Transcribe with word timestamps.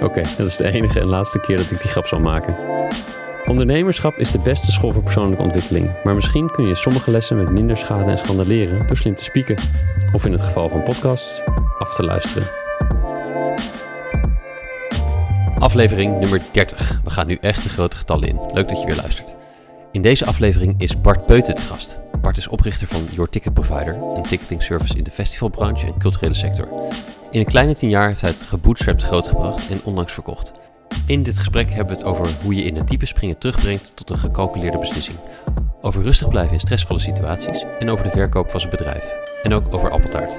Oké, 0.00 0.22
dat 0.36 0.46
is 0.46 0.56
de 0.56 0.72
enige 0.72 1.00
en 1.00 1.06
laatste 1.06 1.40
keer 1.40 1.56
dat 1.56 1.70
ik 1.70 1.80
die 1.80 1.90
grap 1.90 2.06
zal 2.06 2.20
maken. 2.20 2.54
Ondernemerschap 3.46 4.18
is 4.18 4.30
de 4.30 4.38
beste 4.38 4.70
school 4.70 4.92
voor 4.92 5.02
persoonlijke 5.02 5.42
ontwikkeling, 5.42 6.02
maar 6.04 6.14
misschien 6.14 6.50
kun 6.50 6.66
je 6.66 6.74
sommige 6.74 7.10
lessen 7.10 7.36
met 7.36 7.50
minder 7.50 7.76
schade 7.76 8.10
en 8.10 8.18
schande 8.18 8.46
leren 8.46 8.86
door 8.86 8.96
slim 8.96 9.16
te 9.16 9.24
spieken. 9.24 9.56
Of 10.12 10.24
in 10.24 10.32
het 10.32 10.42
geval 10.42 10.68
van 10.68 10.82
podcasts, 10.82 11.42
af 11.78 11.94
te 11.94 12.02
luisteren. 12.02 12.48
Aflevering 15.58 16.20
nummer 16.20 16.40
30. 16.52 17.00
We 17.04 17.10
gaan 17.10 17.26
nu 17.26 17.38
echt 17.40 17.62
de 17.62 17.68
grote 17.68 17.96
getallen 17.96 18.28
in. 18.28 18.40
Leuk 18.52 18.68
dat 18.68 18.80
je 18.80 18.86
weer 18.86 18.96
luistert. 18.96 19.34
In 19.92 20.02
deze 20.02 20.26
aflevering 20.26 20.74
is 20.78 21.00
Bart 21.00 21.26
Peuten 21.26 21.54
te 21.54 21.62
gast. 21.62 22.07
Bart 22.28 22.40
is 22.40 22.48
oprichter 22.48 22.88
van 22.88 23.04
Your 23.10 23.30
Ticket 23.30 23.52
Provider, 23.52 23.94
een 23.94 24.22
ticketing 24.22 24.62
service 24.62 24.96
in 24.96 25.04
de 25.04 25.10
festivalbranche 25.10 25.86
en 25.86 25.98
culturele 25.98 26.34
sector. 26.34 26.68
In 27.30 27.40
een 27.40 27.46
kleine 27.46 27.74
tien 27.74 27.88
jaar 27.88 28.08
heeft 28.08 28.20
hij 28.20 28.30
het 28.30 28.40
gebootstrapped 28.40 29.02
grootgebracht 29.02 29.70
en 29.70 29.80
onlangs 29.84 30.12
verkocht. 30.12 30.52
In 31.06 31.22
dit 31.22 31.38
gesprek 31.38 31.70
hebben 31.70 31.92
we 31.92 31.98
het 31.98 32.08
over 32.08 32.28
hoe 32.42 32.54
je 32.54 32.62
in 32.62 32.76
het 32.76 32.88
diepe 32.88 33.06
springen 33.06 33.38
terugbrengt 33.38 33.96
tot 33.96 34.10
een 34.10 34.18
gecalculeerde 34.18 34.78
beslissing. 34.78 35.18
Over 35.80 36.02
rustig 36.02 36.28
blijven 36.28 36.52
in 36.52 36.60
stressvolle 36.60 37.00
situaties 37.00 37.64
en 37.78 37.90
over 37.90 38.04
de 38.04 38.10
verkoop 38.10 38.50
van 38.50 38.60
zijn 38.60 38.72
bedrijf. 38.72 39.14
En 39.42 39.52
ook 39.52 39.74
over 39.74 39.90
appeltaart. 39.90 40.38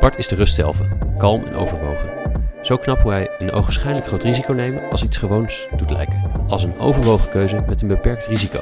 Bart 0.00 0.18
is 0.18 0.28
de 0.28 0.34
rust 0.34 0.54
zelf, 0.54 0.80
kalm 1.18 1.44
en 1.44 1.54
overwogen. 1.54 2.10
Zo 2.66 2.76
knap 2.76 3.02
hoe 3.02 3.30
een 3.38 3.52
ogenschijnlijk 3.52 4.06
groot 4.06 4.22
risico 4.22 4.52
nemen 4.52 4.90
als 4.90 5.02
iets 5.02 5.16
gewoons 5.16 5.66
doet 5.76 5.90
lijken. 5.90 6.22
Als 6.48 6.62
een 6.62 6.78
overwogen 6.78 7.28
keuze 7.28 7.64
met 7.66 7.82
een 7.82 7.88
beperkt 7.88 8.26
risico. 8.26 8.60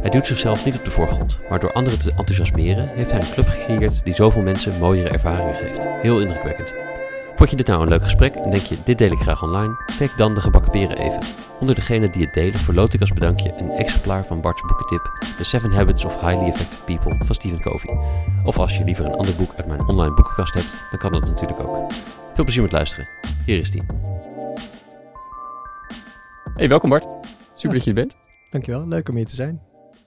Hij 0.00 0.10
doet 0.10 0.26
zichzelf 0.26 0.64
niet 0.64 0.76
op 0.76 0.84
de 0.84 0.90
voorgrond, 0.90 1.38
maar 1.48 1.60
door 1.60 1.72
anderen 1.72 1.98
te 1.98 2.10
enthousiasmeren 2.10 2.88
heeft 2.94 3.10
hij 3.10 3.20
een 3.20 3.30
club 3.30 3.46
gecreëerd 3.48 4.04
die 4.04 4.14
zoveel 4.14 4.42
mensen 4.42 4.78
mooiere 4.78 5.08
ervaringen 5.08 5.54
geeft. 5.54 5.86
Heel 6.02 6.20
indrukwekkend. 6.20 6.74
Vond 7.36 7.50
je 7.50 7.56
dit 7.56 7.66
nou 7.66 7.82
een 7.82 7.88
leuk 7.88 8.02
gesprek 8.02 8.34
en 8.34 8.50
denk 8.50 8.62
je 8.62 8.76
dit 8.84 8.98
deel 8.98 9.10
ik 9.10 9.18
graag 9.18 9.42
online? 9.42 9.84
Tag 9.98 10.14
dan 10.14 10.34
de 10.34 10.40
gebakken 10.40 10.70
peren 10.70 10.96
even. 10.96 11.20
Onder 11.60 11.74
degene 11.74 12.10
die 12.10 12.24
het 12.24 12.34
delen 12.34 12.58
verloot 12.58 12.92
ik 12.92 13.00
als 13.00 13.12
bedankje 13.12 13.52
een 13.56 13.70
exemplaar 13.70 14.24
van 14.24 14.40
Bart's 14.40 14.62
boekentip 14.62 15.10
The 15.36 15.44
7 15.44 15.72
Habits 15.72 16.04
of 16.04 16.14
Highly 16.20 16.48
Effective 16.48 16.84
People 16.84 17.24
van 17.26 17.34
Stephen 17.34 17.60
Covey. 17.60 17.96
Of 18.44 18.58
als 18.58 18.76
je 18.76 18.84
liever 18.84 19.04
een 19.04 19.14
ander 19.14 19.36
boek 19.36 19.54
uit 19.56 19.66
mijn 19.66 19.88
online 19.88 20.14
boekenkast 20.14 20.54
hebt, 20.54 20.90
dan 20.90 20.98
kan 20.98 21.12
dat 21.12 21.26
natuurlijk 21.26 21.60
ook. 21.60 21.92
Veel 22.34 22.44
plezier 22.44 22.62
met 22.62 22.72
luisteren. 22.72 23.08
Hier 23.46 23.60
is 23.60 23.70
die. 23.70 23.82
Hey, 26.54 26.68
welkom 26.68 26.90
Bart. 26.90 27.06
Super 27.54 27.76
dat 27.76 27.84
je 27.84 27.90
er 27.90 27.96
bent. 27.96 28.16
Dankjewel, 28.50 28.86
leuk 28.86 29.08
om 29.08 29.16
hier 29.16 29.26
te 29.26 29.34
zijn. 29.34 29.60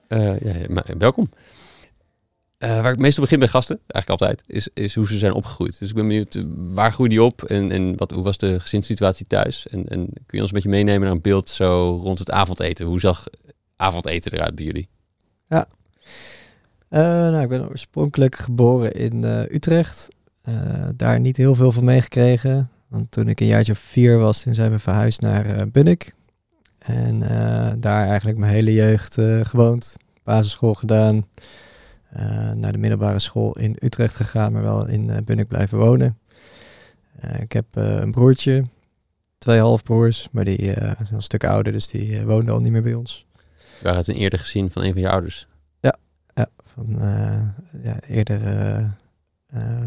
Uh, 0.08 0.40
ja, 0.40 0.52
maar, 0.68 0.84
welkom. 0.98 1.30
Uh, 2.58 2.80
waar 2.80 2.92
ik 2.92 2.98
meestal 2.98 3.22
begin 3.22 3.38
bij 3.38 3.48
gasten, 3.48 3.80
eigenlijk 3.86 4.22
altijd, 4.22 4.42
is, 4.46 4.68
is 4.74 4.94
hoe 4.94 5.06
ze 5.06 5.18
zijn 5.18 5.32
opgegroeid. 5.32 5.78
Dus 5.78 5.88
ik 5.88 5.94
ben 5.94 6.06
benieuwd, 6.06 6.44
waar 6.74 6.92
groeide 6.92 7.14
die 7.14 7.24
op 7.24 7.42
en, 7.42 7.70
en 7.70 7.96
wat, 7.96 8.10
hoe 8.10 8.22
was 8.22 8.38
de 8.38 8.60
gezinssituatie 8.60 9.26
thuis? 9.26 9.66
En, 9.68 9.88
en 9.88 10.06
kun 10.06 10.24
je 10.26 10.40
ons 10.40 10.48
een 10.48 10.54
beetje 10.54 10.68
meenemen 10.68 11.00
naar 11.00 11.10
een 11.10 11.20
beeld 11.20 11.48
zo 11.48 11.98
rond 12.02 12.18
het 12.18 12.30
avondeten? 12.30 12.86
Hoe 12.86 13.00
zag 13.00 13.26
avondeten 13.76 14.32
eruit 14.32 14.54
bij 14.54 14.64
jullie? 14.64 14.88
Ja, 15.48 15.68
uh, 16.90 17.00
nou, 17.00 17.42
ik 17.42 17.48
ben 17.48 17.68
oorspronkelijk 17.68 18.36
geboren 18.36 18.92
in 18.92 19.24
Utrecht. 19.50 20.08
daar 20.94 21.20
niet 21.20 21.36
heel 21.36 21.54
veel 21.54 21.72
van 21.72 21.84
meegekregen. 21.84 22.70
Want 22.88 23.10
toen 23.10 23.28
ik 23.28 23.40
een 23.40 23.46
jaartje 23.46 23.72
of 23.72 23.78
vier 23.78 24.18
was, 24.18 24.42
toen 24.42 24.54
zijn 24.54 24.70
we 24.70 24.78
verhuisd 24.78 25.20
naar 25.20 25.68
Bunnik. 25.68 26.14
En 26.78 27.18
daar 27.80 28.06
eigenlijk 28.06 28.38
mijn 28.38 28.52
hele 28.52 28.72
jeugd 28.72 29.18
gewoond. 29.42 29.96
Basisschool 30.22 30.74
gedaan. 30.74 31.26
Uh, 32.18 32.50
naar 32.50 32.72
de 32.72 32.78
middelbare 32.78 33.18
school 33.18 33.52
in 33.52 33.76
Utrecht 33.78 34.16
gegaan, 34.16 34.52
maar 34.52 34.62
wel 34.62 34.86
in 34.86 35.08
uh, 35.08 35.16
Bunnik 35.24 35.48
blijven 35.48 35.78
wonen. 35.78 36.18
Uh, 37.24 37.40
ik 37.40 37.52
heb 37.52 37.66
een 37.70 38.10
broertje, 38.10 38.64
twee 39.38 39.58
halfbroers, 39.58 40.28
maar 40.30 40.44
die 40.44 40.64
zijn 40.72 40.96
een 41.10 41.22
stuk 41.22 41.44
ouder, 41.44 41.72
dus 41.72 41.88
die 41.88 42.24
woonde 42.24 42.52
al 42.52 42.60
niet 42.60 42.72
meer 42.72 42.82
bij 42.82 42.94
ons. 42.94 43.26
Waar 43.82 43.96
het 43.96 44.08
een 44.08 44.14
eerder 44.14 44.38
gezien 44.38 44.70
van 44.70 44.82
een 44.82 44.92
van 44.92 45.00
je 45.00 45.10
ouders? 45.10 45.46
Ja, 45.80 45.96
ja 46.34 46.48
van 46.62 46.86
ja, 47.82 48.00
eerder 48.08 48.40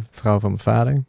vrouw 0.09 0.39
van 0.39 0.49
mijn 0.49 0.63
vader. 0.63 0.93
Mm 0.93 1.03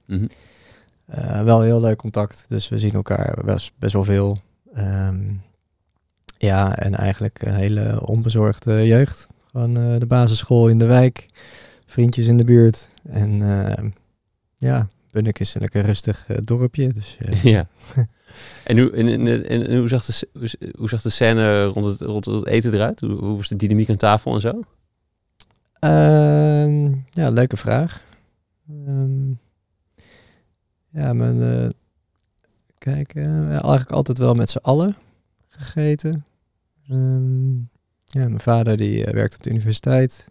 -hmm. 1.06 1.44
wel 1.44 1.60
heel 1.60 1.80
leuk 1.80 1.98
contact, 1.98 2.44
dus 2.48 2.68
we 2.68 2.78
zien 2.78 2.92
elkaar 2.92 3.44
best, 3.44 3.72
best 3.78 3.92
wel 3.92 4.04
veel. 4.04 4.38
Um, 4.76 5.42
ja, 6.38 6.76
en 6.76 6.94
eigenlijk 6.94 7.42
een 7.42 7.54
hele 7.54 8.06
onbezorgde 8.06 8.86
jeugd. 8.86 9.28
Gewoon 9.50 9.78
uh, 9.78 9.98
de 9.98 10.06
basisschool 10.06 10.68
in 10.68 10.78
de 10.78 10.86
wijk, 10.86 11.28
vriendjes 11.86 12.26
in 12.26 12.36
de 12.36 12.44
buurt. 12.44 12.88
En 13.02 13.40
uh, 13.40 13.90
ja, 14.56 14.88
Bunnik 15.10 15.38
is 15.38 15.54
een 15.54 15.60
lekker 15.60 15.84
rustig 15.84 16.28
uh, 16.28 16.36
dorpje. 16.44 16.92
Dus, 16.92 17.18
ja. 17.42 17.68
en, 18.64 18.78
hoe, 18.78 18.92
en, 18.92 19.08
en, 19.08 19.48
en, 19.48 19.78
hoe, 19.78 19.88
zag 19.88 20.04
de, 20.04 20.28
hoe, 20.76 20.88
zag 20.88 21.02
de 21.02 21.10
scène 21.10 21.64
rond 21.64 21.86
het, 21.86 22.00
rond 22.00 22.24
het 22.24 22.46
eten 22.46 22.74
eruit? 22.74 23.00
Hoe, 23.00 23.10
hoe 23.10 23.36
was 23.36 23.48
de 23.48 23.56
dynamiek 23.56 23.90
aan 23.90 23.96
tafel 23.96 24.34
en 24.34 24.40
zo? 24.40 24.60
Ehm, 25.78 26.92
ja, 27.10 27.30
leuke 27.30 27.56
vraag. 27.56 28.04
Um, 28.70 29.38
ja, 30.90 31.12
mijn... 31.12 31.72
kijk, 32.78 33.16
eigenlijk 33.16 33.90
altijd 33.90 34.18
wel 34.18 34.34
met 34.34 34.50
z'n 34.50 34.58
allen 34.62 34.96
gegeten. 35.48 36.24
Um, 36.90 37.70
ja, 38.10 38.28
mijn 38.28 38.40
vader 38.40 38.76
die 38.76 39.06
uh, 39.06 39.12
werkt 39.12 39.34
op 39.34 39.42
de 39.42 39.50
universiteit. 39.50 40.24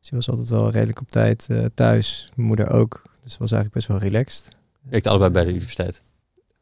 Dus 0.00 0.08
die 0.08 0.18
was 0.18 0.30
altijd 0.30 0.48
wel 0.48 0.70
redelijk 0.70 1.00
op 1.00 1.10
tijd 1.10 1.46
uh, 1.50 1.64
thuis. 1.74 2.30
Mijn 2.34 2.48
moeder 2.48 2.70
ook. 2.70 3.02
Dus 3.22 3.38
was 3.38 3.52
eigenlijk 3.52 3.74
best 3.74 3.86
wel 3.86 4.10
relaxed. 4.10 4.48
Werkt 4.82 5.06
allebei 5.06 5.30
bij 5.30 5.44
de 5.44 5.50
universiteit? 5.50 6.02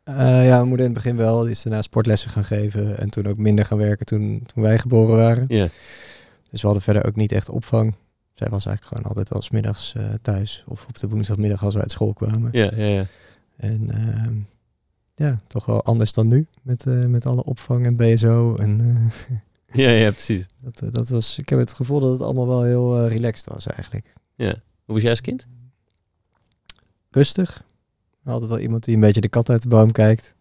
Uh, 0.04 0.16
ja, 0.46 0.56
mijn 0.56 0.68
moeder 0.68 0.86
in 0.86 0.92
het 0.92 1.02
begin 1.02 1.16
wel. 1.16 1.40
Die 1.40 1.50
is 1.50 1.62
daarna 1.62 1.82
sportlessen 1.82 2.30
gaan 2.30 2.44
geven. 2.44 2.98
En 2.98 3.10
toen 3.10 3.26
ook 3.26 3.36
minder 3.36 3.64
gaan 3.64 3.78
werken 3.78 4.06
toen, 4.06 4.42
toen 4.46 4.62
wij 4.62 4.78
geboren 4.78 5.16
waren. 5.16 5.44
Ja. 5.48 5.68
Dus 6.50 6.60
we 6.60 6.66
hadden 6.66 6.82
verder 6.82 7.06
ook 7.06 7.16
niet 7.16 7.32
echt 7.32 7.48
opvang. 7.48 7.94
Zij 8.30 8.48
was 8.48 8.66
eigenlijk 8.66 8.86
gewoon 8.86 9.04
altijd 9.04 9.28
wel 9.28 9.42
smiddags 9.42 9.94
uh, 9.96 10.04
thuis. 10.22 10.64
Of 10.66 10.86
op 10.88 10.98
de 10.98 11.08
woensdagmiddag 11.08 11.64
als 11.64 11.74
we 11.74 11.80
uit 11.80 11.90
school 11.90 12.12
kwamen. 12.12 12.48
Ja, 12.52 12.70
ja, 12.76 12.84
ja. 12.84 13.06
En 13.56 13.88
uh, 13.90 14.36
ja, 15.14 15.40
toch 15.46 15.66
wel 15.66 15.84
anders 15.84 16.12
dan 16.12 16.28
nu. 16.28 16.46
Met, 16.62 16.84
met 16.84 17.26
alle 17.26 17.44
opvang 17.44 17.86
en 17.86 17.96
BSO. 17.96 18.56
En, 18.56 19.10
ja, 19.84 19.90
ja, 19.90 20.10
precies. 20.10 20.46
Dat, 20.60 20.80
eh, 20.80 20.88
dat 20.92 21.08
was, 21.08 21.38
ik 21.38 21.48
heb 21.48 21.58
het 21.58 21.72
gevoel 21.72 22.00
dat 22.00 22.12
het 22.12 22.22
allemaal 22.22 22.46
wel 22.46 22.62
heel 22.62 23.04
uh, 23.04 23.10
relaxed 23.12 23.46
was 23.46 23.66
eigenlijk. 23.66 24.14
Ja. 24.34 24.54
Hoe 24.84 24.94
was 24.94 25.02
jij 25.02 25.10
als 25.10 25.20
kind? 25.20 25.46
Rustig. 27.10 27.64
Altijd 28.24 28.50
wel 28.50 28.58
iemand 28.58 28.84
die 28.84 28.94
een 28.94 29.00
beetje 29.00 29.20
de 29.20 29.28
kat 29.28 29.50
uit 29.50 29.62
de 29.62 29.68
boom 29.68 29.92
kijkt. 29.92 30.34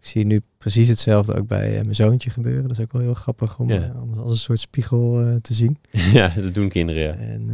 Ik 0.00 0.10
zie 0.10 0.26
nu 0.26 0.42
precies 0.58 0.88
hetzelfde 0.88 1.34
ook 1.34 1.46
bij 1.46 1.70
uh, 1.70 1.82
mijn 1.82 1.94
zoontje 1.94 2.30
gebeuren. 2.30 2.62
Dat 2.62 2.78
is 2.78 2.80
ook 2.80 2.92
wel 2.92 3.02
heel 3.02 3.14
grappig 3.14 3.58
om, 3.58 3.70
ja. 3.70 3.94
om 4.02 4.18
als 4.18 4.30
een 4.30 4.36
soort 4.36 4.60
spiegel 4.60 5.38
te 5.42 5.54
zien. 5.54 5.78
Ja, 6.12 6.28
dat 6.28 6.54
doen 6.54 6.68
kinderen, 6.68 7.02
ja. 7.02 7.12
En 7.12 7.50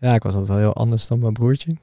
ja, 0.00 0.14
ik 0.14 0.22
was 0.22 0.32
altijd 0.32 0.50
wel 0.50 0.58
heel 0.58 0.74
anders 0.74 1.06
dan 1.06 1.18
mijn 1.18 1.32
broertje. 1.32 1.76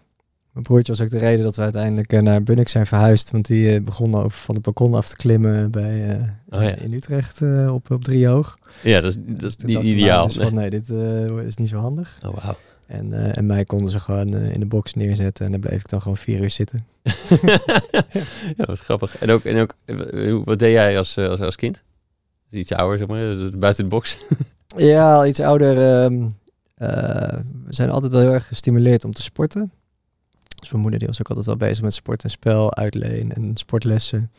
Mijn 0.52 0.66
broertje 0.66 0.92
was 0.92 1.02
ook 1.02 1.10
de 1.10 1.18
reden 1.18 1.44
dat 1.44 1.56
we 1.56 1.62
uiteindelijk 1.62 2.14
uh, 2.14 2.20
naar 2.20 2.44
Bunnik 2.44 2.70
zijn 2.70 2.88
verhuisd. 2.88 3.32
Want 3.32 3.48
die 3.48 3.74
uh, 3.74 3.84
begon 3.84 4.16
over 4.16 4.32
van 4.32 4.56
de 4.56 4.62
balkon 4.62 4.94
af 4.94 5.08
te 5.08 5.16
klimmen 5.16 5.72
bij, 5.72 6.20
uh, 6.20 6.24
oh, 6.50 6.64
ja. 6.64 6.76
in 6.76 6.94
Utrecht 6.94 7.42
op, 7.70 7.92
op 7.92 8.04
drie 8.04 8.28
hoog. 8.28 8.58
Ja, 8.84 9.02
dat 9.02 9.12
is, 9.12 9.18
dat 9.20 9.50
is 9.50 9.66
niet 9.66 9.84
ideaal. 9.84 10.28
Dus 10.28 10.36
van, 10.36 10.54
nee, 10.54 10.70
dit 10.70 10.90
is 11.48 11.56
niet 11.56 11.70
zo 11.70 11.78
handig. 11.78 12.20
Oh, 12.26 12.44
wow. 12.44 12.56
En, 12.88 13.34
en 13.36 13.46
mij 13.46 13.66
konden 13.66 13.90
ze 13.90 14.00
gewoon 14.00 14.34
in 14.34 14.60
de 14.60 14.66
box 14.66 14.94
neerzetten 14.94 15.46
en 15.46 15.52
dan 15.52 15.62
bleef 15.62 15.80
ik 15.80 15.90
dan 15.90 16.02
gewoon 16.02 16.18
vier 16.18 16.42
uur 16.42 16.50
zitten. 16.50 16.86
ja, 18.58 18.66
wat 18.66 18.80
grappig. 18.80 19.18
En 19.18 19.30
ook, 19.30 19.44
en 19.44 19.58
ook 19.58 19.76
wat 20.46 20.60
deed 20.60 20.72
jij 20.72 20.98
als, 20.98 21.18
als, 21.18 21.40
als 21.40 21.56
kind? 21.56 21.84
Iets 22.50 22.74
ouder, 22.74 22.98
zeg 22.98 23.08
maar, 23.08 23.58
buiten 23.58 23.84
de 23.84 23.90
box? 23.90 24.18
ja, 24.78 25.26
iets 25.26 25.40
ouder. 25.40 26.04
Um, 26.04 26.36
we 27.66 27.74
zijn 27.74 27.90
altijd 27.90 28.12
wel 28.12 28.22
heel 28.22 28.34
erg 28.34 28.48
gestimuleerd 28.48 29.06
om 29.06 29.14
te 29.14 29.22
sporten. 29.22 29.72
Dus 30.62 30.70
mijn 30.70 30.82
moeder 30.82 31.00
die 31.00 31.08
was 31.08 31.20
ook 31.20 31.28
altijd 31.28 31.46
wel 31.46 31.58
bezig 31.58 31.84
met 31.84 31.94
sport 31.94 32.24
en 32.24 32.30
spel, 32.30 32.76
uitleen 32.76 33.32
en 33.34 33.52
sportlessen. 33.54 34.32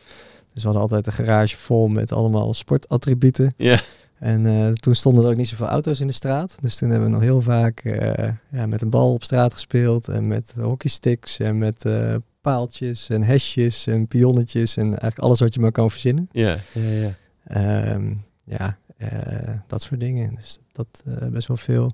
Dus 0.52 0.62
we 0.62 0.68
hadden 0.68 0.82
altijd 0.82 1.06
een 1.06 1.12
garage 1.12 1.56
vol 1.56 1.88
met 1.88 2.12
allemaal 2.12 2.54
sportattributen. 2.54 3.54
Ja. 3.56 3.80
En 4.18 4.44
uh, 4.44 4.68
toen 4.68 4.94
stonden 4.94 5.24
er 5.24 5.30
ook 5.30 5.36
niet 5.36 5.48
zoveel 5.48 5.66
auto's 5.66 6.00
in 6.00 6.06
de 6.06 6.12
straat. 6.12 6.56
Dus 6.60 6.76
toen 6.76 6.90
hebben 6.90 7.08
we 7.08 7.14
nog 7.14 7.22
heel 7.22 7.42
vaak 7.42 7.84
uh, 7.84 8.12
ja, 8.50 8.66
met 8.66 8.82
een 8.82 8.90
bal 8.90 9.12
op 9.12 9.24
straat 9.24 9.52
gespeeld. 9.52 10.08
En 10.08 10.28
met 10.28 10.52
hockeysticks 10.56 11.38
en 11.38 11.58
met 11.58 11.84
uh, 11.84 12.14
paaltjes 12.40 13.08
en 13.08 13.22
hesjes 13.22 13.86
en 13.86 14.06
pionnetjes 14.06 14.76
en 14.76 14.84
eigenlijk 14.84 15.18
alles 15.18 15.40
wat 15.40 15.54
je 15.54 15.60
maar 15.60 15.72
kan 15.72 15.90
verzinnen. 15.90 16.28
Ja, 16.32 16.56
ja, 16.72 16.90
ja. 16.90 17.14
Ehm, 17.44 18.14
ja, 18.44 18.78
eh, 18.96 19.58
dat 19.66 19.82
soort 19.82 20.00
dingen. 20.00 20.34
Dus 20.34 20.58
dat 20.72 21.02
eh, 21.04 21.28
best 21.28 21.48
wel 21.48 21.56
veel. 21.56 21.92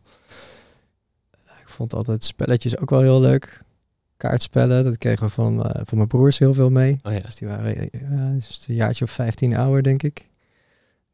Ik 1.60 1.68
vond 1.74 1.94
altijd 1.94 2.24
spelletjes 2.24 2.78
ook 2.78 2.90
wel 2.90 3.00
heel 3.00 3.20
leuk. 3.20 3.62
Kaartspellen, 4.18 4.84
dat 4.84 4.98
kregen 4.98 5.26
we 5.26 5.32
van, 5.32 5.64
eh, 5.64 5.80
van 5.84 5.96
mijn 5.96 6.08
broers 6.08 6.38
heel 6.38 6.54
veel 6.54 6.70
mee. 6.70 6.96
Oh 7.02 7.12
ja. 7.12 7.20
Dus 7.20 7.34
die 7.36 7.48
waren 7.48 7.76
eh, 7.76 8.00
ja, 8.10 8.30
dus 8.32 8.64
een 8.68 8.74
jaartje 8.74 9.04
of 9.04 9.10
15 9.10 9.56
ouder, 9.56 9.82
denk 9.82 10.02
ik. 10.02 10.28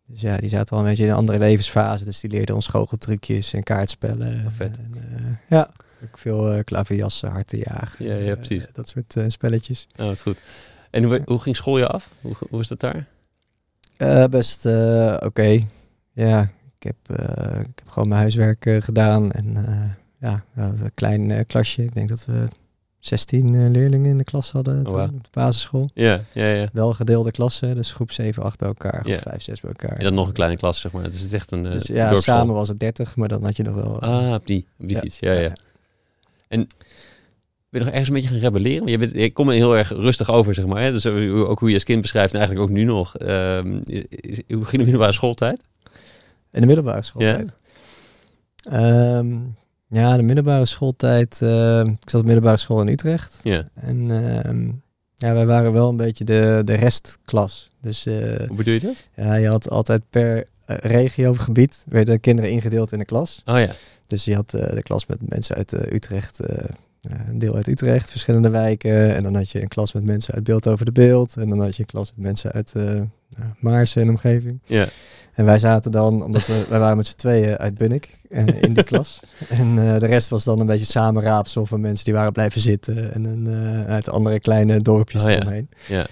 Dus 0.07 0.21
ja, 0.21 0.37
die 0.37 0.49
zaten 0.49 0.77
al 0.77 0.83
een 0.83 0.89
beetje 0.89 1.05
in 1.05 1.11
een 1.11 1.17
andere 1.17 1.39
levensfase. 1.39 2.05
Dus 2.05 2.21
die 2.21 2.31
leerden 2.31 2.55
ons 2.55 2.67
goocheltrucjes 2.67 3.53
en 3.53 3.63
kaartspellen. 3.63 4.45
Oh, 4.47 4.53
vet. 4.57 4.77
En, 4.79 4.93
eh, 5.17 5.25
ja, 5.49 5.71
ook 6.05 6.19
veel 6.19 6.53
eh 6.53 6.65
klaverjassen, 6.65 7.31
harten 7.31 7.59
jagen. 7.59 8.07
Ja, 8.07 8.15
ja, 8.15 8.31
eh, 8.31 8.37
precies. 8.37 8.67
dat 8.73 8.89
soort 8.89 9.17
eh, 9.17 9.25
spelletjes. 9.29 9.89
Oh, 9.97 10.07
wat 10.07 10.21
goed. 10.21 10.39
En 10.91 11.05
hoe, 11.05 11.23
hoe 11.25 11.41
ging 11.41 11.57
school 11.57 11.79
je 11.79 11.87
af? 11.87 12.11
Hoe, 12.21 12.35
hoe 12.51 12.61
is 12.61 12.69
dat 12.69 12.81
daar? 12.81 13.07
Eh, 13.97 14.25
best 14.25 14.67
eh, 14.67 15.17
oké. 15.25 15.67
Ja, 16.13 16.43
ik 16.79 16.83
heb, 16.83 17.19
eh, 17.19 17.61
ik 17.61 17.79
heb 17.79 17.89
gewoon 17.89 18.09
mijn 18.09 18.21
huiswerk 18.21 18.67
eh, 18.67 18.83
gedaan. 18.83 19.33
En 19.33 19.57
eh, 19.67 19.91
ja, 20.31 20.45
een 20.55 20.93
klein 20.95 21.31
eh, 21.31 21.45
klasje. 21.47 21.83
Ik 21.83 21.95
denk 21.95 22.09
dat 22.09 22.25
we 22.25 22.49
16 23.07 23.55
eh, 23.55 23.71
leerlingen 23.71 24.11
in 24.11 24.19
de 24.19 24.25
klas 24.25 24.51
hadden 24.51 24.85
toen 24.85 24.95
wauw. 24.95 25.07
op 25.07 25.25
de 25.25 25.29
basisschool. 25.33 25.91
Ja, 25.95 26.21
ja, 26.33 26.47
ja. 26.47 26.69
Wel 26.73 26.93
gedeelde 26.93 27.31
klassen, 27.31 27.75
dus 27.77 27.93
groep 27.93 28.11
7, 28.13 28.43
8 28.43 28.59
bij 28.59 28.69
elkaar, 28.69 29.09
Ja. 29.09 29.15
of 29.17 29.23
5, 29.23 29.43
6 29.43 29.61
bij 29.61 29.71
elkaar. 29.71 29.97
En 29.99 30.05
dan 30.05 30.15
nog 30.15 30.27
een 30.27 30.33
kleine 30.33 30.57
klas, 30.57 30.81
zeg 30.81 30.93
maar. 30.93 31.03
Dus 31.05 31.15
het 31.17 31.25
is 31.27 31.33
echt 31.33 31.51
een 31.51 31.65
uh, 31.65 31.73
Dus 31.73 31.87
ja, 31.87 32.17
samen 32.17 32.55
was 32.55 32.69
het 32.69 32.81
30, 32.81 33.17
maar 33.17 33.29
dan 33.29 33.45
had 33.45 33.57
je 33.57 33.63
nog 33.63 33.75
wel... 33.75 34.01
eh, 34.01 34.09
Ah, 34.29 34.35
op 34.35 34.47
die, 34.47 34.67
op 34.79 34.87
die 34.89 34.97
Ja. 34.97 35.01
fiets. 35.03 35.19
Ja, 35.19 35.33
ja. 35.33 35.53
Ben 36.49 36.67
je 37.71 37.79
nog 37.79 37.89
ergens 37.89 38.09
een 38.09 38.15
beetje 38.15 38.29
gaan 38.29 38.39
rebelleren? 38.39 38.79
Want 38.79 38.91
Je, 38.91 38.99
bent, 38.99 39.13
je 39.15 39.33
komt 39.33 39.49
er 39.49 39.55
heel 39.55 39.77
erg 39.77 39.89
rustig 39.89 40.31
over, 40.31 40.55
zeg 40.55 40.67
maar. 40.67 40.83
Hè? 40.83 40.91
Dus 40.93 41.05
eh, 41.05 41.35
ook 41.49 41.59
hoe 41.59 41.69
je 41.69 41.75
als 41.75 41.85
kind 41.85 42.01
beschrijft 42.01 42.33
en 42.35 42.39
eigenlijk 42.39 42.69
ook 42.71 42.77
nu 42.77 42.85
nog. 42.85 43.17
Is- 43.17 44.43
hoe 44.49 44.65
ging 44.65 44.71
de 44.71 44.79
middelbare 44.79 45.13
schooltijd? 45.13 45.61
In 46.53 46.61
de 46.61 46.67
middelbare 46.67 47.03
schooltijd? 47.03 47.55
Ehm, 48.63 49.37
ja, 49.89 50.17
de 50.17 50.23
middelbare 50.23 50.67
schooltijd... 50.67 51.43
eh, 51.43 51.81
ik 51.81 52.11
zat 52.11 52.15
op 52.15 52.21
de 52.21 52.25
middelbare 52.27 52.57
school 52.57 52.81
in 52.81 52.89
Utrecht. 52.89 53.41
Ja. 53.43 53.65
En 53.75 54.11
ehm, 54.11 54.67
ja, 55.15 55.33
wij 55.35 55.47
waren 55.47 55.73
wel 55.73 55.89
een 55.89 55.97
beetje 55.97 56.25
de, 56.25 56.63
de 56.65 56.75
restklas. 56.75 57.71
Dus 57.81 58.07
eh, 58.07 58.15
Hoe 58.47 58.57
bedoel 58.57 58.75
je 58.75 58.81
dat? 58.81 59.05
ja, 59.17 59.35
je 59.35 59.49
had 59.49 59.71
altijd 59.71 60.03
per 60.11 60.47
eh, 60.67 60.77
regio 60.77 61.31
of 61.31 61.37
gebied... 61.39 61.85
werden 61.89 62.21
kinderen 62.21 62.51
ingedeeld 62.51 62.93
in 62.93 62.99
de 62.99 63.05
klas. 63.05 63.43
Oh 63.45 63.59
ja. 63.59 63.73
Dus 64.07 64.25
je 64.25 64.35
had 64.35 64.51
de 64.51 64.83
klas 64.83 65.07
met 65.07 65.29
mensen 65.29 65.57
uit 65.57 65.93
Utrecht... 65.93 66.39
een 67.03 67.39
deel 67.39 67.55
uit 67.55 67.67
Utrecht, 67.67 68.11
verschillende 68.11 68.49
wijken. 68.51 69.15
En 69.15 69.23
dan 69.23 69.35
had 69.35 69.51
je 69.51 69.63
een 69.63 69.69
klas 69.69 69.93
met 69.93 70.05
mensen 70.05 70.35
uit 70.35 70.45
Beeld 70.45 70.67
over 70.69 70.85
de 70.85 70.93
Beeld. 70.93 71.37
En 71.37 71.49
dan 71.49 71.61
had 71.61 71.77
je 71.77 71.83
een 71.83 71.89
klas 71.89 72.13
met 72.15 72.25
mensen 72.25 72.53
uit 72.53 72.73
Maarsen 73.59 74.03
en 74.03 74.09
omgeving. 74.09 74.61
Ja. 74.65 74.89
En 75.35 75.45
wij 75.45 75.59
zaten 75.59 75.91
dan, 75.91 76.23
omdat 76.23 76.47
we, 76.47 76.67
wij 76.69 76.79
waren 76.79 76.97
met 76.97 77.07
z'n 77.07 77.17
tweeën 77.17 77.57
uit 77.57 77.75
Bunnik 77.75 78.19
eh, 78.31 78.63
in 78.63 78.75
die 78.75 78.85
klas. 78.93 79.21
En 79.49 79.79
eh, 79.79 79.99
de 79.99 80.07
rest 80.07 80.29
was 80.29 80.45
dan 80.45 80.61
een 80.61 80.67
beetje 80.67 80.85
samenraapsel 80.85 81.67
van 81.67 81.81
mensen 81.81 82.05
die 82.05 82.15
waren 82.15 82.33
blijven 82.33 82.61
zitten. 82.61 83.15
En 83.15 83.25
een, 83.25 83.47
eh, 83.47 83.87
uit 83.87 84.11
andere 84.11 84.41
kleine 84.41 84.79
dorpjes 84.79 85.25
Oh 85.25 85.31
ja. 85.31 85.37
eromheen. 85.37 85.69
Ja. 85.87 86.07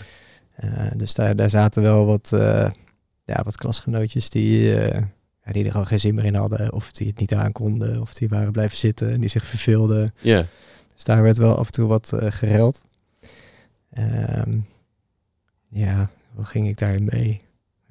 Dus 0.97 1.15
daar, 1.15 1.37
daar 1.37 1.51
zaten 1.51 1.83
wel 1.83 2.07
wat, 2.07 2.29
ja, 3.25 3.43
wat 3.45 3.57
klasgenootjes 3.57 4.31
die, 4.31 4.75
die 5.45 5.65
er 5.65 5.71
gewoon 5.71 5.87
geen 5.87 6.01
zin 6.01 6.15
meer 6.15 6.25
in 6.25 6.35
hadden. 6.35 6.73
Of 6.73 6.93
die 6.93 7.07
het 7.07 7.19
niet 7.19 7.35
aankonden. 7.35 8.01
Of 8.01 8.15
die 8.15 8.29
waren 8.29 8.53
blijven 8.53 8.77
zitten 8.77 9.13
en 9.13 9.21
die 9.21 9.29
zich 9.29 9.47
verveelden. 9.47 10.15
Ja. 10.21 10.47
Dus 10.95 11.05
daar 11.05 11.23
werd 11.23 11.39
wel 11.39 11.57
af 11.57 11.67
en 11.67 11.73
toe 11.73 11.89
wat 11.89 12.13
gereld. 12.15 12.83
Ehm, 13.93 14.59
ja, 15.69 16.11
hoe 16.35 16.45
ging 16.45 16.69
ik 16.69 16.79
daarin 16.79 17.09
mee? 17.13 17.43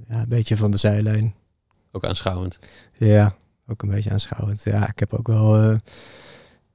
Ja, 0.08 0.22
een 0.22 0.30
beetje 0.30 0.58
van 0.58 0.72
de 0.72 0.78
zijlijn. 0.78 1.36
Ook 1.92 2.06
aanschouwend. 2.06 2.60
Ja, 2.98 3.36
ook 3.68 3.82
een 3.82 3.90
beetje 3.90 4.10
aanschouwend. 4.10 4.64
Ja, 4.64 4.90
ik 4.90 5.00
heb 5.00 5.14
ook 5.14 5.28
wel 5.28 5.58
eh, 5.58 5.76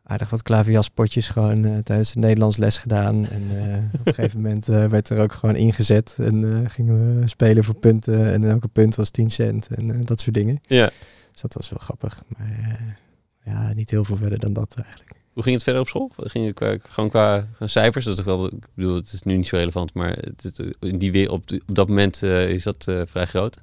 aardig 0.02 0.31
wat 0.31 0.43
klaverjaspotjes 0.43 1.28
gewoon 1.28 1.64
eh, 1.64 1.78
tijdens 1.78 2.12
de 2.12 2.19
Nederlands 2.19 2.56
les 2.56 2.78
gedaan. 2.78 3.26
En 3.26 3.43
eh, 3.50 4.00
op 4.00 4.06
een 4.06 4.14
gegeven 4.14 4.40
moment 4.43 4.67
werd 4.67 5.08
er 5.08 5.19
ook 5.19 5.32
gewoon 5.32 5.56
ingezet. 5.56 6.17
En 6.19 6.64
gingen 6.70 7.20
we 7.20 7.28
spelen 7.28 7.64
voor 7.64 7.75
punten. 7.75 8.32
En 8.32 8.50
elke 8.50 8.69
punt 8.69 8.94
was 8.94 9.11
10 9.11 9.31
cent 9.31 9.67
en 9.67 10.00
dat 10.00 10.20
soort 10.20 10.34
dingen. 10.34 10.61
Ja. 10.62 10.90
Dus 11.32 11.40
dat 11.40 11.55
was 11.55 11.70
wel 11.70 11.79
grappig. 11.79 12.22
Maar 12.26 12.96
ja, 13.44 13.72
niet 13.72 13.90
heel 13.90 14.05
veel 14.05 14.17
verder 14.17 14.38
dan 14.38 14.52
dat 14.52 14.75
eigenlijk. 14.76 15.15
Hoe 15.36 15.44
ging 15.44 15.54
het 15.54 15.64
verder 15.64 15.82
op 15.82 15.88
school? 15.88 16.10
Ging 16.16 16.44
je 16.46 16.52
qua, 16.52 16.76
gewoon 16.88 17.10
qua, 17.10 17.48
cijfers? 17.60 18.04
Dat 18.04 18.18
is 18.18 18.24
wel, 18.24 18.46
ik 18.46 18.66
bedoel, 18.74 18.94
het 18.94 19.12
is 19.12 19.22
nu 19.22 19.36
niet 19.36 19.46
zo 19.46 19.56
relevant, 19.56 19.94
maar 19.94 20.10
het, 20.10 20.42
het- 20.42 20.76
in 20.80 20.98
die 20.98 21.12
weer, 21.12 21.30
op, 21.30 21.42
op 21.66 21.74
dat 21.74 21.88
moment 21.88 22.22
eh, 22.22 22.48
is 22.50 22.62
dat 22.62 22.86
eh, 22.88 23.00
vrij 23.06 23.26
groot. 23.26 23.58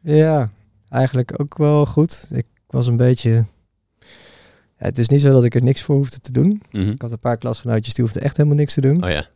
Ja, 0.00 0.50
eigenlijk 0.88 1.40
ook 1.40 1.58
wel 1.58 1.86
goed. 1.86 2.26
Ik 2.30 2.46
was 2.66 2.86
een 2.86 2.96
beetje... 2.96 3.30
Ja, 4.78 4.86
het 4.90 4.98
is 4.98 5.08
niet 5.08 5.20
zo 5.20 5.30
dat 5.30 5.44
ik 5.44 5.54
er 5.54 5.62
niks 5.62 5.82
voor 5.82 5.96
hoefde 5.96 6.18
te 6.18 6.32
doen. 6.32 6.62
Mhm. 6.70 6.88
Ik 6.90 7.02
had 7.02 7.12
een 7.12 7.18
paar 7.18 7.36
klasgenootjes 7.38 7.94
die 7.94 8.04
hoefden 8.04 8.22
echt 8.22 8.36
helemaal 8.36 8.58
niks 8.58 8.74
te 8.74 8.80
doen. 8.80 9.04
Oh 9.04 9.10
ja, 9.10 9.26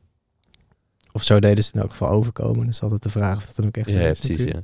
Of 1.12 1.22
zo 1.22 1.40
deden 1.40 1.64
ze 1.64 1.70
in 1.74 1.80
elk 1.80 1.90
geval 1.90 2.08
overkomen. 2.08 2.66
Dus 2.66 2.82
altijd 2.82 3.02
de 3.02 3.10
vraag 3.10 3.36
of 3.36 3.46
dat 3.46 3.56
dan 3.56 3.66
ook 3.66 3.76
echt 3.76 3.90
zo 3.90 3.98
ja, 3.98 4.08
is 4.08 4.18
precies. 4.20 4.44
Ja. 4.44 4.58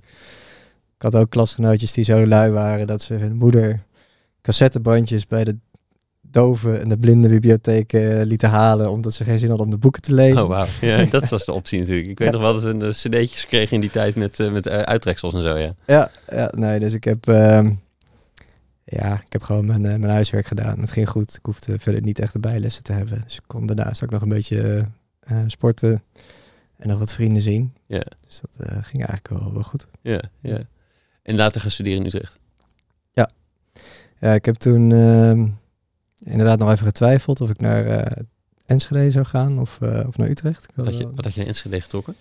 Ik 0.97 1.03
had 1.03 1.15
ook 1.17 1.31
klasgenootjes 1.31 1.93
die 1.93 2.05
zo 2.05 2.27
lui 2.27 2.51
waren 2.51 2.87
dat 2.87 3.03
ze 3.03 3.15
hun 3.15 3.37
moeder 3.37 3.83
cassettebandjes 4.43 5.27
bij 5.27 5.45
de 5.45 5.57
dove 6.35 6.77
en 6.77 6.89
de 6.89 6.99
blinde 6.99 7.29
bibliotheek 7.29 7.93
eh, 7.93 8.21
lieten 8.25 8.49
halen. 8.49 8.91
Omdat 8.91 9.13
ze 9.15 9.25
geen 9.25 9.39
zin 9.39 9.49
hadden 9.49 9.67
om 9.67 9.73
de 9.73 9.79
boeken 9.79 10.03
te 10.03 10.15
lezen. 10.15 10.43
Oh 10.43 10.49
wauw, 10.49 10.67
ja, 10.81 11.05
dat 11.11 11.29
was 11.29 11.45
de 11.45 11.53
optie 11.53 11.79
natuurlijk. 11.79 12.09
Ik 12.09 12.19
weet 12.19 12.29
Ja. 12.29 12.35
nog 12.35 12.43
wel 12.43 12.53
dat 12.53 12.63
we 12.63 12.69
een 12.69 12.83
eh, 12.83 12.89
cd'tjes 12.89 13.47
kregen 13.47 13.75
in 13.75 13.81
die 13.81 13.91
tijd 13.91 14.17
met, 14.17 14.41
eh, 14.41 14.53
met 14.53 14.69
uittreksels 14.69 15.35
en 15.35 15.43
zo, 15.43 15.57
ja. 15.57 15.75
Ja, 15.87 16.11
ja, 16.31 16.53
nee, 16.57 16.81
dus 16.81 16.93
ik 16.93 17.05
heb, 17.05 17.29
ehm, 17.29 17.73
ja, 18.85 19.15
ik 19.27 19.33
heb 19.33 19.43
gewoon 19.43 19.67
mijn, 19.67 19.83
mijn 19.83 20.05
huiswerk 20.13 20.47
gedaan. 20.47 20.81
Het 20.81 20.91
ging 20.93 21.09
goed. 21.09 21.35
Ik 21.35 21.45
hoefde 21.47 21.79
verder 21.79 22.01
niet 22.01 22.19
echt 22.19 22.33
de 22.33 22.39
bijlessen 22.39 22.83
te 22.83 22.93
hebben. 22.93 23.21
Dus 23.25 23.35
ik 23.37 23.43
kon 23.47 23.67
daarnaast 23.67 24.05
ook 24.05 24.11
nog 24.11 24.23
een 24.23 24.29
beetje 24.29 24.89
sporten 25.47 26.03
en 26.77 26.89
nog 26.89 26.99
wat 26.99 27.13
vrienden 27.15 27.43
zien. 27.43 27.73
Ja. 27.87 28.03
Dus 28.27 28.41
dat 28.41 28.67
ging 28.67 29.07
eigenlijk 29.07 29.29
wel, 29.29 29.53
wel 29.53 29.63
goed. 29.63 29.87
Ja, 30.03 30.23
ja. 30.41 30.59
En 31.23 31.37
later 31.37 31.61
gaan 31.61 31.71
studeren 31.71 31.99
in 32.01 32.07
Utrecht. 32.07 32.39
Ja, 34.21 34.35
ik 34.35 34.45
heb 34.45 34.55
toen 34.55 34.93
ehm, 34.93 35.47
inderdaad 36.25 36.59
nog 36.59 36.71
even 36.71 36.87
getwijfeld 36.87 37.41
of 37.41 37.51
ik 37.51 37.61
naar 37.61 37.87
eh, 37.87 38.23
Enschede 38.67 39.11
zou 39.11 39.25
gaan 39.25 39.59
of, 39.61 39.79
eh, 39.81 40.05
of 40.07 40.17
naar 40.17 40.29
Utrecht. 40.29 40.67
Wat 40.75 40.85
had 40.87 40.97
je, 40.99 41.11
wat 41.15 41.25
had 41.25 41.33
je 41.35 41.39
naar 41.39 41.49
Enschede 41.49 41.81
getrokken? 41.81 42.15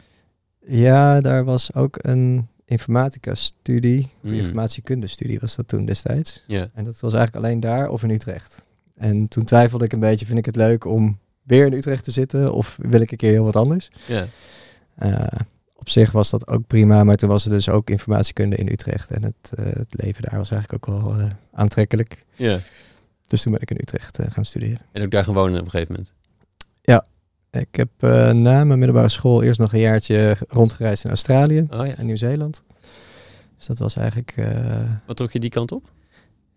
Ja, 0.65 1.21
daar 1.21 1.43
was 1.43 1.73
ook 1.73 1.97
een 2.01 2.47
informatica-studie, 2.65 3.99
of 4.23 4.29
Mm. 4.29 4.33
informatiekundestudie 4.33 5.39
was 5.39 5.55
dat 5.55 5.67
toen 5.67 5.85
destijds. 5.85 6.43
Ja, 6.47 6.67
En 6.73 6.83
dat 6.85 6.99
was 6.99 7.13
eigenlijk 7.13 7.45
alleen 7.45 7.59
daar 7.59 7.89
of 7.89 8.03
in 8.03 8.09
Utrecht. 8.09 8.65
En 8.95 9.27
toen 9.27 9.43
twijfelde 9.43 9.85
ik 9.85 9.93
een 9.93 9.99
beetje, 9.99 10.25
vind 10.25 10.37
ik 10.37 10.45
het 10.45 10.55
leuk 10.55 10.85
om 10.85 11.17
weer 11.43 11.65
in 11.65 11.73
Utrecht 11.73 12.03
te 12.03 12.11
zitten 12.11 12.53
of 12.53 12.77
wil 12.81 13.01
ik 13.01 13.11
een 13.11 13.17
keer 13.17 13.31
heel 13.31 13.43
wat 13.43 13.55
anders? 13.55 13.89
ja. 14.07 14.25
Eh, 14.95 15.39
op 15.75 15.89
zich 15.89 16.11
was 16.11 16.29
dat 16.29 16.47
ook 16.47 16.67
prima, 16.67 17.03
maar 17.03 17.15
toen 17.15 17.29
was 17.29 17.45
er 17.45 17.51
dus 17.51 17.69
ook 17.69 17.89
informatiekunde 17.89 18.55
in 18.55 18.67
Utrecht. 18.71 19.11
En 19.11 19.23
het, 19.23 19.51
het 19.55 19.93
leven 20.03 20.21
daar 20.23 20.37
was 20.37 20.51
eigenlijk 20.51 20.87
ook 20.89 20.95
wel 21.01 21.29
aantrekkelijk. 21.53 22.25
ja. 22.35 22.59
Dus 23.33 23.41
toen 23.41 23.51
ben 23.51 23.61
ik 23.61 23.71
in 23.71 23.77
Utrecht 23.81 24.19
eh, 24.19 24.25
gaan 24.31 24.45
studeren. 24.45 24.79
En 24.91 25.03
ook 25.03 25.11
daar 25.11 25.23
gaan 25.23 25.33
wonen 25.33 25.59
op 25.59 25.65
een 25.65 25.69
gegeven 25.69 25.91
moment. 25.93 26.13
Ik 27.51 27.75
heb 27.75 27.89
eh, 27.99 28.31
na 28.31 28.63
mijn 28.63 28.79
middelbare 28.79 29.09
school 29.09 29.43
eerst 29.43 29.59
nog 29.59 29.73
een 29.73 29.79
jaartje 29.79 30.35
rondgereisd 30.47 31.03
in 31.03 31.09
Australië 31.09 31.59
Oh 31.69 31.85
ja. 31.85 31.95
en 31.95 32.05
Nieuw-Zeeland. 32.05 32.63
Dus 33.57 33.65
dat 33.65 33.77
was 33.77 33.95
eigenlijk... 33.95 34.33
eh, 34.37 34.81
Wat 35.05 35.15
trok 35.15 35.31
je 35.31 35.39
die 35.39 35.49
kant 35.49 35.71
op? 35.71 35.89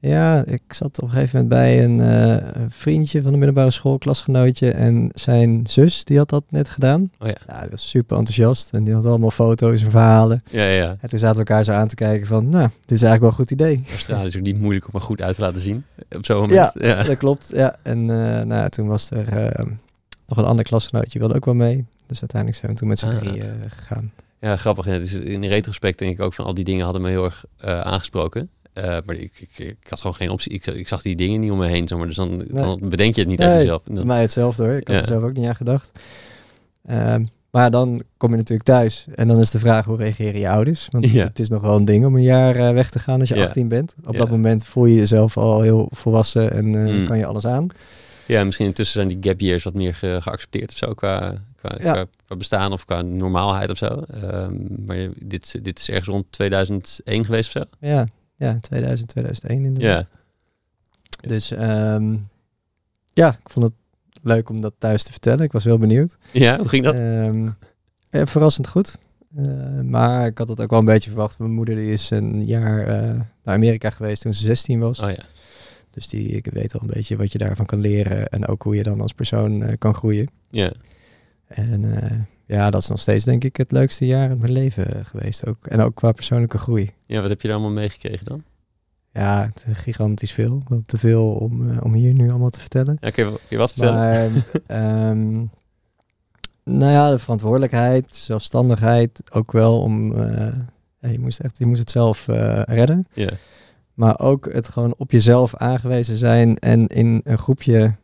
Ja, 0.01 0.45
ik 0.45 0.63
zat 0.69 0.99
op 0.99 1.03
een 1.03 1.11
gegeven 1.11 1.31
moment 1.43 1.49
bij 1.49 1.85
een, 1.85 2.01
eh, 2.01 2.63
een 2.63 2.71
vriendje 2.71 3.23
van 3.23 3.31
de 3.31 3.37
middelbare 3.37 3.71
school, 3.71 3.99
klasgenootje. 3.99 4.71
En 4.71 5.09
zijn 5.15 5.67
zus, 5.67 6.05
die 6.05 6.19
had 6.19 6.29
dat 6.29 6.45
net 6.49 6.69
gedaan. 6.69 7.11
Oh 7.19 7.29
ja. 7.29 7.35
Ja, 7.47 7.61
die 7.61 7.71
was 7.71 7.89
super 7.89 8.17
enthousiast. 8.17 8.71
En 8.73 8.85
die 8.85 8.95
had 8.95 9.05
allemaal 9.07 9.31
foto's 9.31 9.83
en 9.85 9.91
verhalen. 9.91 10.43
Ja, 10.51 10.65
ja. 10.65 10.97
En 11.01 11.09
toen 11.09 11.19
zaten 11.19 11.43
we 11.43 11.49
elkaar 11.49 11.65
zo 11.65 11.73
aan 11.73 11.89
te 11.89 11.95
kijken 11.95 12.27
van, 12.27 12.49
nou, 12.49 12.69
dit 12.87 12.97
is 12.99 13.03
eigenlijk 13.03 13.21
wel 13.21 13.31
een 13.31 13.37
goed 13.37 13.51
idee. 13.51 13.85
Australië 13.91 14.27
is 14.27 14.37
ook 14.37 14.43
niet 14.43 14.61
moeilijk 14.61 14.87
om 14.87 14.95
er 14.95 15.01
goed 15.01 15.23
uit 15.23 15.35
te 15.35 15.41
laten 15.41 15.61
zien. 15.61 15.85
Op 16.17 16.25
zo'n 16.25 16.41
moment. 16.41 16.73
Ja, 16.75 16.87
Ja. 16.89 17.03
dat 17.03 17.17
klopt. 17.17 17.51
Ja. 17.55 17.77
En 17.83 17.99
eh, 18.11 18.43
nou, 18.45 18.69
toen 18.69 18.87
was 18.87 19.11
er 19.11 19.29
eh, 19.29 19.65
nog 20.27 20.39
een 20.39 20.45
ander 20.45 20.65
klasgenootje, 20.65 21.19
wilde 21.19 21.35
ook 21.35 21.45
wel 21.45 21.55
mee. 21.55 21.85
Dus 22.07 22.21
uiteindelijk 22.21 22.61
zijn 22.61 22.73
we 22.73 22.79
toen 22.79 22.89
met 22.89 22.99
z'n 22.99 23.07
Ah. 23.07 23.17
drieën 23.17 23.41
eh, 23.43 23.49
gegaan. 23.69 24.13
Ja, 24.41 24.57
grappig. 24.57 24.85
Ja. 24.87 24.99
Dus 24.99 25.13
in 25.13 25.45
retrospect 25.45 25.99
denk 25.99 26.13
ik 26.13 26.21
ook 26.21 26.35
van 26.35 26.45
al 26.45 26.55
die 26.55 26.65
dingen 26.65 26.85
hadden 26.85 27.03
me 27.03 27.09
heel 27.09 27.25
erg 27.25 27.45
aangesproken. 27.85 28.49
Eh, 28.77 28.99
maar 29.07 29.15
ik, 29.17 29.33
ik, 29.39 29.59
ik 29.59 29.77
had 29.89 30.01
gewoon 30.01 30.17
geen 30.17 30.31
optie. 30.31 30.53
Ik, 30.53 30.67
ik 30.67 30.89
zag 30.89 31.03
die 31.03 31.17
dingen 31.17 31.41
niet 31.41 31.51
om 31.51 31.59
me 31.59 31.67
heen. 31.67 31.89
Zeg 31.89 31.99
maar. 31.99 32.07
Dus 32.07 32.17
dan, 32.17 32.45
dan 32.51 32.79
bedenk 32.89 33.15
je 33.15 33.21
het 33.21 33.31
niet 33.31 33.41
uit 33.41 33.51
Nee, 33.51 33.59
jezelf. 33.59 33.79
En 33.79 33.85
Bij 33.87 33.95
dan- 33.97 34.07
mij 34.07 34.21
hetzelfde 34.21 34.65
hoor. 34.65 34.73
Ik 34.77 34.87
had 34.87 34.97
Ja. 34.97 35.03
er 35.03 35.09
zelf 35.09 35.23
ook 35.23 35.33
niet 35.37 35.47
aan 35.47 35.57
gedacht. 35.57 35.91
Ehm, 36.87 37.25
maar 37.51 37.71
dan 37.71 38.03
kom 38.17 38.31
je 38.31 38.37
natuurlijk 38.37 38.69
thuis. 38.69 39.07
En 39.15 39.29
dan 39.29 39.41
is 39.41 39.51
de 39.51 39.59
vraag, 39.59 39.85
hoe 39.85 39.97
reageren 39.97 40.41
je 40.41 40.49
ouders? 40.49 40.89
Want 40.91 41.11
Ja. 41.11 41.25
het 41.25 41.39
is 41.39 41.49
nog 41.49 41.63
wel 41.63 41.77
een 41.77 41.85
ding 41.85 42.07
om 42.07 42.17
een 42.17 42.23
jaar 42.23 42.57
eh, 42.57 42.73
weg 42.73 42.91
te 42.91 42.99
gaan 42.99 43.21
als 43.21 43.29
je 43.29 43.35
Ja. 43.35 43.45
18 43.45 43.69
bent. 43.69 43.95
Op 44.05 44.17
dat 44.17 44.31
moment 44.31 44.67
voel 44.67 44.85
je 44.87 44.95
jezelf 44.95 45.37
al 45.37 45.61
heel 45.61 45.89
volwassen 45.91 46.51
en 46.51 46.87
eh, 46.87 46.95
Mm. 46.95 47.07
kan 47.07 47.19
je 47.19 47.27
alles 47.27 47.47
aan. 47.47 47.67
Ja, 48.27 48.45
misschien 48.45 48.67
intussen 48.67 48.95
zijn 49.07 49.21
die 49.21 49.31
gap 49.31 49.41
years 49.41 49.65
wat 49.65 49.75
meer 49.75 49.95
ge- 49.95 50.19
geaccepteerd 50.23 50.71
of 50.71 50.77
zo 50.77 50.95
qua, 50.95 51.35
qua, 51.57 51.69
qua, 51.77 52.05
qua 52.27 52.37
bestaan 52.37 52.73
of 52.73 52.85
qua 52.85 53.03
normaalheid 53.03 53.71
of 53.71 53.77
zo. 53.77 53.87
Ehm, 54.23 54.55
maar 54.87 55.09
dit, 55.21 55.59
dit 55.65 55.79
is 55.79 55.89
ergens 55.89 56.09
rond 56.09 56.25
2001 56.31 57.25
geweest 57.25 57.57
of 57.57 57.63
zo. 57.63 57.87
Ja, 57.87 58.07
ja 58.37 58.59
2000, 58.61 59.09
2001 59.09 59.65
inderdaad. 59.65 60.11
Dus 61.21 61.51
ehm, 61.51 62.17
ja, 63.13 63.31
ik 63.45 63.51
vond 63.51 63.65
het 63.65 63.75
leuk 64.23 64.49
om 64.49 64.61
dat 64.61 64.75
thuis 64.79 65.03
te 65.03 65.11
vertellen. 65.11 65.45
Ik 65.45 65.53
was 65.53 65.65
heel 65.65 65.79
benieuwd. 65.79 66.17
Ja, 66.33 66.57
hoe 66.59 66.69
ging 66.69 66.85
dat? 66.85 66.95
Ehm, 66.95 67.45
ja, 68.11 68.27
verrassend 68.27 68.69
goed. 68.69 68.99
Eh, 69.37 69.81
maar 69.81 70.27
ik 70.27 70.39
had 70.39 70.49
het 70.49 70.61
ook 70.61 70.71
wel 70.71 70.79
een 70.79 70.85
beetje 70.85 71.11
verwacht. 71.11 71.39
Mijn 71.39 71.53
moeder 71.53 71.77
die 71.77 71.93
is 71.93 72.11
een 72.11 72.45
jaar 72.45 72.81
eh, 72.87 73.21
naar 73.43 73.55
Amerika 73.55 73.91
geweest 73.91 74.23
toen 74.23 74.35
ze 74.35 74.45
16 74.45 74.79
was. 74.81 75.01
Oh 75.01 75.11
ja. 75.11 75.25
Dus 75.91 76.09
die, 76.09 76.29
ik 76.29 76.47
weet 76.47 76.75
al 76.75 76.81
een 76.81 76.95
beetje 76.95 77.17
wat 77.17 77.33
je 77.33 77.39
daarvan 77.39 77.67
kan 77.67 77.81
leren. 77.81 78.29
En 78.29 78.47
ook 78.47 78.63
hoe 78.63 78.77
je 78.77 78.83
dan 78.83 79.01
als 79.01 79.13
persoon 79.13 79.63
eh, 79.63 79.73
kan 79.79 79.95
groeien. 79.95 80.29
Ja, 80.51 80.73
En 81.47 82.03
eh, 82.03 82.19
ja, 82.47 82.71
dat 82.71 82.83
is 82.83 82.89
nog 82.89 83.01
steeds 83.01 83.25
denk 83.25 83.45
ik 83.45 83.57
het 83.57 83.73
leukste 83.73 84.07
jaar 84.07 84.31
in 84.31 84.39
mijn 84.39 84.53
leven 84.53 84.95
eh, 84.95 85.05
geweest. 85.05 85.47
Ook. 85.47 85.67
En 85.67 85.81
ook 85.81 85.95
qua 85.95 86.13
persoonlijke 86.13 86.59
groei. 86.59 86.93
ja, 87.07 87.21
wat 87.21 87.29
heb 87.29 87.41
je 87.41 87.49
er 87.49 87.55
allemaal 87.55 87.73
meegekregen 87.73 88.25
dan? 88.25 88.43
Ja, 89.17 89.51
is 89.67 89.79
gigantisch 89.79 90.33
veel. 90.33 90.63
Te 90.87 90.99
veel 90.99 91.31
om, 91.31 91.71
eh, 91.71 91.79
om 91.83 91.93
hier 91.93 92.15
nu 92.15 92.31
allemaal 92.31 92.51
te 92.51 92.61
vertellen. 92.61 92.97
Ja, 93.01 93.11
kun, 93.11 93.37
je, 93.49 93.57
wat 93.57 93.73
vertellen? 93.73 93.97
Maar, 93.97 94.31
ehm, 94.67 95.35
nou 96.65 96.93
ja, 96.93 97.11
de 97.11 97.19
verantwoordelijkheid, 97.19 98.17
zelfstandigheid 98.17 99.23
ook 99.33 99.53
wel 99.53 99.81
om... 99.81 100.15
eh, 100.15 100.53
ja, 101.01 101.09
je, 101.09 101.19
moest 101.19 101.41
echt, 101.41 101.59
je 101.59 101.67
moest 101.67 101.81
het 101.81 101.91
zelf 101.91 102.29
eh, 102.29 102.63
redden. 102.65 103.07
Ja. 103.13 103.31
Maar 103.95 104.21
ook 104.21 104.53
het 104.53 104.69
gewoon 104.69 104.95
op 104.97 105.11
jezelf 105.11 105.55
aangewezen 105.55 106.17
zijn 106.17 106.59
en 106.59 106.87
in 106.87 107.21
een 107.25 107.39
groepje 107.39 107.95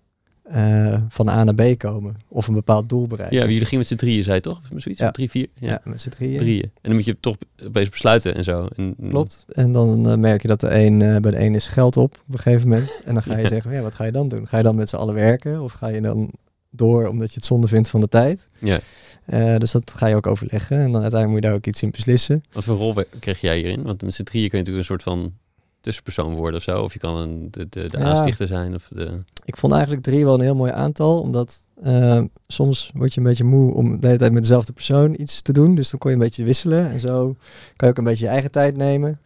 eh, 0.42 1.02
van 1.08 1.28
A 1.28 1.44
naar 1.44 1.54
B 1.54 1.78
komen. 1.78 2.16
Of 2.28 2.46
een 2.46 2.54
bepaald 2.54 2.88
doel 2.88 3.06
bereiken. 3.06 3.36
Ja, 3.38 3.42
jullie 3.44 3.60
gingen 3.60 3.78
met 3.78 3.86
z'n 3.86 3.94
drieën, 3.96 4.22
zei 4.22 4.40
toch? 4.40 4.58
Of 4.74 4.80
zoiets? 4.82 5.00
Ja. 5.00 5.10
Drie, 5.10 5.30
vier? 5.30 5.46
Ja, 5.54 5.68
Ja, 5.68 5.80
met 5.84 6.00
z'n 6.00 6.08
drieën. 6.08 6.38
drieën. 6.38 6.62
En 6.62 6.70
dan 6.82 6.92
moet 6.94 7.04
je 7.04 7.16
toch 7.20 7.36
opeens 7.64 7.88
besluiten 7.88 8.34
en 8.34 8.44
zo. 8.44 8.68
En, 8.76 8.96
Klopt. 9.08 9.44
En 9.48 9.72
dan 9.72 10.08
eh, 10.10 10.16
merk 10.16 10.42
je 10.42 10.48
dat 10.48 10.60
de 10.60 10.74
een, 10.74 11.02
eh, 11.02 11.16
bij 11.16 11.30
de 11.30 11.40
een 11.40 11.54
is 11.54 11.66
geld 11.66 11.96
op 11.96 12.14
op 12.28 12.32
een 12.34 12.38
gegeven 12.38 12.68
moment. 12.68 13.00
En 13.04 13.14
dan 13.14 13.22
ga 13.22 13.36
je 13.38 13.48
zeggen, 13.56 13.72
ja, 13.72 13.80
wat 13.80 13.94
ga 13.94 14.04
je 14.04 14.12
dan 14.12 14.28
doen? 14.28 14.48
Ga 14.48 14.56
je 14.56 14.62
dan 14.62 14.74
met 14.74 14.88
z'n 14.88 14.96
allen 14.96 15.14
werken? 15.14 15.62
Of 15.62 15.72
ga 15.72 15.88
je 15.88 16.00
dan 16.00 16.30
door 16.70 17.06
omdat 17.08 17.28
je 17.28 17.34
het 17.34 17.44
zonde 17.44 17.68
vindt 17.68 17.88
van 17.88 18.00
de 18.00 18.08
tijd? 18.08 18.48
Ja. 18.58 18.78
Dus 19.58 19.70
dat 19.70 19.92
ga 19.96 20.06
je 20.06 20.14
ook 20.14 20.26
overleggen. 20.26 20.76
En 20.76 20.92
dan 20.92 21.02
uiteindelijk 21.02 21.28
moet 21.30 21.42
je 21.42 21.46
daar 21.46 21.54
ook 21.54 21.66
iets 21.66 21.82
in 21.82 21.90
beslissen. 21.90 22.44
Wat 22.52 22.64
voor 22.64 22.76
rol 22.76 22.94
kreeg 23.18 23.40
jij 23.40 23.56
hierin? 23.56 23.82
Want 23.82 24.02
met 24.02 24.14
z'n 24.14 24.22
drieën 24.22 24.48
kun 24.48 24.58
je 24.58 24.64
natuurlijk 24.64 24.90
een 24.90 24.98
soort 24.98 25.16
van 25.16 25.32
tussenpersoon 25.80 26.34
worden 26.34 26.56
of 26.58 26.62
zo. 26.62 26.82
Of 26.82 26.92
je 26.92 26.98
kan 26.98 27.16
een, 27.16 27.48
de, 27.50 27.66
de, 27.68 27.88
de 27.88 27.98
Ja. 27.98 28.04
aanstichter 28.04 28.46
zijn. 28.46 28.74
Of 28.74 28.88
de, 28.94 29.10
Ik 29.44 29.56
vond 29.56 29.72
eigenlijk 29.72 30.02
drie 30.02 30.24
wel 30.24 30.34
een 30.34 30.40
heel 30.40 30.54
mooi 30.54 30.72
aantal. 30.72 31.20
Omdat 31.20 31.58
eh, 31.82 32.22
soms 32.46 32.90
word 32.94 33.14
je 33.14 33.20
een 33.20 33.26
beetje 33.26 33.44
moe 33.44 33.74
om 33.74 34.00
de 34.00 34.06
hele 34.06 34.18
tijd 34.18 34.32
met 34.32 34.42
dezelfde 34.42 34.72
persoon 34.72 35.20
iets 35.20 35.42
te 35.42 35.52
doen. 35.52 35.74
Dus 35.74 35.90
dan 35.90 35.98
kon 35.98 36.10
je 36.10 36.16
een 36.16 36.22
beetje 36.22 36.44
wisselen. 36.44 36.90
En 36.90 37.00
zo 37.00 37.36
kan 37.76 37.88
je 37.88 37.88
ook 37.88 37.98
een 37.98 38.04
beetje 38.04 38.24
je 38.24 38.30
eigen 38.30 38.50
tijd 38.50 38.76
nemen. 38.76 39.20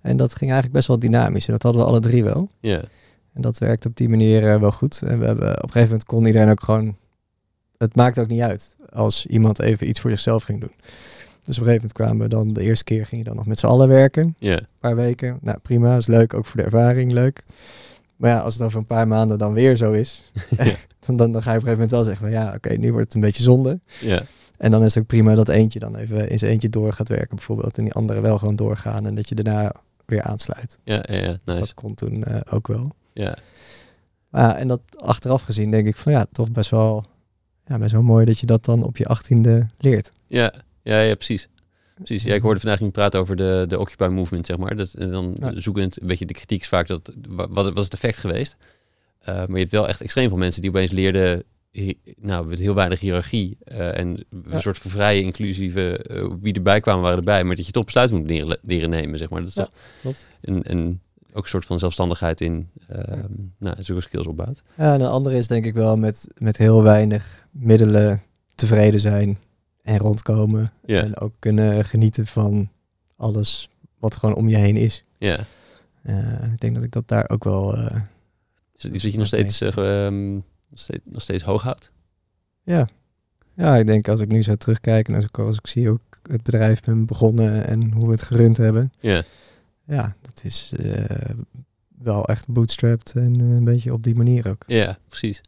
En 0.00 0.16
dat 0.16 0.30
ging 0.30 0.50
eigenlijk 0.50 0.72
best 0.72 0.88
wel 0.88 0.98
dynamisch. 0.98 1.46
En 1.46 1.52
dat 1.52 1.62
hadden 1.62 1.82
we 1.82 1.88
alle 1.88 2.00
drie 2.00 2.24
wel. 2.24 2.48
ja. 2.60 2.80
En 3.34 3.42
dat 3.42 3.58
werkt 3.58 3.86
op 3.86 3.96
die 3.96 4.08
manier 4.08 4.50
eh, 4.50 4.60
wel 4.60 4.72
goed. 4.72 5.02
En 5.02 5.18
we 5.18 5.24
hebben 5.24 5.48
op 5.48 5.62
een 5.62 5.70
gegeven 5.70 5.88
moment 5.88 6.04
kon 6.04 6.26
iedereen 6.26 6.50
ook 6.50 6.62
gewoon. 6.62 6.96
Het 7.78 7.96
maakt 7.96 8.18
ook 8.18 8.28
niet 8.28 8.40
uit 8.40 8.76
als 8.92 9.26
iemand 9.26 9.60
even 9.60 9.88
iets 9.88 10.00
voor 10.00 10.10
zichzelf 10.10 10.42
ging 10.42 10.60
doen. 10.60 10.72
Dus 11.42 11.58
op 11.58 11.62
een 11.64 11.70
gegeven 11.70 11.72
moment 11.74 11.92
kwamen 11.92 12.18
we 12.18 12.28
dan 12.28 12.52
de 12.52 12.62
eerste 12.62 12.84
keer 12.84 13.06
ging 13.06 13.22
je 13.22 13.28
dan 13.28 13.36
nog 13.36 13.46
met 13.46 13.58
z'n 13.58 13.66
allen 13.66 13.88
werken. 13.88 14.34
Ja. 14.38 14.56
Een 14.56 14.66
paar 14.78 14.96
weken. 14.96 15.38
Nou 15.40 15.58
prima, 15.58 15.96
is 15.96 16.06
leuk, 16.06 16.34
ook 16.34 16.46
voor 16.46 16.56
de 16.56 16.66
ervaring 16.66 17.12
leuk. 17.12 17.44
Maar 18.16 18.30
ja, 18.30 18.38
als 18.38 18.54
het 18.54 18.62
over 18.62 18.78
een 18.78 18.86
paar 18.86 19.08
maanden 19.08 19.38
dan 19.38 19.52
weer 19.52 19.76
zo 19.76 19.92
is, 19.92 20.32
Ja. 20.56 20.64
dan, 21.06 21.32
dan, 21.32 21.42
ga 21.42 21.52
je 21.52 21.58
op 21.58 21.64
een 21.64 21.68
gegeven 21.68 21.70
moment 21.70 21.90
wel 21.90 22.02
zeggen 22.02 22.26
van 22.26 22.34
ja, 22.34 22.54
oké, 22.54 22.74
nu 22.74 22.90
wordt 22.90 23.04
het 23.04 23.14
een 23.14 23.20
beetje 23.20 23.42
zonde. 23.42 23.80
Ja. 24.00 24.22
En 24.56 24.70
dan 24.70 24.84
is 24.84 24.94
het 24.94 25.02
ook 25.02 25.08
prima 25.08 25.34
dat 25.34 25.48
eentje 25.48 25.78
dan 25.78 25.96
even 25.96 26.28
in 26.28 26.38
zijn 26.38 26.50
eentje 26.50 26.68
door 26.68 26.92
gaat 26.92 27.08
werken 27.08 27.36
bijvoorbeeld. 27.36 27.78
En 27.78 27.84
die 27.84 27.92
andere 27.92 28.20
wel 28.20 28.38
gewoon 28.38 28.56
doorgaan 28.56 29.06
en 29.06 29.14
dat 29.14 29.28
je 29.28 29.34
daarna 29.34 29.74
weer 30.04 30.22
aansluit. 30.22 30.78
Ja, 30.84 31.04
ja, 31.06 31.16
ja. 31.16 31.38
Dus 31.44 31.58
dat 31.58 31.74
kon 31.74 31.94
toen 31.94 32.24
eh, 32.24 32.40
ook 32.54 32.66
wel. 32.66 32.90
Ja. 33.12 33.36
Maar 34.28 34.42
ja, 34.42 34.56
en 34.56 34.68
dat 34.68 34.80
achteraf 34.96 35.42
gezien 35.42 35.70
denk 35.70 35.86
ik 35.86 35.96
van 35.96 36.12
ja, 36.12 36.26
toch 36.32 36.50
best 36.50 36.70
wel, 36.70 37.04
ja, 37.66 37.78
best 37.78 37.92
wel 37.92 38.02
mooi 38.02 38.24
dat 38.24 38.38
je 38.38 38.46
dat 38.46 38.64
dan 38.64 38.82
op 38.82 38.96
je 38.96 39.06
achttiende 39.06 39.66
leert. 39.78 40.12
Ja. 40.26 40.54
Ja, 40.82 41.00
ja, 41.00 41.14
precies. 41.14 41.48
Precies. 41.94 42.22
Ja, 42.22 42.34
ik 42.34 42.42
hoorde 42.42 42.60
vandaag 42.60 42.78
iemand 42.78 42.96
praten 42.96 43.20
over 43.20 43.36
de, 43.36 43.64
de 43.68 43.78
Occupy 43.78 44.04
Movement, 44.12 44.46
zeg 44.46 44.56
maar. 44.56 44.76
Dat, 44.76 44.92
en 44.94 45.10
dan 45.10 45.36
Ja. 45.40 45.52
zoekend, 45.60 46.00
een 46.00 46.06
beetje 46.06 46.26
de 46.26 46.32
kritiek 46.34 46.60
is 46.60 46.68
vaak 46.68 46.86
dat, 46.86 47.12
wa- 47.28 47.48
wat, 47.48 47.76
is 47.78 47.84
het 47.84 47.92
effect 47.92 48.18
geweest? 48.18 48.56
Eh, 49.18 49.34
maar 49.34 49.48
je 49.50 49.58
hebt 49.58 49.72
wel 49.72 49.88
echt 49.88 50.00
extreem 50.00 50.28
veel 50.28 50.38
mensen 50.38 50.60
die 50.62 50.70
opeens 50.70 50.90
leerden, 50.90 51.42
nou, 52.20 52.46
met 52.46 52.58
heel 52.58 52.74
weinig 52.74 53.00
hiërarchie 53.00 53.56
eh, 53.64 53.98
en 53.98 54.06
een 54.30 54.44
Ja. 54.50 54.60
soort 54.60 54.78
van 54.78 54.90
vrije, 54.90 55.22
inclusieve, 55.22 55.98
eh, 55.98 56.30
wie 56.40 56.52
erbij 56.54 56.80
kwamen 56.80 57.02
waren 57.02 57.18
erbij, 57.18 57.44
maar 57.44 57.56
dat 57.56 57.66
je 57.66 57.72
toch 57.72 57.84
besluit 57.84 58.10
moet 58.10 58.26
leren, 58.30 58.58
leren 58.62 58.90
nemen, 58.90 59.18
zeg 59.18 59.30
maar. 59.30 59.40
Dat 59.40 59.48
is 59.48 59.54
Ja, 59.54 59.68
toch 60.02 60.14
een, 60.40 60.60
een, 60.70 61.00
ook 61.32 61.42
een 61.42 61.48
soort 61.48 61.64
van 61.64 61.78
zelfstandigheid 61.78 62.40
in, 62.40 62.68
eh, 62.88 63.18
nou, 63.58 63.76
zulke 63.82 64.02
skills 64.02 64.26
opbouwt. 64.26 64.62
Ja, 64.76 64.94
en 64.94 65.00
een 65.00 65.06
andere 65.06 65.36
is 65.36 65.48
denk 65.48 65.64
ik 65.64 65.74
wel 65.74 65.96
met, 65.96 66.26
met 66.38 66.56
heel 66.56 66.82
weinig 66.82 67.46
middelen 67.50 68.22
tevreden 68.54 69.00
zijn 69.00 69.38
en 69.84 69.98
rondkomen. 69.98 70.72
Ja. 70.86 71.00
En 71.02 71.18
ook 71.20 71.32
kunnen 71.38 71.84
genieten 71.84 72.26
van 72.26 72.70
alles 73.16 73.68
wat 73.98 74.16
gewoon 74.16 74.34
om 74.34 74.48
je 74.48 74.56
heen 74.56 74.76
is. 74.76 75.04
Ja. 75.18 75.38
Eh, 76.02 76.52
ik 76.52 76.60
denk 76.60 76.74
dat 76.74 76.84
ik 76.84 76.92
dat 76.92 77.08
daar 77.08 77.28
ook 77.30 77.44
wel... 77.44 77.76
eh, 77.76 78.00
Is 78.74 78.82
het 78.82 78.94
iets 78.94 79.02
wat 79.02 79.12
je 79.12 79.18
nog 79.18 79.26
steeds, 79.26 79.60
ehm, 79.60 80.32
nog 80.34 80.42
steeds, 80.72 81.04
nog 81.04 81.22
steeds 81.22 81.42
hoog 81.42 81.62
houdt? 81.62 81.90
ja. 82.62 82.88
ja, 83.54 83.76
ik 83.76 83.86
denk 83.86 84.08
als 84.08 84.20
ik 84.20 84.28
nu 84.28 84.42
zo 84.42 84.54
terugkijk 84.54 85.08
en 85.08 85.14
als 85.14 85.24
ik, 85.24 85.38
als 85.38 85.56
ik 85.58 85.66
zie 85.66 85.88
hoe 85.88 85.98
ik 86.10 86.18
het 86.30 86.42
bedrijf 86.42 86.80
ben 86.80 87.06
begonnen 87.06 87.66
en 87.66 87.92
hoe 87.92 88.04
we 88.06 88.10
het 88.12 88.22
gerund 88.22 88.56
hebben. 88.56 88.92
Ja. 89.00 89.22
Ja, 89.86 90.16
dat 90.20 90.40
is 90.44 90.72
wel 91.98 92.24
echt 92.24 92.48
bootstrapped 92.48 93.12
en 93.16 93.40
een 93.40 93.64
beetje 93.64 93.92
op 93.92 94.02
die 94.02 94.14
manier 94.14 94.48
ook. 94.48 94.64
Ja, 94.66 94.98
precies. 95.08 95.40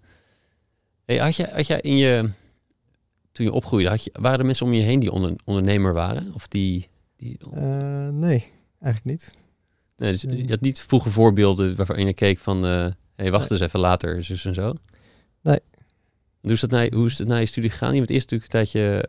Hey, 1.04 1.16
had, 1.18 1.36
jij, 1.36 1.50
had 1.52 1.66
jij 1.66 1.80
in 1.80 1.96
je, 1.96 2.30
toen 3.36 3.46
je 3.46 3.52
opgroeide, 3.52 3.88
had 3.88 4.04
je, 4.04 4.10
waren 4.20 4.38
er 4.38 4.44
mensen 4.44 4.66
om 4.66 4.72
je 4.72 4.82
heen 4.82 4.98
die 5.00 5.12
onder, 5.12 5.32
ondernemer 5.44 5.92
waren? 5.92 6.30
Of 6.34 6.48
die, 6.48 6.88
die 7.16 7.38
Eh, 7.52 8.08
nee, 8.08 8.52
eigenlijk 8.80 9.04
niet. 9.04 9.34
nee, 9.96 10.12
dus 10.12 10.20
dus, 10.20 10.34
eh, 10.34 10.40
je 10.44 10.48
had 10.50 10.60
niet 10.60 10.80
vroege 10.80 11.10
voorbeelden 11.10 11.76
waarvan 11.76 12.06
je 12.06 12.12
keek 12.14 12.38
van, 12.38 12.64
eh 12.66 12.86
hey, 13.16 13.30
wacht 13.30 13.50
eens 13.50 13.60
even 13.60 13.80
later, 13.80 14.24
zus 14.24 14.44
en 14.44 14.54
zo? 14.54 14.74
Nee. 15.42 15.58
Hoe 16.40 16.52
is, 16.52 16.60
dat 16.60 16.70
na, 16.70 16.88
hoe 16.90 17.06
is 17.06 17.18
het 17.18 17.28
na 17.28 17.36
je 17.36 17.46
studie 17.46 17.70
gegaan? 17.70 17.92
Je 17.92 17.98
bent 17.98 18.10
eerst 18.10 18.30
natuurlijk 18.30 18.52
een 18.54 18.60
tijdje 18.64 19.04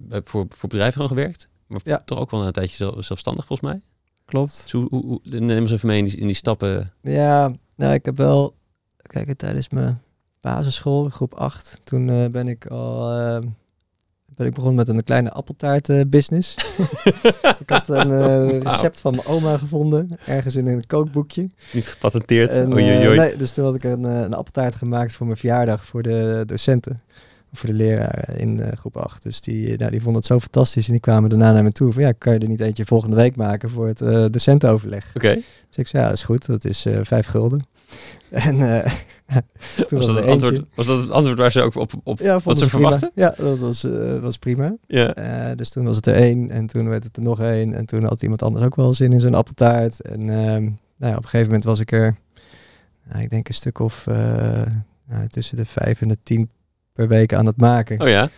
bij- 0.00 0.20
voor, 0.24 0.46
voor 0.48 0.68
bedrijven 0.68 1.08
gewerkt. 1.08 1.48
Maar 1.66 1.80
Ja. 1.84 2.02
toch 2.04 2.18
ook 2.18 2.30
wel 2.30 2.46
een 2.46 2.52
tijdje 2.52 2.76
zelf- 2.76 3.04
zelfstandig 3.04 3.46
volgens 3.46 3.70
mij. 3.72 3.80
Klopt. 4.24 4.62
Dus 4.62 4.72
hoe, 4.72 4.88
hoe, 4.88 5.20
neem 5.22 5.60
ons 5.62 5.72
even 5.72 5.88
mee 5.88 5.98
in 5.98 6.04
die, 6.04 6.16
in 6.16 6.26
die 6.26 6.36
stappen. 6.36 6.92
Ja, 7.02 7.52
nou, 7.76 7.94
ik 7.94 8.04
heb 8.04 8.16
wel... 8.16 8.54
Kijk, 9.02 9.32
tijdens 9.38 9.68
mijn 9.68 10.02
basisschool, 10.44 11.08
groep 11.08 11.34
8, 11.34 11.80
toen 11.84 12.08
eh, 12.10 12.26
ben 12.30 12.48
ik 12.48 12.66
al... 12.66 13.16
eh, 13.18 13.38
ben 14.26 14.46
ik 14.46 14.54
begonnen 14.54 14.86
met 14.86 14.88
een 14.88 15.04
kleine 15.04 15.30
appeltaart 15.30 16.10
business. 16.10 16.54
ik 17.62 17.70
had 17.70 17.88
een 17.88 18.10
eh, 18.12 18.60
recept 18.62 19.00
van 19.00 19.14
mijn 19.14 19.26
oma 19.26 19.58
gevonden, 19.58 20.18
ergens 20.26 20.54
in 20.54 20.66
een 20.66 20.86
kookboekje. 20.86 21.50
Niet 21.72 21.86
gepatenteerd. 21.86 22.50
En, 22.50 22.72
Oei, 22.72 22.96
oei, 22.96 23.08
oei. 23.08 23.18
nee, 23.18 23.36
dus 23.36 23.52
toen 23.52 23.64
had 23.64 23.74
ik 23.74 23.84
een, 23.84 24.04
een 24.04 24.34
appeltaart 24.34 24.74
gemaakt 24.74 25.12
voor 25.12 25.26
mijn 25.26 25.38
verjaardag 25.38 25.84
voor 25.84 26.02
de 26.02 26.42
docenten. 26.46 27.00
Voor 27.52 27.68
de 27.68 27.74
leraren 27.74 28.38
in 28.38 28.76
groep 28.76 28.96
8. 28.96 29.22
Dus 29.22 29.40
die, 29.40 29.76
nou, 29.76 29.90
die 29.90 30.00
vonden 30.00 30.16
het 30.20 30.26
zo 30.30 30.40
fantastisch. 30.40 30.86
En 30.86 30.92
die 30.92 31.00
kwamen 31.00 31.30
daarna 31.30 31.52
naar 31.52 31.62
me 31.62 31.72
toe. 31.72 31.92
Van 31.92 32.02
ja, 32.02 32.12
kan 32.12 32.32
je 32.32 32.38
er 32.38 32.48
niet 32.48 32.60
eentje 32.60 32.84
volgende 32.84 33.16
week 33.16 33.36
maken 33.36 33.70
voor 33.70 33.86
het 33.86 34.32
docentenoverleg? 34.32 35.10
Oké. 35.14 35.34
Dus 35.68 35.76
ik 35.76 35.86
zei, 35.86 36.02
ja, 36.02 36.08
dat 36.08 36.18
is 36.18 36.24
goed. 36.24 36.46
Dat 36.46 36.64
is 36.64 36.86
vijf 37.02 37.26
gulden. 37.26 37.60
En 38.30 38.82
eh, 38.82 38.92
toen 39.86 39.98
Was, 39.98 40.06
was, 40.06 40.06
dat 40.06 40.16
het 40.16 40.26
antwoord, 40.26 40.62
was 40.74 40.86
dat 40.86 41.00
het 41.00 41.10
antwoord 41.10 41.38
waar 41.38 41.52
ze 41.52 41.62
ook 41.62 41.74
op, 41.74 41.92
op 42.02 42.18
Ja, 42.18 42.40
wat 42.44 42.58
ze 42.58 42.68
verwachten? 42.68 43.10
Ja, 43.14 43.34
dat 43.36 43.58
was, 43.58 43.84
eh, 43.84 44.18
was 44.18 44.38
prima. 44.38 44.76
Ja. 44.86 45.14
Eh, 45.14 45.56
dus 45.56 45.70
toen 45.70 45.84
was 45.84 45.96
het 45.96 46.06
er 46.06 46.14
één 46.14 46.50
en 46.50 46.66
toen 46.66 46.88
werd 46.88 47.04
het 47.04 47.16
er 47.16 47.22
nog 47.22 47.40
één. 47.40 47.74
En 47.74 47.86
toen 47.86 48.04
had 48.04 48.22
iemand 48.22 48.42
anders 48.42 48.64
ook 48.64 48.76
wel 48.76 48.94
zin 48.94 49.12
in 49.12 49.20
zo'n 49.20 49.34
appeltaart. 49.34 50.00
En 50.00 50.24
nou 50.24 50.76
ja, 50.96 51.10
op 51.10 51.22
een 51.22 51.28
gegeven 51.28 51.46
moment 51.46 51.64
was 51.64 51.80
ik 51.80 51.92
er, 51.92 52.16
nou, 53.08 53.22
ik 53.22 53.30
denk 53.30 53.48
een 53.48 53.54
stuk 53.54 53.78
of 53.78 54.04
nou, 55.06 55.28
tussen 55.28 55.56
de 55.56 55.64
vijf 55.64 56.00
en 56.00 56.08
de 56.08 56.18
tien 56.22 56.50
per 56.92 57.08
week 57.08 57.34
aan 57.34 57.46
het 57.46 57.56
maken. 57.56 58.00
Oh 58.00 58.08
ja. 58.08 58.28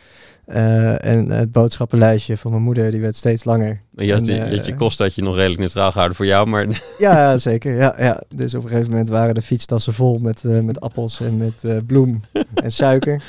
Eh, 0.47 1.05
en 1.05 1.31
het 1.31 1.53
boodschappenlijstje 1.53 2.37
van 2.37 2.51
mijn 2.51 2.63
moeder, 2.63 2.91
die 2.91 3.01
werd 3.01 3.17
steeds 3.17 3.45
langer. 3.45 3.81
Je 3.91 4.13
had, 4.13 4.29
En, 4.29 4.29
eh, 4.29 4.51
je, 4.51 4.57
had 4.57 4.67
je 4.67 4.75
kosten 4.75 5.05
had 5.05 5.15
je 5.15 5.23
nog 5.23 5.35
redelijk 5.35 5.61
neutraal 5.61 5.91
gehouden 5.91 6.17
voor 6.17 6.27
jou, 6.27 6.47
maar 6.47 6.67
Ja, 6.99 7.39
zeker. 7.39 7.75
Ja, 7.77 7.95
ja. 7.99 8.23
Dus 8.29 8.55
op 8.55 8.63
een 8.63 8.69
gegeven 8.69 8.91
moment 8.91 9.09
waren 9.09 9.35
de 9.35 9.43
fietstassen 9.43 9.95
vol 9.95 10.19
met, 10.19 10.45
eh, 10.45 10.61
met 10.61 10.81
appels 10.81 11.21
en 11.21 11.37
met 11.37 11.87
bloem 11.87 12.23
en 12.55 12.73
suiker. 12.73 13.23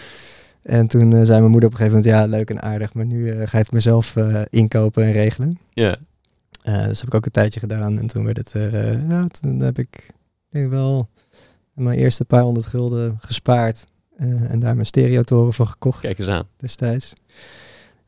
En 0.63 0.88
toen 0.88 1.25
zei 1.25 1.39
mijn 1.39 1.51
moeder 1.51 1.69
op 1.69 1.75
een 1.75 1.81
gegeven 1.81 1.97
moment, 2.03 2.15
ja, 2.15 2.38
leuk 2.38 2.50
en 2.50 2.62
aardig, 2.62 2.93
maar 2.93 3.05
nu 3.05 3.31
ga 3.31 3.57
je 3.57 3.63
het 3.63 3.71
mezelf 3.71 4.15
inkopen 4.50 5.03
en 5.03 5.12
regelen. 5.12 5.59
ja. 5.74 5.97
Eh, 6.67 6.86
dus 6.86 7.00
heb 7.00 7.07
ik 7.07 7.15
ook 7.15 7.25
een 7.25 7.31
tijdje 7.31 7.59
gedaan 7.59 8.00
en 8.00 8.07
toen 8.07 8.25
werd 8.25 8.38
het 8.38 8.53
er, 8.53 9.00
ja, 9.09 9.27
toen 9.27 9.59
heb 9.59 9.79
ik 9.79 10.09
denk 10.50 10.65
ik 10.65 10.71
wel 10.71 11.09
mijn 11.74 11.97
eerste 11.97 12.25
paar 12.25 12.41
honderd 12.41 12.65
gulden 12.65 13.17
gespaard. 13.19 13.86
Eh, 14.17 14.51
en 14.51 14.59
daar 14.59 14.74
mijn 14.74 14.86
stereotoren 14.86 15.53
van 15.53 15.67
gekocht 15.67 16.00
Kijk 16.00 16.19
eens 16.19 16.27
aan. 16.27 16.47
destijds. 16.57 17.13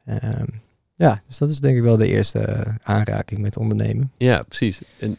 Ehm, 0.06 0.46
ja, 0.96 1.22
dus 1.28 1.38
dat 1.38 1.50
is 1.50 1.60
denk 1.60 1.78
ik 1.78 1.84
wel 1.84 1.98
de 1.98 2.08
eerste 2.08 2.40
eh, 2.40 2.76
aanraking 2.84 3.40
met 3.40 3.58
ondernemen. 3.58 4.12
Ja, 4.18 4.44
precies. 4.44 4.82
En, 5.00 5.18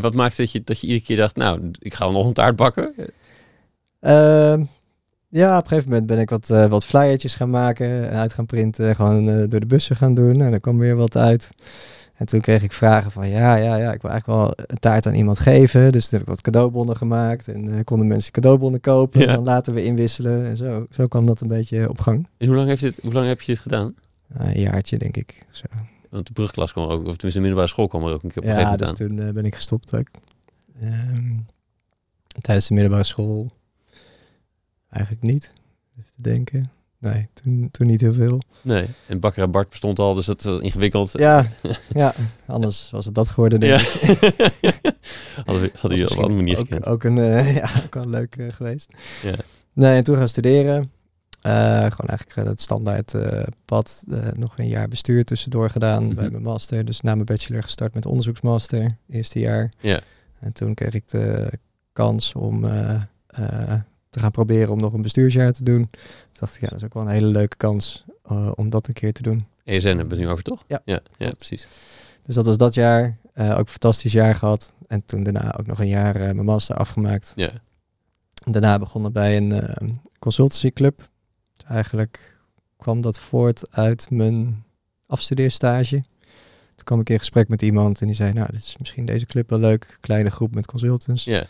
wat 0.00 0.14
maakt 0.14 0.36
dat 0.36 0.52
je, 0.52 0.62
dat 0.64 0.80
je 0.80 0.86
iedere 0.86 1.04
keer 1.04 1.16
dacht, 1.16 1.36
nou, 1.36 1.70
ik 1.78 1.94
ga 1.94 2.10
nog 2.10 2.26
een 2.26 2.32
taart 2.32 2.56
bakken? 2.56 2.94
Ehm, 4.00 4.64
ja, 5.28 5.56
op 5.56 5.62
een 5.62 5.68
gegeven 5.68 5.90
moment 5.90 6.06
ben 6.06 6.18
ik 6.18 6.30
wat, 6.30 6.50
eh, 6.50 6.66
wat 6.66 6.86
flyertjes 6.86 7.34
gaan 7.34 7.50
maken, 7.50 8.10
uit 8.10 8.32
gaan 8.32 8.46
printen, 8.46 8.94
gewoon 8.94 9.26
door 9.26 9.60
de 9.60 9.66
bussen 9.66 9.96
gaan 9.96 10.14
doen. 10.14 10.40
En 10.40 10.52
er 10.52 10.60
kwam 10.60 10.78
weer 10.78 10.96
wat 10.96 11.16
uit. 11.16 11.50
En 12.18 12.26
toen 12.26 12.40
kreeg 12.40 12.62
ik 12.62 12.72
vragen 12.72 13.10
van, 13.10 13.28
ja, 13.28 13.54
ja, 13.56 13.76
ja, 13.76 13.92
ik 13.92 14.02
wil 14.02 14.10
eigenlijk 14.10 14.26
wel 14.40 14.52
een 14.66 14.78
taart 14.78 15.06
aan 15.06 15.14
iemand 15.14 15.38
geven. 15.38 15.92
Dus 15.92 16.08
toen 16.08 16.18
heb 16.18 16.28
ik 16.28 16.34
wat 16.34 16.42
cadeaubonnen 16.42 16.96
gemaakt 16.96 17.48
en 17.48 17.74
eh, 17.74 17.84
konden 17.84 18.06
mensen 18.06 18.32
cadeaubonnen 18.32 18.80
kopen. 18.80 19.20
Ja. 19.20 19.26
En 19.26 19.34
dan 19.34 19.44
laten 19.44 19.74
we 19.74 19.84
inwisselen 19.84 20.46
en 20.46 20.56
zo. 20.56 20.86
Zo 20.90 21.06
kwam 21.06 21.26
dat 21.26 21.40
een 21.40 21.48
beetje 21.48 21.88
op 21.88 22.00
gang. 22.00 22.28
En 22.36 22.46
hoe 22.46 22.56
lang, 22.56 22.68
heeft 22.68 22.80
dit, 22.80 22.98
hoe 23.02 23.12
lang 23.12 23.26
heb 23.26 23.40
je 23.40 23.52
dit 23.52 23.60
gedaan? 23.60 23.94
Uh, 24.40 24.54
een 24.54 24.60
jaartje, 24.60 24.98
denk 24.98 25.16
ik. 25.16 25.46
Zo. 25.50 25.64
Want 26.10 26.26
de 26.26 26.32
brugklas 26.32 26.72
kwam 26.72 26.84
ook, 26.84 26.90
of 26.90 26.96
tenminste 26.98 27.28
de 27.32 27.40
middelbare 27.40 27.68
school 27.68 27.88
kwam 27.88 28.04
er 28.04 28.12
ook 28.12 28.22
een 28.22 28.30
keer 28.30 28.42
op 28.42 28.48
een 28.48 28.54
Ja, 28.54 28.56
gegeven 28.56 28.78
dus 28.78 28.88
aan. 28.88 28.94
toen 28.94 29.18
eh, 29.18 29.32
ben 29.32 29.44
ik 29.44 29.54
gestopt 29.54 29.94
ook. 29.94 30.06
Ehm, 30.80 31.32
tijdens 32.40 32.66
de 32.68 32.74
middelbare 32.74 33.04
school 33.04 33.46
eigenlijk 34.90 35.22
niet. 35.22 35.52
Even 35.98 36.10
te 36.16 36.22
denken. 36.22 36.70
Nee, 37.00 37.28
toen, 37.34 37.68
toen 37.70 37.86
niet 37.86 38.00
heel 38.00 38.14
veel. 38.14 38.42
Nee, 38.62 38.86
en 39.06 39.20
Bakker 39.20 39.50
Bart 39.50 39.68
bestond 39.68 39.98
al, 39.98 40.14
dus 40.14 40.26
dat 40.26 40.42
wel 40.42 40.60
ingewikkeld. 40.60 41.10
Ja, 41.12 41.46
ja, 41.94 42.14
anders 42.46 42.90
was 42.90 43.04
het 43.04 43.14
dat 43.14 43.28
geworden, 43.28 43.60
denk 43.60 43.80
Ja. 43.80 44.08
ik. 44.10 44.80
hadden 45.44 45.62
we, 45.62 45.70
hadden 45.74 45.98
jullie 45.98 46.04
op 46.04 46.10
een 46.10 46.22
andere 46.22 46.34
manier 46.34 46.56
gekend. 46.56 46.86
ook, 46.86 46.92
ook 46.92 47.04
een, 47.04 47.18
eh, 47.18 47.54
ja, 47.60 47.70
ook 47.84 47.94
wel 47.94 48.08
leuk 48.08 48.36
eh, 48.36 48.52
geweest. 48.52 48.88
Ja. 49.22 49.34
Nee, 49.72 49.96
en 49.96 50.04
toen 50.04 50.16
gaan 50.16 50.28
studeren. 50.28 50.90
Eh, 51.40 51.52
gewoon 51.80 52.08
eigenlijk 52.08 52.48
het 52.48 52.60
standaard 52.60 53.14
pad. 53.64 54.04
nog 54.36 54.58
een 54.58 54.68
jaar 54.68 54.88
bestuur 54.88 55.24
tussendoor 55.24 55.70
gedaan 55.70 56.04
Mhm. 56.06 56.14
bij 56.14 56.30
mijn 56.30 56.42
master. 56.42 56.84
Dus 56.84 57.00
na 57.00 57.12
mijn 57.14 57.24
bachelor 57.26 57.62
gestart 57.62 57.94
met 57.94 58.06
onderzoeksmaster, 58.06 58.96
eerste 59.10 59.38
jaar. 59.38 59.72
Ja. 59.80 60.00
En 60.40 60.52
toen 60.52 60.74
kreeg 60.74 60.94
ik 60.94 61.08
de 61.08 61.50
kans 61.92 62.32
om 62.32 62.64
te 64.10 64.18
gaan 64.18 64.30
proberen 64.30 64.72
om 64.72 64.80
nog 64.80 64.92
een 64.92 65.02
bestuursjaar 65.02 65.52
te 65.52 65.64
doen. 65.64 65.88
Toen 65.90 66.00
dacht 66.32 66.54
ik, 66.54 66.60
ja, 66.60 66.68
dat 66.68 66.78
is 66.78 66.84
ook 66.84 66.94
wel 66.94 67.02
een 67.02 67.08
hele 67.08 67.26
leuke 67.26 67.56
kans 67.56 68.04
eh, 68.24 68.52
om 68.54 68.70
dat 68.70 68.88
een 68.88 68.94
keer 68.94 69.12
te 69.12 69.22
doen. 69.22 69.46
ESN 69.64 69.86
hebben 69.86 70.08
we 70.08 70.14
het 70.14 70.24
nu 70.24 70.28
over, 70.28 70.44
toch? 70.44 70.64
Ja. 70.66 70.80
Ja, 70.84 71.00
ja 71.18 71.30
precies. 71.30 71.66
Dus 72.22 72.34
dat 72.34 72.46
was 72.46 72.56
dat 72.56 72.74
jaar. 72.74 73.18
Eh, 73.32 73.50
ook 73.50 73.58
een 73.58 73.68
fantastisch 73.68 74.12
jaar 74.12 74.34
gehad. 74.34 74.72
En 74.86 75.04
toen 75.04 75.22
daarna 75.22 75.56
ook 75.58 75.66
nog 75.66 75.80
een 75.80 75.88
jaar 75.88 76.16
eh, 76.16 76.22
mijn 76.22 76.44
master 76.44 76.76
afgemaakt. 76.76 77.32
Ja. 77.36 77.50
Daarna 78.44 78.78
begonnen 78.78 79.12
bij 79.12 79.36
een 79.36 80.00
consultancyclub. 80.18 81.08
Dus 81.56 81.66
eigenlijk 81.68 82.38
kwam 82.76 83.00
dat 83.00 83.18
voort 83.18 83.76
uit 83.76 84.10
mijn 84.10 84.64
afstudeerstage. 85.06 86.00
Toen 86.74 86.84
kwam 86.84 87.00
ik 87.00 87.10
in 87.10 87.18
gesprek 87.18 87.48
met 87.48 87.62
iemand 87.62 88.00
en 88.00 88.06
die 88.06 88.16
zei, 88.16 88.32
nou, 88.32 88.48
dit 88.52 88.60
is 88.60 88.76
misschien 88.78 89.06
deze 89.06 89.26
club 89.26 89.50
wel 89.50 89.58
leuk. 89.58 89.98
Kleine 90.00 90.30
groep 90.30 90.54
met 90.54 90.66
consultants. 90.66 91.24
Ja, 91.24 91.46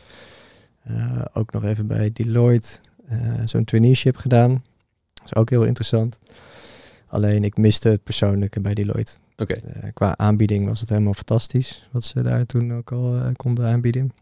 Eh, 0.89 1.23
ook 1.33 1.53
nog 1.53 1.65
even 1.65 1.87
bij 1.87 2.11
Deloitte 2.13 2.79
eh, 3.09 3.19
zo'n 3.45 3.65
traineeship 3.65 4.17
gedaan. 4.17 4.51
Dat 5.15 5.25
is 5.25 5.35
ook 5.35 5.51
heel 5.51 5.65
interessant. 5.65 6.19
Alleen 7.07 7.45
ik 7.45 7.57
miste 7.57 7.89
het 7.89 8.03
persoonlijke 8.03 8.61
bij 8.61 8.75
Deloitte. 8.75 9.13
oké. 9.37 9.55
Eh, 9.55 9.89
qua 9.95 10.17
aanbieding 10.17 10.67
was 10.67 10.81
het 10.81 10.89
helemaal 10.89 11.15
fantastisch, 11.15 11.89
wat 11.91 12.05
ze 12.05 12.23
daar 12.23 12.47
toen 12.47 12.75
ook 12.75 12.93
al 12.93 13.33
konden 13.37 13.67
aanbieden. 13.67 14.13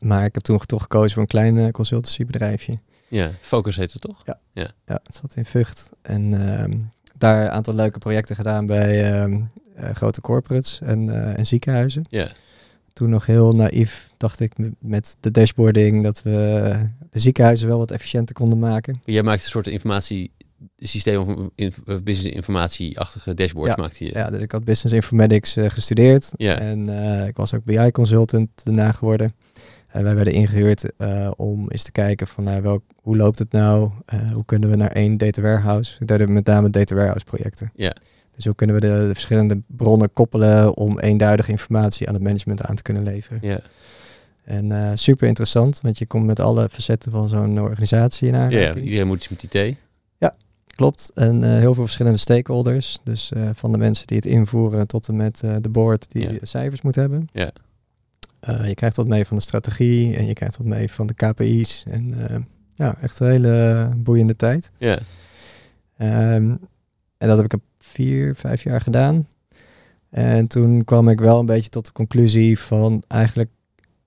Maar 0.00 0.24
ik 0.24 0.34
heb 0.34 0.42
toen 0.42 0.58
toch 0.58 0.82
gekozen 0.82 1.10
voor 1.12 1.22
een 1.22 1.28
klein 1.28 1.72
consultancybedrijfje. 1.72 2.78
Ja, 3.08 3.30
Focus 3.40 3.76
heet 3.76 3.92
het 3.92 4.02
toch? 4.02 4.22
Ja, 4.52 4.72
het 4.84 5.14
zat 5.20 5.36
in 5.36 5.44
Vught. 5.44 5.90
En 6.02 6.48
ehm, 6.48 6.78
daar 7.18 7.44
een 7.44 7.50
aantal 7.50 7.74
leuke 7.74 7.98
projecten 7.98 8.36
gedaan 8.36 8.66
bij 8.66 9.12
ehm, 9.12 9.40
eh, 9.74 9.90
grote 9.90 10.20
corporates 10.20 10.80
en, 10.80 11.34
en 11.36 11.46
ziekenhuizen. 11.46 12.04
Ja, 12.08 12.28
Toen 12.92 13.10
nog 13.10 13.26
heel 13.26 13.52
naïef 13.52 14.10
dacht 14.16 14.40
ik 14.40 14.52
met 14.78 15.16
de 15.20 15.30
dashboarding 15.30 16.02
dat 16.02 16.22
we 16.22 16.88
de 17.10 17.18
ziekenhuizen 17.18 17.68
wel 17.68 17.78
wat 17.78 17.90
efficiënter 17.90 18.34
konden 18.34 18.58
maken. 18.58 19.00
jij 19.04 19.22
maakt 19.22 19.42
een 19.42 19.50
soort 19.50 19.66
informatiesysteem 19.66 21.18
of 21.18 21.48
in, 21.54 21.72
of 21.86 22.02
business 22.02 22.34
informatieachtige 22.34 23.34
dashboards 23.34 23.74
Ja, 23.76 23.82
maakte 23.82 24.04
je. 24.04 24.10
Ja, 24.12 24.30
dus 24.30 24.40
ik 24.40 24.52
had 24.52 24.64
Business 24.64 24.94
Informatics 24.94 25.56
eh, 25.56 25.70
gestudeerd. 25.70 26.30
Ja. 26.36 26.58
En 26.58 26.88
eh, 26.88 27.26
ik 27.26 27.36
was 27.36 27.54
ook 27.54 27.64
BI-consultant 27.64 28.48
daarna 28.64 28.92
geworden. 28.92 29.34
En 29.88 30.02
wij 30.02 30.14
werden 30.14 30.32
ingehuurd 30.32 30.96
eh, 30.96 31.30
om 31.36 31.70
eens 31.70 31.82
te 31.82 31.92
kijken 31.92 32.26
van 32.26 32.44
nou, 32.44 32.62
welk, 32.62 32.84
hoe 32.94 33.16
loopt 33.16 33.38
het 33.38 33.52
nou? 33.52 33.90
Hoe 34.32 34.44
kunnen 34.44 34.70
we 34.70 34.76
naar 34.76 34.92
één 34.92 35.16
data 35.16 35.42
warehouse? 35.42 35.96
Ik 36.00 36.06
deed 36.06 36.28
met 36.28 36.46
name 36.46 36.70
data 36.70 36.94
warehouse 36.94 37.24
projecten. 37.24 37.72
Ja. 37.74 37.94
Dus 38.36 38.44
hoe 38.44 38.54
kunnen 38.54 38.74
we 38.76 38.80
de, 38.80 38.86
de 39.06 39.10
verschillende 39.12 39.62
bronnen 39.66 40.12
koppelen 40.12 40.76
om 40.76 40.98
eenduidige 40.98 41.50
informatie 41.50 42.08
aan 42.08 42.14
het 42.14 42.22
management 42.22 42.62
aan 42.62 42.76
te 42.76 42.82
kunnen 42.82 43.02
leveren? 43.02 43.38
Ja, 43.42 43.60
En 44.44 44.72
eh, 44.72 44.90
super 44.94 45.28
interessant, 45.28 45.80
want 45.80 45.98
je 45.98 46.06
komt 46.06 46.26
met 46.26 46.40
alle 46.40 46.68
facetten 46.68 47.12
van 47.12 47.28
zo'n 47.28 47.60
organisatie 47.60 48.28
in 48.28 48.34
ja, 48.34 48.48
ja, 48.48 48.74
iedereen 48.74 49.06
moet 49.06 49.16
iets 49.16 49.28
met 49.28 49.54
IT. 49.54 49.76
Klopt. 50.66 51.10
En 51.14 51.44
eh, 51.44 51.50
heel 51.50 51.74
veel 51.74 51.82
verschillende 51.82 52.18
stakeholders. 52.18 52.98
Dus 53.04 53.32
eh, 53.32 53.50
van 53.54 53.72
de 53.72 53.78
mensen 53.78 54.06
die 54.06 54.16
het 54.16 54.26
invoeren 54.26 54.86
tot 54.86 55.08
en 55.08 55.16
met 55.16 55.38
de 55.60 55.68
board 55.70 56.12
die 56.12 56.22
Ja. 56.32 56.38
de 56.38 56.46
cijfers 56.46 56.82
moet 56.82 56.94
hebben. 56.94 57.28
Ja. 57.32 57.50
Je 58.64 58.74
krijgt 58.74 58.96
wat 58.96 59.06
mee 59.06 59.24
van 59.24 59.36
de 59.36 59.42
strategie 59.42 60.16
en 60.16 60.26
je 60.26 60.32
krijgt 60.32 60.56
wat 60.56 60.66
mee 60.66 60.90
van 60.90 61.06
de 61.06 61.14
KPI's. 61.14 61.84
En 61.88 62.14
ja, 62.74 62.96
echt 63.00 63.20
een 63.20 63.26
hele 63.26 63.88
boeiende 63.96 64.36
tijd. 64.36 64.70
Ja, 64.78 64.98
Ehm, 65.96 66.50
en 67.18 67.28
dat 67.28 67.36
heb 67.36 67.44
ik 67.44 67.52
een 67.52 67.62
vier, 67.92 68.34
vijf 68.34 68.62
jaar 68.62 68.80
gedaan. 68.80 69.26
En 70.10 70.46
toen 70.46 70.84
kwam 70.84 71.08
ik 71.08 71.20
wel 71.20 71.38
een 71.38 71.46
beetje 71.46 71.70
tot 71.70 71.86
de 71.86 71.92
conclusie 71.92 72.58
van 72.58 73.02
eigenlijk, 73.08 73.50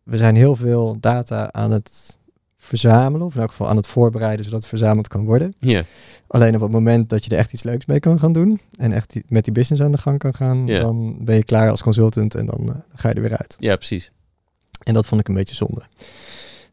we 0.04 0.17
zijn 0.17 0.36
heel 0.36 0.56
veel 0.56 0.98
data 1.00 1.52
aan 1.52 1.71
het 1.71 2.17
verzamelen, 2.58 3.28
of 3.28 3.36
in 3.36 3.41
elk 3.41 3.50
geval 3.50 3.67
aan 3.69 3.76
het 3.76 3.88
voorbereiden 3.88 4.45
zodat 4.45 4.60
het 4.60 4.69
verzameld 4.69 5.08
kan 5.08 5.26
worden. 5.26 5.54
ja, 5.60 5.84
Alleen 6.28 6.56
op 6.56 6.62
het 6.62 6.71
moment 6.71 7.10
dat 7.10 7.26
je 7.26 7.32
er 7.32 7.38
echt 7.38 7.54
iets 7.54 7.63
leuks 7.63 7.86
mee 7.86 8.00
kan 8.00 8.19
gaan 8.19 8.34
doen 8.34 8.60
en 8.78 8.91
echt 8.91 9.15
met 9.28 9.43
die 9.43 9.54
business 9.54 9.84
aan 9.84 9.91
de 9.91 9.98
gang 9.98 10.19
kan 10.19 10.34
gaan, 10.34 10.67
dan 10.80 11.17
ben 11.26 11.36
je 11.36 11.43
klaar 11.43 11.69
als 11.69 11.82
consultant 11.82 12.36
en 12.36 12.45
dan 12.45 12.69
eh, 12.69 12.76
ga 12.95 13.10
je 13.10 13.15
er 13.15 13.21
weer 13.21 13.38
uit. 13.38 13.56
ja, 13.60 13.76
precies. 13.76 14.12
En 14.84 14.93
dat 14.93 15.06
vond 15.06 15.21
ik 15.21 15.28
een 15.28 15.36
beetje 15.36 15.56
zonde. 15.56 15.84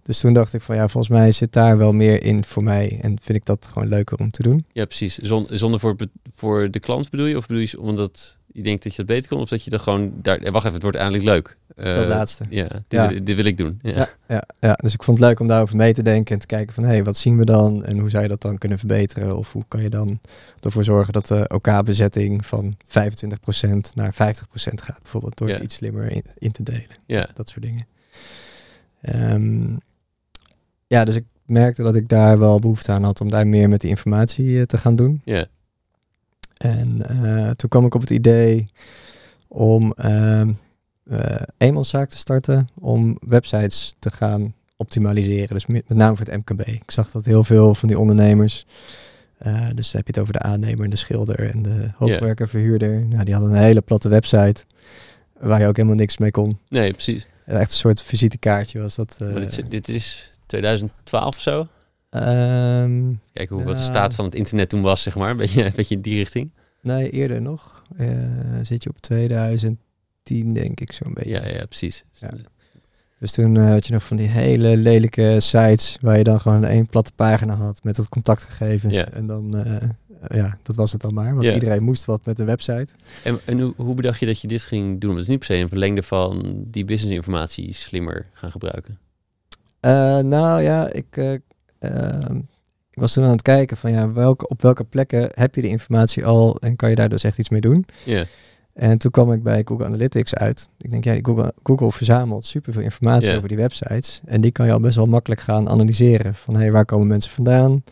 Dus 0.02 0.20
toen 0.20 0.32
dacht 0.32 0.52
ik 0.54 0.60
van 0.60 0.76
ja, 0.76 0.88
volgens 0.88 1.12
mij 1.12 1.32
zit 1.32 1.52
daar 1.52 1.78
wel 1.78 1.92
meer 1.92 2.22
in 2.22 2.44
voor 2.44 2.62
mij 2.62 2.98
en 3.02 3.18
vind 3.22 3.38
ik 3.38 3.44
dat 3.44 3.68
gewoon 3.72 3.88
leuker 3.88 4.18
om 4.18 4.30
te 4.30 4.42
doen. 4.42 4.64
Ja, 4.72 4.84
precies. 4.84 5.18
Zon, 5.18 5.46
zonder 5.50 5.80
voor, 5.80 5.96
voor 6.34 6.70
de 6.70 6.80
klant 6.80 7.10
bedoel 7.10 7.26
je? 7.26 7.36
Of 7.36 7.46
bedoel 7.46 7.62
je 7.62 7.80
omdat 7.80 8.36
je 8.52 8.62
denkt 8.62 8.82
dat 8.82 8.92
je 8.92 8.98
dat 8.98 9.06
beter 9.06 9.28
kon? 9.28 9.40
Of 9.40 9.48
dat 9.48 9.64
je 9.64 9.70
er 9.70 9.78
gewoon 9.78 10.12
daar... 10.22 10.38
eh, 10.38 10.50
Wacht 10.52 10.62
even, 10.64 10.72
het 10.74 10.82
wordt 10.82 10.96
eindelijk 10.96 11.24
leuk. 11.24 11.56
Eh, 11.76 11.94
dat 11.94 12.08
laatste. 12.08 12.44
Ja, 12.50 12.68
dit, 12.68 12.82
Ja. 12.88 13.06
dit 13.08 13.36
wil 13.36 13.44
ik 13.44 13.56
doen. 13.56 13.78
Ja. 13.82 13.92
Ja, 13.92 14.08
ja, 14.28 14.44
ja, 14.60 14.72
dus 14.72 14.92
ik 14.94 15.02
vond 15.02 15.18
het 15.18 15.26
leuk 15.26 15.40
om 15.40 15.46
daarover 15.46 15.76
mee 15.76 15.92
te 15.92 16.02
denken 16.02 16.34
en 16.34 16.40
te 16.40 16.46
kijken 16.46 16.74
van 16.74 16.84
hé, 16.84 16.90
hey, 16.90 17.04
wat 17.04 17.16
zien 17.16 17.38
we 17.38 17.44
dan 17.44 17.84
en 17.84 17.98
hoe 17.98 18.10
zou 18.10 18.22
je 18.22 18.28
dat 18.28 18.40
dan 18.40 18.58
kunnen 18.58 18.78
verbeteren? 18.78 19.36
Of 19.38 19.52
hoe 19.52 19.64
kan 19.68 19.82
je 19.82 19.90
dan 19.90 20.20
ervoor 20.60 20.84
zorgen 20.84 21.12
dat 21.12 21.26
de 21.26 21.48
OK-bezetting 21.54 22.46
van 22.46 22.74
25% 22.86 22.88
naar 23.94 24.14
50% 24.14 24.16
gaat, 24.82 25.02
bijvoorbeeld 25.02 25.36
door 25.38 25.48
Ja. 25.48 25.54
het 25.54 25.62
iets 25.62 25.74
slimmer 25.74 26.10
in, 26.10 26.24
in 26.38 26.50
te 26.50 26.62
delen. 26.62 26.86
ja. 27.06 27.28
dat 27.34 27.48
soort 27.48 27.62
dingen. 27.64 27.86
Ehm, 29.00 29.76
ja, 30.92 31.04
dus 31.04 31.14
ik 31.14 31.24
merkte 31.46 31.82
dat 31.82 31.94
ik 31.94 32.08
daar 32.08 32.38
wel 32.38 32.58
behoefte 32.58 32.92
aan 32.92 33.04
had 33.04 33.20
om 33.20 33.30
daar 33.30 33.46
meer 33.46 33.68
met 33.68 33.80
die 33.80 33.90
informatie 33.90 34.58
eh, 34.58 34.64
te 34.64 34.78
gaan 34.78 34.96
doen. 34.96 35.20
ja. 35.24 35.46
En 36.56 37.08
eh, 37.08 37.50
toen 37.50 37.68
kwam 37.68 37.84
ik 37.84 37.94
op 37.94 38.00
het 38.00 38.10
idee 38.10 38.70
om 39.48 39.92
ehm 39.92 40.52
eh, 41.04 41.42
eenmanszaak 41.58 42.08
te 42.08 42.16
starten 42.16 42.68
om 42.74 43.16
websites 43.26 43.94
te 43.98 44.10
gaan 44.10 44.54
optimaliseren. 44.76 45.48
Dus 45.48 45.66
met 45.66 45.88
name 45.88 46.16
voor 46.16 46.26
het 46.26 46.36
MKB. 46.36 46.60
Ik 46.66 46.90
zag 46.90 47.10
dat 47.10 47.24
heel 47.24 47.44
veel 47.44 47.74
van 47.74 47.88
die 47.88 47.98
ondernemers, 47.98 48.66
dus 49.74 49.90
dan 49.90 50.02
heb 50.02 50.06
je 50.06 50.12
het 50.12 50.18
over 50.18 50.32
de 50.32 50.38
aannemer 50.38 50.84
en 50.84 50.90
de 50.90 50.96
schilder 50.96 51.50
en 51.50 51.62
de 51.62 51.90
hoogwerkerverhuurder. 51.96 53.06
Nou, 53.06 53.24
die 53.24 53.34
hadden 53.34 53.52
een 53.52 53.62
hele 53.62 53.80
platte 53.80 54.08
website 54.08 54.64
waar 55.38 55.60
je 55.60 55.66
ook 55.66 55.76
helemaal 55.76 55.96
niks 55.96 56.18
mee 56.18 56.30
kon. 56.30 56.58
Nee, 56.68 56.92
precies. 56.92 57.26
Echt 57.46 57.70
een 57.70 57.76
soort 57.76 58.02
visitekaartje 58.02 58.80
was 58.80 58.94
dat. 58.94 59.16
dit, 59.18 59.70
dit 59.70 59.88
is 59.88 60.31
2012 60.52 61.34
of 61.34 61.40
zo. 61.40 61.66
Ehm, 62.10 63.12
Kijk 63.32 63.48
hoe 63.48 63.64
wat 63.64 63.76
de 63.76 63.82
staat 63.82 64.14
van 64.14 64.24
het 64.24 64.34
internet 64.34 64.68
toen 64.68 64.82
was, 64.82 65.02
zeg 65.02 65.14
maar. 65.16 65.30
Een 65.30 65.36
beetje, 65.44 65.64
een 65.64 65.72
beetje 65.76 65.94
in 65.94 66.00
die 66.00 66.16
richting. 66.16 66.50
nee, 66.82 67.10
eerder 67.10 67.40
nog. 67.42 67.82
Eh, 67.96 68.08
zit 68.62 68.82
je 68.82 68.88
op 68.88 69.00
2010, 69.00 70.52
denk 70.52 70.80
ik, 70.80 70.92
zo'n 70.92 71.14
beetje. 71.14 71.30
Ja, 71.30 71.46
ja, 71.48 71.66
precies. 71.66 72.04
Ja. 72.12 72.30
Dus 73.18 73.32
toen 73.32 73.56
eh, 73.56 73.68
had 73.70 73.86
je 73.86 73.92
nog 73.92 74.02
van 74.04 74.16
die 74.16 74.28
hele 74.28 74.76
lelijke 74.76 75.36
sites 75.40 75.98
waar 76.00 76.18
je 76.18 76.24
dan 76.24 76.40
gewoon 76.40 76.64
één 76.64 76.86
platte 76.86 77.12
pagina 77.14 77.54
had 77.54 77.84
met 77.84 77.96
dat 77.96 78.08
contactgegevens. 78.08 78.94
Ja. 78.94 79.08
En 79.10 79.26
dan, 79.26 79.56
eh, 79.56 79.88
ja, 80.28 80.58
dat 80.62 80.76
was 80.76 80.92
het 80.92 81.00
dan 81.00 81.14
maar. 81.14 81.34
Want 81.34 81.46
Ja. 81.46 81.54
iedereen 81.54 81.82
moest 81.82 82.04
wat 82.04 82.24
met 82.24 82.36
de 82.36 82.44
website. 82.44 82.86
En, 83.24 83.38
en 83.44 83.60
hoe, 83.60 83.74
hoe 83.76 83.94
bedacht 83.94 84.20
je 84.20 84.26
dat 84.26 84.40
je 84.40 84.48
dit 84.48 84.62
ging 84.62 85.00
doen? 85.00 85.10
Want 85.10 85.12
het 85.12 85.20
is 85.22 85.28
niet 85.28 85.38
per 85.38 85.46
se 85.56 85.62
een 85.62 85.68
verlengde 85.68 86.02
van 86.02 86.62
die 86.66 86.84
businessinformatie 86.84 87.72
slimmer 87.72 88.26
gaan 88.32 88.50
gebruiken. 88.50 88.98
Eh, 89.82 90.18
nou 90.18 90.62
ja, 90.62 90.92
ik, 90.92 91.06
eh, 91.16 91.32
ehm, 91.78 92.36
ik 92.90 92.98
was 93.00 93.12
toen 93.12 93.24
aan 93.24 93.30
het 93.30 93.42
kijken 93.42 93.76
van 93.76 93.90
ja, 93.92 94.12
welke, 94.12 94.48
op 94.48 94.62
welke 94.62 94.84
plekken 94.84 95.30
heb 95.34 95.54
je 95.54 95.62
de 95.62 95.68
informatie 95.68 96.24
al 96.24 96.56
en 96.60 96.76
kan 96.76 96.90
je 96.90 96.94
daar 96.96 97.08
dus 97.08 97.24
echt 97.24 97.38
iets 97.38 97.48
mee 97.48 97.60
doen. 97.60 97.86
Ja, 98.04 98.24
En 98.72 98.98
toen 98.98 99.10
kwam 99.10 99.32
ik 99.32 99.42
bij 99.42 99.62
Google 99.64 99.86
Analytics 99.86 100.34
uit. 100.34 100.68
Ik 100.78 100.90
denk, 100.90 101.04
ja, 101.04 101.18
Google, 101.22 101.52
Google 101.62 101.92
verzamelt 101.92 102.44
superveel 102.44 102.82
informatie 102.82 103.28
over 103.36 103.48
die 103.48 103.56
websites. 103.56 104.20
En 104.24 104.40
die 104.40 104.50
kan 104.52 104.66
je 104.66 104.72
al 104.72 104.80
best 104.80 104.96
wel 104.96 105.06
makkelijk 105.06 105.40
gaan 105.40 105.68
analyseren. 105.68 106.34
Van, 106.34 106.56
hé, 106.56 106.70
waar 106.70 106.84
komen 106.84 107.06
mensen 107.06 107.30
vandaan? 107.30 107.84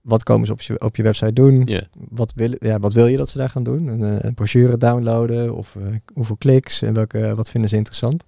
Wat 0.00 0.22
komen 0.22 0.46
ze 0.46 0.52
op 0.52 0.60
je, 0.60 0.80
op 0.80 0.96
je 0.96 1.02
website 1.02 1.32
doen? 1.32 1.62
Wat, 2.08 2.32
wil, 2.36 2.54
ja, 2.58 2.78
wat 2.78 2.92
wil 2.92 3.06
je 3.06 3.16
dat 3.16 3.28
ze 3.28 3.38
daar 3.38 3.50
gaan 3.50 3.62
doen? 3.62 3.86
Een, 3.86 4.02
eh, 4.02 4.16
een 4.20 4.34
brochure 4.34 4.76
downloaden? 4.76 5.54
Of 5.54 5.76
hoeveel 6.14 6.36
kliks? 6.36 6.82
En 6.82 6.94
welke, 6.94 7.34
wat 7.34 7.50
vinden 7.50 7.70
ze 7.70 7.76
interessant? 7.76 8.24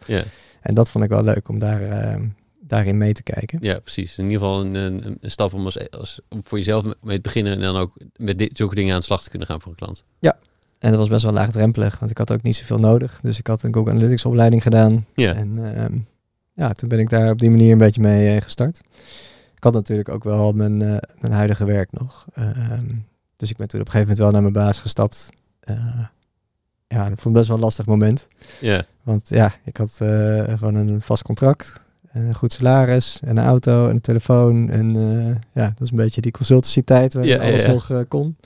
En 0.61 0.75
dat 0.75 0.91
vond 0.91 1.05
ik 1.05 1.11
wel 1.11 1.23
leuk 1.23 1.49
om 1.49 1.59
daar, 1.59 1.83
eh, 1.83 2.21
daarin 2.69 2.99
mee 2.99 3.13
te 3.13 3.23
kijken. 3.23 3.59
ja, 3.63 3.79
precies. 3.79 4.19
In 4.19 4.25
ieder 4.25 4.39
geval 4.39 4.61
een, 4.61 4.75
een, 4.75 5.19
een 5.21 5.31
stap 5.31 5.53
om, 5.55 5.65
als, 5.65 5.91
als, 5.91 6.21
om 6.29 6.41
voor 6.45 6.59
jezelf 6.59 6.85
mee 7.03 7.17
te 7.17 7.23
beginnen 7.23 7.53
en 7.53 7.61
dan 7.61 7.77
ook 7.77 7.93
met 8.17 8.39
dit, 8.39 8.57
zulke 8.57 8.75
dingen 8.75 8.93
aan 8.93 8.99
de 8.99 9.05
slag 9.05 9.23
te 9.23 9.31
kunnen 9.31 9.49
gaan 9.49 9.61
voor 9.61 9.71
een 9.71 9.79
klant. 9.79 10.05
En 10.79 10.91
dat 10.91 10.99
was 10.99 11.09
best 11.09 11.23
wel 11.23 11.33
laagdrempelig, 11.33 11.99
want 11.99 12.11
ik 12.11 12.19
had 12.19 12.33
ook 12.33 12.43
niet 12.43 12.57
zoveel 12.57 12.79
nodig. 12.79 13.19
Dus 13.23 13.39
ik 13.39 13.47
had 13.47 13.63
een 13.63 13.75
Google 13.75 13.93
Analytics 13.93 14.25
opleiding 14.25 14.63
gedaan. 14.63 15.07
Ja, 15.15 15.35
En 15.35 15.75
ehm, 15.75 15.99
ja, 16.53 16.73
toen 16.73 16.89
ben 16.89 16.99
ik 16.99 17.11
daar 17.11 17.31
op 17.31 17.39
die 17.39 17.51
manier 17.51 17.73
een 17.73 17.79
beetje 17.79 18.01
mee 18.01 18.35
eh, 18.35 18.43
gestart. 18.43 18.81
Ik 19.57 19.65
had 19.65 19.73
natuurlijk 19.73 20.09
ook 20.09 20.25
wel 20.25 20.53
mijn, 20.53 20.83
eh, 20.83 20.97
mijn 21.21 21.33
huidige 21.33 21.65
werk 21.65 21.93
nog. 21.93 22.27
Ehm, 22.35 22.87
dus 23.37 23.51
ik 23.51 23.57
ben 23.57 23.69
toen 23.69 23.81
op 23.81 23.87
een 23.87 23.93
gegeven 23.93 24.01
moment 24.01 24.19
wel 24.19 24.31
naar 24.31 24.41
mijn 24.41 24.65
baas 24.65 24.79
gestapt. 24.79 25.29
Eh, 25.61 26.05
ja, 26.87 27.09
dat 27.09 27.21
vond 27.21 27.25
ik 27.25 27.33
best 27.33 27.47
wel 27.47 27.57
een 27.57 27.63
lastig 27.63 27.87
moment. 27.87 28.29
ja, 28.61 28.85
Want 29.03 29.29
ja, 29.29 29.55
ik 29.65 29.77
had 29.77 29.91
gewoon 30.59 30.75
een 30.75 31.03
vast 31.03 31.23
contract. 31.23 31.81
En 32.13 32.23
Een 32.27 32.35
goed 32.35 32.53
salaris 32.53 33.19
en 33.25 33.37
een 33.37 33.45
auto 33.45 33.85
en 33.89 33.95
een 33.95 34.01
telefoon. 34.01 34.71
En 34.71 34.97
eh, 34.97 35.35
ja, 35.63 35.69
dat 35.69 35.81
is 35.81 35.91
een 35.91 35.97
beetje 35.97 36.21
die 36.21 36.33
consultancy 36.33 36.83
tijd 36.83 37.15
waar 37.15 37.25
Ja, 37.25 37.39
alles 37.39 37.61
ja, 37.61 37.67
ja. 37.67 37.73
nog 37.73 37.91
eh, 37.91 38.01
kon. 38.09 38.37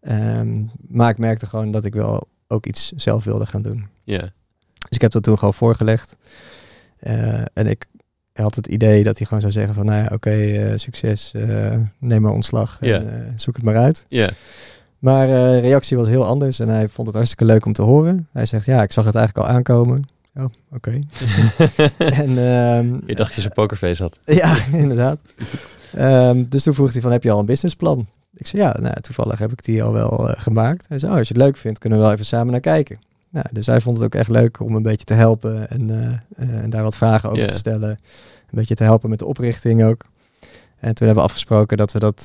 Ehm, 0.00 0.62
maar 0.88 1.10
ik 1.10 1.18
merkte 1.18 1.46
gewoon 1.46 1.70
dat 1.70 1.84
ik 1.84 1.94
wel 1.94 2.28
ook 2.48 2.66
iets 2.66 2.92
zelf 2.96 3.24
wilde 3.24 3.46
gaan 3.46 3.62
doen. 3.62 3.86
ja, 4.04 4.18
Dus 4.88 4.90
ik 4.90 5.00
heb 5.00 5.10
dat 5.10 5.22
toen 5.22 5.38
gewoon 5.38 5.54
voorgelegd. 5.54 6.16
Eh, 6.98 7.42
en 7.52 7.66
ik 7.66 7.86
had 8.32 8.54
het 8.54 8.66
idee 8.66 9.04
dat 9.04 9.16
hij 9.16 9.26
gewoon 9.26 9.40
zou 9.40 9.52
zeggen 9.52 9.74
van, 9.74 9.84
nou 9.84 10.02
ja, 10.02 10.10
oké, 10.12 10.78
succes, 10.78 11.32
neem 11.98 12.22
maar 12.22 12.32
ontslag 12.32 12.78
en 12.80 13.32
zoek 13.36 13.54
het 13.54 13.64
maar 13.64 13.76
uit. 13.76 14.04
ja, 14.08 14.30
Maar 14.98 15.26
de 15.26 15.58
reactie 15.58 15.96
was 15.96 16.08
heel 16.08 16.24
anders 16.24 16.58
en 16.58 16.68
hij 16.68 16.88
vond 16.88 17.06
het 17.06 17.16
hartstikke 17.16 17.44
leuk 17.44 17.64
om 17.64 17.72
te 17.72 17.82
horen. 17.82 18.28
Hij 18.32 18.46
zegt, 18.46 18.64
ja, 18.66 18.82
ik 18.82 18.92
zag 18.92 19.04
het 19.04 19.14
eigenlijk 19.14 19.48
al 19.48 19.54
aankomen. 19.54 20.04
Oh, 20.34 20.44
oké. 20.72 20.90
en 21.98 22.38
ehm, 22.38 22.98
Je 23.06 23.14
dacht 23.14 23.28
dat 23.28 23.34
je 23.34 23.40
zo'n 23.40 23.50
pokerface 23.52 24.02
had. 24.02 24.18
ja, 24.42 24.56
inderdaad. 24.72 25.18
Ehm, 25.92 26.44
dus 26.48 26.62
toen 26.62 26.74
vroeg 26.74 26.92
hij 26.92 27.02
van, 27.02 27.12
heb 27.12 27.22
je 27.22 27.30
al 27.30 27.38
een 27.38 27.46
businessplan? 27.46 28.06
Ik 28.34 28.46
zei, 28.46 28.62
ja, 28.62 28.76
nou, 28.80 29.00
toevallig 29.00 29.38
heb 29.38 29.52
ik 29.52 29.64
die 29.64 29.82
al 29.82 29.92
wel 29.92 30.30
eh, 30.30 30.42
gemaakt. 30.42 30.88
Hij 30.88 30.98
zei, 30.98 31.12
oh, 31.12 31.18
als 31.18 31.28
je 31.28 31.34
het 31.34 31.42
leuk 31.42 31.56
vindt, 31.56 31.78
kunnen 31.78 31.98
we 31.98 32.04
wel 32.04 32.14
even 32.14 32.26
samen 32.26 32.52
naar 32.52 32.60
kijken. 32.60 32.98
Nou, 33.30 33.46
dus 33.52 33.66
hij 33.66 33.80
vond 33.80 33.96
het 33.96 34.04
ook 34.04 34.14
echt 34.14 34.28
leuk 34.28 34.60
om 34.60 34.74
een 34.74 34.82
beetje 34.82 35.04
te 35.04 35.14
helpen 35.14 35.68
en, 35.68 35.90
eh, 35.90 36.12
eh, 36.36 36.62
en 36.62 36.70
daar 36.70 36.82
wat 36.82 36.96
vragen 36.96 37.30
over 37.30 37.48
te 37.48 37.54
stellen. 37.54 37.90
Een 37.90 38.58
beetje 38.58 38.74
te 38.74 38.84
helpen 38.84 39.10
met 39.10 39.18
de 39.18 39.26
oprichting 39.26 39.84
ook. 39.84 40.06
En 40.78 40.94
toen 40.94 41.06
hebben 41.06 41.24
we 41.24 41.30
afgesproken 41.30 41.76
dat 41.76 41.92
we 41.92 41.98
dat 41.98 42.22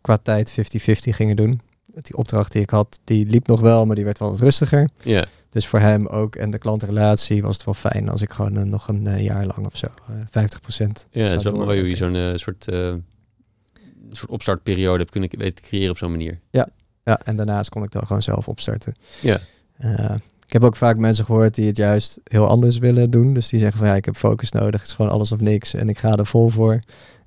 qua 0.00 0.16
tijd 0.22 0.50
50-50 0.50 1.16
gingen 1.16 1.36
doen. 1.36 1.60
Die 1.94 2.16
opdracht 2.16 2.52
die 2.52 2.62
ik 2.62 2.70
had, 2.70 3.00
die 3.04 3.26
liep 3.26 3.46
nog 3.46 3.60
wel, 3.60 3.86
maar 3.86 3.94
die 3.94 4.04
werd 4.04 4.18
wel 4.18 4.30
wat 4.30 4.40
rustiger. 4.40 4.88
Ja, 5.02 5.24
Dus 5.56 5.66
voor 5.66 5.80
hem 5.80 6.06
ook 6.06 6.36
en 6.36 6.50
de 6.50 6.58
klantenrelatie 6.58 7.42
was 7.42 7.56
het 7.56 7.64
wel 7.64 7.74
fijn 7.74 8.08
als 8.08 8.22
ik 8.22 8.32
gewoon 8.32 8.56
eh, 8.56 8.62
nog 8.62 8.88
een 8.88 9.06
eh, 9.06 9.24
jaar 9.24 9.46
lang 9.46 9.66
of 9.66 9.76
zo, 9.76 9.86
eh 9.86 10.14
50% 10.16 11.08
ja, 11.10 11.24
het 11.24 11.36
is 11.38 11.42
wel 11.42 11.52
mooi 11.52 11.80
hoe 11.80 11.88
je 11.88 11.96
zo'n 11.96 12.14
eh, 12.14 12.34
soort, 12.34 12.68
eh, 12.68 12.94
soort 14.12 14.30
opstartperiode 14.30 14.98
hebt 14.98 15.10
kunnen 15.10 15.30
weten 15.38 15.64
creëren 15.64 15.90
op 15.90 15.98
zo'n 15.98 16.10
manier. 16.10 16.40
Ja, 17.04 17.20
en 17.24 17.36
daarnaast 17.36 17.68
kon 17.70 17.82
ik 17.82 17.90
dan 17.90 18.06
gewoon 18.06 18.22
zelf 18.22 18.48
opstarten. 18.48 18.94
Ja, 19.20 19.40
Eh, 19.76 20.14
ik 20.46 20.52
heb 20.52 20.64
ook 20.64 20.76
vaak 20.76 20.96
mensen 20.96 21.24
gehoord 21.24 21.54
die 21.54 21.66
het 21.66 21.76
juist 21.76 22.18
heel 22.24 22.46
anders 22.46 22.78
willen 22.78 23.10
doen. 23.10 23.34
Dus 23.34 23.48
die 23.48 23.60
zeggen 23.60 23.78
van 23.78 23.88
ja, 23.88 23.94
ik 23.94 24.04
heb 24.04 24.16
focus 24.16 24.52
nodig. 24.52 24.80
Het 24.80 24.88
is 24.90 24.94
gewoon 24.96 25.10
alles 25.10 25.32
of 25.32 25.40
niks 25.40 25.74
en 25.74 25.88
ik 25.88 25.98
ga 25.98 26.16
er 26.16 26.26
vol 26.26 26.48
voor. 26.48 26.80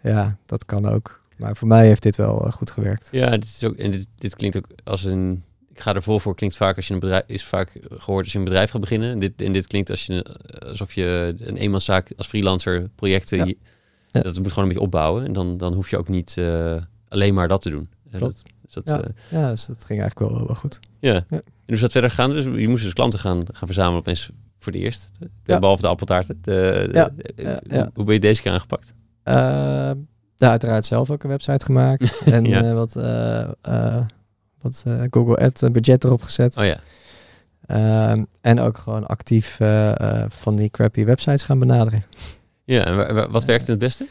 Ja, 0.04 0.38
dat 0.46 0.66
kan 0.66 0.86
ook. 0.86 1.22
Maar 1.38 1.56
voor 1.56 1.68
mij 1.68 1.88
heeft 1.88 2.04
dit 2.04 2.16
wel 2.16 2.46
eh, 2.46 2.52
goed 2.52 2.72
gewerkt. 2.72 3.08
ja 3.12 3.30
dit 3.30 3.44
is 3.44 3.64
ook, 3.64 3.76
en 3.76 3.92
dit, 3.92 4.08
dit 4.18 4.36
klinkt 4.36 4.58
ook 4.58 4.66
als 4.84 5.04
een... 5.04 5.44
Ik 5.72 5.80
ga 5.80 5.94
er 5.94 6.04
vol 6.04 6.20
voor, 6.20 6.36
klinkt 6.36 6.56
vaak 6.56 6.76
als 6.76 6.88
je 6.88 6.94
een 6.94 7.00
bedrijf... 7.00 7.24
Is 7.28 7.44
vaak 7.46 7.72
gehoord 7.90 8.24
als 8.24 8.32
je 8.34 8.38
een 8.38 8.44
bedrijf 8.44 8.70
gaat 8.72 8.82
beginnen. 8.82 9.12
En 9.12 9.20
dit, 9.20 9.42
en 9.42 9.52
dit 9.54 9.68
klinkt 9.68 9.90
als 9.90 10.06
je, 10.06 10.26
alsof 10.70 10.94
je 10.94 11.34
een 11.38 11.58
eenmanszaak 11.58 12.12
als 12.18 12.28
freelancer 12.28 12.90
projecten... 12.96 13.38
Ja. 13.38 13.46
je- 13.46 13.58
Ja. 14.12 14.22
Dat 14.22 14.38
moet 14.38 14.48
gewoon 14.48 14.64
een 14.64 14.68
beetje 14.70 14.84
opbouwen. 14.84 15.26
En 15.26 15.34
dan, 15.34 15.58
dan 15.58 15.74
hoef 15.74 15.90
je 15.90 15.98
ook 15.98 16.08
niet 16.08 16.38
eh, 16.38 16.76
alleen 17.08 17.34
maar 17.34 17.48
dat 17.48 17.62
te 17.62 17.70
doen. 17.70 17.90
Dat, 18.10 18.42
dus 18.62 18.74
dat, 18.74 18.84
Ja. 18.88 19.02
eh, 19.02 19.10
Ja, 19.30 19.50
dus 19.50 19.66
dat 19.66 19.84
ging 19.86 20.00
eigenlijk 20.02 20.32
wel, 20.32 20.46
wel 20.46 20.56
goed. 20.56 20.80
ja. 21.00 21.14
Ja. 21.14 21.24
En 21.30 21.42
hoe 21.66 21.76
is 21.76 21.80
dat 21.80 21.92
verder 21.92 22.10
gegaan? 22.10 22.32
Dus 22.34 22.44
je 22.44 22.68
moest 22.68 22.84
dus 22.84 22.94
klanten 22.94 23.20
gaan, 23.20 23.44
gaan 23.52 23.68
verzamelen 23.68 24.00
opeens 24.00 24.30
voor 24.60 24.72
de 24.72 24.78
eerst. 24.78 25.12
Behalve 25.44 25.82
de 25.82 25.88
appeltaarten. 25.88 26.40
De, 26.42 26.90
eh, 27.36 27.84
hoe- 27.94 28.04
ben 28.04 28.14
je 28.14 28.20
deze 28.20 28.42
keer 28.42 28.52
aangepakt? 28.52 28.94
Eh, 29.24 29.34
ja, 30.36 30.50
uiteraard 30.50 30.86
zelf 30.86 31.10
ook 31.10 31.24
een 31.24 31.30
website 31.30 31.66
gemaakt. 31.66 32.22
en 32.26 32.74
wat, 32.76 32.96
wat 34.62 34.84
eh, 34.88 35.04
Google 35.10 35.36
Ad 35.38 35.64
eh, 35.64 35.70
budget 35.70 36.04
erop 36.04 36.22
gezet. 36.24 36.58
Oh 36.58 36.66
ja. 36.66 36.80
Ehm, 37.66 38.24
en 38.42 38.60
ook 38.60 38.78
gewoon 38.78 39.08
actief 39.08 39.60
eh, 39.60 40.26
van 40.30 40.56
die 40.56 40.70
crappy 40.70 41.04
websites 41.06 41.44
gaan 41.44 41.60
benaderen. 41.60 42.02
Ja, 42.64 42.86
en 42.86 42.96
wa- 42.96 43.14
wa- 43.14 43.30
wat 43.30 43.46
werkte 43.46 43.72
het 43.72 43.80
beste? 43.80 44.06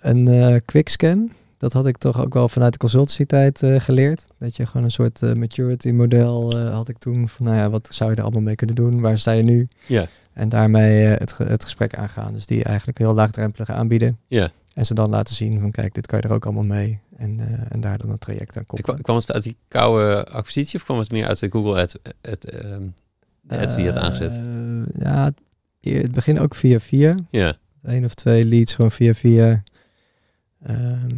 Een 0.00 0.28
eh 0.28 0.56
quickscan. 0.64 1.30
Dat 1.58 1.72
had 1.72 1.86
ik 1.86 1.96
toch 1.98 2.24
ook 2.24 2.34
wel 2.34 2.48
vanuit 2.48 2.72
de 2.72 2.78
consultancy-tijd 2.78 3.60
geleerd. 3.78 4.24
Dat 4.38 4.56
je 4.56 4.66
gewoon 4.66 4.84
een 4.84 4.90
soort 4.90 5.20
maturity 5.36 5.90
model 5.90 6.52
eh, 6.58 6.72
had 6.74 6.88
ik 6.88 6.98
toen. 6.98 7.28
Van 7.28 7.46
nou 7.46 7.56
ja, 7.58 7.70
wat 7.70 7.88
zou 7.90 8.10
je 8.10 8.16
er 8.16 8.22
allemaal 8.22 8.40
mee 8.40 8.54
kunnen 8.54 8.76
doen? 8.76 9.00
Waar 9.00 9.18
sta 9.18 9.32
je 9.32 9.42
nu? 9.42 9.68
Ja. 9.86 10.06
En 10.32 10.48
daarmee 10.48 11.04
het, 11.06 11.32
ge- 11.32 11.44
het 11.44 11.64
gesprek 11.64 11.94
aangaan. 11.96 12.32
Dus 12.32 12.46
die 12.46 12.64
eigenlijk 12.64 12.98
heel 12.98 13.14
laagdrempelig 13.14 13.70
aanbieden. 13.70 14.18
Ja. 14.26 14.48
En 14.74 14.86
ze 14.86 14.94
dan 14.94 15.10
laten 15.10 15.34
zien 15.34 15.60
van 15.60 15.70
kijk, 15.70 15.94
dit 15.94 16.06
kan 16.06 16.18
je 16.20 16.28
er 16.28 16.34
ook 16.34 16.44
allemaal 16.44 16.62
mee. 16.62 17.00
En, 17.16 17.40
eh, 17.40 17.64
en 17.68 17.80
daar 17.80 17.98
dan 17.98 18.10
een 18.10 18.18
traject 18.18 18.56
aan 18.56 18.66
koppelen. 18.66 19.02
Kwam 19.02 19.16
het 19.16 19.32
uit 19.32 19.42
die 19.42 19.56
koude 19.68 20.24
acquisitie 20.24 20.78
of 20.78 20.84
kwam 20.84 20.98
het 20.98 21.10
meer 21.10 21.26
uit 21.26 21.38
de 21.38 21.50
Google 21.50 21.80
ad, 21.82 22.00
ad, 22.22 22.44
ehm, 22.44 22.86
ads 23.48 23.74
die 23.74 23.84
je 23.84 23.92
had 23.92 24.02
aangezet? 24.02 24.32
Eh, 24.32 25.02
ja, 25.02 25.32
het, 25.80 26.12
begin 26.12 26.38
ook 26.40 26.54
via 26.54 26.80
via. 26.80 27.14
Ja, 27.30 27.56
Eén 27.82 28.04
of 28.04 28.14
twee 28.14 28.44
leads 28.44 28.74
gewoon 28.74 28.90
via 28.90 29.14
via. 29.14 29.62
Ehm, 30.62 31.16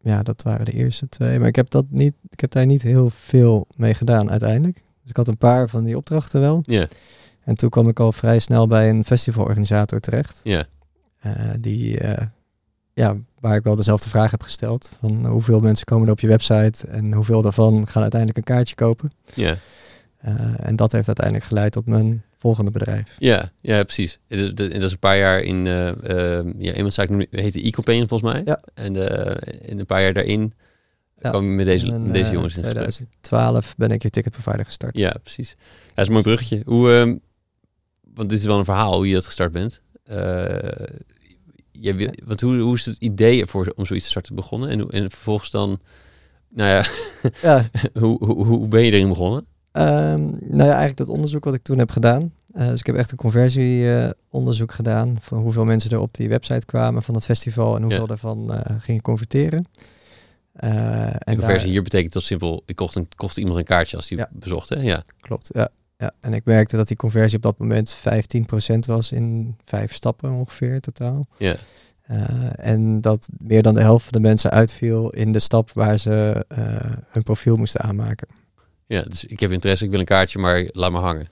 ja, 0.00 0.22
dat 0.22 0.42
waren 0.42 0.64
de 0.64 0.72
eerste 0.72 1.08
twee. 1.08 1.38
Maar 1.38 1.48
ik 1.48 1.56
heb, 1.56 1.70
dat 1.70 1.84
niet, 1.88 2.14
ik 2.28 2.40
heb 2.40 2.50
daar 2.50 2.66
niet 2.66 2.82
heel 2.82 3.10
veel 3.10 3.66
mee 3.76 3.94
gedaan 3.94 4.30
uiteindelijk. 4.30 4.74
Dus 5.00 5.10
ik 5.10 5.16
had 5.16 5.28
een 5.28 5.36
paar 5.38 5.68
van 5.68 5.84
die 5.84 5.96
opdrachten 5.96 6.40
wel. 6.40 6.60
ja, 6.62 6.88
En 7.44 7.54
toen 7.54 7.70
kwam 7.70 7.88
ik 7.88 8.00
al 8.00 8.12
vrij 8.12 8.38
snel 8.38 8.66
bij 8.66 8.88
een 8.88 9.04
festivalorganisator 9.04 10.00
terecht. 10.00 10.40
ja, 10.42 10.66
Eh, 11.16 11.50
die, 11.60 11.98
ja, 12.96 13.16
waar 13.40 13.56
ik 13.56 13.62
wel 13.64 13.76
dezelfde 13.76 14.08
vraag 14.08 14.30
heb 14.30 14.42
gesteld. 14.42 14.90
Van 15.00 15.26
hoeveel 15.26 15.60
mensen 15.60 15.84
komen 15.86 16.06
er 16.06 16.12
op 16.12 16.20
je 16.20 16.26
website 16.26 16.86
en 16.86 17.12
hoeveel 17.12 17.42
daarvan 17.42 17.88
gaan 17.88 18.02
uiteindelijk 18.02 18.38
een 18.48 18.54
kaartje 18.54 18.74
kopen. 18.74 19.10
ja, 19.34 19.56
Eh, 20.16 20.54
en 20.58 20.76
dat 20.76 20.92
heeft 20.92 21.06
uiteindelijk 21.06 21.46
geleid 21.46 21.72
tot 21.72 21.86
mijn 21.86 22.22
volgende 22.38 22.70
bedrijf. 22.70 23.16
ja, 23.18 23.50
ja, 23.60 23.82
precies. 23.82 24.18
En 24.28 24.54
dat- 24.54 24.70
is 24.70 24.92
een 24.92 24.98
paar 24.98 25.18
jaar 25.18 25.40
in, 25.40 25.66
eh 25.66 25.88
ehm 26.38 26.52
ja, 26.58 26.72
eenmanszaak 26.72 27.08
heette 27.30 27.66
e-campaign 27.66 28.06
volgens 28.08 28.32
mij. 28.32 28.42
Ja. 28.44 28.60
En 28.74 29.08
eh, 29.08 29.68
in 29.70 29.78
een 29.78 29.86
paar 29.86 30.02
jaar 30.02 30.12
daarin 30.12 30.52
Ja. 31.22 31.30
kwam 31.30 31.44
je 31.44 31.50
met 31.50 31.66
deze, 31.66 31.86
En, 31.92 32.02
met 32.02 32.12
deze 32.12 32.26
eh, 32.26 32.32
jongens 32.32 32.56
in 32.56 32.62
gesprek. 32.64 32.82
2012 32.90 33.74
ben 33.76 33.90
ik 33.90 34.02
je 34.02 34.10
ticketprovider 34.10 34.64
gestart. 34.64 34.96
Ja, 34.98 35.14
precies. 35.22 35.50
Ja, 35.58 35.64
dat 35.86 35.98
is 35.98 36.06
een 36.06 36.12
mooi 36.12 36.24
bruggetje. 36.24 36.62
Hoe, 36.64 36.92
ehm, 36.92 37.16
want 38.14 38.28
dit 38.30 38.38
is 38.38 38.44
wel 38.44 38.58
een 38.58 38.64
verhaal 38.64 38.94
hoe 38.96 39.08
je 39.08 39.14
dat 39.14 39.26
gestart 39.26 39.52
bent. 39.52 39.80
Je, 41.80 41.94
wil- 41.94 42.10
want 42.24 42.40
hoe, 42.40 42.58
hoe 42.58 42.74
is 42.74 42.84
het 42.86 42.96
idee 42.98 43.40
ervoor 43.40 43.72
om 43.76 43.86
zoiets 43.86 44.04
te 44.04 44.10
starten 44.10 44.34
begonnen? 44.34 44.68
En, 44.68 44.88
en 44.88 45.10
vervolgens 45.10 45.50
dan, 45.50 45.78
nou 46.48 46.70
ja, 46.70 46.84
Ja, 47.42 47.68
hoe, 47.94 48.24
hoe, 48.24 48.44
hoe 48.46 48.68
ben 48.68 48.82
je 48.84 48.90
erin 48.92 49.08
begonnen? 49.08 49.46
ehm, 49.72 50.20
nou 50.30 50.56
ja, 50.56 50.64
eigenlijk 50.68 50.96
dat 50.96 51.08
onderzoek 51.08 51.44
wat 51.44 51.54
ik 51.54 51.62
toen 51.62 51.78
heb 51.78 51.90
gedaan. 51.90 52.32
Eh, 52.52 52.68
dus 52.68 52.80
ik 52.80 52.86
heb 52.86 52.96
echt 52.96 53.10
een 53.10 53.16
conversieonderzoek 53.16 54.72
gedaan 54.72 55.16
van 55.20 55.38
hoeveel 55.38 55.64
mensen 55.64 55.90
er 55.90 55.98
op 55.98 56.14
die 56.14 56.28
website 56.28 56.66
kwamen 56.66 57.02
van 57.02 57.14
het 57.14 57.24
festival 57.24 57.76
en 57.76 57.82
hoeveel 57.82 58.00
Ja. 58.00 58.06
daarvan 58.06 58.52
eh, 58.54 58.76
gingen 58.80 59.02
converteren. 59.02 59.68
Eh, 60.52 61.06
En 61.06 61.18
conversie 61.24 61.56
daar- 61.58 61.66
hier 61.66 61.82
betekent 61.82 62.12
tot 62.12 62.22
simpel, 62.22 62.62
ik 62.66 62.76
kocht, 62.76 62.94
een, 62.94 63.08
kocht 63.16 63.36
iemand 63.36 63.58
een 63.58 63.64
kaartje 63.64 63.96
als 63.96 64.08
die 64.08 64.18
Ja. 64.18 64.28
bezocht. 64.32 64.68
Hè? 64.68 64.80
Ja, 64.80 65.02
Klopt, 65.20 65.50
ja. 65.54 65.68
Ja. 65.96 66.12
En 66.20 66.34
ik 66.34 66.44
merkte 66.44 66.76
dat 66.76 66.88
die 66.88 66.96
conversie 66.96 67.36
op 67.36 67.42
dat 67.42 67.58
moment 67.58 67.96
15% 67.96 68.78
was 68.86 69.12
in 69.12 69.56
vijf 69.64 69.94
stappen 69.94 70.30
ongeveer 70.30 70.80
totaal. 70.80 71.24
ja, 71.36 71.56
Eh, 72.06 72.50
en 72.56 73.00
dat 73.00 73.28
meer 73.38 73.62
dan 73.62 73.74
de 73.74 73.80
helft 73.80 74.04
van 74.04 74.12
de 74.12 74.28
mensen 74.28 74.50
uitviel 74.50 75.10
in 75.10 75.32
de 75.32 75.38
stap 75.38 75.70
waar 75.72 75.98
ze 75.98 76.44
eh, 76.48 76.96
hun 77.08 77.22
profiel 77.22 77.56
moesten 77.56 77.80
aanmaken. 77.80 78.28
ja. 78.86 79.02
Dus 79.02 79.24
ik 79.24 79.40
heb 79.40 79.50
interesse, 79.50 79.84
ik 79.84 79.90
wil 79.90 79.98
een 80.00 80.04
kaartje, 80.06 80.38
maar 80.38 80.68
laat 80.72 80.92
me 80.92 80.98
hangen. 80.98 81.26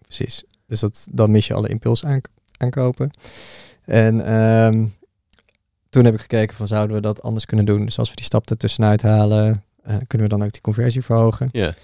Precies. 0.00 0.44
Dus 0.66 0.80
dat, 0.80 1.06
dan 1.10 1.30
mis 1.30 1.46
je 1.46 1.54
alle 1.54 1.68
impuls 1.68 2.04
aan, 2.04 2.20
aankopen. 2.56 3.10
En 3.84 4.24
ehm, 4.26 4.86
toen 5.90 6.04
heb 6.04 6.14
ik 6.14 6.20
gekeken 6.20 6.56
van 6.56 6.66
zouden 6.66 6.96
we 6.96 7.02
dat 7.02 7.22
anders 7.22 7.44
kunnen 7.44 7.64
doen. 7.66 7.84
Dus 7.84 7.98
als 7.98 8.08
we 8.10 8.16
die 8.16 8.24
stap 8.24 8.50
ertussenuit 8.50 9.02
halen, 9.02 9.64
eh, 9.82 9.96
kunnen 10.06 10.28
we 10.28 10.34
dan 10.36 10.44
ook 10.44 10.52
die 10.52 10.60
conversie 10.60 11.02
verhogen. 11.02 11.48
Ja. 11.52 11.74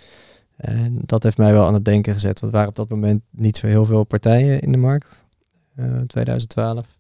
En 0.57 0.99
dat 1.05 1.23
heeft 1.23 1.39
mij 1.39 1.53
wel 1.53 1.67
aan 1.67 1.75
het 1.75 1.85
denken 1.85 2.13
gezet. 2.13 2.41
Want 2.41 2.53
er 2.53 2.59
waren 2.59 2.69
op 2.69 2.77
dat 2.77 2.89
moment 2.89 3.23
niet 3.31 3.57
zo 3.57 3.67
heel 3.67 3.87
veel 3.87 4.05
partijen 4.05 4.61
in 4.61 4.73
de 4.73 4.79
markt. 4.79 5.25
eh 5.77 6.01
2012. 6.01 6.99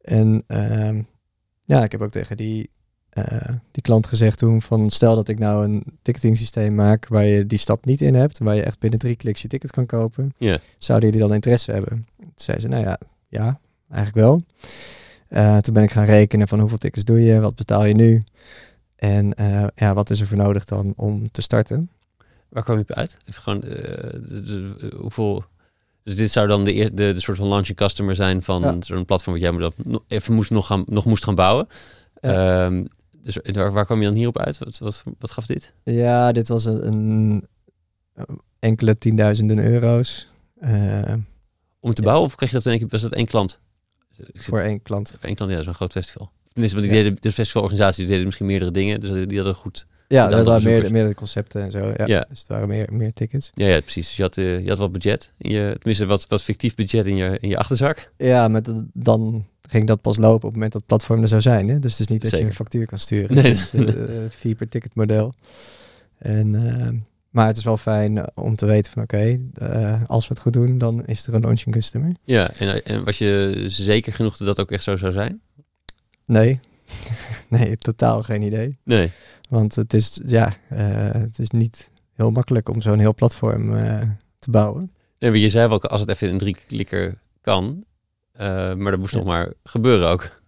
En 0.00 0.42
ehm, 0.46 1.02
ja, 1.64 1.84
ik 1.84 1.92
heb 1.92 2.00
ook 2.02 2.10
tegen 2.10 2.36
die, 2.36 2.70
eh, 3.08 3.48
die 3.70 3.82
klant 3.82 4.06
gezegd 4.06 4.38
toen 4.38 4.62
van 4.62 4.90
stel 4.90 5.14
dat 5.14 5.28
ik 5.28 5.38
nou 5.38 5.64
een 5.64 5.84
ticketing 6.02 6.36
systeem 6.36 6.74
maak 6.74 7.08
waar 7.08 7.24
je 7.24 7.46
die 7.46 7.58
stap 7.58 7.84
niet 7.84 8.00
in 8.00 8.14
hebt, 8.14 8.38
waar 8.38 8.54
je 8.54 8.62
echt 8.62 8.78
binnen 8.78 8.98
drie 8.98 9.16
kliks 9.16 9.42
je 9.42 9.48
ticket 9.48 9.70
kan 9.70 9.86
kopen, 9.86 10.34
zouden 10.78 11.10
jullie 11.10 11.26
dan 11.26 11.34
interesse 11.34 11.72
hebben? 11.72 12.06
Toen 12.16 12.32
zei 12.34 12.58
ze, 12.58 12.68
nou 12.68 12.82
ja, 12.84 12.98
ja, 13.28 13.60
eigenlijk 13.90 14.26
wel. 14.26 14.40
Eh, 15.28 15.58
toen 15.58 15.74
ben 15.74 15.82
ik 15.82 15.90
gaan 15.90 16.04
rekenen 16.04 16.48
van 16.48 16.60
hoeveel 16.60 16.78
tickets 16.78 17.04
doe 17.04 17.20
je, 17.20 17.40
wat 17.40 17.56
betaal 17.56 17.84
je 17.84 17.94
nu 17.94 18.22
en 18.96 19.34
eh, 19.34 19.66
ja, 19.74 19.94
wat 19.94 20.10
is 20.10 20.20
er 20.20 20.26
voor 20.26 20.36
nodig 20.36 20.64
dan 20.64 20.92
om 20.96 21.30
te 21.30 21.42
starten? 21.42 21.90
Waar 22.52 22.62
kwam 22.62 22.76
je 22.76 22.82
op 22.82 22.92
uit? 22.92 23.18
Even 23.28 23.42
gewoon, 23.42 23.62
eh, 23.62 24.90
hoeveel... 24.96 25.44
Dus 26.02 26.16
dit 26.16 26.30
zou 26.30 26.48
dan 26.48 26.64
de, 26.64 26.74
eer- 26.74 26.94
de, 26.94 27.12
de 27.12 27.20
soort 27.20 27.36
van 27.38 27.48
launching 27.48 27.76
customer 27.76 28.14
zijn 28.14 28.42
van 28.42 28.62
Ja. 28.62 28.76
zo'n 28.80 29.04
platform 29.04 29.32
wat 29.34 29.42
jij 29.42 29.50
moet 29.52 29.60
dat 29.60 29.74
nog- 29.84 30.02
even 30.08 30.34
moest 30.34 30.50
nog, 30.50 30.66
gaan, 30.66 30.82
nog 30.86 31.04
moest 31.04 31.24
gaan 31.24 31.34
bouwen. 31.34 31.66
Ehm, 32.14 32.84
dus 33.22 33.38
waar, 33.42 33.72
waar 33.72 33.84
kwam 33.86 33.98
je 34.00 34.04
dan 34.06 34.14
hierop 34.14 34.38
uit? 34.38 34.58
Wat, 34.58 34.78
wat, 34.78 35.02
wat 35.18 35.30
gaf 35.30 35.46
dit? 35.46 35.72
Ja, 35.84 36.32
dit 36.32 36.48
was 36.48 36.64
een, 36.64 36.86
een 36.86 37.48
enkele 38.58 38.98
tienduizenden 38.98 39.58
euro's 39.58 40.28
eh, 40.60 41.14
Om 41.80 41.94
te 41.94 42.02
Ja. 42.02 42.08
bouwen 42.08 42.26
of 42.28 42.34
kreeg 42.34 42.48
je 42.50 42.54
dat 42.56 42.64
in 42.64 42.70
één 42.70 42.80
keer, 42.80 42.88
was 42.88 43.02
dat 43.02 43.12
één 43.12 43.26
klant? 43.26 43.60
Zit- 44.10 44.30
voor 44.44 44.60
één 44.60 44.82
klant. 44.82 45.16
één 45.20 45.34
klant, 45.34 45.50
ja, 45.50 45.62
zo'n 45.62 45.74
groot 45.74 45.92
festival. 45.92 46.30
Tenminste, 46.52 46.78
want 46.78 46.90
die 46.90 46.98
Ja. 46.98 47.02
deden, 47.04 47.22
de 47.22 47.32
festivalorganisaties 47.32 48.06
deden 48.06 48.24
misschien 48.24 48.46
meerdere 48.46 48.70
dingen, 48.70 49.00
dus 49.00 49.26
die 49.26 49.36
hadden 49.36 49.54
goed... 49.54 49.86
Ja, 50.12 50.28
dat 50.28 50.46
waren 50.46 50.62
bezoekers. 50.62 50.90
meerdere, 50.90 51.14
concepten 51.14 51.62
en 51.62 51.70
zo. 51.70 51.92
Ja. 51.96 52.06
Ja. 52.06 52.26
Dus 52.28 52.38
het 52.38 52.48
waren 52.48 52.68
meer, 52.68 52.88
meer 52.92 53.12
tickets. 53.12 53.50
Ja, 53.54 53.66
ja 53.66 53.80
precies. 53.80 54.06
Dus 54.06 54.16
je 54.16 54.22
had, 54.22 54.36
eh, 54.36 54.60
je 54.60 54.68
had 54.68 54.78
wat 54.78 54.92
budget, 54.92 55.32
in 55.38 55.50
je, 55.50 55.72
tenminste 55.72 56.06
wat, 56.06 56.26
wat 56.28 56.42
fictief 56.42 56.74
budget 56.74 57.06
in 57.06 57.16
je, 57.16 57.38
in 57.40 57.48
je 57.48 57.58
achterzak. 57.58 58.12
Ja, 58.16 58.48
met 58.48 58.72
dan 58.92 59.46
ging 59.68 59.86
dat 59.86 60.00
pas 60.00 60.16
lopen 60.16 60.34
op 60.34 60.42
het 60.42 60.52
moment 60.52 60.72
dat 60.72 60.80
het 60.80 60.90
platform 60.90 61.22
er 61.22 61.28
zou 61.28 61.40
zijn. 61.40 61.68
Hè? 61.68 61.78
Dus 61.78 61.90
het 61.90 62.00
is 62.00 62.06
niet 62.06 62.22
dat 62.22 62.30
je 62.30 62.40
een 62.40 62.52
factuur 62.52 62.86
kan 62.86 62.98
sturen. 62.98 63.34
Nee, 63.34 63.52
eh, 63.72 64.30
fee 64.30 64.54
per 64.54 64.68
ticket 64.68 64.94
model. 64.94 65.34
En, 66.18 66.54
eh, 66.54 66.88
maar 67.30 67.46
het 67.46 67.56
is 67.56 67.64
wel 67.64 67.76
fijn 67.76 68.36
om 68.36 68.56
te 68.56 68.66
weten 68.66 68.92
van 68.92 69.02
oké, 69.02 69.40
als 70.06 70.28
we 70.28 70.34
het 70.34 70.42
goed 70.42 70.52
doen, 70.52 70.78
dan 70.78 71.04
is 71.04 71.26
er 71.26 71.34
een 71.34 71.40
launching 71.40 71.74
customer. 71.74 72.12
Ja, 72.24 72.50
en, 72.58 72.84
en 72.84 73.04
was 73.04 73.18
je 73.18 73.64
zeker 73.66 74.12
genoeg 74.12 74.36
dat 74.36 74.46
dat 74.46 74.60
ook 74.60 74.70
echt 74.70 74.82
zo 74.82 74.96
zou 74.96 75.12
zijn? 75.12 75.40
Nee, 76.26 76.60
nee, 77.48 77.76
totaal 77.76 78.22
geen 78.22 78.42
idee. 78.42 78.78
Nee. 78.84 79.12
Want 79.52 79.74
het 79.74 79.94
is, 79.94 80.20
ja, 80.24 80.52
eh, 80.68 81.10
het 81.12 81.38
is 81.38 81.50
niet 81.50 81.90
heel 82.12 82.30
makkelijk 82.30 82.68
om 82.68 82.80
zo'n 82.80 82.98
heel 82.98 83.14
platform 83.14 83.76
eh, 83.76 84.08
te 84.38 84.50
bouwen. 84.50 84.92
nee 85.18 85.40
je 85.40 85.50
zei 85.50 85.68
wel, 85.68 85.82
als 85.82 86.00
het 86.00 86.10
even 86.10 86.28
in 86.28 86.38
drie 86.38 86.56
klikker 86.66 87.18
kan, 87.40 87.84
eh, 88.32 88.74
maar 88.74 88.90
dat 88.90 89.00
moest 89.00 89.12
Ja. 89.12 89.18
nog 89.18 89.26
maar 89.26 89.52
gebeuren 89.64 90.08
ook. 90.08 90.40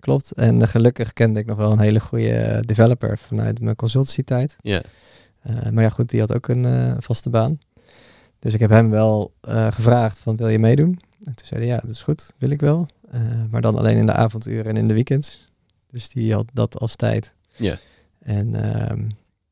Klopt. 0.00 0.32
En 0.32 0.68
gelukkig 0.68 1.12
kende 1.12 1.40
ik 1.40 1.46
nog 1.46 1.56
wel 1.56 1.72
een 1.72 1.78
hele 1.80 2.00
goede 2.00 2.62
developer 2.66 3.18
vanuit 3.18 3.60
mijn 3.60 3.76
consultancy-tijd. 3.76 4.56
Ja, 4.60 4.82
maar 5.70 5.82
ja, 5.82 5.88
goed, 5.88 6.10
die 6.10 6.20
had 6.20 6.34
ook 6.34 6.48
een 6.48 6.96
vaste 7.02 7.30
baan. 7.30 7.58
Dus 8.38 8.54
ik 8.54 8.60
heb 8.60 8.70
hem 8.70 8.90
wel 8.90 9.34
gevraagd 9.70 10.18
van, 10.18 10.36
wil 10.36 10.48
je 10.48 10.58
meedoen? 10.58 11.00
En 11.24 11.34
toen 11.34 11.46
zei 11.46 11.60
hij, 11.60 11.68
ja, 11.68 11.76
dat 11.78 11.90
is 11.90 12.02
goed, 12.02 12.32
wil 12.38 12.50
ik 12.50 12.60
wel. 12.60 12.86
Maar 13.50 13.60
dan 13.60 13.76
alleen 13.76 13.96
in 13.96 14.06
de 14.06 14.12
avonduren 14.12 14.66
en 14.66 14.76
in 14.76 14.88
de 14.88 14.94
weekends. 14.94 15.46
Dus 15.90 16.08
die 16.08 16.32
had 16.34 16.46
dat 16.52 16.78
als 16.78 16.96
tijd. 16.96 17.32
Ja. 17.56 17.78
En 18.26 18.54
ehm, 18.54 19.08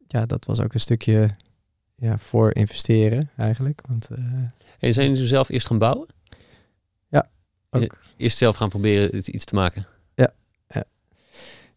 ja, 0.07 0.27
dat 0.27 0.45
was 0.45 0.61
ook 0.61 0.75
een 0.75 0.81
stukje 0.81 1.31
ja, 1.97 2.19
voor 2.19 2.55
investeren 2.55 3.31
eigenlijk. 3.37 3.81
Want 3.89 4.09
eh, 4.11 4.25
en 4.79 4.93
zijn 4.93 5.11
jullie 5.11 5.27
zelf 5.27 5.49
eerst 5.49 5.67
gaan 5.67 5.79
bouwen? 5.79 6.09
ook 7.71 7.99
Eerst 8.17 8.37
zelf 8.39 8.57
gaan 8.57 8.69
proberen 8.69 9.35
iets 9.35 9.45
te 9.45 9.55
maken? 9.55 9.87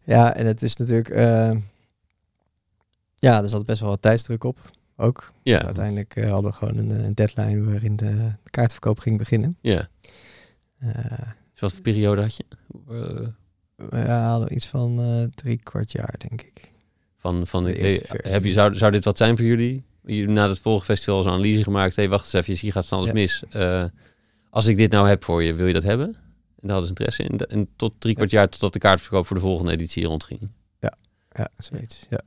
Ja, 0.08 0.34
en 0.34 0.46
het 0.46 0.62
is 0.62 0.76
natuurlijk... 0.76 1.08
eh, 1.08 1.56
ja, 3.14 3.42
er 3.42 3.48
zat 3.48 3.66
best 3.66 3.80
wel 3.80 3.88
wat 3.88 4.02
tijdsdruk 4.02 4.44
op. 4.44 4.70
Ook. 4.96 5.32
Ja, 5.42 5.56
Dus 5.56 5.66
uiteindelijk 5.66 6.16
eh, 6.16 6.30
hadden 6.30 6.50
we 6.50 6.56
gewoon 6.56 6.76
een, 6.76 6.90
een 6.90 7.14
deadline 7.14 7.64
waarin 7.64 7.96
de, 7.96 8.32
kaartverkoop 8.50 8.98
ging 8.98 9.18
beginnen. 9.18 9.56
ja. 9.60 9.88
Eh, 10.78 11.18
Dus 11.52 11.60
wat 11.60 11.72
voor 11.72 11.80
periode 11.80 12.20
had 12.22 12.36
je? 12.36 12.44
We 13.76 13.98
hadden 14.08 14.54
iets 14.54 14.66
van 14.66 15.30
drie 15.34 15.58
kwart 15.62 15.92
jaar, 15.92 16.14
denk 16.18 16.42
ik. 16.42 16.72
Van, 17.18 17.46
van 17.46 17.64
De 17.64 17.72
hey, 17.72 18.02
heb 18.32 18.44
je, 18.44 18.52
zou, 18.52 18.74
zou 18.74 18.92
dit 18.92 19.04
wat 19.04 19.16
zijn 19.16 19.36
voor 19.36 19.46
jullie? 19.46 19.84
Na 20.02 20.48
het 20.48 20.58
vorige 20.58 20.84
festival 20.84 21.22
zo'n 21.22 21.32
analyse 21.32 21.62
gemaakt. 21.62 21.96
Hé, 21.96 22.02
hey, 22.02 22.10
wacht 22.10 22.24
eens 22.24 22.32
even, 22.32 22.60
hier 22.60 22.72
gaat 22.72 22.86
van 22.86 22.98
alles 22.98 23.10
Ja. 23.10 23.14
mis. 23.14 23.42
Eh, 23.50 23.84
als 24.50 24.66
ik 24.66 24.76
dit 24.76 24.90
nou 24.90 25.08
heb 25.08 25.24
voor 25.24 25.42
je, 25.42 25.54
wil 25.54 25.66
je 25.66 25.72
dat 25.72 25.82
hebben? 25.82 26.06
En 26.06 26.68
daar 26.68 26.76
hadden 26.76 26.96
ze 26.96 27.04
interesse 27.04 27.22
in. 27.22 27.38
En 27.38 27.68
tot 27.76 27.92
drie 27.98 28.14
kwart 28.14 28.30
jaar 28.30 28.48
totdat 28.48 28.72
de 28.72 28.78
kaartverkoop 28.78 29.26
voor 29.26 29.36
de 29.36 29.42
volgende 29.42 29.72
editie 29.72 30.06
rondging. 30.06 30.50
Ja, 31.32 31.48
zoiets. 31.58 32.06
Ja, 32.10 32.20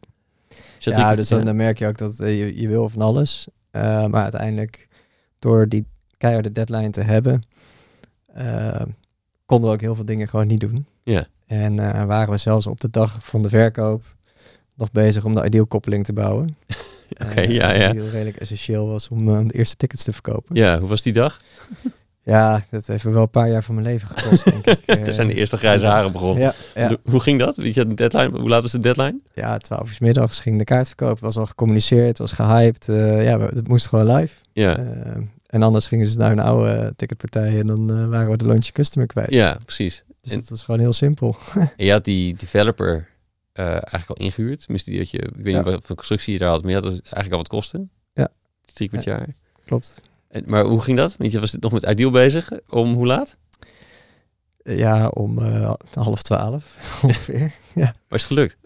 dat 0.49 0.95
ja 0.95 1.05
drie- 1.05 1.15
dus 1.15 1.27
dan, 1.27 1.45
dan 1.45 1.55
merk 1.55 1.79
je 1.79 1.87
ook 1.87 1.97
dat 1.97 2.19
eh, 2.19 2.39
je, 2.39 2.61
je 2.61 2.67
wil 2.67 2.89
van 2.89 3.01
alles. 3.01 3.47
Eh, 3.71 4.05
maar 4.07 4.23
uiteindelijk, 4.23 4.87
door 5.39 5.67
die 5.67 5.85
keiharde 6.17 6.51
deadline 6.51 6.89
te 6.89 7.01
hebben, 7.01 7.41
konden 9.45 9.69
we 9.69 9.75
ook 9.75 9.81
heel 9.81 9.95
veel 9.95 10.05
dingen 10.05 10.27
gewoon 10.27 10.47
niet 10.47 10.59
doen. 10.59 10.85
Ja. 11.03 11.27
En 11.45 11.75
waren 12.07 12.29
we 12.33 12.37
zelfs 12.37 12.67
op 12.67 12.79
de 12.79 12.89
dag 12.89 13.25
van 13.25 13.43
de 13.43 13.49
verkoop 13.49 14.15
nog 14.81 14.91
bezig 14.91 15.25
om 15.25 15.35
de 15.35 15.45
ideal-koppeling 15.45 16.05
te 16.05 16.13
bouwen. 16.13 16.55
Oké, 17.23 17.39
Eh, 17.41 17.49
ja, 17.49 17.71
ja. 17.73 17.91
Die 17.91 18.09
redelijk 18.09 18.37
essentieel 18.37 18.87
was 18.87 19.07
om 19.09 19.29
eh, 19.35 19.47
de 19.47 19.53
eerste 19.53 19.75
tickets 19.75 20.03
te 20.03 20.13
verkopen. 20.13 20.55
Ja, 20.55 20.79
hoe 20.79 20.89
was 20.89 21.01
die 21.01 21.13
dag? 21.13 21.39
Ja, 22.23 22.63
dat 22.69 22.87
heeft 22.87 23.05
me 23.05 23.11
wel 23.11 23.21
een 23.21 23.29
paar 23.29 23.49
jaar 23.49 23.63
van 23.63 23.75
mijn 23.75 23.87
leven 23.87 24.07
gekost, 24.07 24.43
denk 24.43 24.65
ik. 24.65 24.85
Toen 25.05 25.13
zijn 25.13 25.27
de 25.27 25.33
eerste 25.33 25.57
grijze 25.57 25.85
haren 25.85 26.11
begonnen. 26.11 26.43
Ja, 26.43 26.53
ja. 26.75 26.87
De- 26.87 26.99
Hoe 27.03 27.19
ging 27.19 27.39
dat? 27.39 27.55
Weet 27.55 27.73
je, 27.73 27.87
de 27.87 27.93
deadline? 27.93 28.39
Hoe 28.39 28.49
laat 28.49 28.61
was 28.61 28.71
de 28.71 28.79
deadline? 28.79 29.19
ja, 29.33 29.57
12 29.57 29.89
uur 29.91 29.97
middags 29.99 30.39
ging 30.39 30.57
de 30.57 30.63
kaartverkoop. 30.63 31.19
was 31.19 31.37
al 31.37 31.45
gecommuniceerd, 31.45 32.17
was 32.17 32.31
gehyped. 32.31 32.89
eh, 32.89 33.23
ja, 33.23 33.39
het 33.39 33.67
moest 33.67 33.87
gewoon 33.87 34.15
live. 34.15 34.35
Ja, 34.53 34.77
Eh, 34.77 35.15
en 35.47 35.63
anders 35.63 35.87
gingen 35.87 36.07
ze 36.07 36.17
naar 36.17 36.31
een 36.31 36.39
oude 36.39 36.93
ticketpartij 36.95 37.59
en 37.59 37.65
dan 37.67 37.89
eh, 37.97 38.07
waren 38.07 38.31
we 38.31 38.37
de 38.37 38.45
launch 38.45 38.65
customer 38.71 39.07
kwijt. 39.07 39.31
ja 39.31 39.57
precies. 39.65 40.03
Dus 40.21 40.31
en- 40.31 40.39
dat 40.39 40.49
was 40.49 40.63
gewoon 40.63 40.79
heel 40.79 40.93
simpel. 40.93 41.35
En 41.77 41.85
je 41.85 41.91
had 41.91 42.05
die 42.05 42.35
developer 42.35 43.07
eh, 43.53 43.65
eigenlijk 43.67 44.09
al 44.09 44.15
ingehuurd. 44.15 44.65
Je, 44.67 44.73
ik 44.73 45.11
weet 45.35 45.53
Ja. 45.53 45.57
niet 45.57 45.65
wat 45.65 45.85
voor 45.85 45.95
constructie 45.95 46.33
je 46.33 46.39
daar 46.39 46.49
had, 46.49 46.61
maar 46.61 46.69
je 46.71 46.75
had 46.77 46.85
dus 46.85 46.93
eigenlijk 47.01 47.31
al 47.31 47.37
wat 47.37 47.47
kosten. 47.47 47.89
Ja. 48.13 48.29
Drie 48.73 48.89
kwart 48.89 49.03
jaar. 49.03 49.27
Klopt. 49.65 50.01
En, 50.27 50.43
maar 50.47 50.63
hoe 50.63 50.81
ging 50.81 50.97
dat? 50.97 51.15
Want 51.17 51.31
je 51.31 51.39
was 51.39 51.55
nog 51.59 51.71
met 51.71 51.83
Ideal 51.83 52.11
bezig. 52.11 52.51
Om 52.69 52.93
hoe 52.93 53.05
laat? 53.07 53.37
Ja, 54.63 55.07
om 55.07 55.39
eh, 55.39 55.73
half 55.93 56.21
twaalf 56.21 56.77
ongeveer. 57.03 57.53
Maar 57.73 57.93
is 57.93 57.93
het 58.09 58.21
gelukt? 58.21 58.57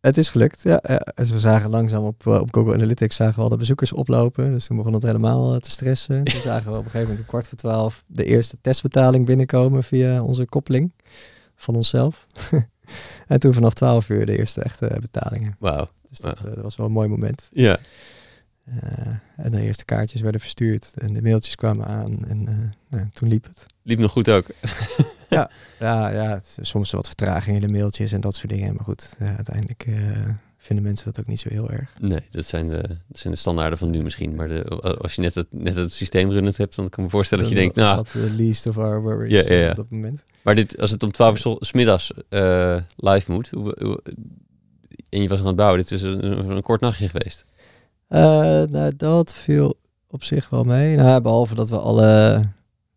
Het 0.00 0.16
is 0.18 0.28
gelukt, 0.28 0.62
ja. 0.62 0.80
ja. 0.88 0.98
En 0.98 1.26
we 1.26 1.38
zagen 1.40 1.70
langzaam 1.70 2.04
op, 2.04 2.26
eh, 2.26 2.40
op 2.40 2.54
Google 2.54 2.74
Analytics 2.74 3.16
zagen 3.16 3.34
we 3.34 3.40
al 3.42 3.48
de 3.48 3.56
bezoekers 3.56 3.92
oplopen. 3.92 4.52
Dus 4.52 4.66
toen 4.66 4.76
begon 4.76 4.92
het 4.92 5.02
helemaal 5.02 5.58
te 5.58 5.70
stressen. 5.70 6.24
Toen 6.24 6.40
zagen 6.50 6.64
we 6.72 6.78
op 6.78 6.84
een 6.84 6.90
gegeven 6.90 7.00
moment 7.00 7.20
om 7.20 7.26
kwart 7.26 7.48
voor 7.48 7.58
twaalf 7.58 8.04
de 8.06 8.24
eerste 8.24 8.56
testbetaling 8.60 9.26
binnenkomen 9.26 9.84
via 9.84 10.22
onze 10.22 10.44
koppeling 10.46 10.92
van 11.56 11.74
onszelf. 11.74 12.26
En 13.26 13.40
toen 13.40 13.54
vanaf 13.54 13.74
twaalf 13.74 14.08
uur 14.08 14.26
de 14.26 14.38
eerste 14.38 14.62
echte 14.62 14.96
betalingen. 15.00 15.56
Wauw. 15.58 15.88
Dus 16.08 16.18
dat, 16.18 16.44
eh, 16.44 16.62
was 16.62 16.76
wel 16.76 16.86
een 16.86 16.92
mooi 16.92 17.08
moment. 17.08 17.48
Ja. 17.52 17.78
Eh, 18.64 19.14
en 19.36 19.50
de 19.50 19.60
eerste 19.60 19.84
kaartjes 19.84 20.20
werden 20.20 20.40
verstuurd 20.40 20.92
en 20.94 21.12
de 21.12 21.22
mailtjes 21.22 21.54
kwamen 21.54 21.86
aan. 21.86 22.24
En 22.28 22.48
eh, 22.48 22.54
nou, 22.88 23.08
toen 23.12 23.28
liep 23.28 23.44
het. 23.44 23.66
Liep 23.82 23.98
nog 23.98 24.12
goed 24.12 24.30
ook. 24.30 24.46
Ja, 25.28 26.10
ja, 26.10 26.40
is 26.56 26.68
soms 26.68 26.90
wat 26.90 27.06
vertraging 27.06 27.56
in 27.56 27.66
de 27.66 27.72
mailtjes 27.72 28.12
en 28.12 28.20
dat 28.20 28.34
soort 28.34 28.52
dingen. 28.52 28.74
Maar 28.74 28.84
goed, 28.84 29.16
ja, 29.18 29.34
uiteindelijk 29.36 29.86
vinden 30.64 30.84
mensen 30.84 31.06
dat 31.06 31.20
ook 31.20 31.26
niet 31.26 31.40
zo 31.40 31.48
heel 31.48 31.70
erg. 31.70 31.94
Nee, 32.00 32.20
dat 32.30 32.44
zijn 32.44 32.68
de, 32.68 32.82
dat 33.08 33.18
zijn 33.18 33.32
de 33.32 33.38
standaarden 33.38 33.78
van 33.78 33.90
nu 33.90 34.02
misschien. 34.02 34.34
Maar 34.34 34.48
de, 34.48 34.64
als 35.02 35.14
je 35.14 35.20
net 35.22 35.34
het, 35.34 35.46
net 35.50 35.74
het 35.74 35.92
systeem 35.92 36.30
runnend 36.30 36.56
hebt, 36.56 36.76
dan 36.76 36.88
kan 36.88 36.98
ik 36.98 37.04
me 37.04 37.10
voorstellen 37.16 37.44
dat 37.44 37.52
je 37.52 37.58
denkt, 37.58 37.76
nou, 37.76 37.96
dat 37.96 38.08
de 38.12 38.30
least 38.36 38.66
of 38.66 38.78
our 38.78 39.02
worries 39.02 39.32
Ja, 39.46 39.54
ja, 39.54 39.60
ja. 39.62 39.70
op 39.70 39.76
dat 39.76 39.90
moment. 39.90 40.24
maar 40.42 40.54
dit, 40.54 40.80
als 40.80 40.90
het 40.90 41.02
om 41.02 41.12
12 41.12 41.44
uur 41.46 41.56
s- 41.60 41.68
s 41.68 41.72
middags 41.72 42.12
eh, 42.28 42.76
live 42.96 43.32
moet, 43.32 43.48
hoe, 43.50 43.76
hoe- 43.78 44.02
en 45.08 45.22
je 45.22 45.28
was 45.28 45.40
aan 45.40 45.46
het 45.46 45.56
bouwen, 45.56 45.78
dit 45.78 45.90
is 45.90 46.02
een, 46.02 46.50
een, 46.50 46.62
kort 46.62 46.80
nachtje 46.80 47.08
geweest. 47.08 47.44
Eh, 48.08 48.20
nou, 48.62 48.92
dat 48.96 49.34
viel 49.34 49.74
op 50.06 50.24
zich 50.24 50.48
wel 50.50 50.64
mee. 50.64 50.96
Nou, 50.96 51.20
behalve 51.22 51.54
dat 51.54 51.70
we 51.70 51.78
alle... 51.78 52.42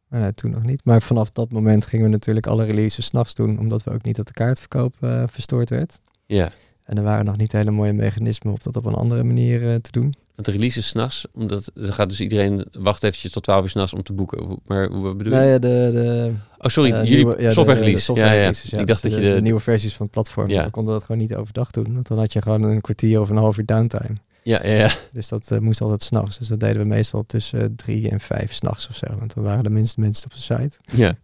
Maar 0.08 0.20
nee, 0.20 0.34
toen 0.34 0.52
nog 0.52 0.64
niet. 0.64 0.82
Maar 0.84 1.02
vanaf 1.02 1.30
dat 1.32 1.52
moment 1.52 1.86
gingen 1.86 2.06
we 2.06 2.12
natuurlijk 2.12 2.48
alle 2.48 2.66
releases 2.66 3.06
s'nachts 3.06 3.34
doen. 3.36 3.60
Omdat 3.60 3.84
we 3.84 3.92
ook 3.92 4.04
niet 4.04 4.16
dat 4.16 4.28
de 4.28 4.34
kaartverkoop 4.34 4.96
eh, 5.00 5.24
verstoord 5.28 5.70
werd. 5.70 6.00
Ja, 6.26 6.50
En 6.88 6.98
er 6.98 7.04
waren 7.04 7.26
nog 7.26 7.38
niet 7.38 7.52
hele 7.52 7.72
mooie 7.72 7.94
mechanismen 7.94 8.54
om 8.54 8.60
dat 8.64 8.76
op 8.76 8.86
een 8.86 8.94
andere 8.94 9.24
manier 9.24 9.70
eh, 9.70 9.76
te 9.76 9.92
doen. 9.92 10.14
De 10.36 10.52
release 10.52 10.80
is 10.80 10.88
s'nachts, 10.88 11.26
omdat 11.34 11.72
dan 11.74 11.94
gaat 11.94 12.10
dus 12.10 12.20
iedereen 12.22 12.66
wacht 12.72 13.04
eventjes 13.04 13.32
tot 13.32 13.44
12 13.44 13.64
uur 13.64 13.70
s'nachts 13.70 13.94
om 13.94 14.04
te 14.04 14.14
boeken. 14.14 14.60
Maar 14.66 14.88
hoe 14.90 15.16
bedoel 15.16 15.34
je? 15.34 15.40
Nou 15.40 15.50
ja, 15.52 15.60
de, 15.60 15.90
de 15.94 16.32
oh, 16.58 16.70
sorry, 16.72 16.92
eh, 16.92 16.98
jullie 16.98 17.16
nieuwe- 17.16 17.42
ja, 17.42 17.48
de- 17.48 17.54
software 17.54 17.80
de 17.80 17.86
release. 17.86 18.04
software 18.04 18.30
ja, 18.30 18.36
ja. 18.36 18.42
releases, 18.42 18.70
ja. 18.70 18.80
Ik 18.80 18.88
dacht 18.88 19.02
Dus 19.02 19.12
dat 19.12 19.22
je 19.22 19.28
de, 19.28 19.36
de, 19.36 19.42
nieuwe 19.42 19.60
versies 19.60 19.94
van 19.96 20.06
het 20.06 20.12
platform. 20.16 20.50
Ja. 20.50 20.64
We 20.64 20.70
konden 20.70 20.94
dat 20.94 21.04
gewoon 21.04 21.22
niet 21.22 21.36
overdag 21.36 21.72
doen. 21.72 21.94
Want 21.94 22.08
dan 22.08 22.18
had 22.18 22.34
je 22.34 22.42
gewoon 22.42 22.64
een 22.64 22.82
kwartier 22.82 23.22
of 23.22 23.30
een 23.30 23.38
half 23.38 23.58
uur 23.58 23.66
downtime. 23.66 24.16
ja, 24.44 24.66
ja, 24.66 24.74
ja. 24.74 24.92
Dus 25.12 25.28
dat 25.28 25.52
eh, 25.52 25.60
moest 25.60 25.82
altijd 25.82 26.04
s'nachts. 26.04 26.38
Dus 26.38 26.48
dat 26.48 26.60
deden 26.60 26.78
we 26.82 26.88
meestal 26.88 27.24
tussen 27.26 27.76
drie 27.76 28.10
en 28.10 28.20
vijf 28.20 28.54
s'nachts 28.54 28.88
of 28.90 28.96
zo. 28.96 29.06
Want 29.20 29.34
dan 29.34 29.44
waren 29.44 29.64
de 29.64 29.70
minste 29.70 30.00
mensen 30.00 30.26
op 30.26 30.32
de 30.34 30.42
site. 30.42 30.78
ja. 30.92 31.14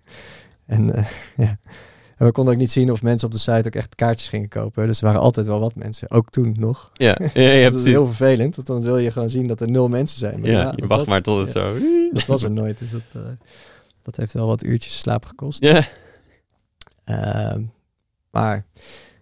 En, 0.66 0.86
ja. 1.38 1.58
En 2.24 2.30
we 2.30 2.36
konden 2.36 2.54
ook 2.54 2.60
niet 2.60 2.72
zien 2.72 2.92
of 2.92 3.02
mensen 3.02 3.28
op 3.28 3.34
de 3.34 3.40
site 3.40 3.64
ook 3.68 3.76
echt 3.76 3.96
kaartjes 3.96 4.30
gingen 4.30 4.50
kopen. 4.50 4.88
Dus 4.88 5.00
er 5.00 5.06
waren 5.06 5.22
altijd 5.22 5.48
wel 5.48 5.60
wat 5.60 5.76
mensen. 5.76 6.10
Ook 6.12 6.30
toen 6.30 6.56
nog. 6.60 6.90
Ja, 6.94 7.18
ja, 7.34 7.42
ja, 7.42 7.70
dat 7.70 7.80
is 7.80 7.86
heel 7.86 8.06
vervelend. 8.06 8.56
Want 8.56 8.68
dan 8.68 8.82
wil 8.82 8.98
je 8.98 9.12
gewoon 9.12 9.30
zien 9.30 9.48
dat 9.48 9.62
er 9.62 9.72
nul 9.72 9.90
mensen 9.90 10.18
zijn. 10.18 10.40
Maar 10.40 10.50
Ja, 10.50 10.60
je 10.60 10.76
dat 10.78 10.88
wacht 10.90 11.00
was- 11.00 11.08
maar 11.10 11.22
tot 11.22 11.38
het 11.46 11.54
ja, 11.54 11.74
zo... 11.74 11.78
Dat 12.12 12.26
was 12.26 12.44
er 12.44 12.52
nooit. 12.52 12.78
Dus 12.78 12.92
dat, 12.92 13.02
eh, 13.14 13.22
dat 14.02 14.16
heeft 14.16 14.34
wel 14.34 14.48
wat 14.48 14.64
uurtjes 14.64 15.00
slaap 15.00 15.26
gekost. 15.26 15.64
Ja, 15.64 15.84
Ehm, 17.04 17.62
maar 18.32 18.66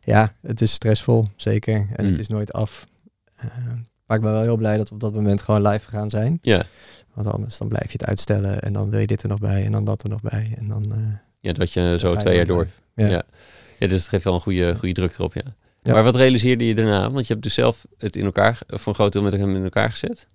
ja, 0.02 0.34
het 0.42 0.62
is 0.62 0.72
stressvol, 0.72 1.28
zeker. 1.36 1.88
En 1.96 2.06
Mm. 2.06 2.12
het 2.12 2.20
is 2.20 2.28
nooit 2.28 2.54
af. 2.54 2.86
Ehm, 3.36 3.76
maar 4.06 4.18
ik 4.18 4.24
ben 4.24 4.32
wel 4.32 4.42
heel 4.42 4.56
blij 4.58 4.78
dat 4.78 4.88
we 4.90 4.94
op 4.94 5.00
dat 5.02 5.14
moment 5.14 5.42
gewoon 5.42 5.62
live 5.68 5.90
gaan 5.90 6.10
zijn. 6.10 6.40
ja. 6.42 6.64
Want 7.14 7.28
anders 7.28 7.58
dan 7.58 7.68
blijf 7.68 7.86
je 7.92 7.98
het 7.98 8.06
uitstellen. 8.08 8.62
En 8.62 8.74
dan 8.74 8.90
wil 8.90 9.00
je 9.00 9.08
dit 9.08 9.24
er 9.24 9.30
nog 9.30 9.40
bij. 9.40 9.66
En 9.66 9.72
dan 9.72 9.86
dat 9.86 10.04
er 10.04 10.10
nog 10.10 10.22
bij. 10.22 10.54
En 10.58 10.68
dan... 10.68 10.94
ja, 11.42 11.54
dat 11.54 11.74
je 11.74 11.96
zo 12.00 12.16
twee 12.16 12.36
jaar 12.36 12.46
door. 12.46 12.68
Ja. 12.96 13.08
Ja. 13.08 13.24
Ja, 13.80 13.88
dus 13.88 13.98
het 13.98 14.08
geeft 14.08 14.24
wel 14.24 14.34
een 14.34 14.42
goede, 14.42 14.76
goede 14.76 14.94
druk 14.94 15.14
erop, 15.14 15.34
ja. 15.34 15.56
Ja. 15.84 15.94
Maar 15.94 16.04
wat 16.04 16.16
realiseerde 16.16 16.68
je 16.68 16.76
daarna? 16.76 17.12
Want 17.12 17.28
je 17.28 17.34
hebt 17.34 17.46
dus 17.46 17.54
zelf 17.54 17.86
het 17.98 18.16
in 18.16 18.26
elkaar, 18.26 18.62
voor 18.68 18.88
een 18.88 18.94
groot 18.94 19.14
deel 19.14 19.22
met 19.22 19.34
hem 19.34 19.56
in 19.56 19.64
elkaar 19.64 19.90
gezet. 19.90 20.28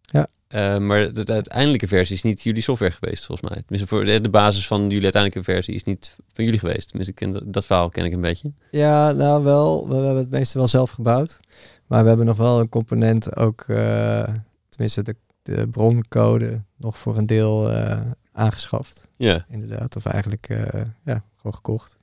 Ja. 0.00 0.26
Eh, 0.48 0.78
maar 0.78 1.12
de, 1.12 1.24
de 1.24 1.32
uiteindelijke 1.32 1.86
versie 1.86 2.16
is 2.16 2.22
niet 2.22 2.42
jullie 2.42 2.62
software 2.62 2.92
geweest, 2.92 3.24
volgens 3.24 3.50
mij. 3.50 3.62
Tenminste, 3.62 3.88
voor 3.88 4.04
de, 4.04 4.20
de 4.20 4.30
basis 4.30 4.66
van 4.66 4.82
jullie 4.82 5.02
uiteindelijke 5.02 5.52
versie 5.52 5.74
is 5.74 5.84
niet 5.84 6.16
van 6.32 6.44
jullie 6.44 6.58
geweest. 6.58 6.88
Tenminste, 6.88 7.12
ik 7.12 7.18
ken 7.18 7.32
dat, 7.32 7.52
dat 7.52 7.66
verhaal 7.66 7.88
ken 7.88 8.04
ik 8.04 8.12
een 8.12 8.20
beetje. 8.20 8.52
Ja, 8.70 9.12
nou 9.12 9.44
wel. 9.44 9.88
We, 9.88 9.94
we 9.94 10.04
hebben 10.04 10.22
het 10.22 10.30
meeste 10.30 10.58
wel 10.58 10.68
zelf 10.68 10.90
gebouwd. 10.90 11.40
Maar 11.86 12.02
we 12.02 12.08
hebben 12.08 12.26
nog 12.26 12.36
wel 12.36 12.60
een 12.60 12.68
component 12.68 13.36
ook, 13.36 13.64
eh, 13.68 14.28
tenminste 14.68 15.02
de, 15.02 15.16
de 15.42 15.68
broncode, 15.68 16.62
nog 16.76 16.98
voor 16.98 17.16
een 17.16 17.26
deel 17.26 17.70
eh, 17.70 18.00
aangeschaft. 18.32 19.08
Ja, 19.16 19.44
Inderdaad, 19.48 19.96
of 19.96 20.06
eigenlijk 20.06 20.48
eh, 20.48 20.82
ja, 21.04 21.24
gewoon 21.36 21.54
gekocht. 21.54 21.96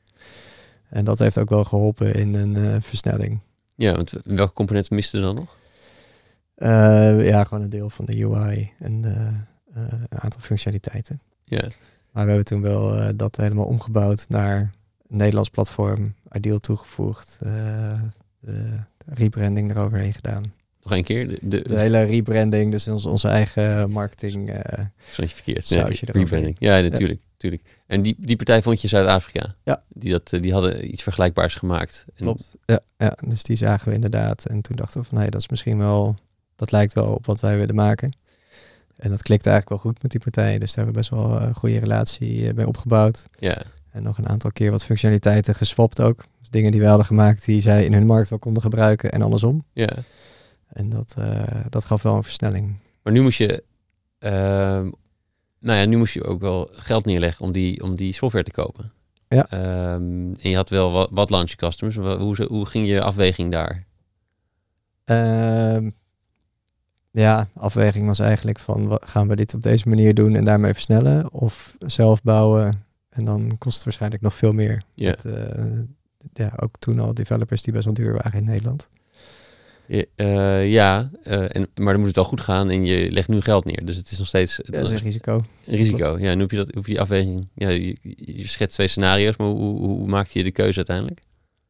En 0.90 1.06
dat 1.06 1.20
heeft 1.20 1.38
ook 1.38 1.50
wel 1.50 1.64
geholpen 1.64 2.14
in 2.14 2.34
een 2.34 2.56
eh, 2.56 2.82
versnelling. 2.82 3.40
ja 3.76 3.96
want 3.96 4.14
welke 4.24 4.54
componenten 4.54 4.96
misten 4.96 5.22
dan 5.22 5.36
nog? 5.36 5.58
Eh, 6.56 7.28
ja, 7.28 7.44
gewoon 7.44 7.64
een 7.64 7.70
deel 7.70 7.90
van 7.90 8.06
de 8.06 8.24
UI 8.24 8.72
en 8.80 9.04
een 9.74 10.20
aantal 10.20 10.42
functionaliteiten. 10.42 11.22
Ja, 11.44 11.68
Maar 12.12 12.24
we 12.24 12.30
hebben 12.30 12.46
toen 12.46 12.62
wel 12.62 13.16
dat 13.16 13.36
helemaal 13.36 13.66
omgebouwd 13.66 14.26
naar 14.30 14.60
een 15.08 15.18
Nederlands 15.18 15.50
platform, 15.50 16.16
Ideal 16.32 16.60
toegevoegd, 16.60 17.38
de 18.40 18.80
rebranding 19.06 19.72
eroverheen 19.72 20.14
gedaan. 20.14 20.44
Nog 20.90 21.02
keer. 21.04 21.28
De, 21.28 21.38
de, 21.42 21.62
De 21.68 21.80
hele 21.80 22.04
rebranding, 22.04 22.72
dus 22.72 22.88
onze, 22.88 23.10
onze 23.10 23.28
eigen 23.28 23.92
marketing. 23.92 24.50
eh, 24.50 24.86
Stond 25.12 25.30
je 25.30 25.36
verkeerd. 25.36 25.70
Nee, 25.70 26.00
rebranding. 26.12 26.56
Ja, 26.60 26.80
natuurlijk. 26.80 27.20
natuurlijk. 27.32 27.64
En 27.88 28.02
die, 28.02 28.16
die 28.20 28.36
partij 28.36 28.62
vond 28.62 28.82
je 28.82 28.88
Zuid-Afrika? 28.88 29.56
Ja. 29.64 29.84
Die, 29.88 30.12
dat, 30.12 30.34
eh, 30.34 30.42
die 30.42 30.54
hadden 30.54 30.92
iets 30.94 31.04
vergelijkbaars 31.04 31.56
gemaakt. 31.56 32.06
En- 32.08 32.14
klopt. 32.24 32.56
Ja, 32.66 32.80
ja, 32.98 33.18
dus 33.28 33.44
die 33.44 33.56
zagen 33.56 33.90
we 33.90 33.96
inderdaad. 33.96 34.46
En 34.46 34.62
toen 34.62 34.76
dachten 34.76 35.02
we 35.02 35.08
van, 35.08 35.18
hé, 35.18 35.30
dat 35.30 35.42
is 35.42 35.50
misschien 35.50 35.78
wel, 35.78 36.16
dat 36.56 36.72
lijkt 36.72 36.94
wel 36.94 37.14
op 37.14 37.26
wat 37.26 37.40
wij 37.40 37.58
willen 37.58 37.76
maken. 37.76 38.16
En 38.98 39.10
dat 39.10 39.22
klikte 39.22 39.50
eigenlijk 39.50 39.82
wel 39.84 39.92
goed 39.92 40.02
met 40.02 40.12
die 40.12 40.20
partij. 40.20 40.60
Dus 40.60 40.74
daar 40.74 40.86
hebben 40.86 40.94
we 40.94 41.00
best 41.10 41.10
wel 41.22 41.42
een 41.42 41.56
goede 41.56 41.80
relatie 41.80 42.48
eh, 42.48 42.54
mee 42.54 42.68
opgebouwd. 42.68 43.26
Ja, 43.38 43.62
En 43.92 44.04
nog 44.04 44.18
een 44.18 44.28
aantal 44.30 44.52
keer 44.52 44.72
wat 44.72 44.84
functionaliteiten 44.86 45.56
geswapt 45.56 46.02
ook. 46.02 46.24
Dus 46.40 46.50
dingen 46.50 46.72
die 46.72 46.82
we 46.82 46.88
hadden 46.88 47.06
gemaakt 47.06 47.46
die 47.46 47.62
zij 47.62 47.86
in 47.86 47.94
hun 47.94 48.06
markt 48.06 48.30
wel 48.30 48.40
konden 48.40 48.62
gebruiken 48.64 49.12
en 49.12 49.22
andersom. 49.22 49.64
ja. 49.74 49.90
En 50.70 50.90
dat, 50.90 51.16
eh, 51.18 51.66
dat 51.70 51.86
gaf 51.86 52.02
wel 52.02 52.16
een 52.16 52.24
versnelling. 52.24 52.76
Maar 53.04 53.14
nu 53.14 53.22
moest 53.22 53.38
je, 53.38 53.64
ehm, 54.20 54.92
nou 55.60 55.80
ja, 55.80 55.86
nu 55.86 55.98
moest 55.98 56.14
je 56.14 56.24
ook 56.24 56.42
wel 56.42 56.70
geld 56.72 57.06
neerleggen 57.06 57.46
om 57.46 57.52
die, 57.52 57.84
om 57.84 57.96
die 57.96 58.14
software 58.14 58.46
te 58.46 58.52
kopen. 58.52 58.92
Ja. 59.28 59.48
Ehm, 59.50 60.34
en 60.34 60.50
je 60.50 60.56
had 60.56 60.70
wel 60.70 60.92
wat, 60.92 61.10
wat 61.12 61.30
launch 61.30 61.56
customers. 61.56 61.96
Hoe, 61.96 62.46
hoe 62.46 62.66
ging 62.66 62.88
je 62.88 63.02
afweging 63.02 63.52
daar? 63.52 63.86
Ehm, 65.06 65.90
ja, 67.12 67.50
afweging 67.54 68.08
was 68.08 68.20
eigenlijk 68.20 68.60
van 68.60 69.00
gaan 69.02 69.28
we 69.28 69.36
dit 69.36 69.54
op 69.54 69.64
deze 69.64 69.90
manier 69.90 70.14
doen 70.14 70.36
en 70.36 70.44
daarmee 70.44 70.74
versnellen 70.74 71.32
of 71.32 71.76
zelf 71.80 72.22
bouwen 72.22 72.86
en 73.10 73.26
dan 73.26 73.58
kost 73.58 73.76
het 73.76 73.84
waarschijnlijk 73.84 74.22
nog 74.22 74.34
veel 74.34 74.54
meer. 74.54 74.82
Ja. 74.94 75.10
Met, 75.10 75.26
eh, 75.26 75.80
ja, 76.34 76.54
ook 76.56 76.76
toen 76.80 77.00
al 77.00 77.14
developers 77.14 77.62
die 77.62 77.74
best 77.74 77.86
wel 77.86 77.94
duur 77.94 78.14
waren 78.14 78.40
in 78.40 78.46
Nederland. 78.46 78.90
Ja, 79.90 80.04
eh, 80.16 80.72
ja 80.72 81.10
eh, 81.24 81.56
en, 81.56 81.68
maar 81.76 81.92
dan 81.92 81.98
moet 81.98 82.08
het 82.08 82.16
wel 82.16 82.26
goed 82.26 82.42
gaan 82.42 82.70
en 82.70 82.86
je 82.86 83.12
legt 83.12 83.28
nu 83.28 83.42
geld 83.42 83.66
neer. 83.66 83.86
Dus 83.86 83.96
het 83.96 84.12
is 84.12 84.18
nog 84.18 84.28
steeds 84.28 84.62
Dat 84.66 84.82
is 84.84 84.90
een 84.92 84.98
risico. 84.98 85.44
een 85.66 85.76
risico. 85.76 85.98
klopt. 85.98 86.22
Ja, 86.22 86.28
en 86.28 86.34
hoe 86.34 86.42
heb 86.42 86.52
je, 86.52 86.58
dat, 86.58 86.74
hoe 86.74 86.82
je 86.86 86.90
die 86.90 87.02
afweging? 87.02 87.48
Ja, 87.56 87.70
je, 87.70 87.98
je 88.16 88.48
schetst 88.48 88.76
twee 88.76 88.88
scenario's, 88.88 89.38
maar 89.38 89.48
hoe, 89.48 89.58
hoe, 89.58 89.80
hoe 89.80 90.08
maakte 90.08 90.38
je 90.38 90.44
de 90.44 90.52
keuze 90.52 90.78
uiteindelijk? 90.78 91.20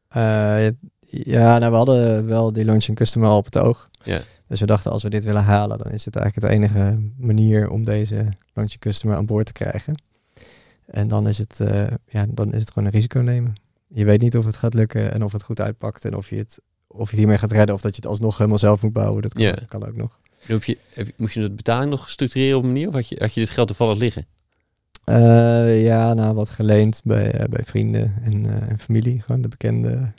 Eh, 0.08 0.66
ja, 1.10 1.58
nou 1.58 1.70
we 1.70 1.76
hadden 1.76 2.26
wel 2.26 2.52
die 2.52 2.64
launching 2.64 2.96
customer 2.96 3.28
al 3.28 3.36
op 3.36 3.44
het 3.44 3.58
oog. 3.58 3.90
Ja. 4.02 4.20
Dus 4.48 4.60
we 4.60 4.66
dachten 4.66 4.90
als 4.92 5.02
we 5.02 5.10
dit 5.10 5.24
willen 5.24 5.44
halen, 5.44 5.78
dan 5.78 5.92
is 5.92 6.04
dit 6.04 6.16
eigenlijk 6.16 6.46
de 6.46 6.58
enige 6.58 6.98
manier 7.16 7.70
om 7.70 7.84
deze 7.84 8.28
launching 8.52 8.80
customer 8.80 9.16
aan 9.16 9.26
boord 9.26 9.46
te 9.46 9.52
krijgen. 9.52 10.02
En 10.86 11.08
dan 11.08 11.28
is 11.28 11.38
het, 11.38 11.60
eh, 11.60 11.86
ja, 12.06 12.26
dan 12.28 12.52
is 12.52 12.60
het 12.60 12.70
gewoon 12.70 12.88
een 12.88 12.94
risico 12.94 13.20
nemen. 13.20 13.54
Je 13.88 14.04
weet 14.04 14.20
niet 14.20 14.36
of 14.36 14.44
het 14.44 14.56
gaat 14.56 14.74
lukken 14.74 15.12
en 15.12 15.24
of 15.24 15.32
het 15.32 15.42
goed 15.42 15.60
uitpakt 15.60 16.04
en 16.04 16.16
of 16.16 16.30
je 16.30 16.36
het, 16.36 16.58
of 16.92 16.98
je 17.04 17.10
het 17.10 17.18
hiermee 17.18 17.38
gaat 17.38 17.52
redden 17.52 17.74
of 17.74 17.80
dat 17.80 17.90
je 17.94 18.00
het 18.00 18.10
alsnog 18.10 18.36
helemaal 18.36 18.58
zelf 18.58 18.82
moet 18.82 18.92
bouwen. 18.92 19.22
Dat 19.22 19.32
kan, 19.32 19.42
Ja. 19.42 19.56
kan 19.68 19.86
ook 19.86 19.96
nog. 19.96 20.18
Heb 20.38 20.64
je, 20.64 20.78
heb, 20.92 21.06
je- 21.06 21.14
moest 21.16 21.34
je 21.34 21.40
de 21.40 21.50
betaling 21.50 21.90
nog 21.90 22.10
structureren 22.10 22.56
op 22.56 22.62
een 22.62 22.68
manier? 22.72 22.88
Of 22.88 22.94
had 22.94 23.08
je, 23.08 23.16
had 23.18 23.34
je 23.34 23.40
dit 23.40 23.50
geld 23.50 23.66
toevallig 23.68 23.98
liggen? 23.98 24.26
Eh, 25.04 25.84
ja, 25.84 26.14
nou 26.14 26.34
wat 26.34 26.50
geleend 26.50 27.00
bij, 27.04 27.32
eh, 27.32 27.48
bij 27.48 27.64
vrienden 27.64 28.14
en, 28.22 28.46
eh, 28.46 28.70
en 28.70 28.78
familie, 28.78 29.20
gewoon 29.22 29.42
de 29.42 29.48
bekende. 29.48 30.12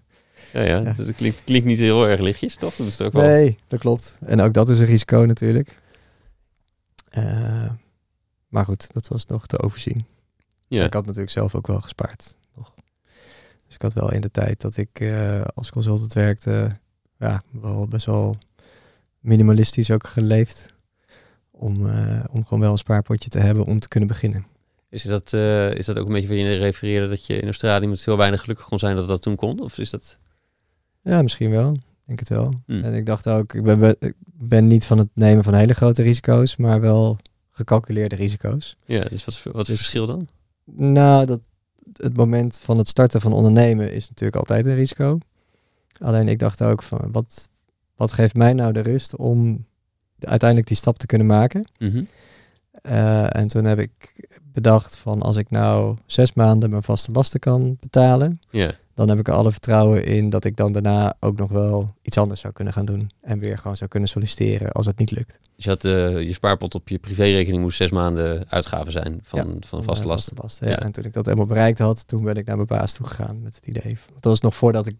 Ja, 0.53 0.61
ja, 0.61 0.77
Ja. 0.79 0.93
dat 0.97 1.15
klinkt, 1.15 1.43
klinkt 1.43 1.67
niet 1.67 1.79
heel 1.79 2.07
erg 2.07 2.19
lichtjes, 2.19 2.55
toch? 2.55 2.75
Dat 2.75 2.87
is 2.87 3.01
ook 3.01 3.13
wel... 3.13 3.21
Nee, 3.21 3.57
dat 3.67 3.79
klopt. 3.79 4.17
En 4.25 4.41
ook 4.41 4.53
dat 4.53 4.69
is 4.69 4.79
een 4.79 4.85
risico 4.85 5.25
natuurlijk. 5.25 5.79
Maar 8.49 8.65
goed, 8.65 8.87
dat 8.93 9.07
was 9.07 9.25
nog 9.25 9.45
te 9.47 9.59
overzien. 9.61 10.05
Ja. 10.67 10.85
Ik 10.85 10.93
had 10.93 11.05
natuurlijk 11.05 11.31
zelf 11.31 11.55
ook 11.55 11.67
wel 11.67 11.81
gespaard. 11.81 12.35
Dus 13.71 13.79
ik 13.79 13.81
had 13.81 13.93
wel 14.01 14.13
in 14.13 14.21
de 14.21 14.31
tijd 14.31 14.61
dat 14.61 14.77
ik 14.77 14.99
eh, 14.99 15.41
als 15.53 15.71
consultant 15.71 16.13
werkte, 16.13 16.77
ja, 17.19 17.41
wel 17.51 17.87
best 17.87 18.05
wel 18.05 18.35
minimalistisch 19.19 19.91
ook 19.91 20.07
geleefd. 20.07 20.73
Om, 21.51 21.87
eh, 21.87 22.23
om 22.31 22.43
gewoon 22.43 22.59
wel 22.59 22.71
een 22.71 22.77
spaarpotje 22.77 23.29
te 23.29 23.39
hebben 23.39 23.65
om 23.65 23.79
te 23.79 23.87
kunnen 23.87 24.09
beginnen. 24.09 24.45
Is 24.89 25.03
dat, 25.03 25.33
eh, 25.33 25.73
is 25.73 25.85
dat 25.85 25.97
ook 25.99 26.05
een 26.07 26.13
beetje 26.13 26.27
waar 26.27 26.37
je 26.37 26.55
refereerde 26.57 27.07
dat 27.07 27.25
je 27.25 27.37
in 27.39 27.45
Australië 27.45 27.87
met 27.87 28.05
heel 28.05 28.17
weinig 28.17 28.41
gelukkig 28.41 28.65
kon 28.65 28.79
zijn 28.79 28.95
dat 28.95 29.07
dat 29.07 29.21
toen 29.21 29.35
kon? 29.35 29.59
Of 29.59 29.77
is 29.77 29.89
dat... 29.89 30.17
Ja, 31.03 31.21
misschien 31.21 31.49
wel. 31.51 31.71
Ik 31.73 31.79
denk 32.05 32.19
het 32.19 32.29
wel. 32.29 32.53
Hmm. 32.65 32.83
En 32.83 32.93
ik 32.93 33.05
dacht 33.05 33.27
ook, 33.27 33.53
ik 33.53 33.63
ben, 33.63 33.79
be- 33.79 33.95
ik 33.99 34.13
ben 34.25 34.67
niet 34.67 34.85
van 34.85 34.97
het 34.97 35.09
nemen 35.13 35.43
van 35.43 35.53
hele 35.53 35.73
grote 35.73 36.01
risico's, 36.01 36.55
maar 36.55 36.81
wel 36.81 37.17
gecalculeerde 37.49 38.15
risico's. 38.15 38.75
Ja, 38.85 39.03
dus 39.03 39.25
wat, 39.25 39.33
is- 39.33 39.43
wat 39.43 39.53
is 39.53 39.57
het 39.57 39.67
Dus- 39.67 39.77
verschil 39.77 40.05
dan? 40.05 40.27
Nou, 40.65 41.25
dat, 41.25 41.39
het 41.93 42.17
moment 42.17 42.59
van 42.63 42.77
het 42.77 42.87
starten 42.87 43.21
van 43.21 43.33
ondernemen 43.33 43.93
is 43.93 44.09
natuurlijk 44.09 44.37
altijd 44.37 44.65
een 44.65 44.75
risico. 44.75 45.17
Alleen 45.99 46.27
ik 46.27 46.39
dacht 46.39 46.61
ook 46.61 46.83
van, 46.83 47.09
wat, 47.11 47.49
wat 47.95 48.11
geeft 48.11 48.35
mij 48.35 48.53
nou 48.53 48.73
de 48.73 48.79
rust 48.79 49.15
om 49.15 49.65
de- 50.15 50.27
uiteindelijk 50.27 50.69
die 50.69 50.77
stap 50.77 50.97
te 50.97 51.05
kunnen 51.05 51.27
maken? 51.27 51.69
Mhm. 51.79 52.03
Eh, 52.71 53.35
en 53.35 53.47
toen 53.47 53.65
heb 53.65 53.79
ik 53.79 54.13
bedacht 54.43 54.95
van, 54.97 55.21
als 55.21 55.35
ik 55.35 55.49
nou 55.49 55.97
zes 56.05 56.33
maanden 56.33 56.69
mijn 56.69 56.83
vaste 56.83 57.11
lasten 57.11 57.39
kan 57.39 57.77
betalen, 57.79 58.39
dan 59.07 59.09
heb 59.09 59.19
ik 59.19 59.27
er 59.27 59.33
alle 59.39 59.51
vertrouwen 59.51 60.05
in 60.05 60.29
dat 60.29 60.45
ik 60.45 60.55
dan 60.55 60.71
daarna 60.71 61.13
ook 61.19 61.37
nog 61.37 61.51
wel 61.51 61.95
iets 62.01 62.17
anders 62.17 62.39
zou 62.39 62.53
kunnen 62.53 62.73
gaan 62.73 62.85
doen. 62.85 63.11
En 63.21 63.39
weer 63.39 63.57
gewoon 63.57 63.75
zou 63.75 63.89
kunnen 63.89 64.09
solliciteren 64.09 64.71
als 64.71 64.85
het 64.85 64.97
niet 64.97 65.11
lukt. 65.11 65.39
dus 65.55 65.63
je 65.63 65.69
had 65.69 65.85
eh, 65.85 66.21
je 66.21 66.33
spaarpot 66.33 66.75
op 66.75 66.89
je 66.89 66.97
privérekening 66.99 67.63
moest 67.63 67.77
zes 67.77 67.89
maanden 67.89 68.45
uitgaven 68.49 68.91
zijn 68.91 69.19
van, 69.23 69.39
Ja, 69.39 69.67
van 69.67 69.83
vaste 69.83 70.07
lasten. 70.07 70.35
ja. 70.59 70.69
Ja. 70.69 70.79
En 70.79 70.91
toen 70.91 71.03
ik 71.03 71.13
dat 71.13 71.25
helemaal 71.25 71.45
bereikt 71.45 71.79
had, 71.79 72.07
toen 72.07 72.23
ben 72.23 72.35
ik 72.35 72.45
naar 72.45 72.55
mijn 72.55 72.67
baas 72.67 72.93
toe 72.93 73.07
gegaan 73.07 73.41
met 73.41 73.55
het 73.55 73.65
idee. 73.65 73.97
Dat 74.13 74.23
was 74.23 74.41
nog 74.41 74.55
voordat 74.55 74.87
ik 74.87 74.95
50-50 74.95 74.99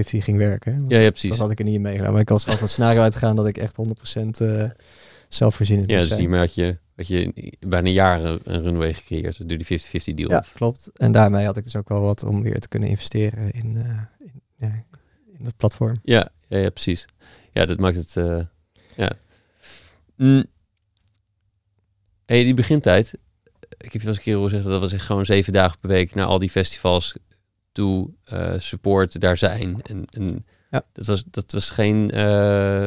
ging 0.00 0.36
werken. 0.38 0.84
Ja, 0.88 0.98
ja, 0.98 1.10
precies. 1.10 1.30
Dat 1.30 1.38
had 1.38 1.50
ik 1.50 1.58
er 1.58 1.64
niet 1.64 1.74
in 1.74 1.80
meegenomen. 1.80 2.12
Maar 2.12 2.22
ik 2.22 2.28
was 2.28 2.42
gewoon 2.42 2.58
van 2.58 2.66
het 2.66 2.74
scenario 2.76 3.00
uitgegaan 3.02 3.36
dat 3.36 3.46
ik 3.46 3.56
echt 3.58 3.76
100% 3.76 4.40
eh 4.40 4.64
zelfvoorzienend 5.28 5.90
Ja, 5.90 5.98
dus 5.98 6.08
zijn. 6.08 6.20
hiermee 6.20 6.40
had 6.40 6.54
je, 6.54 6.78
had 7.00 7.08
je 7.08 7.52
bijna 7.66 7.88
jaar 7.88 8.24
een 8.24 8.62
runway 8.62 8.94
gecreëerd 8.94 9.48
door 9.48 9.58
die 9.58 9.80
50-50 9.80 10.14
deal. 10.14 10.30
Ja, 10.30 10.44
klopt. 10.54 10.90
En 10.94 11.12
daarmee 11.12 11.44
had 11.44 11.56
ik 11.56 11.64
dus 11.64 11.76
ook 11.76 11.88
wel 11.88 12.00
wat 12.00 12.22
om 12.24 12.42
weer 12.42 12.60
te 12.60 12.68
kunnen 12.68 12.88
investeren 12.88 13.50
in, 13.50 13.76
eh, 13.76 14.26
in, 14.26 14.42
ja, 14.56 14.84
in 15.38 15.44
dat 15.44 15.56
platform. 15.56 16.00
Ja, 16.02 16.28
ja, 16.48 16.58
ja, 16.58 16.70
precies. 16.70 17.04
Ja, 17.52 17.66
dat 17.66 17.78
maakt 17.78 17.96
het. 17.96 18.16
eh, 18.16 18.40
ja. 18.96 19.12
Mm. 20.16 20.44
Hey, 22.26 22.44
die 22.44 22.54
begintijd. 22.54 23.12
Ik 23.78 23.92
heb 23.92 23.92
je 23.92 23.98
wel 23.98 24.08
eens 24.08 24.16
een 24.16 24.22
keer 24.22 24.34
horen 24.34 24.50
zeggen 24.50 24.70
dat 24.70 24.80
was 24.80 24.92
echt 24.92 25.04
gewoon 25.04 25.26
zeven 25.26 25.52
dagen 25.52 25.78
per 25.80 25.88
week 25.88 26.14
naar 26.14 26.26
al 26.26 26.38
die 26.38 26.50
festivals 26.50 27.14
toe, 27.72 28.10
eh, 28.24 28.54
support 28.58 29.20
daar 29.20 29.36
zijn. 29.36 29.82
En, 29.82 30.04
en 30.10 30.46
Ja. 30.70 30.82
dat, 30.92 31.06
was, 31.06 31.24
dat 31.26 31.52
was 31.52 31.70
geen 31.70 32.10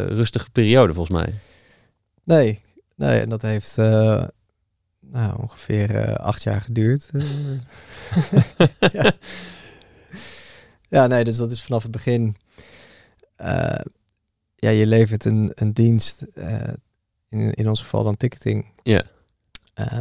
rustige 0.07 0.49
periode 0.51 0.93
volgens 0.93 1.21
mij. 1.21 1.33
Nee, 2.23 2.61
nee 2.95 3.19
en 3.21 3.29
dat 3.29 3.41
heeft 3.41 3.77
eh, 3.77 4.27
nou, 4.99 5.41
ongeveer 5.41 5.95
eh, 5.95 6.13
acht 6.15 6.43
jaar 6.43 6.61
geduurd. 6.61 7.09
Ja. 8.91 9.13
ja, 10.89 11.07
nee, 11.07 11.23
dus 11.23 11.37
dat 11.37 11.51
is 11.51 11.61
vanaf 11.63 11.83
het 11.83 11.91
begin. 11.91 12.35
eh, 13.35 13.79
ja, 14.55 14.69
je 14.69 14.87
levert 14.87 15.25
een, 15.25 15.51
een 15.55 15.73
dienst, 15.73 16.21
in, 17.29 17.53
in 17.53 17.69
ons 17.69 17.81
geval 17.81 18.03
dan 18.03 18.17
ticketing. 18.17 18.71
Ja. 18.83 19.03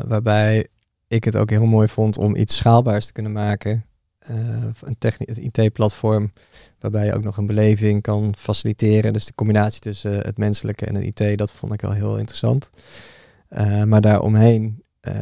Waarbij 0.07 0.67
ik 1.09 1.25
het 1.25 1.37
ook 1.37 1.51
heel 1.51 1.67
mooi 1.67 1.89
vond 1.89 2.19
om 2.19 2.37
iets 2.37 2.57
schaalbaars 2.57 3.07
te 3.07 3.13
kunnen 3.13 3.33
maken. 3.33 3.85
Eh, 4.27 4.37
een 4.81 5.53
IT-platform 5.53 6.33
waarbij 6.81 7.07
je 7.07 7.15
ook 7.15 7.25
nog 7.25 7.37
een 7.37 7.47
beleving 7.47 8.03
kan 8.03 8.35
faciliteren. 8.39 9.13
Dus 9.13 9.25
de 9.25 9.35
combinatie 9.35 9.81
tussen 9.81 10.13
het 10.13 10.39
menselijke 10.39 10.87
en 10.87 10.95
het 10.95 11.21
IT, 11.21 11.39
dat 11.39 11.53
vond 11.53 11.73
ik 11.73 11.81
wel 11.81 11.93
heel 11.93 12.19
interessant. 12.19 12.71
Eh, 13.53 13.83
maar 13.83 14.01
daaromheen 14.01 14.83
eh, 15.01 15.15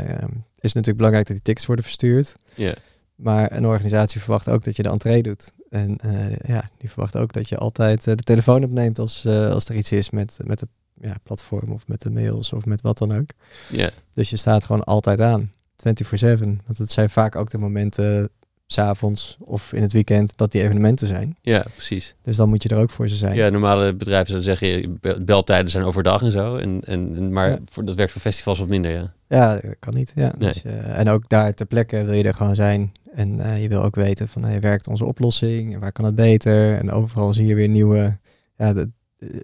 is 0.59 0.73
het 0.73 0.75
natuurlijk 0.75 0.97
belangrijk 0.97 1.27
dat 1.27 1.37
die 1.37 1.45
tickets 1.45 1.67
worden 1.67 1.85
verstuurd. 1.85 2.37
Ja, 2.55 2.75
Maar 3.15 3.53
een 3.53 3.67
organisatie 3.67 4.21
verwacht 4.21 4.49
ook 4.49 4.65
dat 4.65 4.77
je 4.77 4.83
de 4.83 4.89
entree 4.89 5.23
doet. 5.23 5.53
En 5.71 5.97
eh, 5.97 6.37
ja, 6.37 6.71
die 6.79 6.91
verwacht 6.91 7.17
ook 7.17 7.33
dat 7.33 7.49
je 7.49 7.57
altijd 7.57 8.05
de 8.05 8.17
telefoon 8.17 8.65
opneemt 8.65 8.99
als, 8.99 9.27
als 9.27 9.65
er 9.65 9.75
iets 9.75 9.93
is 9.93 10.11
met, 10.11 10.37
met 10.45 10.61
het 10.61 10.69
ja, 11.01 11.17
platform 11.23 11.73
of 11.73 11.89
met 11.89 12.03
de 12.03 12.11
mails 12.11 12.53
of 12.53 12.65
met 12.65 12.83
wat 12.83 12.99
dan 12.99 13.17
ook. 13.17 13.31
ja, 13.71 13.91
Dus 14.13 14.31
je 14.31 14.37
staat 14.37 14.65
gewoon 14.65 14.85
altijd 14.85 15.21
aan, 15.21 15.53
24/7. 15.77 16.39
Want 16.67 16.79
het 16.79 16.91
zijn 16.91 17.11
vaak 17.11 17.37
ook 17.37 17.51
de 17.51 17.59
momenten, 17.59 18.31
s'avonds 18.73 19.37
of 19.41 19.73
in 19.73 19.83
het 19.83 19.93
weekend, 19.93 20.37
dat 20.37 20.53
die 20.53 20.63
evenementen 20.63 21.07
zijn. 21.07 21.37
ja, 21.43 21.65
precies. 21.75 22.15
Dus 22.23 22.37
dan 22.37 22.49
moet 22.49 22.63
je 22.63 22.69
er 22.69 22.77
ook 22.79 22.91
voor 22.91 23.09
ze 23.09 23.17
zijn. 23.17 23.35
Ja, 23.35 23.49
normale 23.49 23.95
bedrijven 23.95 24.27
zouden 24.41 24.59
zeggen, 24.59 24.99
bel- 25.01 25.25
beltijden 25.25 25.71
zijn 25.71 25.85
overdag 25.85 26.23
en 26.23 26.31
zo. 26.31 26.57
En, 26.57 26.81
en, 26.85 27.33
maar 27.33 27.51
Ja. 27.51 27.59
voor, 27.71 27.85
dat 27.85 27.95
werkt 27.95 28.13
voor 28.13 28.21
festivals 28.21 28.59
wat 28.59 28.69
minder, 28.69 28.91
ja. 28.91 29.13
Ja, 29.29 29.55
dat 29.57 29.77
kan 29.79 29.95
niet. 29.95 30.13
Ja. 30.15 30.33
Nee. 30.39 30.53
Dus, 30.53 30.63
eh, 30.63 30.99
en 30.99 31.09
ook 31.09 31.29
daar 31.29 31.55
ter 31.55 31.67
plekke 31.67 32.05
wil 32.05 32.15
je 32.15 32.23
er 32.25 32.35
gewoon 32.35 32.55
zijn. 32.55 32.93
En 33.15 33.41
eh, 33.41 33.63
je 33.63 33.69
wil 33.69 33.83
ook 33.83 33.95
weten 33.95 34.29
van, 34.29 34.45
hey, 34.45 34.61
werkt 34.61 34.89
onze 34.89 35.05
oplossing? 35.05 35.75
En 35.75 35.81
waar 35.81 35.93
kan 35.93 36.05
het 36.05 36.15
beter? 36.15 36.77
En 36.79 36.91
overal 36.91 37.33
zie 37.33 37.47
je 37.47 37.55
weer 37.55 37.69
nieuwe, 37.69 38.19
ja, 38.57 38.73
de, 38.73 38.89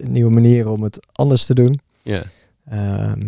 nieuwe 0.01 0.31
manieren 0.33 0.71
om 0.71 0.83
het 0.83 1.07
anders 1.11 1.45
te 1.45 1.53
doen. 1.53 1.79
Ja, 2.01 2.21
Ehm, 2.69 3.27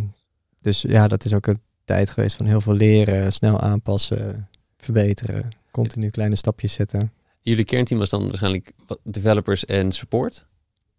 dus 0.62 0.82
ja, 0.82 1.08
dat 1.08 1.26
is 1.26 1.34
ook 1.34 1.47
een 1.47 1.60
tijd 1.86 2.10
geweest 2.10 2.36
van 2.36 2.45
heel 2.45 2.62
veel 2.62 2.74
leren, 2.74 3.34
snel 3.34 3.60
aanpassen, 3.62 4.47
verbeteren, 4.78 5.47
continu 5.72 6.09
kleine 6.09 6.36
stapjes 6.36 6.74
zetten. 6.74 7.11
jullie 7.41 7.65
kernteam 7.65 7.99
was 7.99 8.09
dan 8.09 8.26
waarschijnlijk 8.28 8.72
developers 9.03 9.65
en 9.65 9.91
support? 9.91 10.45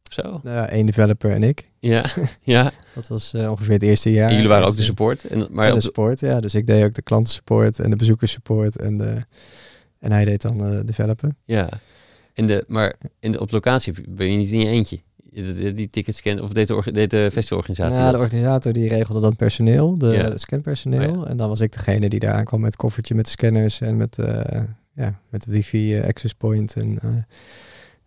Of 0.09 0.15
zo? 0.25 0.41
Nou, 0.43 0.69
één 0.69 0.87
developer 0.87 1.31
en 1.31 1.43
ik. 1.43 1.69
Ja, 1.79 2.05
ja. 2.43 2.73
Dat 2.95 3.09
was 3.09 3.33
eh, 3.33 3.51
ongeveer 3.51 3.73
het 3.73 3.83
eerste 3.83 4.11
jaar. 4.13 4.29
en 4.29 4.35
jullie 4.35 4.49
waren 4.49 4.65
ook 4.67 4.71
de 4.71 4.77
Eerste- 4.77 4.91
support. 4.93 5.25
En, 5.25 5.47
maar 5.51 5.69
en 5.69 5.75
de 5.75 5.81
support, 5.81 6.21
ja. 6.21 6.41
Dus 6.41 6.55
ik 6.55 6.67
deed 6.67 6.85
ook 6.85 6.95
de 6.95 7.03
klantensupport 7.03 7.79
en 7.79 7.91
de 7.91 7.97
bezoekerssupport 7.97 8.77
en, 8.77 8.99
de, 8.99 9.19
en 9.99 10.13
hij 10.13 10.25
deed 10.25 10.43
dan 10.43 10.65
eh 10.65 10.81
developen. 10.85 11.37
ja. 11.45 11.69
En 12.35 12.47
de, 12.47 12.65
maar 12.69 12.95
in 13.21 13.33
de, 13.33 13.41
op 13.41 13.51
locatie 13.51 13.95
ben 14.09 14.31
je 14.33 14.37
niet 14.37 14.51
in 14.51 14.59
je 14.61 14.67
eentje. 14.69 15.01
Die, 15.33 15.91
tickets 15.91 16.21
kennen, 16.21 16.45
of 16.45 16.53
deed 16.53 16.69
de, 16.69 16.83
deed 16.93 17.11
de 17.11 17.29
festivalorganisatie 17.33 17.99
Nou, 17.99 18.13
de 18.13 18.19
organisator 18.19 18.73
die 18.73 18.89
regelde 18.89 19.21
dan 19.21 19.37
personeel, 19.37 19.99
de, 19.99 20.07
Ja. 20.07 20.37
scanpersoneel. 20.37 21.21
Oh 21.21 21.31
En 21.31 21.37
dan 21.37 21.49
was 21.49 21.61
ik 21.61 21.73
degene 21.73 22.09
die 22.09 22.21
daar 22.21 22.35
aankwam 22.35 22.61
met 22.61 22.77
koffertje 22.77 23.15
met 23.15 23.29
scanners 23.29 23.81
en 23.81 23.97
met, 23.97 24.19
eh 24.19 24.63
ja, 24.95 25.21
met 25.31 25.43
de 25.43 25.51
wifi 25.51 25.97
eh, 25.97 26.07
access 26.07 26.35
point. 26.35 26.77
En 26.77 26.99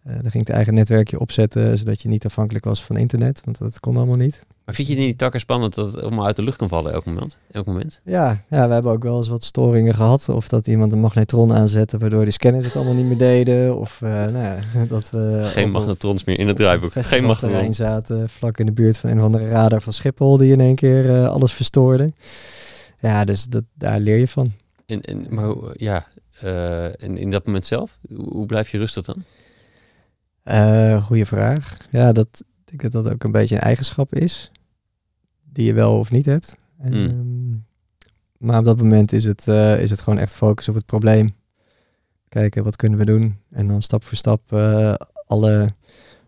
eh, 0.04 0.14
dan 0.14 0.32
ging 0.32 0.34
ik 0.34 0.48
het 0.48 0.56
eigen 0.56 0.74
netwerkje 0.74 1.20
opzetten, 1.20 1.78
zodat 1.78 2.02
je 2.02 2.10
niet 2.10 2.26
afhankelijk 2.26 2.66
was 2.66 2.84
van 2.84 2.98
internet, 2.98 3.42
want 3.44 3.58
dat 3.58 3.80
kon 3.80 3.98
allemaal 3.98 4.16
niet. 4.16 4.46
Maar 4.66 4.76
vind 4.76 4.88
je 4.88 4.96
niet 4.96 5.18
takken 5.18 5.40
spannend 5.40 5.76
dat 5.76 5.94
het 5.94 6.02
allemaal 6.02 6.26
uit 6.26 6.36
de 6.36 6.44
lucht 6.44 6.58
kan 6.58 6.68
vallen 6.68 6.94
elk 6.94 7.06
moment? 7.06 7.38
Elk 7.52 7.66
moment? 7.66 8.02
Ja, 8.04 8.44
ja, 8.50 8.68
we 8.68 8.74
hebben 8.74 8.92
ook 8.92 9.04
wel 9.04 9.18
eens 9.18 9.28
wat 9.28 9.44
storingen 9.44 9.94
gehad. 9.94 10.30
Of 10.30 10.48
dat 10.48 10.68
iemand 10.68 10.92
een 10.92 11.00
magnetron 11.00 11.54
aanzette, 11.54 11.98
waardoor 11.98 12.24
die 12.24 12.34
scanners 12.34 12.66
het 12.66 12.76
allemaal 12.76 12.94
niet 12.94 13.06
meer 13.06 13.18
deden. 13.18 13.78
Of 13.78 14.02
eh, 14.02 14.10
nou 14.10 14.38
ja, 14.38 14.60
dat 14.88 15.10
we 15.10 15.42
Geen 15.44 15.72
magnetrons 15.72 16.24
meer 16.24 16.40
in 16.40 16.48
het 16.48 16.56
draaiboek. 16.56 16.92
Geen 16.92 17.04
festivalterrein 17.04 17.54
magnetron. 17.54 17.88
zaten, 17.88 18.30
vlak 18.30 18.58
in 18.58 18.66
de 18.66 18.72
buurt 18.72 18.98
van 18.98 19.10
een 19.10 19.18
of 19.18 19.24
andere 19.24 19.50
radar 19.50 19.82
van 19.82 19.94
Schiphol, 19.94 20.38
die 20.38 20.52
in 20.52 20.60
één 20.60 20.76
keer 20.76 21.10
eh, 21.10 21.30
alles 21.30 21.54
verstoorde. 21.54 22.14
Ja, 23.00 23.26
dus 23.26 23.46
dat, 23.46 23.64
daar 23.74 24.00
leer 24.00 24.18
je 24.18 24.28
van. 24.28 24.52
En, 24.86 25.02
en, 25.02 25.26
maar 25.30 25.56
ja, 25.74 26.08
en 26.98 27.18
in 27.18 27.32
dat 27.32 27.46
moment 27.46 27.66
zelf, 27.66 28.00
hoe 28.16 28.46
blijf 28.46 28.70
je 28.70 28.78
rustig 28.78 29.06
dan? 29.06 29.24
Eh 30.44 31.06
goeie 31.06 31.26
vraag. 31.26 31.78
Ja, 31.92 32.12
dat, 32.12 32.44
ik 32.66 32.80
denk 32.80 32.82
dat 32.94 33.04
dat 33.04 33.14
ook 33.14 33.24
een 33.24 33.32
beetje 33.32 33.56
een 33.56 33.62
eigenschap 33.62 34.16
is, 34.16 34.52
die 35.44 35.66
je 35.66 35.74
wel 35.74 36.00
of 36.00 36.12
niet 36.12 36.26
hebt. 36.26 36.56
En, 36.78 36.94
Hmm. 36.94 37.06
ehm, 37.10 37.58
maar 38.38 38.60
op 38.60 38.66
dat 38.66 38.78
moment 38.78 39.12
is 39.12 39.24
het, 39.24 39.48
eh, 39.48 39.80
is 39.82 39.90
het 39.90 40.02
gewoon 40.02 40.20
echt 40.20 40.36
focus 40.36 40.70
op 40.70 40.76
het 40.76 40.86
probleem. 40.86 41.36
Kijken, 42.30 42.64
wat 42.64 42.76
kunnen 42.76 43.00
we 43.00 43.06
doen? 43.06 43.38
En 43.52 43.68
dan 43.68 43.82
stap 43.82 44.04
voor 44.04 44.18
stap 44.18 44.54
eh, 44.54 44.94
alle 45.28 45.74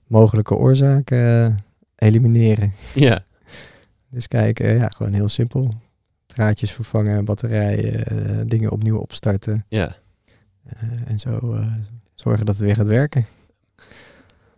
mogelijke 0.07 0.55
oorzaken 0.55 1.57
elimineren. 1.95 2.73
Ja, 2.93 3.25
Dus 4.09 4.27
kijken, 4.27 4.75
ja, 4.75 4.87
gewoon 4.89 5.13
heel 5.13 5.29
simpel. 5.29 5.73
Draadjes 6.25 6.71
vervangen, 6.71 7.25
batterijen, 7.25 8.47
dingen 8.47 8.71
opnieuw 8.71 8.97
opstarten. 8.97 9.65
ja. 9.69 9.95
en 11.05 11.19
zo 11.19 11.59
zorgen 12.13 12.45
dat 12.45 12.55
het 12.55 12.63
weer 12.65 12.75
gaat 12.75 12.87
werken. 12.87 13.25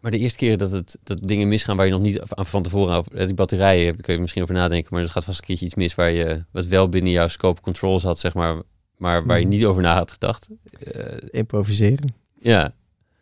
Maar 0.01 0.11
de 0.11 0.17
eerste 0.17 0.37
keer 0.37 0.57
dat, 0.57 0.71
het, 0.71 0.97
dat 1.03 1.19
dingen 1.27 1.47
misgaan 1.47 1.77
waar 1.77 1.85
je 1.85 1.91
nog 1.91 2.01
niet 2.01 2.19
van 2.25 2.63
tevoren 2.63 2.97
over... 2.97 3.25
Die 3.25 3.33
batterijen, 3.33 3.93
daar 3.93 4.01
kun 4.01 4.13
je 4.13 4.19
misschien 4.19 4.41
over 4.41 4.55
nadenken, 4.55 4.93
maar 4.93 5.03
er 5.03 5.09
gaat 5.09 5.23
vast 5.23 5.39
een 5.39 5.45
keertje 5.45 5.65
iets 5.65 5.75
mis 5.75 5.95
waar 5.95 6.11
je... 6.11 6.45
Wat 6.51 6.65
wel 6.65 6.89
binnen 6.89 7.11
jouw 7.11 7.27
scope 7.27 7.61
controls 7.61 8.03
had, 8.03 8.19
zeg 8.19 8.33
maar, 8.33 8.61
maar 8.97 9.25
waar 9.25 9.39
je 9.39 9.45
Mhm. 9.45 9.53
niet 9.55 9.65
over 9.65 9.81
na 9.81 9.93
had 9.95 10.11
gedacht. 10.11 10.49
Eh, 10.79 11.17
Improviseren. 11.31 12.15
ja. 12.39 12.75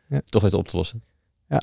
Ja. 0.08 0.22
toch 0.26 0.42
weten 0.42 0.58
op 0.58 0.68
te 0.68 0.76
lossen. 0.78 1.04
Ja. 1.50 1.62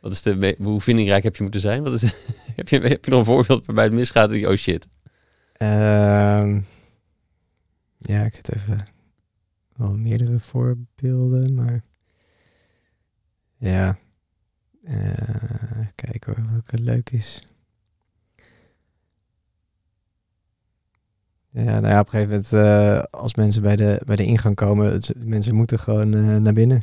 Wat 0.00 0.12
is 0.12 0.22
de, 0.22 0.56
hoe 0.58 0.80
vindingrijk 0.80 1.22
heb 1.22 1.36
je 1.36 1.42
moeten 1.42 1.60
zijn? 1.60 1.82
Wat 1.82 1.92
is, 1.92 2.02
heb, 2.56 2.68
je, 2.68 2.80
heb 2.80 3.04
je 3.04 3.10
nog 3.10 3.20
een 3.20 3.26
voorbeeld 3.26 3.66
waarbij 3.66 3.84
het 3.84 3.92
misgaat? 3.92 4.30
En 4.30 4.38
je, 4.38 4.48
oh 4.48 4.56
shit. 4.56 4.86
Ehm, 5.52 6.60
ja, 7.98 8.24
ik 8.24 8.34
zit 8.34 8.54
even 8.56 8.86
wel 9.76 9.96
meerdere 9.96 10.38
voorbeelden, 10.38 11.54
maar 11.54 11.84
ja. 13.58 13.98
Eh 14.86 15.66
kijken 15.96 16.34
hoor, 16.36 16.80
leuk 16.80 17.10
is. 17.10 17.42
Ja, 21.50 21.80
nou 21.80 21.86
ja, 21.86 22.00
op 22.00 22.06
een 22.06 22.10
gegeven 22.10 22.28
moment, 22.28 22.52
eh, 22.52 23.02
als 23.20 23.34
mensen 23.34 23.62
bij 23.62 23.76
de, 23.76 24.02
bij 24.06 24.16
de 24.16 24.24
ingang 24.24 24.54
komen, 24.54 25.02
mensen 25.16 25.54
moeten 25.54 25.78
gewoon 25.78 26.14
eh, 26.14 26.36
naar 26.36 26.52
binnen. 26.52 26.82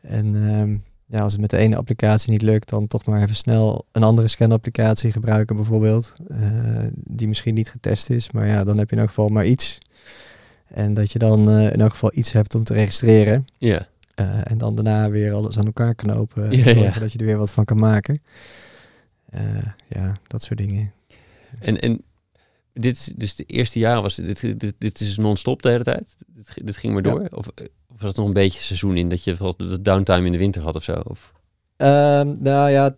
En 0.00 0.48
ehm, 0.48 0.76
ja, 1.06 1.22
als 1.22 1.32
het 1.32 1.40
met 1.40 1.50
de 1.50 1.56
ene 1.56 1.76
applicatie 1.76 2.30
niet 2.30 2.42
lukt, 2.42 2.68
dan 2.68 2.86
toch 2.86 3.04
maar 3.04 3.22
even 3.22 3.36
snel 3.36 3.86
een 3.92 4.02
andere 4.02 4.28
scanapplicatie 4.28 5.12
gebruiken 5.12 5.56
bijvoorbeeld. 5.56 6.12
die 6.94 7.28
misschien 7.28 7.54
niet 7.54 7.70
getest 7.70 8.10
is, 8.10 8.30
maar 8.30 8.46
ja, 8.46 8.64
dan 8.64 8.78
heb 8.78 8.88
je 8.88 8.94
in 8.94 9.00
elk 9.00 9.10
geval 9.10 9.28
maar 9.28 9.46
iets. 9.46 9.78
En 10.66 10.94
dat 10.94 11.12
je 11.12 11.18
dan 11.18 11.50
in 11.50 11.80
elk 11.80 11.90
geval 11.90 12.10
iets 12.14 12.32
hebt 12.32 12.54
om 12.54 12.64
te 12.64 12.72
registreren. 12.74 13.44
Ja, 13.58 13.86
en 14.44 14.58
dan 14.58 14.74
daarna 14.74 15.10
weer 15.10 15.32
alles 15.32 15.58
aan 15.58 15.66
elkaar 15.66 15.94
knopen. 15.94 16.50
en 16.50 16.78
Ja, 16.78 16.98
dat 16.98 17.12
je 17.12 17.18
er 17.18 17.24
weer 17.24 17.36
wat 17.36 17.52
van 17.52 17.64
kan 17.64 17.78
maken. 17.78 18.22
Eh, 19.30 19.66
ja, 19.88 20.18
dat 20.26 20.42
soort 20.42 20.58
dingen. 20.58 20.92
en, 21.60 21.80
en 21.80 22.02
dit 22.72 22.96
is 22.96 23.04
dus 23.16 23.34
de 23.34 23.44
eerste 23.44 23.78
jaren 23.78 24.02
was 24.02 24.14
dit, 24.14 24.60
dit, 24.60 24.74
dit 24.78 25.00
is 25.00 25.16
non-stop 25.16 25.62
de 25.62 25.68
hele 25.70 25.84
tijd? 25.84 26.16
Dit, 26.26 26.66
dit 26.66 26.76
ging 26.76 26.92
maar 26.94 27.04
Ja. 27.04 27.10
door? 27.10 27.28
Of, 27.30 27.46
eh, 27.54 27.64
of 27.88 27.96
was 27.98 28.08
het 28.08 28.16
nog 28.16 28.26
een 28.26 28.32
beetje 28.32 28.60
seizoen 28.60 28.96
in 28.96 29.08
dat 29.08 29.24
je 29.24 29.54
de 29.56 29.82
downtime 29.82 30.26
in 30.26 30.32
de 30.32 30.38
winter 30.38 30.62
had 30.62 30.76
of 30.76 30.82
zo? 30.82 30.92
Of, 31.04 31.32
Ehm, 31.76 32.34
nou 32.42 32.70
ja, 32.70 32.96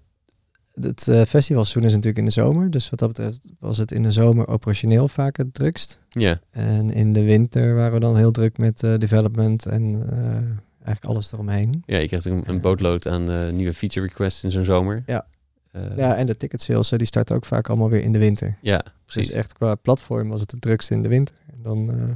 het 0.81 1.09
eh, 1.09 1.23
festivalseizoen 1.23 1.83
is 1.85 1.91
natuurlijk 1.93 2.19
in 2.19 2.25
de 2.25 2.31
zomer. 2.31 2.71
Dus 2.71 2.91
wat 2.91 2.99
dat 2.99 3.09
betreft 3.09 3.41
was 3.59 3.79
het 3.79 3.93
in 3.93 4.03
de 4.03 4.13
zomer 4.13 4.49
operationeel 4.49 5.09
vaak 5.09 5.37
het 5.37 5.55
drukst. 5.55 6.01
ja, 6.09 6.41
En 6.51 6.91
in 6.91 7.13
de 7.13 7.23
winter 7.23 7.75
waren 7.75 7.93
we 7.93 8.01
dan 8.01 8.17
heel 8.17 8.31
druk 8.31 8.59
met 8.59 8.83
eh, 8.83 8.97
development 8.99 9.67
en 9.67 10.07
eh, 10.11 10.59
eigenlijk 10.85 11.05
alles 11.15 11.33
eromheen. 11.33 11.83
ja, 11.87 11.99
je 11.99 12.07
krijgt 12.07 12.27
een, 12.27 12.43
een 12.47 12.61
bootload 12.61 13.09
aan 13.09 13.31
eh, 13.31 13.51
nieuwe 13.51 13.75
feature 13.75 14.07
requests 14.07 14.45
in 14.45 14.51
zo'n 14.51 14.65
zomer. 14.65 15.03
Ja. 15.07 15.27
Eh, 15.73 15.97
Ja, 15.97 16.15
en 16.15 16.27
de 16.27 16.37
ticket 16.37 16.63
sales 16.63 16.93
eh, 16.93 16.99
die 16.99 17.07
starten 17.07 17.37
ook 17.37 17.45
vaak 17.45 17.69
allemaal 17.69 17.91
weer 17.91 18.03
in 18.03 18.13
de 18.13 18.19
winter. 18.19 18.59
ja, 18.63 18.85
precies. 19.07 19.27
Dus 19.29 19.37
echt 19.37 19.53
qua 19.53 19.75
platform 19.75 20.29
was 20.29 20.41
het 20.41 20.51
het 20.51 20.61
drukste 20.61 20.95
in 20.95 21.03
de 21.03 21.09
winter. 21.09 21.35
En 21.53 21.63
dan 21.63 21.91
eh, 21.91 22.15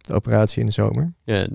de 0.00 0.14
operatie 0.14 0.60
in 0.60 0.66
de 0.66 0.72
zomer. 0.72 1.12
Ja. 1.24 1.46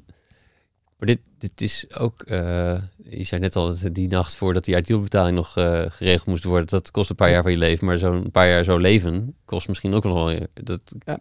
Maar 0.98 1.08
dit, 1.08 1.20
dit 1.38 1.62
is 1.62 1.86
ook, 1.98 2.22
eh, 2.22 2.82
je 3.04 3.24
zei 3.24 3.42
net 3.42 3.56
al 3.56 3.68
dat 3.68 3.94
die 3.96 4.08
nacht 4.08 4.36
voordat 4.36 4.66
die 4.66 4.76
uitdeelbetaling 4.76 5.36
nog 5.36 5.52
geregeld 5.94 6.26
moest 6.26 6.44
worden, 6.44 6.68
dat 6.68 6.92
kost 6.92 7.10
een 7.10 7.16
paar 7.16 7.30
jaar 7.32 7.42
van 7.42 7.52
je 7.52 7.58
leven. 7.58 7.86
Maar 7.86 7.98
zo'n 7.98 8.32
paar 8.32 8.48
jaar 8.48 8.64
zo 8.64 8.78
leven 8.78 9.36
kost 9.46 9.68
misschien 9.68 9.94
ook 9.94 10.04
wel. 10.04 10.40
Dat, 10.54 10.82
ja. 11.06 11.20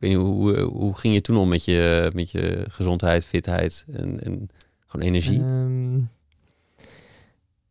Weet 0.00 0.14
hoe, 0.14 0.60
hoe 0.60 0.96
ging 0.96 1.14
je 1.14 1.20
toen 1.20 1.36
om 1.36 1.48
met 1.48 1.64
je, 1.64 2.10
met 2.14 2.30
je 2.30 2.64
gezondheid, 2.68 3.24
fitheid 3.24 3.84
en, 3.92 4.24
en 4.24 4.48
gewoon 4.86 5.06
energie? 5.06 5.40
Um, 5.40 6.10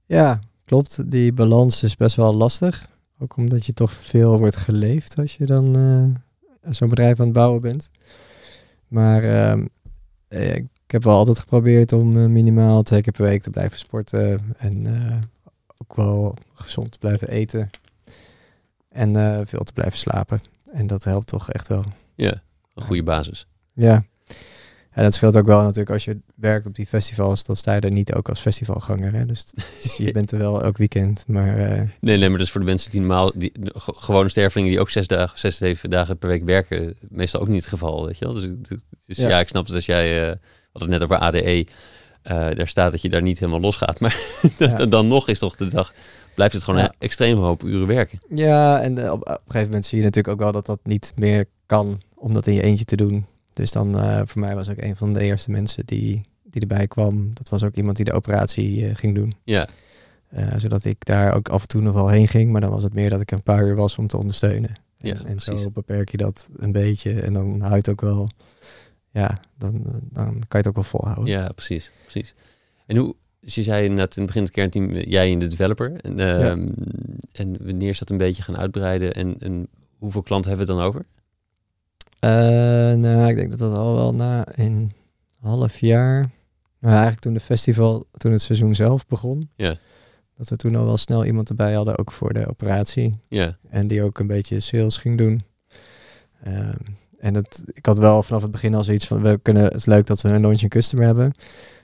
ja, 0.05 0.39
klopt. 0.65 1.11
Die 1.11 1.33
balans 1.33 1.83
is 1.83 1.95
best 1.95 2.15
wel 2.15 2.33
lastig. 2.33 2.89
Ook 3.19 3.37
omdat 3.37 3.65
je 3.65 3.73
toch 3.73 3.91
veel 3.91 4.37
wordt 4.37 4.55
geleefd 4.55 5.19
als 5.19 5.37
je 5.37 5.45
dan 5.45 5.77
uh, 5.77 6.73
zo'n 6.73 6.89
bedrijf 6.89 7.19
aan 7.19 7.25
het 7.25 7.33
bouwen 7.33 7.61
bent. 7.61 7.89
Maar 8.87 9.23
uh, 9.23 10.55
ik 10.55 10.67
heb 10.87 11.03
wel 11.03 11.15
altijd 11.15 11.39
geprobeerd 11.39 11.93
om 11.93 12.31
minimaal 12.31 12.83
twee 12.83 13.01
keer 13.01 13.13
per 13.13 13.25
week 13.25 13.41
te 13.41 13.49
blijven 13.49 13.79
sporten. 13.79 14.41
En 14.57 14.87
ook 15.77 15.95
wel 15.95 16.35
gezond 16.53 16.91
te 16.91 16.99
blijven 16.99 17.29
eten. 17.29 17.69
En 18.89 19.13
veel 19.47 19.63
te 19.63 19.73
blijven 19.73 19.97
slapen. 19.97 20.39
En 20.71 20.87
dat 20.87 21.03
helpt 21.03 21.27
toch 21.27 21.51
echt 21.51 21.67
wel. 21.67 21.83
Ja, 22.21 22.41
een 22.73 22.83
goede 22.83 23.03
basis. 23.03 23.47
Ja. 23.73 24.03
En 24.89 25.03
dat 25.03 25.13
scheelt 25.13 25.37
ook 25.37 25.45
wel 25.45 25.61
natuurlijk 25.61 25.89
als 25.89 26.05
je 26.05 26.17
werkt 26.35 26.65
op 26.65 26.75
die 26.75 26.85
festivals, 26.85 27.43
dan 27.43 27.55
sta 27.55 27.73
je 27.73 27.81
er 27.81 27.91
niet 27.91 28.13
ook 28.13 28.29
als 28.29 28.39
festivalganger. 28.39 29.13
Hè? 29.13 29.25
Dus, 29.25 29.45
dus 29.81 29.97
je 29.97 30.11
bent 30.19 30.31
er 30.31 30.37
wel 30.37 30.63
elk 30.63 30.77
weekend. 30.77 31.23
Maar, 31.27 31.59
uh... 31.59 31.81
Nee, 31.99 32.17
nee, 32.17 32.29
maar 32.29 32.37
dat 32.37 32.47
is 32.47 32.51
voor 32.51 32.61
de 32.61 32.67
mensen 32.67 32.91
die 32.91 32.99
normaal, 32.99 33.31
die, 33.35 33.51
gewone 33.75 34.29
stervelingen 34.29 34.71
die 34.71 34.79
ook 34.79 34.89
zes 34.89 35.07
dagen, 35.07 35.39
zes, 35.39 35.57
zeven 35.57 35.89
dagen 35.89 36.17
per 36.17 36.29
week 36.29 36.43
werken, 36.43 36.95
meestal 37.09 37.41
ook 37.41 37.47
niet 37.47 37.61
het 37.61 37.69
geval. 37.69 38.05
Weet 38.05 38.17
je 38.17 38.25
wel? 38.25 38.33
Dus, 38.33 38.77
dus 39.05 39.17
ja. 39.17 39.27
ja. 39.27 39.39
ik 39.39 39.47
snap 39.47 39.65
het 39.65 39.75
als 39.75 39.85
jij, 39.85 40.29
uh, 40.29 40.35
had 40.71 40.81
het 40.81 40.91
net 40.91 41.03
over 41.03 41.17
ADE, 41.17 41.57
uh, 41.59 41.67
daar 42.23 42.67
staat 42.67 42.91
dat 42.91 43.01
je 43.01 43.09
daar 43.09 43.21
niet 43.21 43.39
helemaal 43.39 43.61
los 43.61 43.77
gaat. 43.77 43.99
Maar 44.03 44.17
ja. 44.57 44.85
dan 44.85 45.07
nog 45.07 45.27
is 45.27 45.39
toch 45.39 45.55
de 45.55 45.67
dag, 45.67 45.93
blijft 46.35 46.53
het 46.53 46.63
gewoon 46.63 46.79
een 46.79 46.93
extreem 46.97 47.37
hoop 47.37 47.63
uren 47.63 47.87
werken. 47.87 48.19
Ja, 48.29 48.81
en 48.81 49.11
op, 49.11 49.21
op 49.21 49.27
een 49.27 49.37
gegeven 49.45 49.67
moment 49.67 49.85
zie 49.85 49.97
je 49.97 50.03
natuurlijk 50.03 50.33
ook 50.33 50.39
wel 50.39 50.51
dat 50.51 50.65
dat 50.65 50.79
niet 50.83 51.11
meer 51.15 51.45
kan 51.65 52.01
om 52.19 52.33
dat 52.33 52.47
in 52.47 52.53
je 52.53 52.61
eentje 52.61 52.85
te 52.85 52.95
doen. 52.95 53.25
Dus 53.53 53.71
dan 53.71 53.95
uh, 53.95 54.21
voor 54.25 54.41
mij 54.41 54.55
was 54.55 54.69
ook 54.69 54.77
een 54.77 54.95
van 54.95 55.13
de 55.13 55.19
eerste 55.19 55.51
mensen 55.51 55.85
die, 55.85 56.21
die 56.43 56.61
erbij 56.61 56.87
kwam. 56.87 57.31
Dat 57.33 57.49
was 57.49 57.63
ook 57.63 57.75
iemand 57.75 57.95
die 57.95 58.05
de 58.05 58.13
operatie 58.13 58.79
uh, 58.79 58.95
ging 58.95 59.15
doen. 59.15 59.33
Ja. 59.43 59.67
Uh, 60.33 60.53
zodat 60.57 60.83
ik 60.85 61.05
daar 61.05 61.33
ook 61.33 61.49
af 61.49 61.61
en 61.61 61.67
toe 61.67 61.81
nog 61.81 61.93
wel 61.93 62.09
heen 62.09 62.27
ging. 62.27 62.51
Maar 62.51 62.61
dan 62.61 62.71
was 62.71 62.83
het 62.83 62.93
meer 62.93 63.09
dat 63.09 63.21
ik 63.21 63.31
een 63.31 63.43
paar 63.43 63.65
uur 63.65 63.75
was 63.75 63.97
om 63.97 64.07
te 64.07 64.17
ondersteunen. 64.17 64.75
Ja, 64.97 65.13
en, 65.13 65.25
en 65.25 65.39
zo 65.39 65.71
beperk 65.71 66.09
je 66.09 66.17
dat 66.17 66.49
een 66.57 66.71
beetje. 66.71 67.21
En 67.21 67.33
dan 67.33 67.61
houdt 67.61 67.89
ook 67.89 68.01
wel. 68.01 68.29
Ja, 69.11 69.39
dan, 69.57 69.83
dan 70.11 70.25
kan 70.25 70.45
je 70.47 70.57
het 70.57 70.67
ook 70.67 70.75
wel 70.75 70.83
volhouden. 70.83 71.25
Ja, 71.25 71.51
precies. 71.51 71.91
precies. 72.01 72.35
En 72.85 72.97
hoe, 72.97 73.15
dus 73.41 73.55
je 73.55 73.63
zei 73.63 73.89
net 73.89 74.15
in 74.15 74.21
het 74.21 74.25
begin 74.25 74.43
het 74.43 74.51
kernteam, 74.51 74.91
jij 74.91 75.31
in 75.31 75.39
de 75.39 75.47
developer. 75.47 76.01
En, 76.01 76.17
ja. 76.17 76.39
Ehm, 76.39 76.67
en 77.31 77.65
wanneer 77.65 77.89
is 77.89 77.99
dat 77.99 78.09
een 78.09 78.17
beetje 78.17 78.43
gaan 78.43 78.57
uitbreiden? 78.57 79.13
En, 79.13 79.35
en 79.39 79.67
hoeveel 79.97 80.21
klanten 80.21 80.49
hebben 80.49 80.67
we 80.67 80.73
het 80.73 80.81
dan 80.81 80.91
over? 80.91 81.05
Uh, 82.19 82.29
nou, 82.93 83.29
ik 83.29 83.35
denk 83.35 83.49
dat 83.49 83.59
dat 83.59 83.73
al 83.73 83.95
wel 83.95 84.13
na 84.13 84.45
een 84.55 84.91
half 85.39 85.79
jaar. 85.79 86.29
Nou, 86.79 86.93
eigenlijk 86.93 87.21
toen 87.21 87.33
de 87.33 87.39
festival, 87.39 88.07
toen 88.17 88.31
het 88.31 88.41
seizoen 88.41 88.75
zelf 88.75 89.07
begon. 89.07 89.49
Ja. 89.55 89.75
Dat 90.37 90.49
we 90.49 90.55
toen 90.55 90.75
al 90.75 90.85
wel 90.85 90.97
snel 90.97 91.25
iemand 91.25 91.49
erbij 91.49 91.73
hadden, 91.73 91.97
ook 91.97 92.11
voor 92.11 92.33
de 92.33 92.47
operatie. 92.47 93.13
Ja. 93.27 93.57
En 93.69 93.87
die 93.87 94.03
ook 94.03 94.19
een 94.19 94.27
beetje 94.27 94.59
sales 94.59 94.97
ging 94.97 95.17
doen. 95.17 95.41
Um, 96.47 96.97
en 97.19 97.35
het, 97.35 97.63
ik 97.73 97.85
had 97.85 97.97
wel 97.97 98.23
vanaf 98.23 98.41
het 98.41 98.51
begin 98.51 98.75
al 98.75 98.83
zoiets 98.83 99.07
van, 99.07 99.21
we 99.21 99.39
kunnen, 99.41 99.63
het 99.63 99.73
is 99.73 99.85
leuk 99.85 100.05
dat 100.05 100.21
we 100.21 100.29
een 100.29 100.41
launching 100.41 100.69
customer 100.69 101.05
hebben. 101.05 101.31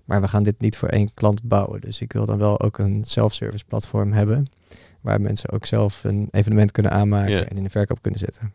Maar 0.06 0.22
we 0.22 0.28
gaan 0.28 0.44
dit 0.44 0.60
niet 0.60 0.78
voor 0.78 0.90
één 0.90 1.14
klant 1.14 1.44
bouwen. 1.44 1.82
Dus 1.82 2.02
ik 2.02 2.14
wil 2.14 2.26
dan 2.26 2.38
wel 2.38 2.62
ook 2.62 2.78
een 2.78 3.04
self-service 3.04 3.66
platform 3.66 4.14
hebben. 4.14 4.46
Waar 5.02 5.22
mensen 5.22 5.52
ook 5.52 5.66
zelf 5.66 6.04
een 6.04 6.28
evenement 6.32 6.72
kunnen 6.72 6.92
aanmaken 6.92 7.32
Ja. 7.32 7.46
en 7.46 7.58
in 7.58 7.64
de 7.64 7.70
verkoop 7.70 8.02
kunnen 8.02 8.20
zetten. 8.20 8.54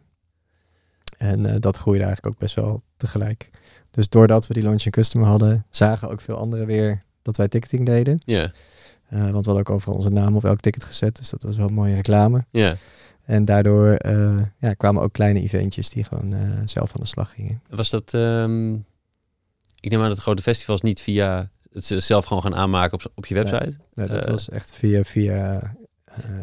En 1.21 1.45
uh, 1.45 1.55
dat 1.59 1.77
groeide 1.77 2.05
eigenlijk 2.05 2.35
ook 2.35 2.41
best 2.41 2.55
wel 2.55 2.83
tegelijk. 2.97 3.51
Dus 3.91 4.09
doordat 4.09 4.47
we 4.47 4.55
die 4.55 4.63
launching 4.63 4.95
customer 4.95 5.29
hadden, 5.29 5.67
zagen 5.71 6.11
ook 6.11 6.21
veel 6.21 6.37
anderen 6.37 6.67
weer 6.67 7.03
dat 7.23 7.37
wij 7.37 7.49
ticketing 7.49 7.87
deden. 7.87 8.23
Ja. 8.25 8.43
Uh, 8.43 9.21
want 9.21 9.31
we 9.31 9.35
hadden 9.35 9.57
ook 9.57 9.71
overal 9.71 9.97
onze 9.97 10.11
naam 10.11 10.37
op 10.37 10.45
elk 10.45 10.61
ticket 10.61 10.85
gezet. 10.85 11.17
Dus 11.17 11.31
dat 11.31 11.43
was 11.43 11.57
wel 11.57 11.67
een 11.67 11.75
mooie 11.75 11.95
reclame. 11.95 12.45
Ja. 12.51 12.77
En 13.25 13.45
daardoor 13.45 14.05
uh, 14.07 14.43
ja, 14.59 14.75
kwamen 14.75 15.03
ook 15.03 15.13
kleine 15.13 15.41
eventjes 15.41 15.91
die 15.91 16.05
gewoon 16.05 16.35
zelf 16.65 16.95
aan 16.95 17.01
de 17.01 17.07
slag 17.07 17.31
gingen. 17.35 17.63
Was 17.71 17.91
dat, 17.91 18.13
um, 18.13 18.75
ik 19.81 19.91
neem 19.91 20.03
aan 20.03 20.09
dat 20.09 20.19
grote 20.19 20.43
festivals 20.43 20.81
niet 20.81 21.01
via 21.01 21.51
het 21.73 21.85
zelf 21.85 22.25
gewoon 22.25 22.43
gaan 22.43 22.55
aanmaken 22.55 22.93
op, 22.93 23.13
op 23.15 23.27
je 23.27 23.35
website? 23.35 23.77
Nee, 23.95 24.09
dat 24.09 24.29
was 24.29 24.49
echt 24.49 24.73
via, 24.73 25.05
via 25.05 25.75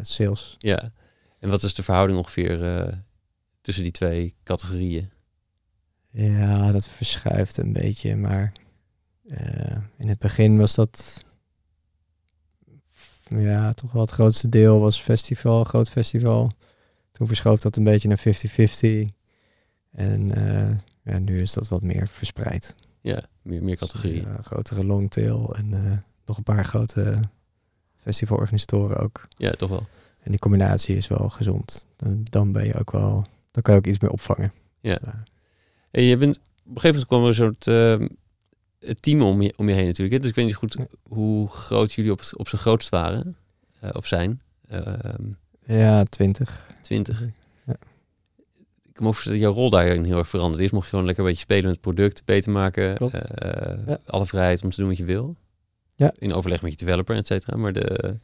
sales. 0.02 0.56
Ja. 0.58 0.90
En 1.38 1.50
wat 1.50 1.62
is 1.62 1.74
de 1.74 1.82
verhouding 1.82 2.18
ongeveer 2.18 2.58
tussen 3.68 3.86
die 3.86 3.92
twee 3.92 4.34
categorieën? 4.42 5.10
Ja, 6.10 6.72
dat 6.72 6.88
verschuift 6.88 7.56
een 7.56 7.72
beetje, 7.72 8.16
maar 8.16 8.52
uh, 9.24 9.76
in 9.98 10.08
het 10.08 10.18
begin 10.18 10.58
was 10.58 10.74
dat 10.74 11.24
ja, 13.28 13.72
toch 13.72 13.92
wel 13.92 14.02
het 14.02 14.10
grootste 14.10 14.48
deel 14.48 14.80
was 14.80 15.00
festival, 15.00 15.64
groot 15.64 15.90
festival. 15.90 16.50
Toen 17.12 17.26
verschoof 17.26 17.60
dat 17.60 17.76
een 17.76 17.84
beetje 17.84 18.08
naar 18.08 18.22
50-50. 19.08 19.12
En 19.90 20.38
uh, 20.38 20.76
ja, 21.02 21.18
nu 21.18 21.40
is 21.40 21.52
dat 21.52 21.68
wat 21.68 21.82
meer 21.82 22.08
verspreid. 22.08 22.74
Ja, 23.00 23.22
meer, 23.42 23.62
meer 23.62 23.76
categorieën. 23.76 24.24
Dus, 24.24 24.32
uh, 24.32 24.38
grotere 24.44 24.84
longtail 24.84 25.54
en 25.56 25.72
uh, 25.72 25.98
nog 26.26 26.36
een 26.36 26.42
paar 26.42 26.64
grote 26.64 27.20
festivalorganisatoren 27.96 28.96
ook. 28.96 29.28
Ja, 29.36 29.50
toch 29.50 29.70
wel. 29.70 29.86
En 30.22 30.30
die 30.30 30.40
combinatie 30.40 30.96
is 30.96 31.08
wel 31.08 31.28
gezond. 31.28 31.86
Dan, 31.96 32.20
dan 32.24 32.52
ben 32.52 32.66
je 32.66 32.78
ook 32.78 32.90
wel 32.90 33.26
dan 33.58 33.66
kan 33.66 33.74
je 33.74 33.80
ook 33.80 33.86
iets 33.94 34.02
meer 34.02 34.10
opvangen. 34.10 34.52
Ja. 34.80 34.94
Dus, 34.94 35.08
uh, 35.08 35.14
en 35.90 36.02
je 36.02 36.16
bent, 36.16 36.36
op 36.36 36.74
een 36.74 36.80
gegeven 36.80 36.88
moment 36.88 37.06
kwam 37.06 37.22
er 37.22 37.28
een 37.28 37.34
soort 37.34 37.66
uh, 37.66 38.94
team 39.00 39.22
om 39.22 39.42
je, 39.42 39.52
om 39.56 39.68
je 39.68 39.74
heen 39.74 39.86
natuurlijk. 39.86 40.16
Hè? 40.16 40.20
Dus 40.20 40.30
ik 40.30 40.34
weet 40.34 40.44
niet 40.44 40.54
goed 40.54 40.74
ja. 40.78 40.86
hoe 41.02 41.48
groot 41.48 41.92
jullie 41.92 42.12
op, 42.12 42.20
op 42.32 42.48
zijn 42.48 42.60
grootst 42.60 42.88
waren, 42.88 43.36
uh, 43.84 43.90
of 43.92 44.06
zijn. 44.06 44.40
ja, 45.66 46.04
twintig. 46.04 46.66
Twintig. 46.82 47.20
Ja. 47.66 47.76
Ik 48.82 48.94
kan 48.94 49.06
me 49.06 49.12
voorstellen 49.12 49.38
dat 49.38 49.48
jouw 49.48 49.56
rol 49.56 49.70
daarin 49.70 50.04
heel 50.04 50.18
erg 50.18 50.28
veranderd 50.28 50.62
is. 50.62 50.70
Mocht 50.70 50.84
je 50.84 50.90
gewoon 50.90 51.04
lekker 51.04 51.24
een 51.24 51.30
beetje 51.30 51.44
spelen 51.44 51.64
met 51.64 51.72
het 51.72 51.80
product, 51.80 52.24
beter 52.24 52.52
maken. 52.52 53.10
ja. 53.86 53.98
Alle 54.06 54.26
vrijheid 54.26 54.64
om 54.64 54.70
te 54.70 54.80
doen 54.80 54.88
wat 54.88 54.98
je 54.98 55.04
wil. 55.04 55.36
Ja. 55.94 56.12
In 56.18 56.32
overleg 56.32 56.62
met 56.62 56.70
je 56.70 56.86
developer, 56.86 57.16
et 57.16 57.26
cetera. 57.26 57.56
Maar 57.56 57.72
de, 57.72 58.18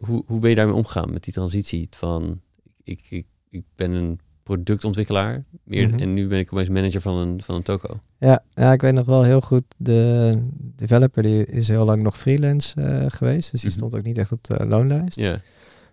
hoe, 0.00 0.24
hoe 0.26 0.38
ben 0.38 0.50
je 0.50 0.56
daarmee 0.56 0.74
omgegaan 0.74 1.12
met 1.12 1.24
die 1.24 1.32
transitie 1.32 1.86
van... 1.90 2.40
ik, 2.82 3.06
ik 3.08 3.26
ik 3.50 3.64
ben 3.74 3.90
een 3.90 4.20
productontwikkelaar 4.42 5.44
meer, 5.64 5.84
mm 5.84 5.90
-hmm. 5.90 5.98
en 5.98 6.14
nu 6.14 6.26
ben 6.26 6.38
ik 6.38 6.52
opeens 6.52 6.68
manager 6.68 7.00
van 7.00 7.16
een, 7.16 7.42
van 7.42 7.54
een 7.54 7.62
toko. 7.62 8.00
Ja, 8.18 8.42
ja, 8.54 8.72
ik 8.72 8.80
weet 8.80 8.92
nog 8.92 9.06
wel 9.06 9.22
heel 9.22 9.40
goed, 9.40 9.64
de 9.76 10.32
developer 10.56 11.22
die 11.22 11.46
is 11.46 11.68
heel 11.68 11.84
lang 11.84 12.02
nog 12.02 12.18
freelance 12.18 12.80
uh, 12.80 13.04
geweest, 13.08 13.50
dus 13.50 13.60
die 13.60 13.70
mm 13.70 13.76
-hmm. 13.76 13.86
stond 13.86 13.94
ook 13.94 14.02
niet 14.02 14.18
echt 14.18 14.32
op 14.32 14.44
de 14.44 14.66
loonlijst. 14.66 15.18
Ja. 15.18 15.40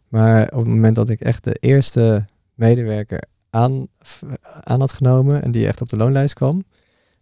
Maar 0.08 0.44
op 0.44 0.60
het 0.60 0.68
moment 0.68 0.96
dat 0.96 1.10
ik 1.10 1.20
echt 1.20 1.44
de 1.44 1.58
eerste 1.60 2.26
medewerker 2.54 3.24
aan, 3.50 3.88
aan 4.44 4.80
had 4.80 4.94
genomen 4.94 5.44
en 5.44 5.52
die 5.52 5.68
echt 5.68 5.82
op 5.82 5.90
de 5.90 5.98
loonlijst 5.98 6.34
kwam, 6.34 6.64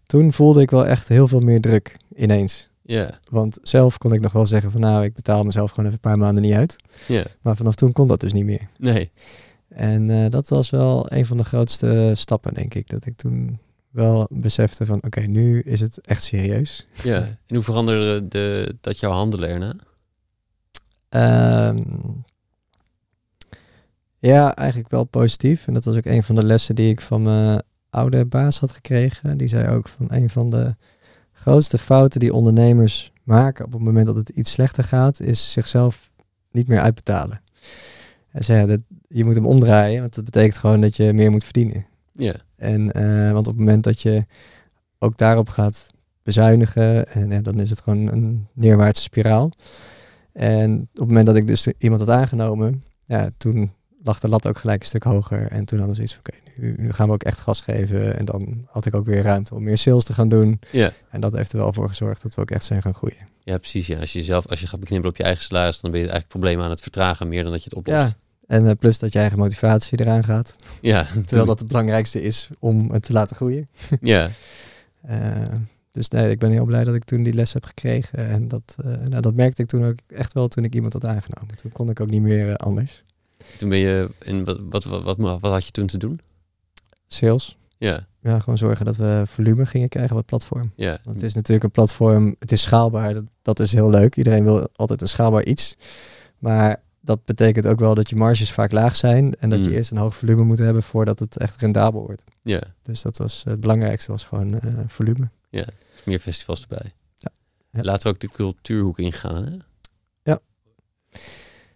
toen 0.06 0.34
voelde 0.34 0.62
ik 0.62 0.72
wel 0.72 0.86
echt 0.86 1.08
heel 1.08 1.28
veel 1.28 1.40
meer 1.40 1.62
druk 1.62 1.98
ineens. 2.16 2.70
Ja. 2.82 3.20
Want 3.30 3.60
zelf 3.62 3.98
kon 3.98 4.14
ik 4.14 4.22
nog 4.22 4.32
wel 4.32 4.46
zeggen 4.46 4.72
van 4.72 4.82
nou, 4.82 5.04
ik 5.04 5.14
betaal 5.14 5.44
mezelf 5.44 5.70
gewoon 5.70 5.86
even 5.86 6.00
een 6.04 6.12
paar 6.12 6.18
maanden 6.18 6.44
niet 6.44 6.54
uit. 6.54 6.76
Ja. 7.08 7.24
Maar 7.42 7.56
vanaf 7.56 7.76
toen 7.76 7.92
kon 7.92 8.08
dat 8.08 8.20
dus 8.20 8.34
niet 8.34 8.46
meer. 8.46 8.68
Nee. 8.78 9.12
En 9.76 10.10
uh, 10.10 10.30
dat 10.30 10.50
was 10.50 10.70
wel 10.70 11.12
een 11.12 11.26
van 11.26 11.38
de 11.38 11.44
grootste 11.44 12.12
stappen, 12.16 12.54
denk 12.54 12.74
ik. 12.74 12.90
Dat 12.90 13.06
ik 13.06 13.18
toen 13.18 13.60
wel 13.90 14.28
besefte 14.30 14.86
van, 14.86 14.98
oké, 14.98 15.06
okay, 15.06 15.26
nu 15.26 15.62
is 15.62 15.80
het 15.80 16.02
echt 16.02 16.24
serieus. 16.24 16.88
Ja, 17.04 17.18
en 17.18 17.56
hoe 17.56 17.64
veranderde 17.64 18.28
de, 18.28 18.76
dat 18.82 19.00
jouw 19.00 19.12
handelen 19.12 19.50
erna? 19.50 19.76
Um, 21.70 22.24
ja, 24.20 24.56
eigenlijk 24.56 24.90
wel 24.90 25.04
positief. 25.04 25.68
En 25.68 25.74
dat 25.74 25.86
was 25.86 25.96
ook 25.96 26.06
een 26.06 26.24
van 26.24 26.36
de 26.36 26.44
lessen 26.44 26.76
die 26.76 26.90
ik 26.90 27.02
van 27.02 27.22
mijn 27.22 27.62
oude 27.90 28.26
baas 28.26 28.60
had 28.60 28.72
gekregen. 28.72 29.38
Die 29.38 29.48
zei 29.48 29.68
ook 29.68 29.88
van 29.88 30.06
een 30.10 30.30
van 30.30 30.50
de 30.50 30.76
grootste 31.32 31.78
fouten 31.78 32.20
die 32.20 32.34
ondernemers 32.34 33.12
maken 33.24 33.66
op 33.66 33.72
het 33.72 33.82
moment 33.82 34.06
dat 34.06 34.16
het 34.16 34.30
iets 34.30 34.52
slechter 34.52 34.84
gaat, 34.84 35.20
is 35.20 35.52
zichzelf 35.52 36.12
niet 36.52 36.68
meer 36.68 36.80
uitbetalen. 36.80 37.42
Hij 38.28 38.42
zei, 38.42 38.68
dat, 38.68 38.80
je 39.14 39.26
moet 39.26 39.36
hem 39.36 39.46
omdraaien, 39.46 40.02
want 40.02 40.16
dat 40.16 40.24
betekent 40.24 40.58
gewoon 40.58 40.82
dat 40.82 40.96
je 40.96 41.14
meer 41.14 41.32
moet 41.32 41.44
verdienen. 41.44 41.86
Ja. 42.12 42.36
En, 42.56 43.00
uh, 43.00 43.32
want 43.32 43.48
op 43.48 43.54
het 43.54 43.66
moment 43.66 43.84
dat 43.84 44.02
je 44.02 44.26
ook 45.00 45.18
daarop 45.18 45.50
gaat 45.50 45.92
bezuinigen, 46.24 47.08
en 47.08 47.32
ja, 47.32 47.42
dan 47.42 47.60
is 47.60 47.70
het 47.70 47.82
gewoon 47.82 48.08
een 48.08 48.48
neerwaartse 48.54 49.04
spiraal. 49.04 49.52
En 50.34 50.82
op 50.82 51.00
het 51.00 51.08
moment 51.08 51.26
dat 51.26 51.36
ik 51.36 51.48
dus 51.48 51.68
iemand 51.78 52.02
had 52.02 52.10
aangenomen, 52.10 52.84
ja, 53.06 53.30
toen 53.38 53.72
lag 54.04 54.20
de 54.20 54.30
lat 54.30 54.48
ook 54.48 54.58
gelijk 54.58 54.82
een 54.82 54.88
stuk 54.88 55.04
hoger. 55.04 55.48
En 55.48 55.66
toen 55.66 55.78
hadden 55.78 55.96
ze 55.96 56.02
iets 56.02 56.14
van, 56.14 56.22
oké, 56.28 56.38
okay, 56.38 56.66
nu, 56.66 56.76
nu 56.78 56.92
gaan 56.92 57.08
we 57.08 57.14
ook 57.14 57.24
echt 57.24 57.40
gas 57.40 57.62
geven. 57.62 58.18
En 58.18 58.26
dan 58.26 58.68
had 58.68 58.86
ik 58.86 58.96
ook 58.96 59.06
weer 59.06 59.22
ruimte 59.22 59.56
om 59.56 59.64
meer 59.64 59.78
sales 59.78 60.04
te 60.04 60.14
gaan 60.14 60.30
doen. 60.30 60.60
Ja. 60.72 60.92
En 61.10 61.22
dat 61.22 61.36
heeft 61.36 61.52
er 61.52 61.58
wel 61.58 61.74
voor 61.74 61.88
gezorgd 61.88 62.22
dat 62.22 62.36
we 62.36 62.42
ook 62.42 62.52
echt 62.52 62.66
zijn 62.66 62.82
gaan 62.82 62.94
groeien. 62.94 63.28
Ja, 63.44 63.58
precies. 63.58 63.88
Ja. 63.88 64.00
Als 64.00 64.14
je 64.14 64.24
zelf, 64.24 64.48
als 64.48 64.60
je 64.60 64.68
gaat 64.68 64.80
beknibbelen 64.80 65.12
op 65.12 65.18
je 65.18 65.24
eigen 65.24 65.44
salaris, 65.44 65.80
dan 65.80 65.92
ben 65.92 66.00
je 66.00 66.06
eigenlijk 66.06 66.34
problemen 66.34 66.64
aan 66.64 66.72
het 66.72 66.82
vertragen 66.82 67.28
meer 67.28 67.44
dan 67.44 67.52
dat 67.52 67.64
je 67.64 67.70
het 67.70 67.78
oplost. 67.78 68.00
Ja, 68.00 68.14
en 68.54 68.68
eh, 68.68 68.76
plus 68.80 69.00
dat 69.00 69.14
je 69.14 69.20
eigen 69.20 69.38
motivatie 69.38 70.00
eraan 70.00 70.24
gaat. 70.24 70.56
Ja, 70.82 71.08
Terwijl 71.26 71.46
dat 71.46 71.60
het 71.60 71.68
belangrijkste 71.68 72.22
is 72.22 72.50
om 72.60 72.92
het 72.92 73.04
te 73.04 73.14
laten 73.14 73.36
groeien. 73.36 73.68
ja. 74.02 74.30
Eh, 75.02 75.42
dus 75.92 76.10
nee, 76.10 76.30
ik 76.30 76.40
ben 76.40 76.52
heel 76.52 76.66
blij 76.66 76.84
dat 76.84 76.96
ik 76.96 77.04
toen 77.04 77.24
die 77.24 77.34
les 77.34 77.54
heb 77.54 77.66
gekregen. 77.66 78.28
En 78.28 78.48
dat, 78.48 78.76
eh, 78.84 78.86
nou, 78.86 79.22
dat 79.22 79.36
merkte 79.36 79.62
ik 79.62 79.68
toen 79.68 79.86
ook 79.86 79.98
echt 80.08 80.34
wel 80.34 80.48
toen 80.48 80.64
ik 80.64 80.76
iemand 80.76 80.94
had 80.94 81.06
aangenomen. 81.06 81.56
Toen 81.56 81.72
kon 81.72 81.90
ik 81.90 82.00
ook 82.00 82.10
niet 82.10 82.22
meer 82.22 82.58
anders. 82.58 83.04
Toen 83.58 83.70
ben 83.70 83.78
je 83.78 84.10
in 84.20 84.44
wat, 84.44 84.60
wat, 84.70 84.84
wat, 84.84 85.04
wat, 85.04 85.18
wat 85.18 85.52
had 85.52 85.66
je 85.66 85.72
toen 85.72 85.88
te 85.88 85.98
doen? 85.98 86.20
Sales. 87.08 87.58
Ja, 87.78 88.08
Ja, 88.22 88.40
gewoon 88.40 88.58
zorgen 88.58 88.86
dat 88.86 88.96
we 88.96 89.24
volume 89.26 89.66
gingen 89.66 89.90
krijgen 89.90 90.12
op 90.12 90.18
het 90.18 90.26
platform. 90.26 90.72
ja. 90.76 91.00
Want 91.04 91.16
het 91.16 91.26
is 91.26 91.34
natuurlijk 91.34 91.64
een 91.64 91.72
platform, 91.72 92.36
het 92.40 92.52
is 92.52 92.62
schaalbaar. 92.62 93.14
Dat, 93.14 93.24
dat 93.42 93.60
is 93.60 93.72
heel 93.72 93.90
leuk. 93.90 94.16
Iedereen 94.16 94.44
wil 94.44 94.68
altijd 94.76 95.02
een 95.02 95.08
schaalbaar 95.08 95.44
iets. 95.44 95.78
Maar 96.38 96.82
dat 97.06 97.26
betekent 97.26 97.68
ook 97.68 97.80
wel 97.80 97.94
dat 97.96 98.10
je 98.10 98.16
marges 98.16 98.52
vaak 98.52 98.72
laag 98.72 98.96
zijn. 98.96 99.36
En 99.36 99.50
dat 99.50 99.60
Mm. 99.60 99.66
je 99.66 99.76
eerst 99.76 99.92
een 99.92 99.98
hoog 99.98 100.16
volume 100.16 100.44
moet 100.44 100.60
hebben 100.60 100.84
voordat 100.84 101.20
het 101.20 101.38
echt 101.38 101.62
rendabel 101.62 102.02
wordt. 102.02 102.24
ja. 102.42 102.62
Dus 102.82 103.02
dat 103.02 103.18
was 103.18 103.44
het 103.48 103.60
belangrijkste, 103.60 104.12
was 104.12 104.24
gewoon 104.24 104.60
eh, 104.60 104.80
volume. 104.88 105.30
Meer 106.06 106.20
festivals 106.20 106.62
erbij. 106.62 106.94
Ja. 107.16 107.30
Ja. 107.70 107.82
Laten 107.82 108.04
we 108.08 108.14
ook 108.14 108.20
de 108.20 108.30
cultuurhoek 108.30 109.00
ingaan. 109.00 109.46
Hè? 109.46 109.52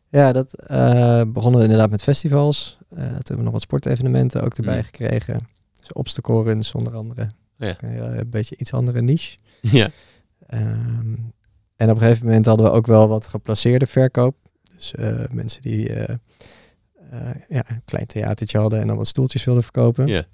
Ja, 0.09 0.31
dat 0.31 0.53
eh, 0.53 1.21
begonnen 1.27 1.57
we 1.59 1.65
inderdaad 1.65 1.89
met 1.89 2.03
festivals. 2.03 2.77
Eh, 2.89 2.97
toen 2.97 3.07
hebben 3.13 3.37
we 3.37 3.43
nog 3.43 3.51
wat 3.51 3.61
sportevenementen 3.61 4.43
ook 4.43 4.53
erbij 4.57 4.77
Mm. 4.77 4.83
gekregen. 4.83 5.39
Dus 5.79 5.93
obstacle 5.93 6.43
runs 6.43 6.71
onder 6.73 6.95
andere. 6.95 7.27
ja. 7.57 7.69
Ook 7.69 7.81
Een, 7.81 8.17
een 8.19 8.29
beetje 8.29 8.55
iets 8.57 8.73
andere 8.73 9.01
niche. 9.01 9.37
Ja, 9.61 9.89
Ehm, 10.47 11.13
en 11.75 11.89
op 11.89 11.95
een 11.95 12.01
gegeven 12.01 12.25
moment 12.25 12.45
hadden 12.45 12.65
we 12.65 12.71
ook 12.71 12.87
wel 12.87 13.07
wat 13.07 13.27
geplaceerde 13.27 13.87
verkoop. 13.87 14.35
Dus 14.77 14.93
eh, 14.95 15.23
mensen 15.31 15.61
die 15.61 15.93
eh, 15.93 16.15
eh, 17.09 17.35
ja, 17.49 17.63
een 17.69 17.81
klein 17.85 18.05
theatertje 18.05 18.57
hadden 18.57 18.79
en 18.79 18.87
dan 18.87 18.97
wat 18.97 19.07
stoeltjes 19.07 19.43
wilden 19.43 19.63
verkopen. 19.63 20.07
ja. 20.07 20.25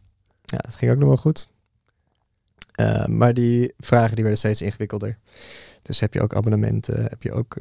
Ja, 0.46 0.58
dat 0.58 0.76
ging 0.76 0.92
ook 0.92 0.98
nog 0.98 1.08
wel 1.08 1.18
goed. 1.18 1.48
Maar 3.06 3.34
die 3.34 3.74
vragen 3.78 4.14
die 4.16 4.24
werden 4.24 4.40
steeds 4.40 4.62
ingewikkelder. 4.62 5.18
Dus 5.82 6.00
heb 6.00 6.14
je 6.14 6.22
ook 6.22 6.36
abonnementen, 6.36 7.04
heb 7.04 7.24
je 7.24 7.32
ook 7.32 7.56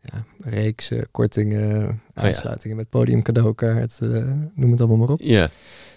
ja, 0.00 0.24
reeksen, 0.40 1.10
kortingen, 1.10 2.00
aansluitingen 2.14 2.76
met 2.76 2.88
podium 2.88 3.22
cadeaukaart, 3.22 4.00
noem 4.54 4.70
het 4.70 4.80
allemaal 4.80 4.96
maar 4.96 5.08
op. 5.08 5.20
ja. 5.20 5.50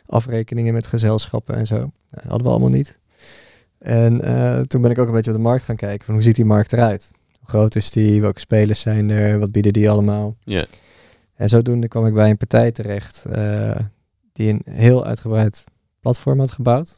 Afrekeningen 0.05 0.73
met 0.73 0.87
gezelschappen 0.87 1.55
en 1.55 1.67
zo. 1.67 1.75
Nou, 1.75 1.91
dat 2.09 2.23
hadden 2.23 2.43
we 2.43 2.49
allemaal 2.49 2.69
niet. 2.69 2.97
En 3.77 4.19
toen 4.67 4.81
ben 4.81 4.91
ik 4.91 4.99
ook 4.99 5.07
een 5.07 5.13
beetje 5.13 5.31
op 5.31 5.37
de 5.37 5.43
markt 5.43 5.63
gaan 5.63 5.75
kijken. 5.75 6.05
Van 6.05 6.13
hoe 6.13 6.23
ziet 6.23 6.35
die 6.35 6.45
markt 6.45 6.73
eruit? 6.73 7.11
Hoe 7.45 7.53
groot 7.53 7.75
is 7.75 7.91
die? 7.91 8.21
Welke 8.21 8.39
spelers 8.39 8.79
zijn 8.79 9.09
er? 9.09 9.39
Wat 9.39 9.51
bieden 9.51 9.73
die 9.73 9.89
allemaal? 9.89 10.35
ja. 10.43 10.65
En 11.35 11.49
zodoende 11.49 11.87
kwam 11.87 12.05
ik 12.05 12.13
bij 12.13 12.29
een 12.29 12.37
partij 12.37 12.71
terecht 12.71 13.25
eh, 13.25 13.79
die 14.33 14.49
een 14.49 14.61
heel 14.65 15.05
uitgebreid 15.05 15.63
platform 15.99 16.39
had 16.39 16.51
gebouwd. 16.51 16.97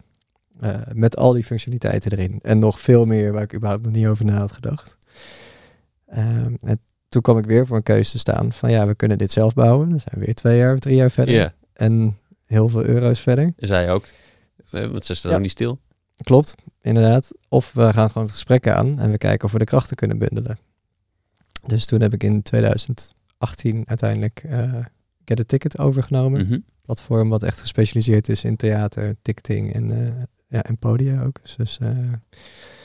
eh, 0.60 0.80
met 0.94 1.18
al 1.18 1.34
die 1.34 1.44
functionaliteiten 1.44 2.12
erin. 2.12 2.40
En 2.42 2.60
nog 2.60 2.80
veel 2.80 3.06
meer 3.06 3.32
waar 3.32 3.42
ik 3.44 3.54
überhaupt 3.56 3.84
nog 3.86 3.94
niet 3.94 4.06
over 4.08 4.26
na 4.26 4.38
had 4.38 4.52
gedacht. 4.52 4.98
Ehm, 6.08 6.56
en 6.62 6.80
toen 7.10 7.22
kwam 7.22 7.38
ik 7.38 7.46
weer 7.46 7.68
voor 7.68 7.78
een 7.78 7.84
keuze 7.84 8.12
te 8.12 8.20
staan 8.20 8.52
van 8.54 8.72
ja, 8.72 8.88
we 8.88 8.96
kunnen 8.96 9.18
dit 9.18 9.32
zelf 9.32 9.54
bouwen. 9.54 9.90
Dan 9.90 10.00
zijn 10.00 10.20
we 10.20 10.26
weer 10.26 10.36
twee 10.36 10.58
jaar 10.58 10.74
of 10.74 10.80
drie 10.80 10.96
jaar 10.96 11.12
verder. 11.12 11.54
En 11.74 12.18
heel 12.46 12.70
veel 12.70 12.84
euro's 12.86 13.20
verder. 13.20 13.54
Zij 13.58 13.92
ook. 13.92 14.06
Eh, 14.72 14.86
Want 14.86 15.06
ze 15.06 15.16
staan 15.16 15.32
Ja. 15.32 15.38
niet 15.38 15.52
stil. 15.52 15.80
Klopt, 16.24 16.56
inderdaad. 16.88 17.32
Of 17.50 17.74
we 17.74 17.94
gaan 17.94 18.08
gewoon 18.10 18.24
het 18.24 18.34
gesprek 18.36 18.68
aan 18.68 19.00
en 19.00 19.12
we 19.12 19.18
kijken 19.18 19.46
of 19.46 19.52
we 19.52 19.58
de 19.58 19.66
krachten 19.66 19.96
kunnen 19.96 20.18
bundelen. 20.18 20.58
Dus 21.66 21.86
toen 21.86 22.02
heb 22.02 22.14
ik 22.14 22.24
in 22.24 22.42
2018 22.42 23.84
uiteindelijk 23.86 24.44
eh 24.50 24.86
Get 25.26 25.40
a 25.40 25.44
Ticket 25.44 25.80
overgenomen. 25.80 26.48
Mhm. 26.48 26.60
Platform 26.82 27.30
wat 27.30 27.44
echt 27.44 27.60
gespecialiseerd 27.60 28.30
is 28.30 28.44
in 28.44 28.56
theater, 28.56 29.16
ticketing 29.22 29.74
en, 29.74 29.92
eh, 29.92 30.24
ja, 30.48 30.64
en 30.64 30.78
podia 30.78 31.24
ook. 31.24 31.40
Dus, 31.58 31.78
eh, 31.82 31.90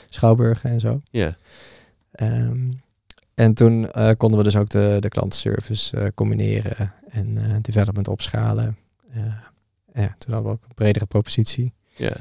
schouwburgen 0.09 0.69
en 0.69 0.79
zo. 0.79 1.01
Ja, 1.11 1.37
Ehm, 2.11 2.71
en 3.33 3.53
toen 3.53 3.91
konden 4.17 4.37
we 4.37 4.43
dus 4.43 4.55
ook 4.55 4.69
de, 4.69 4.97
de 4.99 5.09
klantenservice 5.09 6.11
combineren 6.15 6.93
en 7.09 7.61
development 7.61 8.07
opschalen. 8.07 8.77
Ja, 9.93 10.15
toen 10.17 10.33
hadden 10.33 10.51
we 10.51 10.57
ook 10.57 10.63
een 10.67 10.73
bredere 10.75 11.05
propositie. 11.05 11.73
ja. 11.95 12.13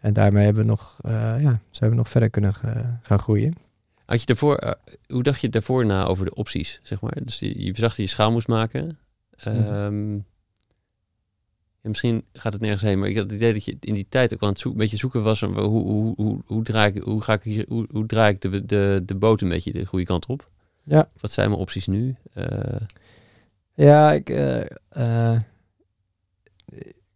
En 0.00 0.12
daarmee 0.12 0.44
hebben 0.44 0.62
we 0.62 0.68
nog, 0.68 0.98
eh, 1.02 1.12
ja, 1.42 1.60
ze 1.70 1.78
hebben 1.78 1.98
nog 1.98 2.08
verder 2.08 2.30
kunnen 2.30 2.54
ga- 2.54 2.98
gaan 3.02 3.18
groeien. 3.18 3.54
Had 4.04 4.20
je 4.20 4.26
daarvoor, 4.26 4.56
eh, 4.56 4.72
hoe 5.08 5.22
dacht 5.22 5.40
je 5.40 5.48
daarvoor 5.48 5.86
na 5.86 6.04
over 6.04 6.24
de 6.24 6.34
opties, 6.34 6.80
zeg 6.82 7.00
maar? 7.00 7.16
Dus 7.24 7.38
je, 7.38 7.64
je 7.64 7.72
zag 7.74 7.88
dat 7.88 7.96
je 7.96 8.06
schaal 8.06 8.32
moest 8.32 8.48
maken. 8.48 8.98
Ehm, 9.36 10.14
ja, 11.82 11.88
misschien 11.88 12.24
gaat 12.32 12.52
het 12.52 12.62
nergens 12.62 12.82
heen, 12.82 12.98
maar 12.98 13.08
ik 13.08 13.14
had 13.16 13.24
het 13.24 13.34
idee 13.34 13.52
dat 13.52 13.64
je 13.64 13.76
in 13.80 13.94
die 13.94 14.06
tijd 14.08 14.32
ook 14.32 14.40
wel 14.40 14.48
aan 14.48 14.54
het 14.54 14.62
zoek, 14.64 14.72
een 14.72 14.78
beetje 14.78 14.96
zoeken 14.96 15.22
was. 15.22 15.40
Hoe, 15.40 15.60
hoe, 15.60 16.14
hoe, 16.16 16.38
hoe, 16.46 16.62
draai 16.62 16.92
ik, 16.92 17.02
hoe, 17.02 17.22
ga 17.22 17.32
ik 17.32 17.42
hier, 17.42 17.64
hoe, 17.68 17.86
hoe 17.92 18.06
draai 18.06 18.34
ik 18.34 18.40
de, 18.40 18.66
de, 18.66 19.02
de 19.04 19.14
boot 19.14 19.40
een 19.40 19.48
beetje 19.48 19.72
de 19.72 19.86
goede 19.86 20.04
kant 20.04 20.26
op? 20.26 20.50
Ja. 20.82 21.08
Wat 21.20 21.30
zijn 21.30 21.48
mijn 21.48 21.60
opties 21.60 21.86
nu? 21.86 22.16
Eh, 22.32 22.80
Ja, 23.74 24.12
ik, 24.12 24.28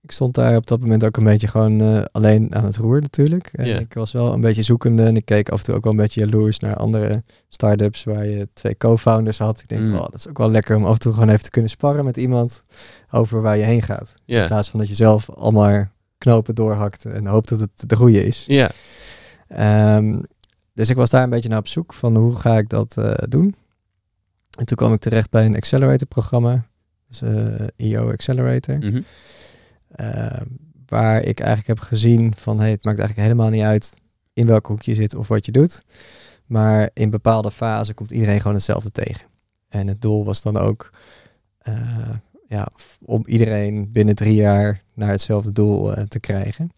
ik 0.05 0.11
stond 0.13 0.35
daar 0.35 0.57
op 0.57 0.67
dat 0.67 0.81
moment 0.81 1.05
ook 1.05 1.17
een 1.17 1.25
beetje 1.25 1.47
gewoon 1.49 1.81
eh, 1.81 2.03
alleen 2.13 2.55
aan 2.55 2.65
het 2.65 2.77
roer 2.77 3.01
natuurlijk. 3.01 3.49
En 3.53 3.67
ik 3.79 3.95
was 3.95 4.13
wel 4.13 4.33
een 4.33 4.41
beetje 4.41 4.63
zoekende 4.63 5.03
en 5.05 5.17
ik 5.17 5.25
keek 5.25 5.49
af 5.49 5.59
en 5.59 5.65
toe 5.65 5.75
ook 5.75 5.83
wel 5.85 5.93
een 5.93 5.99
beetje 5.99 6.21
jaloers 6.21 6.59
naar 6.59 6.77
andere 6.77 7.23
start-ups 7.49 8.05
waar 8.05 8.27
je 8.27 8.49
twee 8.53 8.77
co-founders 8.77 9.39
had. 9.39 9.61
Ik 9.61 9.69
denk, 9.69 9.83
Mm. 9.83 9.93
dat 9.93 10.15
is 10.15 10.29
ook 10.29 10.39
wel 10.39 10.51
lekker 10.51 10.77
om 10.77 10.85
af 10.85 10.93
en 10.93 10.99
toe 10.99 11.13
gewoon 11.13 11.29
even 11.29 11.43
te 11.45 11.51
kunnen 11.51 11.71
sparren 11.71 12.05
met 12.05 12.17
iemand 12.17 12.63
over 13.11 13.41
waar 13.43 13.57
je 13.57 13.65
heen 13.65 13.83
gaat. 13.83 14.15
In 14.43 14.47
plaats 14.47 14.71
van 14.71 14.79
dat 14.81 14.89
je 14.89 14.95
zelf 14.95 15.31
allemaal 15.31 15.85
knopen 16.19 16.55
doorhakt 16.55 17.05
en 17.05 17.27
hoopt 17.27 17.49
dat 17.49 17.61
het 17.61 17.71
de 17.89 17.97
goede 17.97 18.25
is. 18.27 18.45
ja, 18.47 18.71
Ehm, 19.49 20.23
dus 20.73 20.89
ik 20.91 20.97
was 20.97 21.11
daar 21.11 21.23
een 21.23 21.31
beetje 21.31 21.49
naar 21.49 21.59
op 21.59 21.69
zoek 21.69 21.93
van 21.95 22.17
hoe 22.17 22.37
ga 22.37 22.59
ik 22.59 22.69
dat 22.69 22.97
eh, 22.97 23.13
doen. 23.29 23.55
En 24.59 24.65
toen 24.67 24.77
kwam 24.77 24.93
ik 24.93 24.99
terecht 25.01 25.31
bij 25.31 25.47
een 25.47 25.57
accelerator 25.57 26.07
programma. 26.07 26.67
Dus 27.09 27.23
eh 27.23 27.67
EO 27.77 28.11
Accelerator. 28.13 28.75
Ehm, 28.83 29.01
waar 30.87 31.23
ik 31.23 31.41
eigenlijk 31.41 31.69
heb 31.69 31.81
gezien 31.81 32.35
van 32.37 32.61
hey, 32.61 32.71
het 32.71 32.85
maakt 32.85 32.99
eigenlijk 32.99 33.29
helemaal 33.29 33.51
niet 33.51 33.63
uit 33.63 34.01
in 34.33 34.47
welk 34.47 34.67
hoek 34.67 34.83
je 34.83 34.95
zit 34.95 35.15
of 35.15 35.29
wat 35.29 35.47
je 35.47 35.53
doet. 35.53 35.83
Maar 36.47 36.91
in 36.93 37.11
bepaalde 37.11 37.51
fasen 37.51 37.95
komt 37.95 38.11
iedereen 38.11 38.41
gewoon 38.41 38.55
hetzelfde 38.55 38.91
tegen. 38.91 39.27
En 39.69 39.87
het 39.87 40.03
doel 40.03 40.25
was 40.25 40.43
dan 40.43 40.57
ook 40.57 40.91
eh, 41.59 42.15
ja, 42.49 42.69
om 43.05 43.23
iedereen 43.27 43.93
binnen 43.93 44.15
drie 44.15 44.35
jaar 44.35 44.83
naar 44.95 45.11
hetzelfde 45.11 45.53
doel 45.53 45.95
eh, 45.95 46.05
te 46.05 46.21
krijgen. 46.21 46.73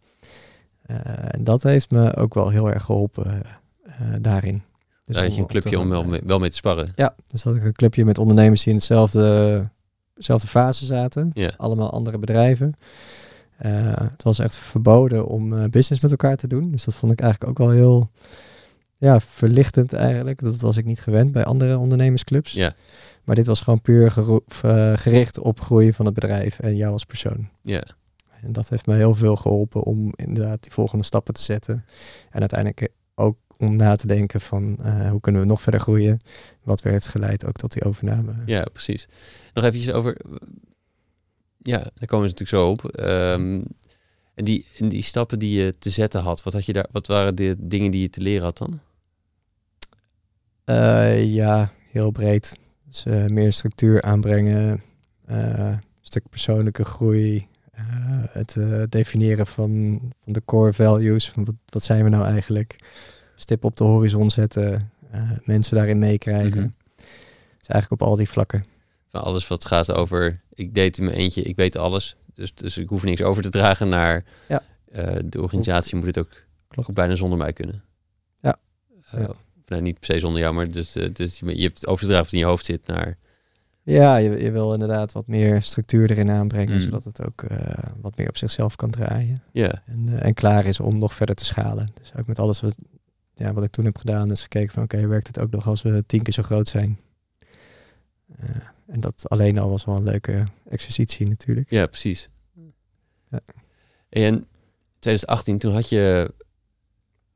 Eh, 0.83 1.35
en 1.35 1.45
dat 1.45 1.63
heeft 1.63 1.91
me 1.91 2.17
ook 2.17 2.35
wel 2.35 2.49
heel 2.49 2.71
erg 2.71 2.85
geholpen 2.85 3.43
eh, 3.83 4.15
daarin. 4.21 4.63
Dus 5.05 5.15
Daar 5.15 5.25
had 5.25 5.35
je 5.35 5.41
een 5.41 5.47
clubje 5.47 5.79
om 5.79 5.89
wel 5.89 6.05
mee, 6.05 6.21
wel 6.25 6.39
mee 6.39 6.51
te 6.51 6.57
sparren. 6.57 6.93
ja, 6.97 7.15
dus 7.27 7.43
had 7.43 7.57
ik 7.57 7.65
een 7.65 7.73
clubje 7.73 8.05
met 8.05 8.19
ondernemers 8.19 8.61
die 8.63 8.73
in 8.73 8.79
hetzelfde, 8.79 9.63
dezelfde 10.17 10.47
fase 10.49 10.85
zaten. 10.85 11.31
Ja, 11.33 11.53
Allemaal 11.57 11.91
andere 11.91 12.19
bedrijven. 12.19 12.75
Eh, 13.57 13.97
het 14.11 14.23
was 14.23 14.39
echt 14.39 14.57
verboden 14.57 15.27
om 15.27 15.53
eh, 15.59 15.65
business 15.65 16.03
met 16.03 16.11
elkaar 16.11 16.37
te 16.37 16.47
doen. 16.47 16.71
Dus 16.71 16.85
dat 16.85 16.95
vond 16.95 17.13
ik 17.13 17.21
eigenlijk 17.21 17.51
ook 17.51 17.67
wel 17.67 17.77
heel 17.77 18.11
ja, 18.97 19.21
verlichtend 19.21 19.93
eigenlijk. 19.93 20.41
Dat 20.43 20.61
was 20.61 20.77
ik 20.77 20.85
niet 20.85 21.01
gewend 21.01 21.33
bij 21.33 21.45
andere 21.45 21.79
ondernemersclubs. 21.79 22.53
ja, 22.53 22.75
Maar 23.25 23.35
dit 23.35 23.47
was 23.47 23.61
gewoon 23.61 23.81
puur 23.83 24.11
gero- 24.11 24.43
of, 24.49 24.63
eh, 24.63 24.93
gericht 24.97 25.39
op 25.39 25.61
groei 25.61 25.93
van 25.93 26.05
het 26.05 26.15
bedrijf 26.15 26.59
en 26.59 26.77
jou 26.77 26.93
als 26.93 27.05
persoon. 27.05 27.49
ja. 27.63 27.83
En 28.43 28.53
dat 28.53 28.69
heeft 28.69 28.87
mij 28.87 28.97
heel 28.97 29.15
veel 29.15 29.37
geholpen 29.37 29.83
om 29.83 30.13
inderdaad 30.15 30.63
die 30.63 30.73
volgende 30.73 31.05
stappen 31.05 31.35
te 31.35 31.43
zetten. 31.43 31.85
En 32.31 32.41
uiteindelijk 32.41 32.89
ook 33.15 33.37
om 33.59 33.77
na 33.77 33.97
te 33.97 34.07
denken 34.07 34.41
van 34.41 34.77
eh, 34.83 35.11
hoe 35.11 35.21
kunnen 35.21 35.41
we 35.41 35.47
nog 35.47 35.63
verder 35.63 35.81
groeien. 35.81 36.19
Wat 36.63 36.83
weer 36.83 36.93
heeft 36.93 37.09
geleid 37.09 37.47
ook 37.47 37.57
tot 37.57 37.73
die 37.73 37.85
overname. 37.85 38.33
Ja, 38.47 38.65
precies. 38.73 39.09
Nog 39.55 39.65
eventjes 39.65 39.93
over... 39.93 40.17
Ja, 41.59 41.79
daar 41.79 42.07
komen 42.07 42.27
we 42.27 42.33
natuurlijk 42.33 42.49
zo 42.49 42.71
op. 42.71 42.85
Ehm, 42.91 43.61
en, 44.35 44.45
die, 44.45 44.67
en 44.79 44.89
die 44.89 45.03
stappen 45.03 45.39
die 45.39 45.63
je 45.63 45.75
te 45.79 45.91
zetten 45.91 46.21
had, 46.21 46.43
wat, 46.43 46.53
had 46.53 46.67
je 46.67 46.73
daar, 46.73 46.87
wat 46.93 47.07
waren 47.07 47.35
de 47.35 47.57
dingen 47.59 47.91
die 47.91 48.01
je 48.01 48.11
te 48.11 48.21
leren 48.21 48.45
had 48.45 48.59
dan? 48.59 48.81
Eh, 50.65 51.25
ja, 51.25 51.73
heel 51.91 52.11
breed. 52.11 52.59
Dus 52.89 53.05
eh, 53.05 53.25
meer 53.25 53.53
structuur 53.53 54.03
aanbrengen, 54.03 54.83
een 55.27 55.81
stuk 56.01 56.29
persoonlijke 56.31 56.85
groei, 56.85 57.49
het 58.33 58.57
definiëren 58.89 59.47
van, 59.47 60.01
van 60.25 60.33
de 60.33 60.43
core 60.45 60.73
values, 60.73 61.31
van 61.31 61.45
wat, 61.45 61.55
wat 61.67 61.83
zijn 61.83 62.05
we 62.05 62.11
nou 62.11 62.25
eigenlijk, 62.25 62.77
stip 63.37 63.65
op 63.65 63.77
de 63.77 63.85
horizon 63.85 64.31
zetten, 64.31 64.91
eh, 65.11 65.31
mensen 65.45 65.77
daarin 65.77 65.99
meekrijgen. 65.99 66.61
Mhm. 66.61 66.69
Dus 67.59 67.69
eigenlijk 67.69 68.03
op 68.03 68.09
al 68.09 68.17
die 68.17 68.29
vlakken. 68.29 68.63
Van 69.09 69.23
alles 69.23 69.49
wat 69.49 69.65
gaat 69.65 69.93
over, 69.93 70.41
ik 70.55 70.75
deed 70.75 70.99
in 70.99 71.05
mijn 71.05 71.17
eentje, 71.17 71.43
ik 71.43 71.57
weet 71.57 71.77
alles. 71.77 72.17
Dus, 72.35 72.55
dus 72.55 72.79
ik 72.79 72.89
hoef 72.89 73.05
niks 73.05 73.23
over 73.23 73.43
te 73.43 73.51
dragen 73.51 73.89
naar 73.89 74.25
Ja. 74.49 74.63
eh, 74.93 75.17
de 75.25 75.43
organisatie. 75.43 75.97
Moet 75.97 76.07
het 76.07 76.19
ook, 76.19 76.45
Klopt. 76.69 76.89
ook 76.89 76.95
bijna 76.95 77.15
zonder 77.15 77.39
mij 77.39 77.53
kunnen. 77.53 77.83
Ja. 78.41 78.57
Nou, 79.67 79.83
niet 79.83 79.99
per 80.01 80.15
se 80.15 80.19
zonder 80.19 80.41
jou, 80.41 80.55
maar 80.55 80.71
dus, 80.71 80.93
dus 81.13 81.39
je 81.39 81.57
je 81.57 81.63
hebt 81.63 81.81
het 81.81 81.87
over 81.89 82.01
te 82.01 82.07
dragen 82.07 82.25
wat 82.25 82.33
in 82.33 82.39
je 82.39 82.45
hoofd 82.45 82.65
zit 82.65 82.87
naar... 82.87 83.17
Ja, 83.83 84.17
je, 84.17 84.43
je 84.43 84.51
wil 84.51 84.73
inderdaad 84.73 85.13
wat 85.13 85.27
meer 85.27 85.63
structuur 85.63 86.11
erin 86.11 86.31
aanbrengen, 86.31 86.75
Mm. 86.75 86.81
zodat 86.81 87.05
het 87.05 87.27
ook 87.27 87.45
wat 88.01 88.17
meer 88.17 88.29
op 88.29 88.37
zichzelf 88.37 88.77
kan 88.77 88.91
draaien. 88.91 89.43
Ja, 89.53 89.83
En, 89.87 90.09
en 90.23 90.35
klaar 90.35 90.67
is 90.67 90.81
om 90.81 90.99
nog 90.99 91.15
verder 91.15 91.35
te 91.35 91.45
schalen. 91.45 91.89
Dus 92.01 92.13
ook 92.19 92.27
met 92.27 92.39
alles 92.39 92.61
wat, 92.61 92.77
ja, 93.39 93.53
wat 93.53 93.65
ik 93.65 93.71
toen 93.71 93.85
heb 93.85 93.99
gedaan, 93.99 94.31
is 94.31 94.43
gekeken 94.43 94.73
van 94.73 94.83
oké, 94.83 95.07
werkt 95.07 95.27
het 95.27 95.39
ook 95.39 95.51
nog 95.51 95.67
als 95.67 95.83
we 95.83 96.05
tien 96.07 96.23
keer 96.23 96.33
zo 96.33 96.43
groot 96.43 96.69
zijn? 96.69 96.99
Eh, 98.39 98.49
en 98.87 99.01
dat 99.01 99.29
alleen 99.29 99.59
al 99.59 99.71
was 99.71 99.85
wel 99.85 99.97
een 99.97 100.03
leuke 100.05 100.45
exercitie 100.69 101.29
natuurlijk. 101.29 101.71
ja 101.71 101.87
precies. 101.87 102.29
Ja. 103.31 103.41
En 104.09 104.47
2018, 104.99 105.59
toen 105.59 105.73
had 105.75 105.89
je 105.89 106.33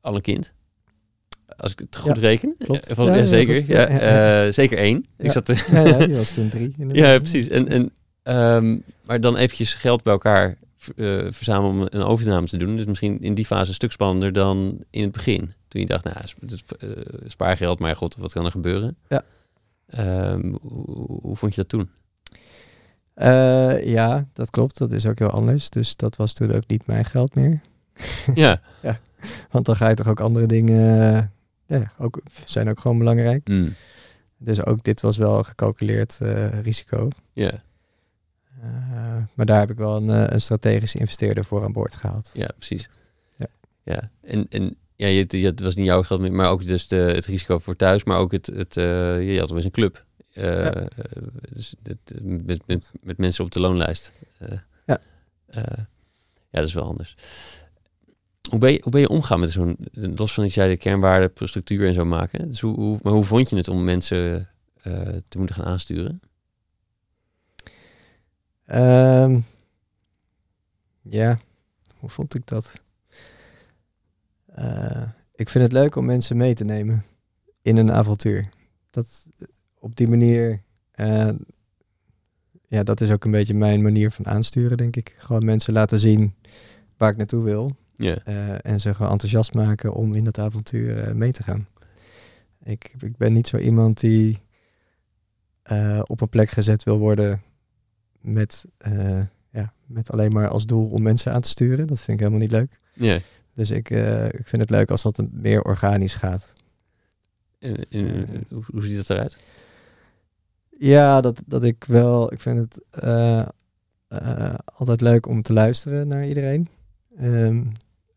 al 0.01 0.15
een 0.15 0.21
kind. 0.21 0.53
Als 1.57 1.71
ik 1.71 1.79
het 1.79 1.95
goed 1.95 2.15
Ja, 2.15 2.21
reken. 2.21 2.55
klopt. 2.57 2.89
Eh, 2.89 3.05
Ja, 3.05 3.25
zeker. 3.25 3.55
goed. 3.59 3.65
Ja, 3.67 3.87
eh, 4.47 4.53
zeker 4.53 4.77
één. 4.77 5.05
Ik 5.17 5.31
zat 5.31 5.45
te- 5.45 5.67
Ja, 5.71 6.05
die 6.05 6.15
was 6.15 6.31
toen 6.31 6.49
drie. 6.49 6.75
Ja, 6.91 7.17
precies. 7.19 7.47
En, 7.47 7.67
en, 7.67 7.91
ehm, 8.23 8.79
maar 9.05 9.21
dan 9.21 9.35
eventjes 9.37 9.73
geld 9.73 10.03
bij 10.03 10.13
elkaar 10.13 10.57
eh, 10.95 11.27
verzamelen 11.31 11.71
om 11.71 11.87
een 11.89 12.03
overname 12.07 12.47
te 12.47 12.57
doen. 12.57 12.75
Dus 12.75 12.85
misschien 12.85 13.21
in 13.21 13.33
die 13.33 13.45
fase 13.45 13.67
een 13.67 13.73
stuk 13.73 13.91
spannender 13.91 14.33
dan 14.33 14.83
in 14.89 15.03
het 15.03 15.11
begin. 15.11 15.53
Toen 15.67 15.81
je 15.81 15.87
dacht, 15.87 16.03
nou, 16.03 16.17
eh, 16.77 16.89
spaargeld, 17.27 17.79
maar 17.79 17.95
god, 17.95 18.15
wat 18.15 18.33
kan 18.33 18.45
er 18.45 18.51
gebeuren? 18.51 18.97
Ja. 19.07 19.23
Ehm, 19.87 20.53
hoe, 20.61 21.19
hoe 21.21 21.35
vond 21.35 21.55
je 21.55 21.61
dat 21.61 21.69
toen? 21.69 21.89
Eh, 23.13 23.85
ja, 23.85 24.27
dat 24.33 24.49
klopt. 24.49 24.77
Dat 24.77 24.91
is 24.91 25.05
ook 25.05 25.19
heel 25.19 25.29
anders. 25.29 25.69
Dus 25.69 25.95
dat 25.95 26.15
was 26.15 26.33
toen 26.33 26.51
ook 26.51 26.67
niet 26.67 26.85
mijn 26.85 27.05
geld 27.05 27.35
meer. 27.35 27.61
ja. 28.33 28.61
Want 29.49 29.65
dan 29.65 29.75
ga 29.75 29.89
je 29.89 29.95
toch 29.95 30.07
ook 30.07 30.19
andere 30.19 30.45
dingen... 30.45 31.31
ja, 31.65 31.91
ook, 31.97 32.21
zijn 32.45 32.69
ook 32.69 32.79
gewoon 32.79 32.97
belangrijk. 32.97 33.47
Mm. 33.47 33.73
Dus 34.37 34.65
ook 34.65 34.83
dit 34.83 35.01
was 35.01 35.17
wel 35.17 35.43
gecalculeerd 35.43 36.17
eh, 36.21 36.59
risico. 36.59 37.07
ja, 37.33 37.63
maar 39.35 39.45
daar 39.45 39.59
heb 39.59 39.69
ik 39.69 39.77
wel 39.77 39.95
een, 39.95 40.09
eh, 40.09 40.23
een 40.33 40.41
strategische 40.41 40.99
investeerder 40.99 41.45
voor 41.45 41.63
aan 41.63 41.71
boord 41.71 41.95
gehaald. 41.95 42.29
ja, 42.33 42.49
precies. 42.57 42.89
Ja. 43.37 43.45
ja. 43.83 44.11
En, 44.21 44.45
en 44.49 44.75
ja, 44.95 45.07
je, 45.07 45.25
je, 45.27 45.45
het 45.45 45.59
was 45.59 45.75
niet 45.75 45.85
jouw 45.85 46.03
geld 46.03 46.31
maar 46.31 46.49
ook 46.49 46.65
dus 46.67 46.87
de, 46.87 46.95
het 46.95 47.25
risico 47.25 47.59
voor 47.59 47.75
thuis, 47.75 48.03
maar 48.03 48.17
ook 48.17 48.31
het, 48.31 48.45
het 48.45 48.77
eh, 48.77 49.33
je 49.33 49.39
had 49.39 49.49
opeens 49.51 49.65
een 49.65 49.71
club. 49.71 50.05
Eh, 50.33 50.43
Ja. 50.43 50.73
eh, 50.73 50.87
dus 51.53 51.75
dit, 51.81 51.97
met, 52.21 52.61
met, 52.67 52.91
met 53.01 53.17
mensen 53.17 53.43
op 53.43 53.51
de 53.51 53.59
loonlijst. 53.59 54.13
Eh, 54.37 54.57
Ja. 54.85 54.99
eh, 55.47 55.63
ja, 56.49 56.59
dat 56.59 56.67
is 56.67 56.73
wel 56.73 56.83
anders. 56.85 57.15
Hoe 58.49 58.59
ben 58.59 58.71
je, 58.71 58.79
hoe 58.83 58.91
ben 58.91 59.01
je 59.01 59.09
omgaan 59.09 59.39
met 59.39 59.51
zo'n, 59.51 59.77
los 59.91 60.33
van 60.33 60.43
dat 60.43 60.53
jij 60.53 60.67
de 60.69 60.77
kernwaarden, 60.77 61.47
structuur 61.47 61.87
en 61.87 61.93
zo 61.93 62.05
maken. 62.05 62.47
Dus 62.49 62.59
hoe, 62.59 62.75
hoe, 62.75 62.99
maar 63.03 63.13
hoe 63.13 63.23
vond 63.23 63.49
je 63.49 63.55
het 63.55 63.67
om 63.67 63.83
mensen 63.83 64.49
eh, 64.81 64.93
te 65.27 65.37
moeten 65.37 65.55
gaan 65.55 65.65
aansturen? 65.65 66.21
Ehm, 68.71 69.39
ja, 71.01 71.37
hoe 71.97 72.09
vond 72.09 72.35
ik 72.35 72.47
dat? 72.47 72.81
Eh, 74.45 75.03
ik 75.35 75.49
vind 75.49 75.63
het 75.63 75.73
leuk 75.73 75.95
om 75.95 76.05
mensen 76.05 76.37
mee 76.37 76.53
te 76.53 76.63
nemen 76.63 77.05
in 77.61 77.77
een 77.77 77.91
avontuur. 77.91 78.45
Dat 78.89 79.29
op 79.79 79.95
die 79.95 80.07
manier, 80.07 80.61
eh, 80.91 81.29
ja, 82.67 82.83
dat 82.83 83.01
is 83.01 83.11
ook 83.11 83.25
een 83.25 83.31
beetje 83.31 83.53
mijn 83.53 83.81
manier 83.81 84.11
van 84.11 84.27
aansturen, 84.27 84.77
denk 84.77 84.95
ik. 84.95 85.15
Gewoon 85.17 85.45
mensen 85.45 85.73
laten 85.73 85.99
zien 85.99 86.35
waar 86.97 87.11
ik 87.11 87.17
naartoe 87.17 87.43
wil. 87.43 87.75
Eh, 87.97 88.65
en 88.65 88.79
ze 88.79 88.93
gewoon 88.93 89.11
enthousiast 89.11 89.53
maken 89.53 89.93
om 89.93 90.13
in 90.15 90.23
dat 90.23 90.39
avontuur 90.39 91.17
mee 91.17 91.31
te 91.31 91.43
gaan. 91.43 91.67
Ik, 92.63 92.93
ik 92.99 93.17
ben 93.17 93.33
niet 93.33 93.47
zo 93.47 93.57
iemand 93.57 93.99
die 93.99 94.39
op 96.03 96.21
een 96.21 96.29
plek 96.29 96.49
gezet 96.49 96.83
wil 96.83 96.97
worden 96.97 97.41
met, 98.21 98.65
eh, 98.77 99.21
ja, 99.49 99.73
met 99.85 100.11
alleen 100.11 100.31
maar 100.31 100.47
als 100.47 100.65
doel 100.65 100.89
om 100.89 101.01
mensen 101.01 101.33
aan 101.33 101.41
te 101.41 101.49
sturen. 101.49 101.87
Dat 101.87 101.97
vind 102.01 102.11
ik 102.11 102.19
helemaal 102.19 102.39
niet 102.39 102.51
leuk. 102.51 102.79
Dus 103.53 103.69
ik, 103.69 103.89
eh, 103.89 104.25
ik 104.25 104.47
vind 104.47 104.61
het 104.61 104.69
leuk 104.69 104.91
als 104.91 105.01
dat 105.01 105.21
meer 105.31 105.61
organisch 105.61 106.13
gaat. 106.13 106.53
En, 107.59 107.75
en, 107.89 108.27
Eh. 108.29 108.39
hoe, 108.49 108.63
hoe 108.71 108.83
ziet 108.83 108.95
dat 108.97 109.09
eruit? 109.09 109.39
Ja, 110.77 111.21
dat, 111.21 111.41
dat 111.45 111.63
ik 111.63 111.83
wel. 111.83 112.33
Ik 112.33 112.39
vind 112.39 112.57
het 112.59 112.81
altijd 114.65 115.01
leuk 115.01 115.27
om 115.27 115.41
te 115.41 115.53
luisteren 115.53 116.07
naar 116.07 116.27
iedereen. 116.27 116.67
Ehm, 117.17 117.63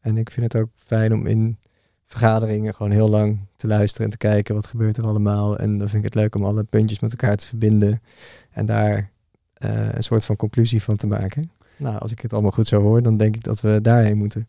en 0.00 0.16
ik 0.16 0.30
vind 0.30 0.52
het 0.52 0.62
ook 0.62 0.70
fijn 0.74 1.12
om 1.12 1.26
in 1.26 1.58
vergaderingen 2.04 2.74
gewoon 2.74 2.92
heel 2.92 3.08
lang 3.08 3.38
te 3.56 3.66
luisteren 3.66 4.04
en 4.04 4.10
te 4.10 4.16
kijken 4.16 4.54
wat 4.54 4.66
gebeurt 4.66 4.96
er 4.96 5.04
allemaal. 5.04 5.58
En 5.58 5.78
dan 5.78 5.88
vind 5.88 6.04
ik 6.04 6.12
het 6.12 6.22
leuk 6.22 6.34
om 6.34 6.44
alle 6.44 6.64
puntjes 6.64 7.00
met 7.00 7.10
elkaar 7.10 7.36
te 7.36 7.46
verbinden 7.46 8.02
en 8.50 8.66
daar 8.66 9.10
een 9.96 10.02
soort 10.02 10.24
van 10.24 10.36
conclusie 10.36 10.82
van 10.82 10.96
te 10.96 11.06
maken. 11.06 11.50
Nou, 11.76 11.98
als 11.98 12.12
ik 12.12 12.20
het 12.20 12.32
allemaal 12.32 12.50
goed 12.50 12.66
zo 12.66 12.80
hoor, 12.80 13.02
dan 13.02 13.16
denk 13.16 13.36
ik 13.36 13.42
dat 13.42 13.60
we 13.60 13.78
daarheen 13.82 14.16
moeten. 14.16 14.48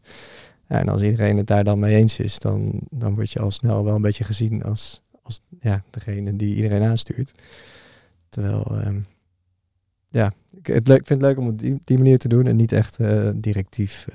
Ja, 0.70 0.80
en 0.80 0.90
als 0.90 1.02
iedereen 1.02 1.38
het 1.38 1.48
daar 1.48 1.64
dan 1.64 1.80
mee 1.80 1.96
eens 1.96 2.20
is, 2.20 2.40
dan, 2.40 2.82
dan 2.90 3.16
word 3.16 3.32
je 3.32 3.40
al 3.40 3.52
snel 3.52 3.84
wel 3.84 3.96
een 3.96 4.02
beetje 4.02 4.24
gezien 4.24 4.64
als, 4.64 5.02
als 5.22 5.42
ja, 5.60 5.84
degene 5.90 6.36
die 6.36 6.56
iedereen 6.56 6.84
aanstuurt. 6.84 7.32
Terwijl, 8.30 8.64
ehm, 8.64 9.00
ja, 10.10 10.32
ik, 10.52 10.68
het 10.68 10.88
leuk, 10.88 11.00
ik 11.00 11.08
vind 11.08 11.22
het 11.22 11.30
leuk 11.30 11.40
om 11.40 11.46
het 11.46 11.54
op 11.54 11.60
die, 11.60 11.82
die 11.84 11.98
manier 11.98 12.18
te 12.18 12.28
doen 12.28 12.48
en 12.48 12.56
niet 12.56 12.72
echt 12.72 12.98
eh, 13.00 13.30
directief 13.36 14.08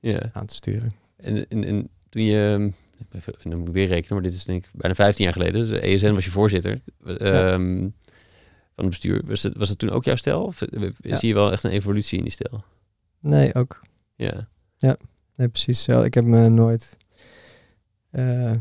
eh, 0.00 0.16
aan 0.32 0.46
te 0.46 0.54
sturen. 0.54 0.88
En, 1.16 1.48
en, 1.48 1.64
en 1.64 1.88
toen 2.08 2.22
je, 2.22 2.72
even, 3.12 3.34
en 3.42 3.50
dan 3.50 3.58
moet 3.58 3.68
ik 3.68 3.74
weer 3.74 3.86
rekenen, 3.86 4.14
maar 4.14 4.22
dit 4.22 4.34
is 4.34 4.44
denk 4.44 4.64
ik 4.64 4.70
bijna 4.74 4.94
15 4.94 5.24
jaar 5.24 5.32
geleden. 5.32 5.68
Dus 5.68 5.80
ESN 5.80 6.12
was 6.12 6.24
je 6.24 6.30
voorzitter 6.30 6.80
ehm, 7.04 7.88
van 8.74 8.84
het 8.84 8.88
bestuur. 8.88 9.22
Was 9.26 9.42
het, 9.42 9.56
was 9.56 9.68
het 9.68 9.78
toen 9.78 9.90
ook 9.90 10.04
jouw 10.04 10.16
stijl? 10.16 10.42
Of 10.44 10.62
eh, 10.62 10.90
Ja. 10.98 11.16
zie 11.16 11.28
je 11.28 11.34
wel 11.34 11.52
echt 11.52 11.62
een 11.64 11.70
evolutie 11.70 12.16
in 12.18 12.24
die 12.24 12.32
stijl? 12.32 12.64
Nee, 13.20 13.54
ook. 13.54 13.80
Ja, 14.16 14.46
Nee, 15.36 15.48
precies. 15.48 15.82
zo. 15.82 16.02
Ik 16.02 16.14
heb 16.14 16.24
me 16.24 16.48
nooit... 16.48 16.96
eh, 18.10 18.52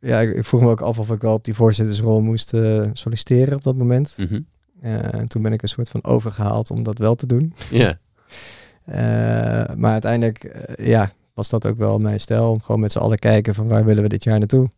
ja, 0.00 0.20
ik, 0.20 0.34
ik 0.36 0.44
vroeg 0.44 0.60
me 0.60 0.68
ook 0.68 0.80
af 0.80 0.98
of 0.98 1.10
ik 1.10 1.20
wel 1.20 1.32
op 1.34 1.44
die 1.44 1.54
voorzittersrol 1.54 2.20
moest 2.20 2.54
eh, 2.54 2.90
solliciteren 2.92 3.54
op 3.56 3.62
dat 3.62 3.76
moment. 3.76 4.14
Mhm. 4.16 4.40
Eh, 4.80 5.14
en 5.14 5.28
toen 5.28 5.42
ben 5.42 5.52
ik 5.52 5.62
een 5.62 5.68
soort 5.68 5.88
van 5.88 6.04
overgehaald 6.04 6.70
om 6.70 6.82
dat 6.82 6.98
wel 6.98 7.14
te 7.14 7.26
doen. 7.26 7.54
ja, 7.70 7.98
Eh, 8.84 9.74
maar 9.76 9.92
uiteindelijk, 9.92 10.44
eh, 10.44 10.86
ja, 10.86 11.12
was 11.34 11.48
dat 11.48 11.66
ook 11.66 11.78
wel 11.78 11.98
mijn 11.98 12.20
stijl. 12.20 12.50
Om 12.50 12.60
gewoon 12.62 12.80
met 12.80 12.92
z'n 12.92 12.98
allen 12.98 13.18
kijken 13.18 13.54
van 13.54 13.68
waar 13.68 13.84
willen 13.84 14.02
we 14.02 14.08
dit 14.08 14.24
jaar 14.24 14.38
naartoe. 14.38 14.68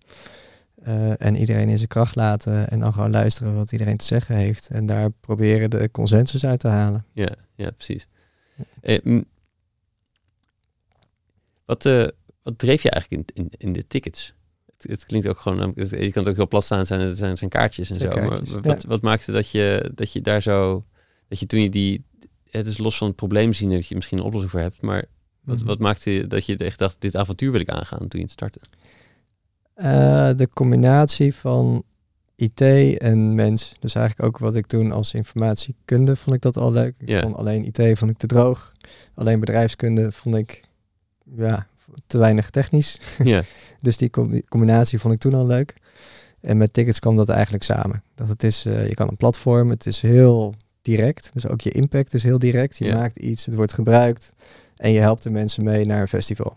Eh, 0.83 1.23
en 1.23 1.37
iedereen 1.37 1.69
in 1.69 1.77
zijn 1.77 1.89
kracht 1.89 2.15
laten 2.15 2.71
en 2.71 2.79
dan 2.81 2.93
gewoon 2.93 3.11
luisteren 3.11 3.55
wat 3.55 3.73
iedereen 3.73 3.97
te 3.97 4.05
zeggen 4.05 4.35
heeft. 4.37 4.69
En 4.69 4.87
daar 4.87 5.11
proberen 5.11 5.71
de 5.71 5.89
consensus 5.91 6.45
uit 6.45 6.61
te 6.61 6.69
halen. 6.69 7.05
ja, 7.13 7.29
ja, 7.55 7.71
precies. 7.71 8.07
Eh, 8.81 9.21
wat, 11.65 11.87
eh, 11.87 12.07
wat 12.43 12.59
dreef 12.59 12.83
je 12.83 12.91
eigenlijk 12.91 13.29
in, 13.35 13.43
in, 13.45 13.51
in 13.59 13.73
de 13.73 13.87
tickets? 13.87 14.35
Het, 14.79 14.91
het 14.91 15.05
klinkt 15.07 15.27
ook 15.29 15.41
gewoon, 15.41 15.73
het- 15.75 15.91
je 15.91 16.11
kan 16.13 16.23
het 16.23 16.29
ook 16.29 16.37
heel 16.37 16.49
plat 16.49 16.65
staan, 16.65 16.87
zijn, 16.87 17.17
zijn, 17.17 17.37
zijn 17.37 17.51
kaartjes 17.51 17.89
en 17.91 17.95
zijn 17.95 18.13
zo. 18.13 18.17
kaartjes, 18.19 18.51
maar 18.51 18.63
ja. 18.63 18.69
wat, 18.69 18.85
wat 18.85 19.03
maakte 19.03 19.33
dat 19.33 19.51
je, 19.51 19.91
dat 19.95 20.13
je 20.13 20.21
daar 20.21 20.43
zo, 20.43 20.85
dat 21.29 21.39
je 21.39 21.47
toen 21.47 21.61
je 21.63 21.71
die, 21.71 22.05
het 22.51 22.67
is 22.67 22.79
los 22.79 22.97
van 22.99 23.07
het 23.07 23.17
probleem 23.17 23.53
zien 23.53 23.71
dat 23.71 23.87
je 23.87 23.95
misschien 23.95 24.19
een 24.19 24.25
oplossing 24.25 24.53
voor 24.53 24.61
hebt, 24.61 24.81
maar 24.81 25.05
wat, 25.41 25.57
Mhm. 25.59 25.67
wat 25.67 25.79
maakte 25.79 26.27
dat 26.27 26.47
je 26.47 26.57
echt 26.57 26.79
dacht, 26.79 26.97
dit 27.01 27.17
avontuur 27.17 27.51
wil 27.53 27.61
ik 27.61 27.69
aangaan 27.69 27.99
toen 27.99 28.09
je 28.21 28.21
het 28.21 28.31
startte? 28.31 28.61
Eh, 29.81 30.31
de 30.37 30.49
combinatie 30.55 31.35
van 31.35 31.83
IT 32.37 32.61
en 32.99 33.35
mens. 33.35 33.75
Dus 33.81 33.95
eigenlijk 33.95 34.27
ook 34.29 34.39
wat 34.39 34.55
ik 34.55 34.67
toen 34.67 34.93
als 34.93 35.15
informatiekunde 35.15 36.17
vond 36.17 36.37
ik 36.37 36.43
dat 36.43 36.57
al 36.57 36.73
leuk. 36.73 36.95
Ik 36.99 37.09
Ja. 37.09 37.21
vond 37.21 37.37
alleen 37.37 37.65
IT 37.65 37.99
vond 37.99 38.11
ik 38.11 38.17
te 38.19 38.27
droog. 38.27 38.73
Alleen 39.15 39.41
bedrijfskunde 39.41 40.13
vond 40.13 40.37
ik 40.37 40.65
ja, 41.37 41.67
te 42.07 42.19
weinig 42.19 42.51
technisch. 42.51 43.01
Dus 43.79 43.97
die 43.97 44.11
com- 44.11 44.31
die 44.31 44.45
combinatie 44.49 44.99
vond 44.99 45.15
ik 45.15 45.21
toen 45.21 45.35
al 45.35 45.47
leuk. 45.47 45.75
En 46.41 46.57
met 46.57 46.73
tickets 46.73 46.99
kwam 46.99 47.17
dat 47.17 47.29
eigenlijk 47.29 47.65
samen. 47.65 48.03
Dat 48.15 48.29
het 48.29 48.43
is, 48.43 48.65
eh, 48.67 48.89
je 48.89 48.95
kan 48.95 49.09
een 49.09 49.17
platform, 49.17 49.71
het 49.71 49.87
is 49.87 50.01
heel 50.01 50.55
direct. 50.83 51.31
Dus 51.33 51.47
ook 51.47 51.61
je 51.61 51.71
impact 51.71 52.15
is 52.15 52.23
heel 52.23 52.39
direct. 52.39 52.77
Je 52.79 52.93
maakt 52.95 53.17
iets, 53.17 53.47
het 53.47 53.55
wordt 53.55 53.73
gebruikt. 53.73 54.33
En 54.77 54.91
je 54.93 55.01
helpt 55.01 55.23
de 55.23 55.31
mensen 55.31 55.65
mee 55.65 55.85
naar 55.87 56.01
een 56.01 56.09
festival. 56.09 56.57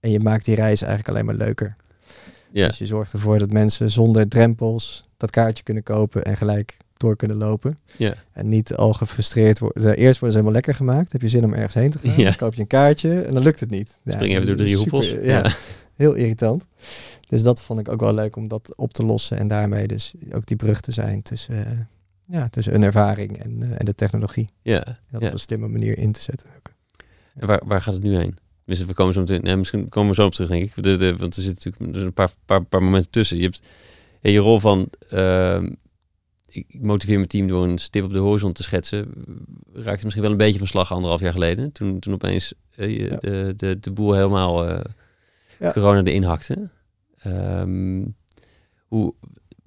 En 0.00 0.10
je 0.10 0.20
maakt 0.20 0.44
die 0.44 0.54
reis 0.54 0.80
eigenlijk 0.82 1.08
alleen 1.10 1.24
maar 1.24 1.46
leuker. 1.46 1.76
Ja, 2.52 2.66
Dus 2.66 2.78
je 2.78 2.86
zorgt 2.86 3.12
ervoor 3.12 3.38
dat 3.38 3.50
mensen 3.52 3.90
zonder 3.90 4.28
drempels 4.28 5.08
dat 5.16 5.30
kaartje 5.30 5.64
kunnen 5.64 5.82
kopen 5.82 6.22
en 6.24 6.36
gelijk 6.36 6.76
door 6.96 7.16
kunnen 7.16 7.36
lopen. 7.36 7.78
ja, 7.96 8.14
En 8.32 8.48
niet 8.48 8.74
al 8.74 8.92
gefrustreerd 8.92 9.58
worden. 9.58 9.82
Eerst 9.82 9.96
worden 10.20 10.20
ze 10.20 10.26
helemaal 10.26 10.52
lekker 10.52 10.74
gemaakt. 10.74 11.12
Heb 11.12 11.22
je 11.22 11.28
zin 11.28 11.44
om 11.44 11.52
ergens 11.54 11.74
heen 11.74 11.90
te 11.90 11.98
gaan? 11.98 12.16
Ja. 12.16 12.24
Dan 12.24 12.36
koop 12.36 12.54
je 12.54 12.60
een 12.60 12.66
kaartje 12.66 13.20
en 13.22 13.32
dan 13.34 13.42
lukt 13.42 13.60
het 13.60 13.70
niet. 13.70 13.98
Ja, 14.04 14.12
spring 14.12 14.32
even 14.32 14.46
door 14.46 14.56
de 14.56 14.62
drie 14.62 14.76
super- 14.76 14.90
hoepels. 14.90 15.24
Ja, 15.24 15.52
heel 15.96 16.14
irritant. 16.14 16.66
Dus 17.28 17.42
dat 17.42 17.62
vond 17.62 17.80
ik 17.80 17.88
ook 17.88 18.00
wel 18.00 18.14
leuk 18.14 18.36
om 18.36 18.48
dat 18.48 18.72
op 18.76 18.92
te 18.92 19.04
lossen. 19.04 19.38
En 19.38 19.48
daarmee 19.48 19.86
dus 19.86 20.14
ook 20.32 20.46
die 20.46 20.56
brug 20.56 20.80
te 20.80 20.92
zijn 20.92 21.22
tussen, 21.22 21.66
eh, 21.66 21.72
ja, 22.24 22.48
tussen 22.48 22.74
een 22.74 22.82
ervaring 22.82 23.38
en, 23.42 23.62
eh, 23.62 23.70
en 23.78 23.84
de 23.84 23.94
technologie. 23.94 24.48
Ja. 24.62 24.84
Dat 25.10 25.22
op 25.22 25.32
een 25.32 25.38
slimme 25.38 25.68
manier 25.68 25.98
in 25.98 26.12
te 26.12 26.20
zetten. 26.22 26.46
ook. 26.56 26.72
En 27.34 27.46
waar, 27.46 27.60
waar 27.66 27.82
gaat 27.82 27.94
het 27.94 28.02
nu 28.02 28.16
heen? 28.16 28.36
Dus 28.68 28.84
we 28.84 28.92
komen 28.94 29.14
zo 29.14 29.20
meteen, 29.20 29.40
nee, 29.42 29.56
misschien 29.56 29.88
komen 29.88 30.08
we 30.08 30.14
zo 30.14 30.26
op 30.26 30.32
terug, 30.34 30.48
denk 30.48 30.62
ik. 30.62 30.82
De, 30.82 30.96
de, 30.96 31.16
want 31.16 31.36
er 31.36 31.42
zitten 31.42 31.62
natuurlijk 31.64 31.94
dus 31.94 32.02
een 32.02 32.12
paar, 32.12 32.30
paar, 32.44 32.64
paar 32.64 32.82
momenten 32.82 33.10
tussen. 33.10 33.36
Je 33.36 33.42
hebt 33.42 33.62
je 34.20 34.38
rol 34.38 34.60
van, 34.60 34.88
ehm, 35.08 35.72
ik 36.48 36.66
motiveer 36.80 37.16
mijn 37.16 37.28
team 37.28 37.46
door 37.46 37.64
een 37.64 37.78
stip 37.78 38.04
op 38.04 38.12
de 38.12 38.18
horizon 38.18 38.52
te 38.52 38.62
schetsen. 38.62 39.12
Raakte 39.72 40.02
misschien 40.04 40.22
wel 40.22 40.30
een 40.32 40.36
beetje 40.36 40.58
van 40.58 40.66
slag 40.66 40.92
anderhalf 40.92 41.20
jaar 41.20 41.32
geleden. 41.32 41.72
Toen, 41.72 41.98
toen 41.98 42.12
opeens 42.14 42.52
eh, 42.76 42.98
Ja. 42.98 43.16
de, 43.16 43.52
de, 43.56 43.78
de 43.80 43.90
boel 43.92 44.14
helemaal 44.14 44.68
eh, 44.68 44.80
Ja. 45.58 45.72
corona 45.72 46.02
erin 46.04 46.22
hakte. 46.22 46.68
Ehm, 47.18 48.04
hoe, 48.86 49.14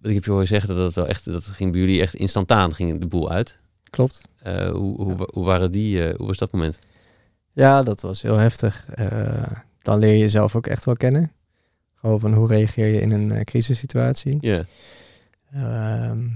ik 0.02 0.14
heb 0.14 0.26
je 0.26 0.32
horen 0.32 0.48
zeggen 0.48 0.70
dat 0.76 0.78
het 0.86 0.96
wel 0.96 1.08
echt, 1.08 1.26
dat 1.26 1.44
ging 1.44 1.72
bij 1.72 1.80
jullie 1.80 2.02
echt 2.02 2.16
instantaan 2.16 2.74
ging 2.74 3.00
de 3.00 3.08
boel 3.08 3.32
uit. 3.32 3.58
Klopt. 3.90 4.22
Eh, 4.38 4.70
hoe, 4.70 5.02
hoe, 5.02 5.16
hoe 5.34 5.46
waren 5.46 5.72
die, 5.72 6.04
eh, 6.08 6.16
hoe 6.18 6.28
was 6.28 6.38
dat 6.38 6.52
moment? 6.52 6.80
Ja, 7.54 7.84
dat 7.84 8.02
was 8.02 8.22
heel 8.22 8.38
heftig. 8.38 8.90
Eh, 8.90 9.52
dan 9.82 10.00
leer 10.00 10.14
je 10.14 10.18
jezelf 10.18 10.56
ook 10.56 10.68
echt 10.68 10.86
wel 10.86 10.96
kennen. 10.96 11.32
Gewoon 11.94 12.20
van 12.20 12.34
hoe 12.34 12.48
reageer 12.48 12.88
je 12.88 13.02
in 13.02 13.12
een 13.12 13.32
eh, 13.32 13.44
crisissituatie. 13.44 14.38
Ja, 14.40 14.66
Ehm, 15.52 16.28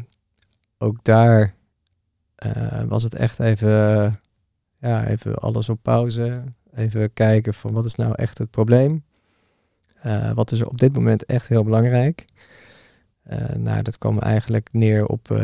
ook 0.78 1.04
daar 1.04 1.56
eh, 2.36 2.84
was 2.84 3.04
het 3.04 3.16
echt 3.16 3.40
even, 3.40 3.70
ja, 4.80 5.08
even 5.08 5.36
alles 5.36 5.70
op 5.70 5.80
pauze. 5.82 6.44
Even 6.74 7.14
kijken 7.14 7.54
van 7.54 7.74
wat 7.74 7.86
is 7.86 7.96
nou 7.96 8.14
echt 8.16 8.38
het 8.38 8.50
probleem. 8.50 9.04
Wat 10.34 10.52
is 10.52 10.60
er 10.60 10.68
op 10.68 10.80
dit 10.80 10.94
moment 10.94 11.26
echt 11.26 11.48
heel 11.48 11.64
belangrijk? 11.64 12.26
Nou, 13.58 13.82
dat 13.82 13.98
kwam 13.98 14.20
eigenlijk 14.20 14.70
neer 14.72 15.06
op 15.06 15.40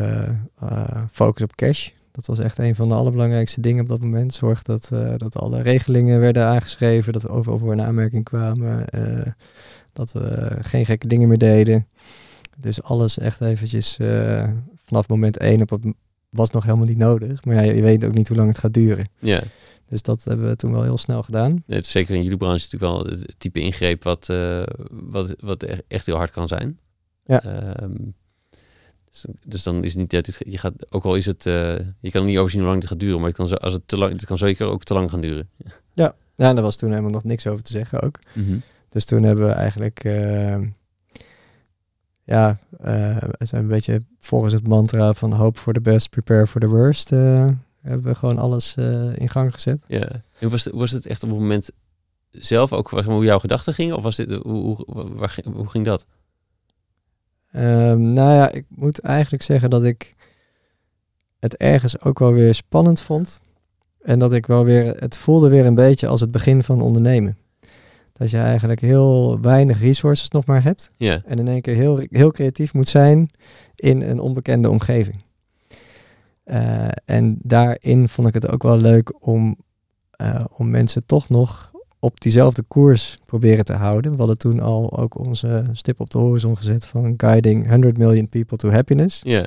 focus 1.12 1.44
op 1.44 1.56
cash. 1.56 1.90
Dat 2.12 2.26
was 2.26 2.40
echt 2.40 2.58
een 2.58 2.76
van 2.76 2.90
de 2.90 2.96
allerbelangrijkste 2.96 3.62
dingen 3.62 3.82
op 3.82 3.88
dat 3.88 4.02
moment. 4.02 4.34
Zorg 4.34 4.62
dat, 4.62 4.90
eh, 4.94 5.14
dat 5.18 5.36
alle 5.38 5.62
regelingen 5.62 6.20
werden 6.20 6.46
aangeschreven, 6.46 7.14
dat 7.14 7.22
we 7.22 7.30
overal 7.30 7.58
voor 7.58 7.72
een 7.72 7.82
aanmerking 7.82 8.24
kwamen, 8.24 8.88
eh, 8.90 9.32
dat 9.94 10.12
we 10.12 10.58
geen 10.62 10.86
gekke 10.86 11.08
dingen 11.08 11.28
meer 11.28 11.38
deden. 11.38 11.88
Dus 12.58 12.84
alles 12.84 13.18
echt 13.18 13.42
eventjes 13.42 13.98
eh, 13.98 14.50
vanaf 14.86 15.08
moment 15.08 15.38
één 15.38 15.62
op 15.62 15.70
het 15.70 15.82
was 16.30 16.52
nog 16.52 16.64
helemaal 16.64 16.86
niet 16.88 16.98
nodig. 16.98 17.46
Maar 17.46 17.56
ja, 17.66 17.72
je 17.72 17.82
weet 17.82 18.06
ook 18.06 18.14
niet 18.14 18.28
hoe 18.28 18.38
lang 18.38 18.50
het 18.50 18.58
gaat 18.58 18.74
duren. 18.74 19.10
ja. 19.20 19.42
Dus 19.88 20.02
dat 20.02 20.24
hebben 20.24 20.48
we 20.50 20.56
toen 20.56 20.72
wel 20.72 20.84
heel 20.84 20.98
snel 20.98 21.24
gedaan. 21.24 21.50
Nee, 21.52 21.78
het 21.78 21.86
is 21.86 21.92
zeker 21.92 22.16
in 22.16 22.24
jullie 22.24 22.38
branche 22.38 22.68
natuurlijk 22.70 22.92
wel 22.92 23.06
het 23.06 23.36
type 23.38 23.60
ingreep 23.60 24.04
wat, 24.04 24.26
wat, 24.90 25.36
wat 25.40 25.64
echt- 25.64 25.84
echt 25.88 26.06
heel 26.06 26.16
hard 26.16 26.32
kan 26.32 26.48
zijn. 26.48 26.80
Ja. 27.26 27.44
Ehm, 27.44 27.92
dus, 29.12 29.26
dus 29.48 29.64
dan 29.64 29.84
is 29.84 29.90
het 29.90 30.00
niet 30.00 30.12
dat 30.12 30.26
dit, 30.26 30.38
je 30.40 30.58
gaat, 30.58 30.74
ook 30.90 31.04
al 31.04 31.16
is 31.16 31.26
het, 31.26 31.46
eh, 31.46 31.76
je 32.00 32.12
kan 32.12 32.26
niet 32.26 32.38
overzien 32.38 32.60
hoe 32.60 32.70
lang 32.70 32.82
het 32.82 32.92
gaat 32.92 33.00
duren, 33.00 33.18
maar 33.18 33.28
het 33.28 33.38
kan, 33.38 33.48
zo, 33.48 33.56
als 33.56 33.74
het 33.74 33.88
te 33.88 33.98
lang, 33.98 34.12
het 34.12 34.26
kan 34.26 34.38
zeker 34.38 34.68
ook 34.68 34.84
te 34.84 34.94
lang 34.94 35.10
gaan 35.10 35.22
duren. 35.22 35.50
Ja, 36.36 36.54
daar 36.54 36.64
was 36.64 36.76
toen 36.76 36.90
helemaal 36.90 37.12
nog 37.12 37.24
niks 37.24 37.48
over 37.48 37.64
te 37.64 37.72
zeggen 37.72 38.02
ook. 38.02 38.20
Dus 38.90 39.06
toen 39.06 39.24
hebben 39.24 39.46
we 39.46 39.52
eigenlijk, 39.52 40.04
eh, 40.04 40.60
ja, 42.24 42.60
we 42.70 43.46
zijn 43.46 43.62
een 43.62 43.68
beetje 43.68 44.04
volgens 44.20 44.54
het 44.54 44.68
mantra 44.68 45.14
van 45.14 45.34
hope 45.34 45.60
for 45.60 45.74
the 45.74 45.82
best, 45.82 46.10
prepare 46.10 46.48
for 46.48 46.62
the 46.62 46.68
worst, 46.68 47.12
eh, 47.12 47.50
hebben 47.82 48.04
we 48.04 48.16
gewoon 48.16 48.38
alles 48.38 48.76
in 49.16 49.30
gang 49.30 49.54
gezet. 49.54 49.84
Ja. 49.88 50.08
En 50.10 50.24
Hoe 50.40 50.50
was, 50.50 50.64
het, 50.64 50.74
hoe 50.74 50.82
was 50.82 50.92
het 50.92 51.06
echt 51.06 51.24
op 51.24 51.30
het 51.30 51.40
moment 51.40 51.70
zelf 52.32 52.74
ook 52.74 52.92
maar, 52.92 53.04
hoe 53.04 53.24
jouw 53.24 53.40
gedachten 53.40 53.74
gingen? 53.74 53.98
Of 53.98 54.04
was 54.04 54.16
dit, 54.16 54.32
hoe, 54.32 54.42
hoe, 54.44 54.86
waar, 55.16 55.38
hoe 55.54 55.70
ging 55.70 55.86
dat? 55.86 56.06
Ehm, 57.52 58.14
nou 58.14 58.34
ja, 58.34 58.52
ik 58.52 58.66
moet 58.70 59.00
eigenlijk 59.00 59.44
zeggen 59.44 59.70
dat 59.70 59.84
ik 59.84 60.16
het 61.40 61.58
ergens 61.58 62.02
ook 62.02 62.20
wel 62.20 62.34
weer 62.34 62.54
spannend 62.54 63.02
vond. 63.02 63.42
En 64.02 64.20
dat 64.20 64.34
ik 64.34 64.46
wel 64.46 64.64
weer, 64.64 64.96
het 65.00 65.18
voelde 65.18 65.50
weer 65.50 65.66
een 65.66 65.76
beetje 65.76 66.08
als 66.08 66.22
het 66.22 66.32
begin 66.32 66.64
van 66.64 66.82
ondernemen. 66.82 67.38
Dat 68.14 68.32
je 68.32 68.38
eigenlijk 68.38 68.82
heel 68.82 69.40
weinig 69.42 69.80
resources 69.80 70.30
nog 70.30 70.46
maar 70.46 70.64
hebt. 70.64 70.92
En 70.98 71.40
in 71.40 71.48
één 71.48 71.62
keer 71.62 71.76
heel, 71.76 72.04
heel 72.10 72.32
creatief 72.32 72.74
moet 72.74 72.88
zijn 72.88 73.30
in 73.76 74.02
een 74.02 74.20
onbekende 74.20 74.70
omgeving. 74.70 75.24
Eh, 76.44 76.88
en 77.06 77.38
daarin 77.42 78.10
vond 78.10 78.28
ik 78.28 78.34
het 78.34 78.50
ook 78.50 78.64
wel 78.64 78.78
leuk 78.78 79.14
om, 79.26 79.58
eh, 80.12 80.46
om 80.58 80.70
mensen 80.70 81.06
toch 81.06 81.30
nog 81.30 81.71
op 82.04 82.20
diezelfde 82.22 82.62
koers 82.62 83.18
proberen 83.26 83.66
te 83.66 83.74
houden. 83.74 84.12
We 84.12 84.18
hadden 84.18 84.38
toen 84.38 84.60
al 84.60 84.98
ook 84.98 85.18
onze 85.18 85.64
stip 85.72 86.00
op 86.00 86.10
de 86.10 86.18
horizon 86.18 86.58
gezet 86.58 86.86
van 86.86 87.14
guiding 87.18 87.70
100 87.70 87.98
million 87.98 88.30
people 88.30 88.58
to 88.58 88.70
happiness. 88.70 89.22
ja, 89.24 89.42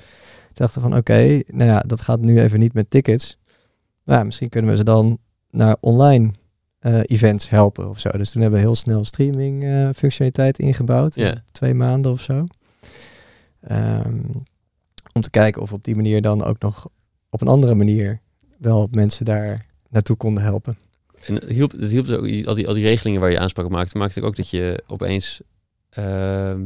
Ik 0.48 0.56
dacht 0.56 0.72
van 0.72 0.96
oké, 0.96 1.40
nou 1.46 1.70
ja, 1.70 1.80
dat 1.86 2.00
gaat 2.00 2.20
nu 2.20 2.40
even 2.40 2.58
niet 2.58 2.74
met 2.74 2.90
tickets. 2.90 3.38
Maar 4.02 4.18
ja, 4.18 4.24
misschien 4.24 4.48
kunnen 4.48 4.70
we 4.70 4.76
ze 4.76 4.84
dan 4.84 5.18
naar 5.50 5.76
online 5.80 6.30
eh, 6.78 7.00
events 7.02 7.48
helpen 7.48 7.88
of 7.88 7.98
zo. 7.98 8.10
Dus 8.10 8.30
toen 8.30 8.42
hebben 8.42 8.60
we 8.60 8.66
heel 8.66 8.74
snel 8.74 9.04
streaming 9.04 9.64
eh, 9.64 9.88
functionaliteit 9.96 10.58
ingebouwd. 10.58 11.16
In 11.16 11.22
Twee 11.52 11.74
maanden 11.74 12.12
of 12.12 12.20
zo. 12.20 12.44
Ehm, 13.60 14.20
om 15.12 15.20
te 15.20 15.30
kijken 15.30 15.62
of 15.62 15.68
we 15.68 15.74
op 15.74 15.84
die 15.84 15.96
manier 15.96 16.22
dan 16.22 16.44
ook 16.44 16.58
nog 16.58 16.88
op 17.30 17.40
een 17.40 17.48
andere 17.48 17.74
manier 17.74 18.20
wel 18.58 18.88
mensen 18.90 19.24
daar 19.24 19.66
naartoe 19.88 20.16
konden 20.16 20.42
helpen. 20.42 20.76
En 21.26 21.34
het 21.34 21.48
hielp, 21.48 21.72
het 21.72 21.90
hielp 21.90 22.08
ook, 22.08 22.46
al 22.46 22.54
die, 22.54 22.68
al 22.68 22.74
die 22.74 22.84
regelingen 22.84 23.20
waar 23.20 23.30
je 23.30 23.38
aanspraak 23.38 23.66
op 23.66 23.72
maakte, 23.72 23.98
maakte 23.98 24.22
ook 24.22 24.36
dat 24.36 24.48
je 24.48 24.82
opeens, 24.86 25.40
ehm, 25.90 26.60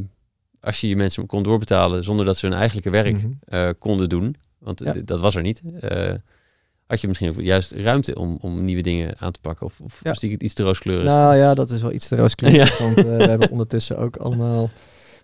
als 0.61 0.81
je 0.81 0.87
je 0.87 0.95
mensen 0.95 1.25
kon 1.25 1.43
doorbetalen 1.43 2.03
zonder 2.03 2.25
dat 2.25 2.37
ze 2.37 2.45
hun 2.45 2.55
eigenlijke 2.55 2.89
werk 2.89 3.15
Mhm. 3.15 3.27
eh, 3.45 3.69
konden 3.79 4.09
doen, 4.09 4.35
want 4.57 4.79
Ja. 4.83 4.93
dat 5.05 5.19
was 5.19 5.35
er 5.35 5.41
niet, 5.41 5.61
eh, 5.79 6.13
had 6.87 7.01
je 7.01 7.07
misschien 7.07 7.29
ook 7.29 7.41
juist 7.41 7.71
ruimte 7.71 8.15
om, 8.15 8.37
om 8.41 8.63
nieuwe 8.65 8.81
dingen 8.81 9.19
aan 9.19 9.31
te 9.31 9.39
pakken? 9.39 9.65
Of, 9.65 9.79
of 9.79 9.99
Ja. 10.03 10.09
was 10.09 10.19
die 10.19 10.39
iets 10.39 10.53
te 10.53 10.63
rooskleurig? 10.63 11.05
Nou 11.05 11.35
ja, 11.35 11.53
dat 11.53 11.71
is 11.71 11.81
wel 11.81 11.91
iets 11.91 12.07
te 12.07 12.15
rooskleurig. 12.15 12.77
Want 12.85 12.97
eh, 12.97 13.03
we 13.03 13.23
hebben 13.23 13.49
ondertussen 13.49 13.97
ook 13.97 14.17
allemaal 14.17 14.69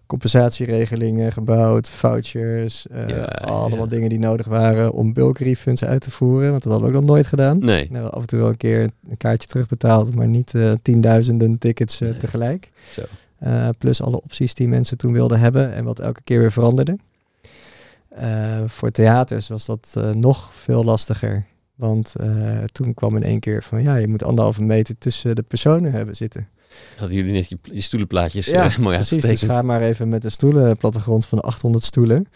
compensatieregelingen 0.07 1.31
gebouwd, 1.31 1.89
vouchers, 1.89 2.87
eh, 2.87 3.07
Ja, 3.07 3.23
allemaal 3.23 3.83
ja. 3.83 3.89
dingen 3.89 4.09
die 4.09 4.19
nodig 4.19 4.45
waren 4.45 4.91
om 4.91 5.13
bulk 5.13 5.37
refunds 5.39 5.83
uit 5.83 6.01
te 6.01 6.11
voeren. 6.11 6.49
Want 6.51 6.63
dat 6.63 6.71
hadden 6.71 6.91
we 6.91 6.95
ook 6.97 7.01
nog 7.01 7.11
nooit 7.11 7.27
gedaan. 7.27 7.59
nee. 7.59 7.87
Nou, 7.91 8.09
af 8.11 8.21
en 8.21 8.27
toe 8.27 8.39
wel 8.39 8.49
een 8.49 8.57
keer 8.57 8.81
een 9.09 9.17
kaartje 9.17 9.47
terugbetaald, 9.47 10.15
maar 10.15 10.27
niet 10.27 10.53
eh, 10.55 10.71
tienduizenden 10.81 11.57
tickets 11.57 12.01
eh, 12.01 12.09
Nee. 12.09 12.17
tegelijk. 12.17 12.71
Zo. 12.91 13.01
Plus 13.77 14.01
alle 14.01 14.21
opties 14.21 14.53
die 14.53 14.67
mensen 14.67 14.97
toen 14.97 15.13
wilden 15.13 15.39
hebben 15.39 15.73
en 15.73 15.83
wat 15.83 15.99
elke 15.99 16.21
keer 16.23 16.39
weer 16.39 16.51
veranderde. 16.51 16.97
Voor 18.67 18.91
theaters 18.91 19.47
was 19.47 19.65
dat 19.65 19.95
nog 20.13 20.53
veel 20.53 20.83
lastiger. 20.83 21.45
Want 21.75 22.13
toen 22.71 22.93
kwam 22.93 23.15
in 23.15 23.23
één 23.23 23.39
keer 23.39 23.63
van 23.63 23.83
ja, 23.83 23.95
je 23.95 24.07
moet 24.07 24.23
anderhalve 24.23 24.63
meter 24.63 24.97
tussen 24.97 25.35
de 25.35 25.41
personen 25.43 25.91
hebben 25.91 26.15
zitten. 26.15 26.47
Hadden 26.97 27.17
jullie 27.17 27.31
net 27.31 27.49
je, 27.49 27.57
je 27.61 27.81
stoelenplaatjes 27.81 28.45
Ja, 28.45 28.65
eh, 28.65 28.77
mooi 28.85 28.95
Precies, 28.95 29.21
dus 29.21 29.41
ga 29.41 29.61
maar 29.61 29.81
even 29.81 30.09
met 30.09 30.25
een 30.25 30.31
stoelenplattegrond 30.31 31.25
van 31.25 31.41
800 31.41 31.83
stoelen 31.83 32.27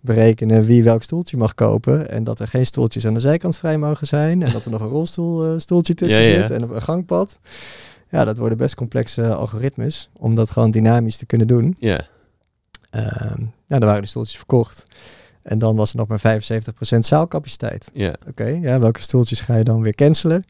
berekenen 0.00 0.64
wie 0.64 0.82
welk 0.82 1.02
stoeltje 1.02 1.36
mag 1.36 1.54
kopen. 1.54 2.10
En 2.10 2.24
dat 2.24 2.40
er 2.40 2.48
geen 2.48 2.66
stoeltjes 2.66 3.06
aan 3.06 3.14
de 3.14 3.20
zijkant 3.20 3.56
vrij 3.56 3.78
mogen 3.78 4.06
zijn. 4.06 4.42
En 4.42 4.52
dat 4.52 4.64
er 4.64 4.70
nog 4.70 4.80
een 4.80 4.88
rolstoelstoeltje 4.88 5.60
stoeltje 5.60 5.94
tussen 5.94 6.22
Ja, 6.22 6.28
ja. 6.28 6.46
zit 6.46 6.50
en 6.50 6.62
een 6.62 6.82
gangpad. 6.82 7.38
Ja, 8.10 8.24
dat 8.24 8.38
worden 8.38 8.58
best 8.58 8.74
complexe 8.74 9.34
algoritmes 9.34 10.08
om 10.16 10.34
dat 10.34 10.50
gewoon 10.50 10.70
dynamisch 10.70 11.16
te 11.16 11.26
kunnen 11.26 11.46
doen. 11.46 11.76
Ja, 11.78 12.06
Ehm 12.90 13.40
nou, 13.66 13.80
dan 13.80 13.88
waren 13.88 14.02
de 14.02 14.08
stoeltjes 14.08 14.36
verkocht. 14.36 14.84
En 15.42 15.58
dan 15.58 15.76
was 15.76 15.90
er 15.90 15.96
nog 15.96 16.08
maar 16.08 16.40
75% 16.96 16.98
zaalcapaciteit. 16.98 17.90
ja, 17.92 18.14
Oké, 18.28 18.44
ja, 18.44 18.80
welke 18.80 19.00
stoeltjes 19.00 19.40
ga 19.40 19.56
je 19.56 19.64
dan 19.64 19.82
weer 19.82 19.94
cancelen? 19.94 20.44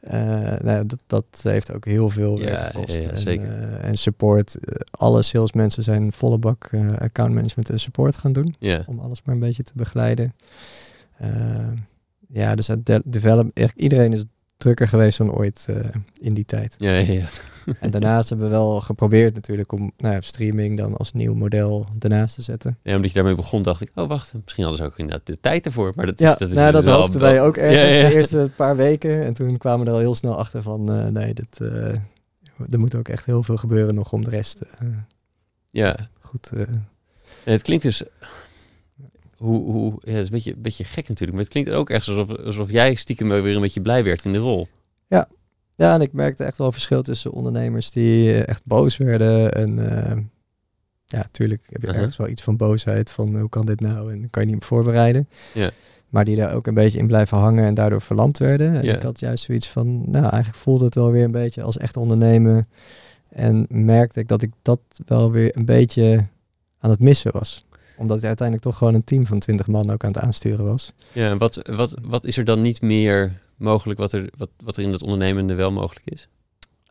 Eh, 0.00 0.20
nou, 0.58 0.86
dat, 0.86 0.98
dat 1.06 1.24
heeft 1.42 1.72
ook 1.74 1.84
heel 1.84 2.10
veel 2.10 2.38
werk 2.38 2.60
gekost. 2.72 2.94
ja, 2.94 3.00
ja, 3.02 3.08
en, 3.10 3.18
zeker. 3.18 3.62
eh, 3.72 3.84
en 3.88 3.98
support. 3.98 4.58
eh, 4.58 4.74
alle 4.90 5.22
salesmensen 5.22 5.82
zijn 5.82 6.12
volle 6.12 6.38
bak 6.38 6.70
account 6.98 7.34
management 7.34 7.70
en 7.70 7.80
support 7.80 8.16
gaan 8.16 8.32
doen. 8.32 8.54
Om 8.86 8.98
alles 8.98 9.22
maar 9.22 9.34
een 9.34 9.40
beetje 9.40 9.62
te 9.62 9.72
begeleiden. 9.74 10.32
Ja, 12.32 12.54
dus 12.54 12.66
het 12.66 12.86
de- 12.86 13.02
develop, 13.04 13.58
iedereen 13.76 14.12
is 14.12 14.24
drukker 14.56 14.88
geweest 14.88 15.18
dan 15.18 15.32
ooit 15.32 15.66
in 16.20 16.34
die 16.34 16.44
tijd. 16.44 16.74
Ja, 16.78 16.90
ja. 16.92 17.26
En 17.80 17.90
daarnaast 17.90 18.28
hebben 18.28 18.46
we 18.46 18.52
wel 18.52 18.80
geprobeerd 18.80 19.34
natuurlijk 19.34 19.72
om 19.72 19.92
nou 19.96 20.14
ja, 20.14 20.20
streaming 20.20 20.78
dan 20.78 20.96
als 20.96 21.12
nieuw 21.12 21.34
model 21.34 21.86
daarnaast 21.98 22.34
te 22.34 22.42
zetten. 22.42 22.78
Ja, 22.82 22.94
omdat 22.94 23.08
je 23.10 23.14
daarmee 23.16 23.34
begon, 23.34 23.62
dacht 23.62 23.80
ik, 23.80 23.90
oh 23.94 24.08
wacht, 24.08 24.32
misschien 24.44 24.64
hadden 24.64 24.82
ze 24.84 24.90
ook 24.90 24.98
inderdaad 24.98 25.26
de 25.26 25.40
tijd 25.40 25.66
ervoor. 25.66 25.92
Maar 25.96 26.06
dat, 26.06 26.18
Ja, 26.18 26.32
is, 26.32 26.38
dat 26.38 26.48
is 26.48 26.54
nou, 26.54 26.72
dat 26.72 26.84
wel- 26.84 27.00
hoopten 27.00 27.20
wij 27.20 27.42
ook 27.42 27.56
ergens 27.56 27.80
Ja, 27.80 27.86
ja, 27.94 28.02
ja. 28.02 28.08
de 28.08 28.14
eerste 28.14 28.50
paar 28.56 28.76
weken. 28.76 29.24
En 29.24 29.34
toen 29.34 29.56
kwamen 29.58 29.80
we 29.80 29.86
er 29.86 29.92
al 29.96 30.00
heel 30.02 30.14
snel 30.14 30.38
achter 30.38 30.62
van, 30.62 30.92
eh, 30.92 31.06
nee, 31.06 31.34
dit, 31.34 31.60
eh, 31.60 31.94
er 32.70 32.78
moet 32.78 32.94
ook 32.94 33.08
echt 33.08 33.24
heel 33.26 33.42
veel 33.42 33.56
gebeuren 33.56 33.94
nog 33.94 34.12
om 34.12 34.24
de 34.24 34.30
rest 34.30 34.60
eh, 34.60 34.88
Ja, 35.70 35.96
goed... 36.20 36.50
en 36.52 36.86
het 37.52 37.62
klinkt 37.62 37.84
dus, 37.84 38.02
hoe, 39.36 39.62
hoe, 39.72 39.92
ja, 40.00 40.10
het 40.12 40.20
is 40.20 40.24
een 40.26 40.30
beetje, 40.34 40.56
beetje 40.56 40.84
gek 40.84 41.08
natuurlijk, 41.08 41.32
maar 41.32 41.40
het 41.40 41.52
klinkt 41.52 41.70
ook 41.70 41.90
echt 41.90 42.08
alsof, 42.08 42.36
alsof 42.38 42.70
jij 42.70 42.94
stiekem 42.94 43.28
weer 43.28 43.54
een 43.54 43.60
beetje 43.60 43.80
blij 43.80 44.04
werd 44.04 44.24
in 44.24 44.32
de 44.32 44.38
rol. 44.38 44.68
Ja, 45.06 45.28
en 45.78 46.00
ik 46.00 46.12
merkte 46.12 46.44
echt 46.44 46.58
wel 46.58 46.72
verschil 46.72 47.02
tussen 47.02 47.32
ondernemers 47.32 47.90
die 47.90 48.32
eh, 48.32 48.48
echt 48.48 48.62
boos 48.64 48.96
werden 48.96 49.52
en 49.52 49.90
eh, 49.90 50.16
ja, 51.06 51.26
tuurlijk 51.30 51.62
heb 51.70 51.80
je 51.80 51.86
Uh-huh. 51.86 51.96
ergens 52.00 52.16
wel 52.16 52.28
iets 52.28 52.42
van 52.42 52.56
boosheid 52.56 53.10
van 53.10 53.38
hoe 53.38 53.48
kan 53.48 53.66
dit 53.66 53.80
nou 53.80 54.12
en 54.12 54.30
kan 54.30 54.46
je 54.46 54.54
niet 54.54 54.64
voorbereiden. 54.64 55.28
Ja. 55.54 55.70
Maar 56.08 56.24
die 56.24 56.36
daar 56.36 56.54
ook 56.54 56.66
een 56.66 56.74
beetje 56.74 56.98
in 56.98 57.06
blijven 57.06 57.38
hangen 57.38 57.64
en 57.64 57.74
daardoor 57.74 58.00
verlamd 58.00 58.38
werden. 58.38 58.74
En 58.76 58.84
Ja. 58.84 58.94
ik 58.94 59.02
had 59.02 59.20
juist 59.20 59.44
zoiets 59.44 59.68
van, 59.68 60.10
nou 60.10 60.24
eigenlijk 60.26 60.56
voelde 60.62 60.84
het 60.84 60.94
wel 60.94 61.10
weer 61.10 61.24
een 61.24 61.30
beetje 61.30 61.62
als 61.62 61.76
echt 61.78 61.96
ondernemen. 61.96 62.68
En 63.28 63.66
merkte 63.68 64.20
ik 64.20 64.28
dat 64.28 64.42
ik 64.42 64.50
dat 64.62 64.80
wel 65.06 65.30
weer 65.30 65.56
een 65.56 65.64
beetje 65.64 66.24
aan 66.78 66.90
het 66.90 67.00
missen 67.00 67.32
was. 67.32 67.66
Omdat 67.98 68.18
ik 68.18 68.24
uiteindelijk 68.24 68.66
toch 68.68 68.76
gewoon 68.78 68.94
een 68.94 69.04
team 69.04 69.26
van 69.26 69.38
20 69.38 69.66
man 69.66 69.90
ook 69.90 70.04
aan 70.04 70.12
het 70.12 70.22
aansturen 70.22 70.64
was. 70.64 70.92
Ja, 71.12 71.30
en 71.30 71.38
wat, 71.38 71.68
wat, 71.70 71.94
wat 72.02 72.24
is 72.24 72.36
er 72.36 72.44
dan 72.44 72.62
niet 72.62 72.80
meer 72.82 73.40
mogelijk 73.56 73.98
wat 73.98 74.12
er, 74.12 74.28
wat, 74.36 74.50
wat 74.64 74.76
er 74.76 74.82
in 74.82 74.92
het 74.92 75.02
ondernemende 75.02 75.54
wel 75.54 75.72
mogelijk 75.72 76.10
is? 76.10 76.28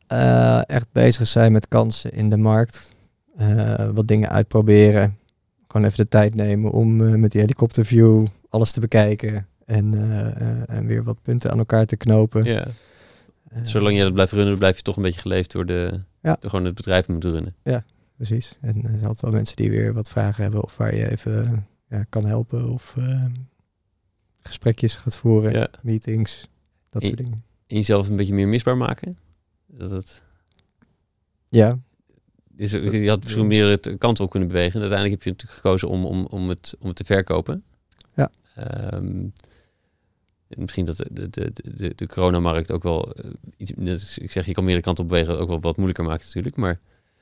Eh, 0.08 0.70
echt 0.70 0.88
bezig 0.92 1.28
zijn 1.28 1.52
met 1.52 1.68
kansen 1.68 2.12
in 2.12 2.30
de 2.30 2.38
markt. 2.38 2.92
Eh, 3.38 3.90
wat 3.94 4.08
dingen 4.08 4.30
uitproberen. 4.30 5.18
Gewoon 5.68 5.86
even 5.88 5.98
de 5.98 6.08
tijd 6.08 6.36
nemen 6.36 6.72
om 6.72 7.02
eh, 7.02 7.14
met 7.14 7.32
die 7.32 7.42
helikopterview 7.42 8.26
alles 8.50 8.72
te 8.72 8.80
bekijken. 8.80 9.48
En, 9.66 9.94
en 10.68 10.88
weer 10.88 11.04
wat 11.04 11.22
punten 11.22 11.52
aan 11.52 11.58
elkaar 11.58 11.86
te 11.86 11.98
knopen. 11.98 12.44
Ja. 12.44 12.68
Zolang 13.64 13.96
jij 13.96 14.04
dat 14.04 14.14
blijft 14.14 14.32
runnen, 14.32 14.58
blijf 14.58 14.76
je 14.76 14.82
toch 14.82 14.96
een 14.96 15.04
beetje 15.04 15.20
geleefd 15.22 15.52
door, 15.52 15.66
de, 15.66 16.04
Ja. 16.22 16.38
door 16.40 16.50
gewoon 16.50 16.66
het 16.66 16.76
bedrijf 16.76 17.08
moeten 17.08 17.32
runnen. 17.32 17.56
Precies. 18.18 18.58
En 18.62 18.76
er 18.76 18.90
zijn 18.90 18.94
altijd 19.02 19.22
wel 19.22 19.32
mensen 19.32 19.56
die 19.56 19.70
weer 19.70 19.94
wat 19.94 20.10
vragen 20.10 20.44
hebben 20.44 20.64
of 20.64 20.78
waar 20.78 20.96
je 20.96 21.10
even 21.12 21.46
eh, 21.46 21.58
ja, 21.90 22.06
kan 22.10 22.26
helpen 22.26 22.70
of 22.70 22.94
eh, 22.98 23.26
gesprekjes 24.42 24.96
gaat 24.96 25.16
voeren, 25.16 25.52
Ja. 25.52 25.70
meetings, 25.84 26.48
dat 26.90 27.04
soort 27.04 27.18
dingen. 27.18 27.44
En 27.68 27.76
jezelf 27.76 28.10
een 28.10 28.16
beetje 28.16 28.34
meer 28.34 28.48
misbaar 28.48 28.78
maken. 28.78 29.18
Dat 29.66 29.90
het, 29.90 30.24
Ja, 31.50 31.80
is, 32.56 32.72
je 32.72 33.10
had 33.10 33.24
misschien 33.24 33.48
meer 33.48 33.82
de 33.82 33.98
kant 33.98 34.20
op 34.20 34.30
kunnen 34.30 34.50
bewegen. 34.50 34.74
En 34.74 34.82
uiteindelijk 34.82 35.16
heb 35.16 35.24
je 35.24 35.30
natuurlijk 35.30 35.60
gekozen 35.62 35.90
om, 35.90 36.06
om, 36.06 36.26
om, 36.26 36.50
het, 36.50 36.76
om 36.80 36.88
het 36.88 36.96
te 36.96 37.04
verkopen. 37.04 37.64
Ja. 38.16 38.32
Ehm, 38.56 39.26
en 40.48 40.62
misschien 40.62 40.86
dat 40.86 40.98
de, 40.98 41.30
de, 41.30 41.52
de, 41.54 41.96
de, 41.96 42.08
coronamarkt 42.08 42.72
ook 42.72 42.84
wel 42.84 43.14
eh, 43.14 43.32
iets, 43.58 44.18
ik 44.18 44.32
zeg, 44.32 44.46
je 44.46 44.54
kan 44.54 44.64
meer 44.64 44.76
de 44.76 44.82
kant 44.82 45.00
op 45.00 45.08
bewegen, 45.08 45.40
ook 45.40 45.48
wel 45.48 45.60
wat 45.60 45.76
moeilijker 45.76 46.06
maakt 46.06 46.26
natuurlijk. 46.26 46.56
Maar 46.56 46.80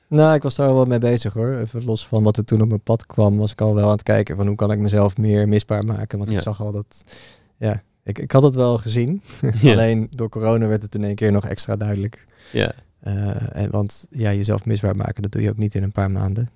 nou, 0.08 0.34
ik 0.34 0.42
was 0.42 0.54
daar 0.54 0.74
wel 0.74 0.84
mee 0.84 0.98
bezig 0.98 1.32
hoor. 1.32 1.54
Even 1.58 1.84
los 1.84 2.06
van 2.06 2.22
wat 2.22 2.36
er 2.36 2.44
toen 2.44 2.60
op 2.62 2.68
mijn 2.68 2.80
pad 2.82 3.06
kwam, 3.06 3.36
was 3.36 3.52
ik 3.52 3.60
al 3.60 3.74
wel 3.74 3.84
aan 3.84 3.90
het 3.90 4.02
kijken 4.02 4.36
van 4.36 4.46
hoe 4.46 4.56
kan 4.56 4.70
ik 4.72 4.78
mezelf 4.78 5.16
meer 5.16 5.48
misbaar 5.48 5.84
maken. 5.84 6.18
Want 6.18 6.30
Ja. 6.30 6.36
ik 6.36 6.42
zag 6.42 6.60
al 6.60 6.72
dat, 6.72 7.04
ja, 7.56 7.82
ik, 8.02 8.18
ik 8.18 8.32
had 8.32 8.42
het 8.42 8.54
wel 8.54 8.78
gezien. 8.78 9.22
Ja. 9.60 9.72
Alleen 9.72 10.06
door 10.10 10.28
corona 10.28 10.66
werd 10.66 10.82
het 10.82 10.94
in 10.94 11.04
één 11.04 11.14
keer 11.14 11.32
nog 11.32 11.46
extra 11.46 11.76
duidelijk. 11.76 12.24
ja, 12.52 12.72
Eh, 13.00 13.56
en, 13.56 13.70
want 13.70 14.06
ja, 14.10 14.32
jezelf 14.32 14.64
misbaar 14.64 14.96
maken, 14.96 15.22
dat 15.22 15.32
doe 15.32 15.42
je 15.42 15.50
ook 15.50 15.56
niet 15.56 15.74
in 15.74 15.82
een 15.82 15.92
paar 15.92 16.10
maanden. 16.10 16.48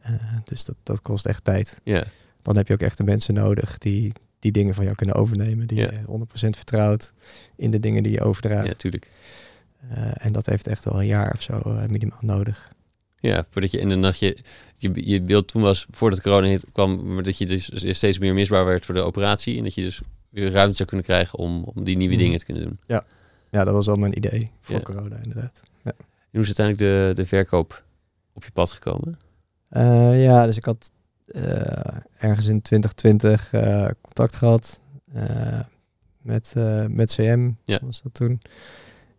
Eh, 0.00 0.12
dus 0.44 0.64
dat, 0.64 0.74
dat 0.82 1.02
kost 1.02 1.26
echt 1.26 1.44
tijd. 1.44 1.80
ja, 1.84 2.04
dan 2.42 2.56
heb 2.56 2.68
je 2.68 2.74
ook 2.74 2.80
echt 2.80 2.96
de 2.96 3.04
mensen 3.04 3.34
nodig 3.34 3.78
die 3.78 4.12
die 4.38 4.52
dingen 4.52 4.74
van 4.74 4.84
jou 4.84 4.96
kunnen 4.96 5.14
overnemen. 5.14 5.66
Die 5.66 5.78
Ja. 5.78 5.88
je 5.90 6.04
100% 6.06 6.56
vertrouwt 6.56 7.12
in 7.56 7.70
de 7.70 7.80
dingen 7.80 8.02
die 8.02 8.12
je 8.12 8.20
overdraagt. 8.20 8.62
ja, 8.64 8.68
natuurlijk. 8.68 9.10
Eh, 9.90 10.10
en 10.26 10.32
dat 10.32 10.46
heeft 10.46 10.66
echt 10.66 10.84
wel 10.84 11.00
een 11.00 11.06
jaar 11.06 11.32
of 11.32 11.42
zo 11.42 11.60
minimaal 11.88 12.18
nodig. 12.22 12.72
Ja, 13.20 13.44
voordat 13.50 13.70
je 13.70 13.78
in 13.80 13.88
de 13.88 13.94
nacht 13.94 14.18
je, 14.18 14.38
je, 14.76 14.90
je 15.10 15.20
beeld 15.22 15.48
toen 15.48 15.62
was, 15.62 15.86
voordat 15.90 16.20
corona 16.20 16.58
kwam, 16.72 17.14
maar 17.14 17.22
dat 17.22 17.38
je 17.38 17.46
dus 17.46 17.70
steeds 17.74 18.18
meer 18.18 18.34
misbaar 18.34 18.64
werd 18.64 18.84
voor 18.86 18.94
de 18.94 19.00
operatie. 19.00 19.56
En 19.58 19.64
dat 19.64 19.74
je 19.74 19.82
dus 19.82 20.00
weer 20.30 20.50
ruimte 20.50 20.76
zou 20.76 20.88
kunnen 20.88 21.06
krijgen 21.06 21.38
om, 21.38 21.62
om 21.64 21.84
die 21.84 21.96
nieuwe 21.96 22.14
Mhm. 22.14 22.22
dingen 22.22 22.38
te 22.38 22.44
kunnen 22.44 22.62
doen. 22.62 22.78
Ja, 23.50 23.64
dat 23.64 23.74
was 23.74 23.88
al 23.88 23.96
mijn 23.96 24.16
idee 24.16 24.50
voor 24.60 24.74
Ja. 24.76 24.82
corona 24.82 25.16
inderdaad. 25.22 25.62
En 25.82 25.94
hoe 26.30 26.40
is 26.40 26.58
uiteindelijk 26.58 26.78
de, 27.16 27.22
de 27.22 27.28
verkoop 27.28 27.84
op 28.32 28.44
je 28.44 28.50
pad 28.50 28.70
gekomen? 28.72 29.18
Eh, 29.68 30.24
ja, 30.24 30.46
dus 30.46 30.56
ik 30.56 30.64
had 30.64 30.90
eh, 31.26 31.42
ergens 32.18 32.46
in 32.46 32.62
2020 32.62 33.52
eh, 33.52 33.88
contact 34.00 34.36
gehad 34.36 34.80
eh, 35.12 35.60
met, 36.22 36.52
met 36.88 37.14
CM, 37.14 37.50
Ja. 37.64 37.78
was 37.82 38.02
dat 38.02 38.14
toen. 38.14 38.40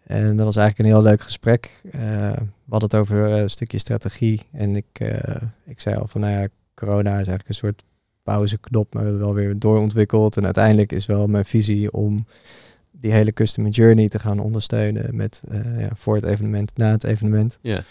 En 0.07 0.35
dat 0.35 0.45
was 0.45 0.55
eigenlijk 0.55 0.89
een 0.89 0.95
heel 0.95 1.09
leuk 1.09 1.21
gesprek. 1.21 1.81
Eh, 1.91 2.01
we 2.31 2.69
hadden 2.69 2.89
het 2.89 2.95
over 2.95 3.25
eh, 3.25 3.41
een 3.41 3.49
stukje 3.49 3.77
strategie. 3.77 4.41
En 4.51 4.75
ik, 4.75 4.85
eh, 4.91 5.41
ik 5.65 5.79
zei 5.79 5.95
al 5.95 6.07
van, 6.07 6.21
nou 6.21 6.33
ja, 6.33 6.47
corona 6.73 7.09
is 7.09 7.15
eigenlijk 7.15 7.47
een 7.47 7.55
soort 7.55 7.83
pauzeknop, 8.23 8.93
maar 8.93 9.03
we 9.03 9.09
hebben 9.09 9.25
wel 9.25 9.35
weer 9.35 9.59
doorontwikkeld. 9.59 10.37
En 10.37 10.45
uiteindelijk 10.45 10.91
is 10.91 11.05
wel 11.05 11.27
mijn 11.27 11.45
visie 11.45 11.91
om 11.91 12.25
die 12.91 13.11
hele 13.11 13.33
customer 13.33 13.71
journey 13.71 14.07
te 14.09 14.19
gaan 14.19 14.39
ondersteunen 14.39 15.15
met 15.15 15.41
ja, 15.77 15.89
voor 15.95 16.15
het 16.15 16.23
evenement, 16.23 16.77
na 16.77 16.91
het 16.91 17.03
evenement. 17.03 17.57
Ja, 17.61 17.83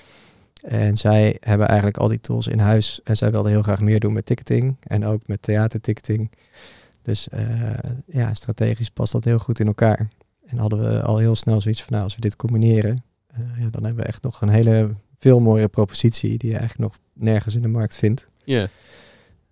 En 0.62 0.96
zij 0.96 1.36
hebben 1.40 1.66
eigenlijk 1.66 1.98
al 1.98 2.08
die 2.08 2.20
tools 2.20 2.46
in 2.46 2.58
huis. 2.58 3.00
En 3.04 3.16
zij 3.16 3.30
wilden 3.30 3.50
heel 3.50 3.62
graag 3.62 3.80
meer 3.80 4.00
doen 4.00 4.12
met 4.12 4.26
ticketing 4.26 4.76
en 4.80 5.04
ook 5.04 5.26
met 5.26 5.42
theaterticketing. 5.42 6.30
Dus 7.02 7.28
ja, 8.06 8.34
strategisch 8.34 8.90
past 8.90 9.12
dat 9.12 9.24
heel 9.24 9.38
goed 9.38 9.60
in 9.60 9.66
elkaar. 9.66 10.08
En 10.46 10.58
hadden 10.58 10.80
we 10.80 11.02
al 11.02 11.18
heel 11.18 11.34
snel 11.34 11.60
zoiets 11.60 11.82
van, 11.82 11.92
nou, 11.92 12.04
als 12.04 12.14
we 12.14 12.20
dit 12.20 12.36
combineren, 12.36 13.04
eh, 13.26 13.38
ja, 13.58 13.70
dan 13.70 13.84
hebben 13.84 14.02
we 14.02 14.08
echt 14.08 14.22
nog 14.22 14.40
een 14.40 14.48
hele 14.48 14.94
veel 15.18 15.40
mooiere 15.40 15.68
propositie 15.68 16.38
die 16.38 16.50
je 16.50 16.56
eigenlijk 16.56 16.90
nog 16.90 16.98
nergens 17.12 17.54
in 17.54 17.62
de 17.62 17.68
markt 17.68 17.96
vindt. 17.96 18.26
ja, 18.44 18.68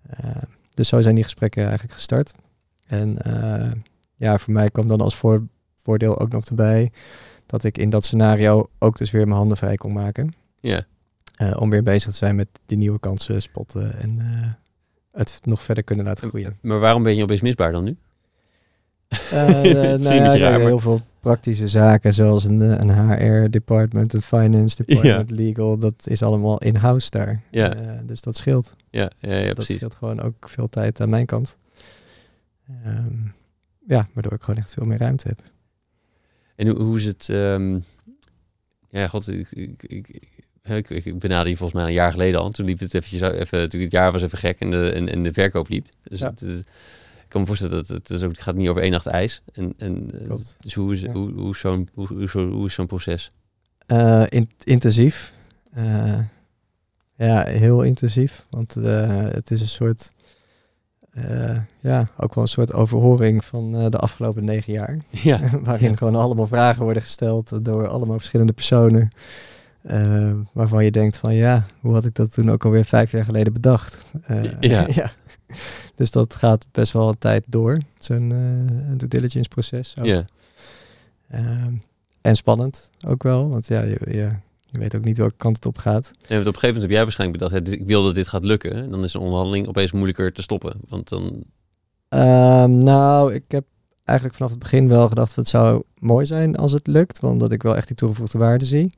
Eh, 0.06 0.42
dus 0.74 0.88
zo 0.88 1.02
zijn 1.02 1.14
die 1.14 1.24
gesprekken 1.24 1.62
eigenlijk 1.62 1.94
gestart. 1.94 2.34
En 2.86 3.22
eh, 3.22 3.72
ja, 4.16 4.38
voor 4.38 4.52
mij 4.52 4.70
kwam 4.70 4.86
dan 4.86 5.00
als 5.00 5.16
voor, 5.16 5.46
voordeel 5.74 6.18
ook 6.18 6.32
nog 6.32 6.44
erbij 6.44 6.92
dat 7.46 7.64
ik 7.64 7.78
in 7.78 7.90
dat 7.90 8.04
scenario 8.04 8.70
ook 8.78 8.98
dus 8.98 9.10
weer 9.10 9.24
mijn 9.24 9.36
handen 9.38 9.56
vrij 9.56 9.76
kon 9.76 9.92
maken. 9.92 10.34
ja. 10.60 10.86
Om 11.58 11.70
weer 11.70 11.82
bezig 11.82 12.10
te 12.10 12.16
zijn 12.16 12.36
met 12.36 12.48
die 12.66 12.78
nieuwe 12.78 12.98
kansen 12.98 13.42
spotten 13.42 13.98
en 13.98 14.20
het 15.12 15.40
nog 15.42 15.62
verder 15.62 15.84
kunnen 15.84 16.04
laten 16.04 16.28
groeien. 16.28 16.58
Maar 16.60 16.78
waarom 16.78 17.02
ben 17.02 17.16
je 17.16 17.22
opeens 17.22 17.40
misbaar 17.40 17.72
dan 17.72 17.84
nu? 17.84 17.96
Eh, 19.08 19.92
eh, 19.94 20.00
nou 20.00 20.14
ja, 20.14 20.36
raar, 20.38 20.60
heel 20.60 20.78
veel 20.78 21.00
praktische 21.20 21.68
zaken 21.68 22.12
zoals 22.12 22.44
een, 22.44 22.62
eh, 22.62 22.78
een 22.78 23.10
HR-department, 23.10 24.12
een 24.12 24.22
finance 24.22 24.76
department, 24.84 25.30
legal, 25.30 25.78
dat 25.78 26.06
is 26.06 26.22
allemaal 26.22 26.58
in-house 26.58 27.10
daar. 27.10 27.42
Ja. 27.50 27.68
Dus 28.06 28.20
dat 28.20 28.36
scheelt. 28.36 28.74
Ja, 28.90 29.10
ja, 29.20 29.34
ja 29.36 29.44
dat 29.46 29.54
precies. 29.54 29.76
scheelt 29.76 29.94
gewoon 29.94 30.20
ook 30.20 30.48
veel 30.48 30.68
tijd 30.68 31.00
aan 31.00 31.08
mijn 31.08 31.26
kant. 31.26 31.56
Ehm, 32.84 33.16
ja, 33.86 34.08
waardoor 34.12 34.32
ik 34.32 34.42
gewoon 34.42 34.60
echt 34.60 34.72
veel 34.72 34.84
meer 34.86 34.98
ruimte 34.98 35.28
heb. 35.28 35.40
En 36.56 36.66
hoe, 36.68 36.82
hoe 36.82 36.96
is 36.98 37.04
het... 37.04 37.28
ehm, 37.28 37.78
ja, 38.90 39.08
god, 39.08 39.28
ik, 39.28 39.48
ik, 39.50 39.82
ik, 39.82 40.08
ik, 40.62 41.04
ik 41.04 41.18
benaderde 41.18 41.50
je 41.50 41.56
volgens 41.56 41.78
mij 41.80 41.88
een 41.88 41.94
jaar 41.94 42.10
geleden 42.10 42.40
al. 42.40 42.50
Toen 42.50 42.66
liep 42.66 42.78
het 42.78 42.94
eventjes, 42.94 43.20
even, 43.20 43.58
natuurlijk 43.58 43.92
het 43.92 43.92
jaar 43.92 44.12
was 44.12 44.22
even 44.22 44.38
gek 44.38 44.58
en 44.58 44.70
de, 44.70 44.90
en, 44.90 45.08
en 45.08 45.22
de 45.22 45.32
verkoop 45.32 45.68
liep. 45.68 45.86
Dus 46.02 46.18
Ja. 46.18 46.34
het, 46.36 46.64
kan 47.34 47.40
me 47.40 47.46
voorstellen 47.46 47.76
dat 47.76 47.88
het, 47.88 48.08
het, 48.08 48.18
is 48.18 48.22
ook, 48.24 48.30
het 48.32 48.42
gaat 48.42 48.54
niet 48.54 48.68
over 48.68 48.82
één 48.82 48.90
nacht 48.90 49.06
ijs. 49.06 49.42
En, 49.52 49.74
en, 49.78 50.10
eh, 50.20 50.24
Klopt. 50.26 50.56
Dus 50.60 50.74
hoe 50.74 50.92
is, 50.92 51.00
Ja. 51.00 51.12
hoe, 51.12 51.32
hoe, 51.32 51.56
zo'n, 51.56 51.88
hoe, 51.94 52.06
hoe, 52.06 52.28
zo- 52.28 52.50
hoe 52.50 52.66
is 52.66 52.74
zo'n 52.74 52.86
proces? 52.86 53.30
Eh, 53.86 54.22
in- 54.28 54.50
intensief. 54.64 55.32
Eh, 55.72 56.18
ja, 57.16 57.44
heel 57.44 57.82
intensief. 57.82 58.46
Want 58.50 58.74
het 58.74 59.50
is 59.50 59.60
een 59.60 59.68
soort, 59.68 60.12
ja, 61.80 62.08
ook 62.16 62.34
wel 62.34 62.44
een 62.44 62.50
soort 62.50 62.72
overhoring 62.72 63.44
van 63.44 63.90
de 63.90 63.98
afgelopen 63.98 64.44
negen 64.44 64.72
jaar. 64.72 64.96
Ja, 65.10 65.40
waarin 65.64 65.90
Ja. 65.90 65.96
gewoon 65.96 66.14
allemaal 66.14 66.46
vragen 66.46 66.82
worden 66.84 67.02
gesteld 67.02 67.64
door 67.64 67.88
allemaal 67.88 68.16
verschillende 68.18 68.52
personen. 68.52 69.08
waarvan 70.52 70.84
je 70.84 70.90
denkt 70.90 71.16
van 71.16 71.34
ja, 71.34 71.66
hoe 71.80 71.94
had 71.94 72.04
ik 72.04 72.14
dat 72.14 72.32
toen 72.32 72.50
ook 72.50 72.64
alweer 72.64 72.84
vijf 72.84 73.10
jaar 73.12 73.24
geleden 73.24 73.52
bedacht? 73.52 73.96
Eh, 74.22 74.60
Ja. 74.60 74.86
Dus 75.94 76.10
dat 76.10 76.34
gaat 76.34 76.66
best 76.70 76.92
wel 76.92 77.08
een 77.08 77.18
tijd 77.18 77.44
door, 77.46 77.78
zo'n 77.98 78.32
eh 78.32 78.96
due 78.96 79.08
diligence 79.08 79.48
proces. 79.48 79.94
ja, 80.02 80.24
Ehm, 81.28 81.72
en 82.20 82.36
spannend 82.36 82.90
ook 83.06 83.22
wel, 83.22 83.48
want 83.48 83.66
ja, 83.66 83.82
je, 83.82 83.98
je, 84.04 84.30
je 84.64 84.78
weet 84.78 84.96
ook 84.96 85.04
niet 85.04 85.18
welke 85.18 85.34
kant 85.36 85.56
het 85.56 85.66
op 85.66 85.78
gaat. 85.78 86.10
Nee, 86.28 86.38
want 86.38 86.40
op 86.46 86.54
een 86.54 86.60
gegeven 86.60 86.66
moment 86.66 86.82
heb 86.82 86.90
jij 86.90 87.02
waarschijnlijk 87.02 87.38
bedacht, 87.38 87.66
hè, 87.66 87.72
ik 87.72 87.86
wil 87.86 88.04
dat 88.04 88.14
dit 88.14 88.28
gaat 88.28 88.44
lukken. 88.44 88.72
En 88.72 88.90
dan 88.90 89.04
is 89.04 89.14
een 89.14 89.20
onderhandeling 89.20 89.66
opeens 89.68 89.92
moeilijker 89.92 90.32
te 90.32 90.42
stoppen. 90.42 90.76
Want 90.86 91.08
dan, 91.08 91.44
Ehm, 92.08 92.78
nou, 92.78 93.34
ik 93.34 93.44
heb 93.48 93.64
eigenlijk 94.04 94.36
vanaf 94.36 94.52
het 94.52 94.60
begin 94.60 94.88
wel 94.88 95.08
gedacht 95.08 95.36
het 95.36 95.48
zou 95.48 95.82
mooi 95.98 96.26
zijn 96.26 96.56
als 96.56 96.72
het 96.72 96.86
lukt, 96.86 97.20
want 97.20 97.40
dat 97.40 97.52
ik 97.52 97.62
wel 97.62 97.76
echt 97.76 97.86
die 97.86 97.96
toegevoegde 97.96 98.38
waarde 98.38 98.64
zie. 98.64 98.92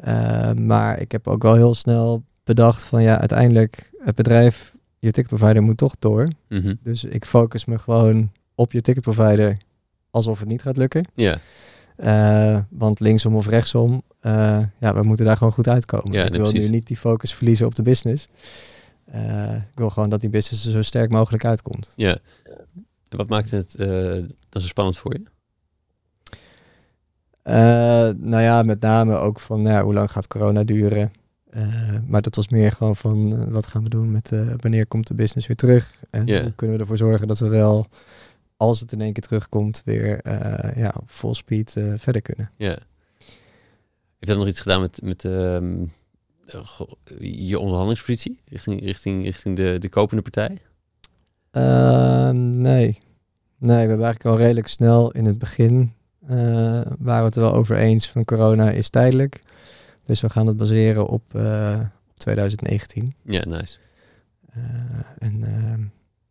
Ehm, 0.00 0.66
maar 0.66 1.00
ik 1.00 1.12
heb 1.12 1.28
ook 1.28 1.42
wel 1.42 1.54
heel 1.54 1.74
snel 1.74 2.22
bedacht 2.44 2.84
van 2.84 3.02
ja, 3.02 3.18
uiteindelijk 3.18 3.92
het 3.98 4.14
bedrijf, 4.14 4.71
je 5.02 5.10
ticketprovider 5.10 5.62
moet 5.62 5.76
toch 5.76 5.94
door. 5.98 6.28
mhm. 6.48 6.74
Dus 6.82 7.04
ik 7.04 7.24
focus 7.24 7.64
me 7.64 7.78
gewoon 7.78 8.32
op 8.54 8.72
je 8.72 8.80
ticketprovider 8.80 9.58
alsof 10.10 10.38
het 10.38 10.48
niet 10.48 10.62
gaat 10.62 10.76
lukken. 10.76 11.04
ja, 11.14 11.38
Eh, 11.96 12.58
want 12.70 13.00
linksom 13.00 13.34
of 13.36 13.46
rechtsom, 13.46 14.02
eh, 14.20 14.62
ja, 14.80 14.94
we 14.94 15.02
moeten 15.02 15.24
daar 15.24 15.36
gewoon 15.36 15.52
goed 15.52 15.68
uitkomen. 15.68 16.12
Ja, 16.12 16.24
ik 16.24 16.30
wil 16.30 16.40
precies. 16.40 16.64
nu 16.64 16.68
niet 16.68 16.86
die 16.86 16.96
focus 16.96 17.34
verliezen 17.34 17.66
op 17.66 17.74
de 17.74 17.82
business. 17.82 18.28
Eh, 19.04 19.54
ik 19.54 19.78
wil 19.78 19.90
gewoon 19.90 20.08
dat 20.08 20.20
die 20.20 20.30
business 20.30 20.66
er 20.66 20.72
zo 20.72 20.82
sterk 20.82 21.10
mogelijk 21.10 21.44
uitkomt. 21.44 21.92
ja. 21.96 22.18
En 23.08 23.18
wat 23.18 23.28
maakt 23.28 23.50
het 23.50 23.74
dan 24.48 24.60
zo 24.62 24.66
spannend 24.66 24.96
voor 24.98 25.14
je? 25.14 25.22
Nou 28.18 28.42
ja, 28.42 28.62
met 28.62 28.80
name 28.80 29.16
ook 29.16 29.40
van 29.40 29.62
nou 29.62 29.74
ja, 29.74 29.82
hoe 29.82 29.94
lang 29.94 30.10
gaat 30.10 30.26
corona 30.28 30.64
duren? 30.64 31.12
Eh, 31.52 31.98
maar 32.06 32.22
dat 32.22 32.36
was 32.36 32.48
meer 32.48 32.72
gewoon 32.72 32.96
van 32.96 33.36
eh, 33.36 33.48
wat 33.48 33.66
gaan 33.66 33.82
we 33.82 33.88
doen 33.88 34.10
met 34.10 34.32
eh, 34.32 34.48
wanneer 34.56 34.86
komt 34.86 35.06
de 35.06 35.14
business 35.14 35.46
weer 35.46 35.56
terug 35.56 36.04
en 36.10 36.42
hoe 36.42 36.52
kunnen 36.54 36.76
we 36.76 36.82
ervoor 36.82 36.96
zorgen 36.96 37.28
dat 37.28 37.38
we 37.38 37.48
wel 37.48 37.86
als 38.56 38.80
het 38.80 38.92
in 38.92 39.00
één 39.00 39.12
keer 39.12 39.22
terugkomt 39.22 39.82
weer 39.84 40.20
ja, 40.78 40.94
op 41.00 41.10
full 41.10 41.34
speed 41.34 41.72
verder 41.96 42.22
kunnen. 42.22 42.50
Ja. 42.56 42.68
Heeft 42.68 44.26
dat 44.26 44.36
nog 44.36 44.46
iets 44.46 44.60
gedaan 44.60 44.80
met, 44.80 45.02
met 45.02 45.24
ehm, 45.24 45.84
eh, 46.46 46.60
je 47.48 47.58
onderhandelingspositie 47.58 48.40
richting, 48.48 48.80
richting, 48.80 49.24
richting 49.24 49.56
de, 49.56 49.76
de 49.78 49.88
kopende 49.88 50.22
partij? 50.22 50.58
Ehm, 51.50 52.60
nee. 52.60 52.98
Nee, 53.58 53.82
we 53.82 53.88
hebben 53.88 54.04
eigenlijk 54.04 54.24
al 54.24 54.36
redelijk 54.36 54.68
snel 54.68 55.10
in 55.10 55.24
het 55.24 55.38
begin 55.38 55.92
waren 56.98 56.98
we 56.98 57.24
het 57.24 57.36
er 57.36 57.42
wel 57.42 57.54
over 57.54 57.76
eens 57.76 58.10
van 58.10 58.24
corona 58.24 58.70
is 58.70 58.90
tijdelijk. 58.90 59.42
Dus 60.06 60.20
we 60.20 60.28
gaan 60.30 60.46
het 60.46 60.56
baseren 60.56 61.06
op, 61.06 61.34
eh, 61.34 61.80
op 62.10 62.18
2019. 62.18 63.14
Ja, 63.22 63.44
nice. 63.44 63.78
Eh, 64.52 64.62
en 65.18 65.44
ehm, 65.44 65.82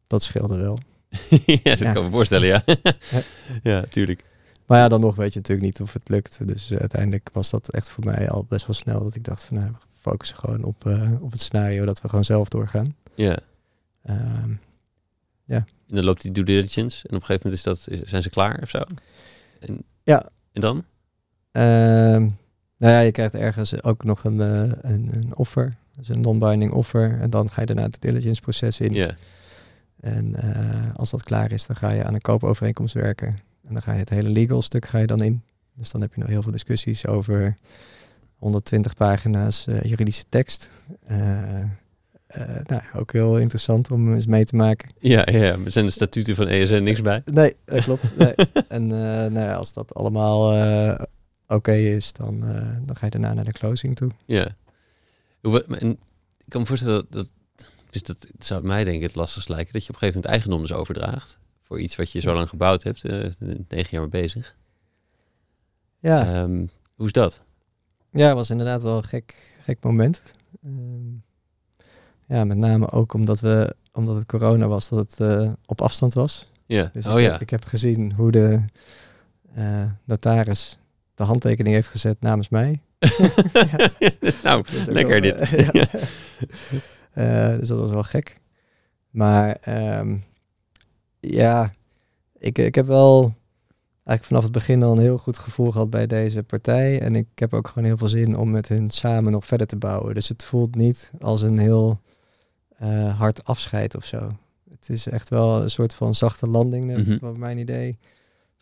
dat 0.07 0.23
scheelde 0.23 0.57
wel. 0.57 0.79
ja, 1.45 1.59
dat 1.63 1.77
Ja. 1.79 1.93
kan 1.93 2.03
me 2.03 2.09
voorstellen, 2.09 2.47
ja. 2.47 2.61
Ja. 3.11 3.21
ja, 3.71 3.83
tuurlijk. 3.83 4.23
Maar 4.65 4.79
ja, 4.79 4.87
dan 4.87 5.01
nog 5.01 5.15
weet 5.15 5.33
je 5.33 5.39
natuurlijk 5.39 5.67
niet 5.67 5.81
of 5.81 5.93
het 5.93 6.09
lukt. 6.09 6.47
Dus 6.47 6.71
eh, 6.71 6.77
uiteindelijk 6.79 7.29
was 7.33 7.49
dat 7.49 7.69
echt 7.69 7.89
voor 7.89 8.05
mij 8.05 8.29
al 8.29 8.45
best 8.49 8.65
wel 8.65 8.75
snel 8.75 9.03
dat 9.03 9.15
ik 9.15 9.23
dacht 9.23 9.43
van 9.43 9.57
nou, 9.57 9.71
we 9.71 9.77
focussen 9.99 10.37
gewoon 10.37 10.63
op, 10.63 10.85
eh, 10.85 11.11
op 11.21 11.31
het 11.31 11.41
scenario 11.41 11.85
dat 11.85 12.01
we 12.01 12.09
gewoon 12.09 12.25
zelf 12.25 12.49
doorgaan. 12.49 12.95
Ja. 13.15 13.39
Ehm, 14.03 14.51
En 15.47 15.97
dan 15.97 16.05
loopt 16.05 16.21
die 16.21 16.31
due 16.31 16.43
diligence 16.43 17.07
en 17.07 17.15
op 17.15 17.21
een 17.21 17.25
gegeven 17.25 17.49
moment 17.49 17.81
is 17.81 17.87
dat, 17.97 18.07
zijn 18.07 18.21
ze 18.23 18.29
klaar 18.29 18.59
of 18.61 18.69
zo? 18.69 18.81
En, 19.59 19.83
Ja. 20.03 20.29
En 20.53 20.61
dan? 20.61 20.83
Ehm, 21.51 22.29
nou 22.81 22.93
ja, 22.93 22.99
je 22.99 23.11
krijgt 23.11 23.35
ergens 23.35 23.83
ook 23.83 24.03
nog 24.03 24.23
een, 24.23 24.41
eh, 24.41 24.91
een, 24.91 25.09
een 25.13 25.35
offer. 25.35 25.75
Dus 25.97 26.09
een 26.09 26.21
non-binding 26.21 26.71
offer. 26.71 27.19
En 27.19 27.29
dan 27.29 27.49
ga 27.49 27.61
je 27.61 27.67
daarna 27.67 27.83
het 27.83 28.01
diligence 28.01 28.41
proces 28.41 28.79
in. 28.79 28.93
Ja. 28.93 29.15
En 29.99 30.35
eh, 30.35 30.95
als 30.95 31.09
dat 31.09 31.23
klaar 31.23 31.51
is, 31.51 31.65
dan 31.65 31.75
ga 31.75 31.91
je 31.91 32.03
aan 32.03 32.13
een 32.13 32.21
koopovereenkomst 32.21 32.93
werken. 32.93 33.27
En 33.67 33.73
dan 33.73 33.81
ga 33.81 33.93
je 33.93 33.99
het 33.99 34.09
hele 34.09 34.29
legal 34.29 34.61
stuk 34.61 34.85
ga 34.85 34.97
je 34.97 35.07
dan 35.07 35.23
in. 35.23 35.41
Dus 35.75 35.91
dan 35.91 36.01
heb 36.01 36.13
je 36.13 36.19
nog 36.19 36.29
heel 36.29 36.41
veel 36.41 36.51
discussies 36.51 37.07
over 37.07 37.57
120 38.35 38.95
pagina's 38.95 39.67
eh, 39.67 39.81
juridische 39.81 40.23
tekst. 40.29 40.69
Nou, 42.65 42.81
ook 42.95 43.11
heel 43.11 43.39
interessant 43.39 43.91
om 43.91 44.13
eens 44.13 44.25
mee 44.25 44.45
te 44.45 44.55
maken. 44.55 44.89
Ja, 44.99 45.27
ja. 45.31 45.57
Er 45.65 45.71
zijn 45.71 45.85
de 45.85 45.91
statuten 45.91 46.35
van 46.35 46.47
ESN 46.47 46.83
niks 46.83 47.01
bij. 47.01 47.21
Nee, 47.25 47.55
dat 47.65 47.83
klopt. 47.83 48.17
Nee. 48.17 48.33
en 48.67 48.87
nou 48.87 49.39
ja, 49.39 49.53
als 49.53 49.73
dat 49.73 49.93
allemaal 49.93 50.53
oké 51.51 51.73
is, 51.73 52.13
dan, 52.13 52.43
eh, 52.43 52.75
dan 52.85 52.95
ga 52.95 53.05
je 53.05 53.11
daarna 53.11 53.33
naar 53.33 53.43
de 53.43 53.51
closing 53.51 53.95
toe. 53.95 54.11
Ja. 54.25 54.47
En 55.41 55.91
ik 56.37 56.47
kan 56.47 56.61
me 56.61 56.67
voorstellen 56.67 57.05
dat, 57.09 57.11
dat, 57.55 57.71
dus 57.89 58.03
dat 58.03 58.27
zou 58.39 58.63
mij 58.63 58.83
denk 58.83 58.95
ik 58.95 59.03
het 59.03 59.15
lastigst 59.15 59.49
lijken 59.49 59.73
dat 59.73 59.85
je 59.85 59.89
op 59.89 59.93
een 59.93 59.99
gegeven 59.99 60.21
moment 60.21 60.33
eigendom 60.33 60.61
dus 60.61 60.77
overdraagt 60.77 61.39
voor 61.61 61.79
iets 61.79 61.95
wat 61.95 62.11
je 62.11 62.19
zo 62.19 62.33
lang 62.33 62.49
gebouwd 62.49 62.83
hebt, 62.83 63.03
eh, 63.03 63.29
negen 63.67 63.89
jaar 63.89 64.01
mee 64.01 64.09
bezig. 64.09 64.55
Ja, 65.99 66.25
Ehm, 66.25 66.65
hoe 66.95 67.05
is 67.05 67.11
dat? 67.11 67.43
ja 68.11 68.27
het 68.27 68.35
was 68.35 68.49
inderdaad 68.49 68.81
wel 68.81 68.97
een 68.97 69.03
gek, 69.03 69.57
gek 69.63 69.83
moment. 69.83 70.21
Ehm, 70.63 71.13
ja, 72.27 72.43
met 72.43 72.57
name 72.57 72.91
ook 72.91 73.13
omdat, 73.13 73.39
we, 73.39 73.75
omdat 73.91 74.15
het 74.15 74.25
corona 74.25 74.67
was, 74.67 74.89
dat 74.89 74.99
het 74.99 75.19
eh, 75.19 75.51
op 75.65 75.81
afstand 75.81 76.13
was. 76.13 76.45
Ja. 76.65 76.89
Dus 76.93 77.05
oh 77.05 77.19
ik, 77.19 77.25
ja. 77.25 77.39
ik 77.39 77.49
heb 77.49 77.63
gezien 77.63 78.13
hoe 78.13 78.31
de 78.31 78.59
eh, 79.53 79.85
notaris 80.03 80.79
de 81.21 81.27
handtekening 81.27 81.75
heeft 81.75 81.87
gezet 81.87 82.17
namens 82.19 82.49
mij. 82.49 82.81
nou, 84.43 84.65
lekker 84.87 85.21
wel, 85.21 85.21
dit. 85.21 85.39
eh, 85.39 85.69
ja. 85.71 85.87
Eh, 87.11 87.57
dus 87.57 87.67
dat 87.67 87.79
was 87.79 87.91
wel 87.91 88.03
gek. 88.03 88.39
Maar 89.09 89.57
ehm, 89.61 90.17
ja, 91.19 91.73
ik, 92.37 92.57
ik 92.57 92.75
heb 92.75 92.85
wel 92.85 93.35
eigenlijk 94.03 94.23
vanaf 94.23 94.43
het 94.43 94.51
begin 94.51 94.83
al 94.83 94.91
een 94.91 95.01
heel 95.01 95.17
goed 95.17 95.37
gevoel 95.37 95.71
gehad 95.71 95.89
bij 95.89 96.07
deze 96.07 96.43
partij. 96.43 97.01
En 97.01 97.15
ik 97.15 97.27
heb 97.35 97.53
ook 97.53 97.67
gewoon 97.67 97.83
heel 97.83 97.97
veel 97.97 98.07
zin 98.07 98.37
om 98.37 98.51
met 98.51 98.67
hun 98.67 98.89
samen 98.89 99.31
nog 99.31 99.45
verder 99.45 99.67
te 99.67 99.75
bouwen. 99.75 100.13
Dus 100.13 100.27
het 100.27 100.43
voelt 100.43 100.75
niet 100.75 101.11
als 101.19 101.41
een 101.41 101.57
heel 101.57 101.99
eh, 102.77 103.19
hard 103.19 103.45
afscheid 103.45 103.95
of 103.95 104.05
zo. 104.05 104.31
Het 104.69 104.89
is 104.89 105.07
echt 105.07 105.29
wel 105.29 105.61
een 105.61 105.71
soort 105.71 105.93
van 105.93 106.15
zachte 106.15 106.47
landing, 106.47 107.19
mm 107.19 107.39
mijn 107.39 107.57
idee. 107.57 107.97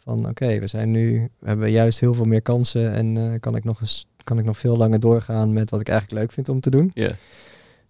Van 0.09 0.27
oké, 0.29 0.59
we 0.59 0.67
zijn 0.67 0.91
nu, 0.91 1.29
we 1.39 1.47
hebben 1.47 1.71
juist 1.71 1.99
heel 1.99 2.13
veel 2.13 2.25
meer 2.25 2.41
kansen 2.41 2.93
en 2.93 3.17
eh, 3.17 3.39
kan 3.39 3.55
ik 3.55 3.63
nog 3.63 3.81
eens, 3.81 4.07
kan 4.23 4.39
ik 4.39 4.45
nog 4.45 4.57
veel 4.57 4.77
langer 4.77 4.99
doorgaan 4.99 5.53
met 5.53 5.69
wat 5.69 5.79
ik 5.81 5.89
eigenlijk 5.89 6.21
leuk 6.21 6.31
vind 6.31 6.49
om 6.49 6.59
te 6.59 6.69
doen. 6.69 6.91
Ja. 6.93 7.11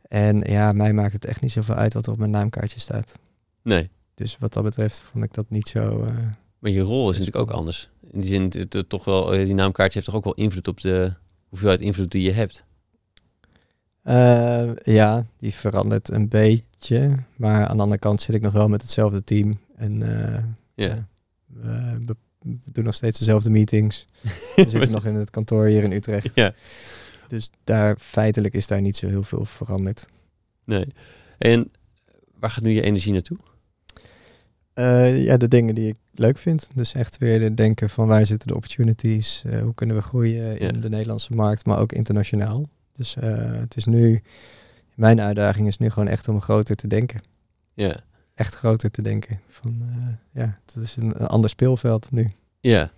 En 0.07 0.39
ja, 0.39 0.71
mij 0.71 0.93
maakt 0.93 1.13
het 1.13 1.25
echt 1.25 1.41
niet 1.41 1.51
zoveel 1.51 1.75
uit 1.75 1.93
wat 1.93 2.05
er 2.05 2.11
op 2.11 2.17
mijn 2.17 2.31
naamkaartje 2.31 2.79
staat. 2.79 3.19
Nee. 3.61 3.89
Dus 4.13 4.37
wat 4.39 4.53
dat 4.53 4.63
betreft 4.63 4.99
vond 5.11 5.23
ik 5.23 5.33
dat 5.33 5.45
niet 5.49 5.67
zo. 5.67 6.03
eh, 6.03 6.17
Maar 6.59 6.71
je 6.71 6.81
rol 6.81 7.09
is 7.09 7.17
natuurlijk 7.17 7.49
ook 7.49 7.57
anders. 7.57 7.89
In 8.11 8.21
die 8.21 8.29
zin, 8.29 8.43
het, 8.43 8.73
het 8.73 8.89
toch 8.89 9.05
wel, 9.05 9.33
eh, 9.33 9.45
die 9.45 9.53
naamkaartje 9.53 9.93
heeft 9.93 10.05
toch 10.05 10.15
ook 10.15 10.23
wel 10.23 10.33
invloed 10.45 10.67
op 10.67 10.81
de 10.81 11.13
hoeveelheid 11.49 11.81
invloed 11.81 12.11
die 12.11 12.21
je 12.23 12.31
hebt. 12.31 12.63
ja, 14.83 15.25
die 15.37 15.53
verandert 15.53 16.09
een 16.11 16.27
beetje. 16.27 17.15
Maar 17.35 17.67
aan 17.67 17.75
de 17.77 17.83
andere 17.83 17.99
kant 17.99 18.21
zit 18.21 18.35
ik 18.35 18.41
nog 18.41 18.53
wel 18.53 18.67
met 18.67 18.81
hetzelfde 18.81 19.23
team. 19.23 19.53
En 19.75 19.99
Ja. 20.75 21.07
We, 21.53 21.99
we- 22.05 22.15
doen 22.71 22.83
nog 22.83 22.95
steeds 22.95 23.19
dezelfde 23.19 23.49
meetings. 23.49 24.05
We 24.55 24.65
zitten 24.69 24.91
nog 24.91 25.05
in 25.05 25.15
het 25.15 25.29
kantoor 25.29 25.65
hier 25.65 25.83
in 25.83 25.91
Utrecht. 25.91 26.29
Ja. 26.35 26.53
Dus 27.27 27.49
daar 27.63 27.97
feitelijk 27.97 28.53
is 28.53 28.67
daar 28.67 28.81
niet 28.81 28.95
zo 28.97 29.07
heel 29.07 29.23
veel 29.23 29.45
veranderd. 29.45 30.07
Nee. 30.63 30.85
En 31.37 31.71
waar 32.39 32.49
gaat 32.49 32.63
nu 32.63 32.69
je 32.71 32.81
energie 32.81 33.11
naartoe? 33.13 33.37
Eh, 34.73 35.23
ja, 35.23 35.37
de 35.37 35.47
dingen 35.47 35.75
die 35.75 35.87
ik 35.87 35.95
leuk 36.13 36.37
vind. 36.37 36.67
Dus 36.73 36.93
echt 36.93 37.17
weer 37.17 37.39
de 37.39 37.53
denken 37.53 37.89
van 37.89 38.07
waar 38.07 38.25
zitten 38.25 38.47
de 38.47 38.55
opportunities? 38.55 39.43
eh, 39.45 39.61
hoe 39.61 39.73
kunnen 39.73 39.95
we 39.95 40.01
groeien 40.01 40.57
in 40.59 40.65
Ja. 40.75 40.81
de 40.81 40.89
Nederlandse 40.89 41.33
markt, 41.33 41.65
maar 41.65 41.79
ook 41.79 41.91
internationaal. 41.91 42.69
Dus 42.93 43.15
eh, 43.15 43.51
het 43.59 43.75
is 43.77 43.85
nu, 43.85 44.21
mijn 44.95 45.21
uitdaging 45.21 45.67
is 45.67 45.77
nu 45.77 45.89
gewoon 45.89 46.07
echt 46.07 46.27
om 46.27 46.41
groter 46.41 46.75
te 46.75 46.87
denken. 46.87 47.19
Ja. 47.73 47.95
Echt 48.39 48.55
groter 48.55 48.91
te 48.91 49.01
denken. 49.01 49.41
Van, 49.47 49.81
eh, 49.81 50.41
ja, 50.41 50.59
het 50.65 50.75
is 50.75 50.95
een, 50.95 51.21
een 51.21 51.27
ander 51.27 51.49
speelveld 51.49 52.11
nu. 52.11 52.27
Ja. 52.59 52.91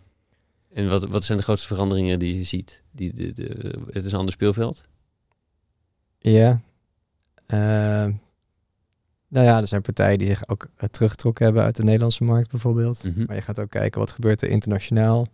En 0.73 0.89
wat, 0.89 1.03
wat 1.03 1.23
zijn 1.23 1.37
de 1.37 1.43
grootste 1.43 1.67
veranderingen 1.67 2.19
die 2.19 2.37
je 2.37 2.43
ziet? 2.43 2.81
Die, 2.91 3.13
de, 3.13 3.33
de, 3.33 3.79
het 3.89 4.05
is 4.05 4.11
een 4.11 4.17
ander 4.17 4.33
speelveld. 4.33 4.83
Ja. 6.17 6.61
Eh, 7.45 7.57
nou 9.27 9.45
ja, 9.45 9.61
er 9.61 9.67
zijn 9.67 9.81
partijen 9.81 10.19
die 10.19 10.27
zich 10.27 10.47
ook 10.47 10.67
eh, 10.75 10.89
teruggetrokken 10.89 11.45
hebben 11.45 11.63
uit 11.63 11.75
de 11.75 11.83
Nederlandse 11.83 12.23
markt 12.23 12.51
bijvoorbeeld. 12.51 13.03
Mhm. 13.03 13.23
Maar 13.25 13.35
je 13.35 13.41
gaat 13.41 13.59
ook 13.59 13.69
kijken 13.69 13.99
wat 13.99 14.11
gebeurt 14.11 14.41
er 14.41 14.49
internationaal. 14.49 15.27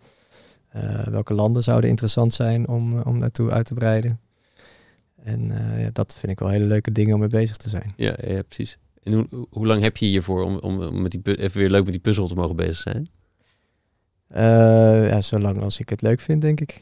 Welke 1.10 1.34
landen 1.34 1.64
zouden 1.64 1.90
interessant 1.90 2.34
zijn 2.34 2.68
om, 2.68 3.02
om 3.02 3.18
naartoe 3.18 3.52
uit 3.52 3.66
te 3.66 3.74
breiden. 3.74 4.20
En 5.24 5.48
ja, 5.78 5.90
dat 5.94 6.18
vind 6.18 6.32
ik 6.32 6.40
wel 6.40 6.50
hele 6.50 6.66
leuke 6.66 6.92
dingen 6.92 7.14
om 7.14 7.20
mee 7.20 7.30
bezig 7.30 7.58
te 7.58 7.70
zijn. 7.70 7.94
Ja, 7.96 8.16
ja, 8.22 8.42
precies. 8.42 8.78
En 9.08 9.28
hoe, 9.50 9.68
lang 9.68 9.82
heb 9.82 9.98
je 9.98 10.06
hiervoor 10.06 10.44
om, 10.44 10.58
om, 10.58 10.82
om 10.82 11.02
met 11.02 11.12
die, 11.12 11.38
even 11.38 11.60
weer 11.60 11.70
leuk 11.70 11.84
met 11.84 11.92
die 11.92 12.02
puzzel 12.02 12.28
te 12.28 12.36
mogen 12.36 12.56
bezig 12.56 12.78
zijn? 12.78 13.10
Eh, 14.28 15.10
ja, 15.10 15.22
zolang 15.22 15.62
als 15.62 15.80
ik 15.80 15.90
het 15.90 16.02
leuk 16.02 16.20
vind, 16.20 16.42
denk 16.42 16.62
ik. 16.62 16.82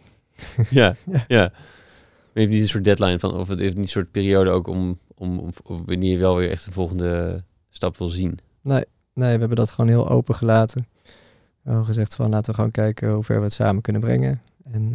ja, 0.69 0.95
Ja. 1.11 1.25
ja. 1.27 1.51
Maar 1.51 2.43
je 2.43 2.49
hebt 2.49 2.51
niet 2.51 2.61
een 2.61 2.67
soort 2.67 2.83
deadline 2.83 3.19
van, 3.19 3.33
of 3.33 3.47
het 3.47 3.59
heeft 3.59 3.75
niet 3.75 3.83
een 3.83 3.89
soort 3.89 4.11
periode 4.11 4.49
ook 4.49 4.67
om, 4.67 4.99
om, 5.15 5.39
om, 5.39 5.49
om 5.63 5.85
wanneer 5.85 6.11
je 6.11 6.17
wel 6.17 6.35
weer 6.35 6.49
echt 6.49 6.65
een 6.65 6.73
volgende 6.73 7.43
stap 7.69 7.97
wil 7.97 8.07
zien. 8.07 8.39
Nee, 8.61 8.83
nee, 9.13 9.33
we 9.33 9.39
hebben 9.39 9.57
dat 9.57 9.71
gewoon 9.71 9.89
heel 9.89 10.09
open 10.09 10.35
gelaten. 10.35 10.87
We 11.03 11.71
hebben 11.71 11.85
gezegd 11.85 12.15
van 12.15 12.29
laten 12.29 12.49
we 12.49 12.55
gewoon 12.55 12.71
kijken 12.71 13.11
hoe 13.11 13.23
ver 13.23 13.37
we 13.37 13.43
het 13.43 13.53
samen 13.53 13.81
kunnen 13.81 14.01
brengen. 14.01 14.41
En 14.71 14.93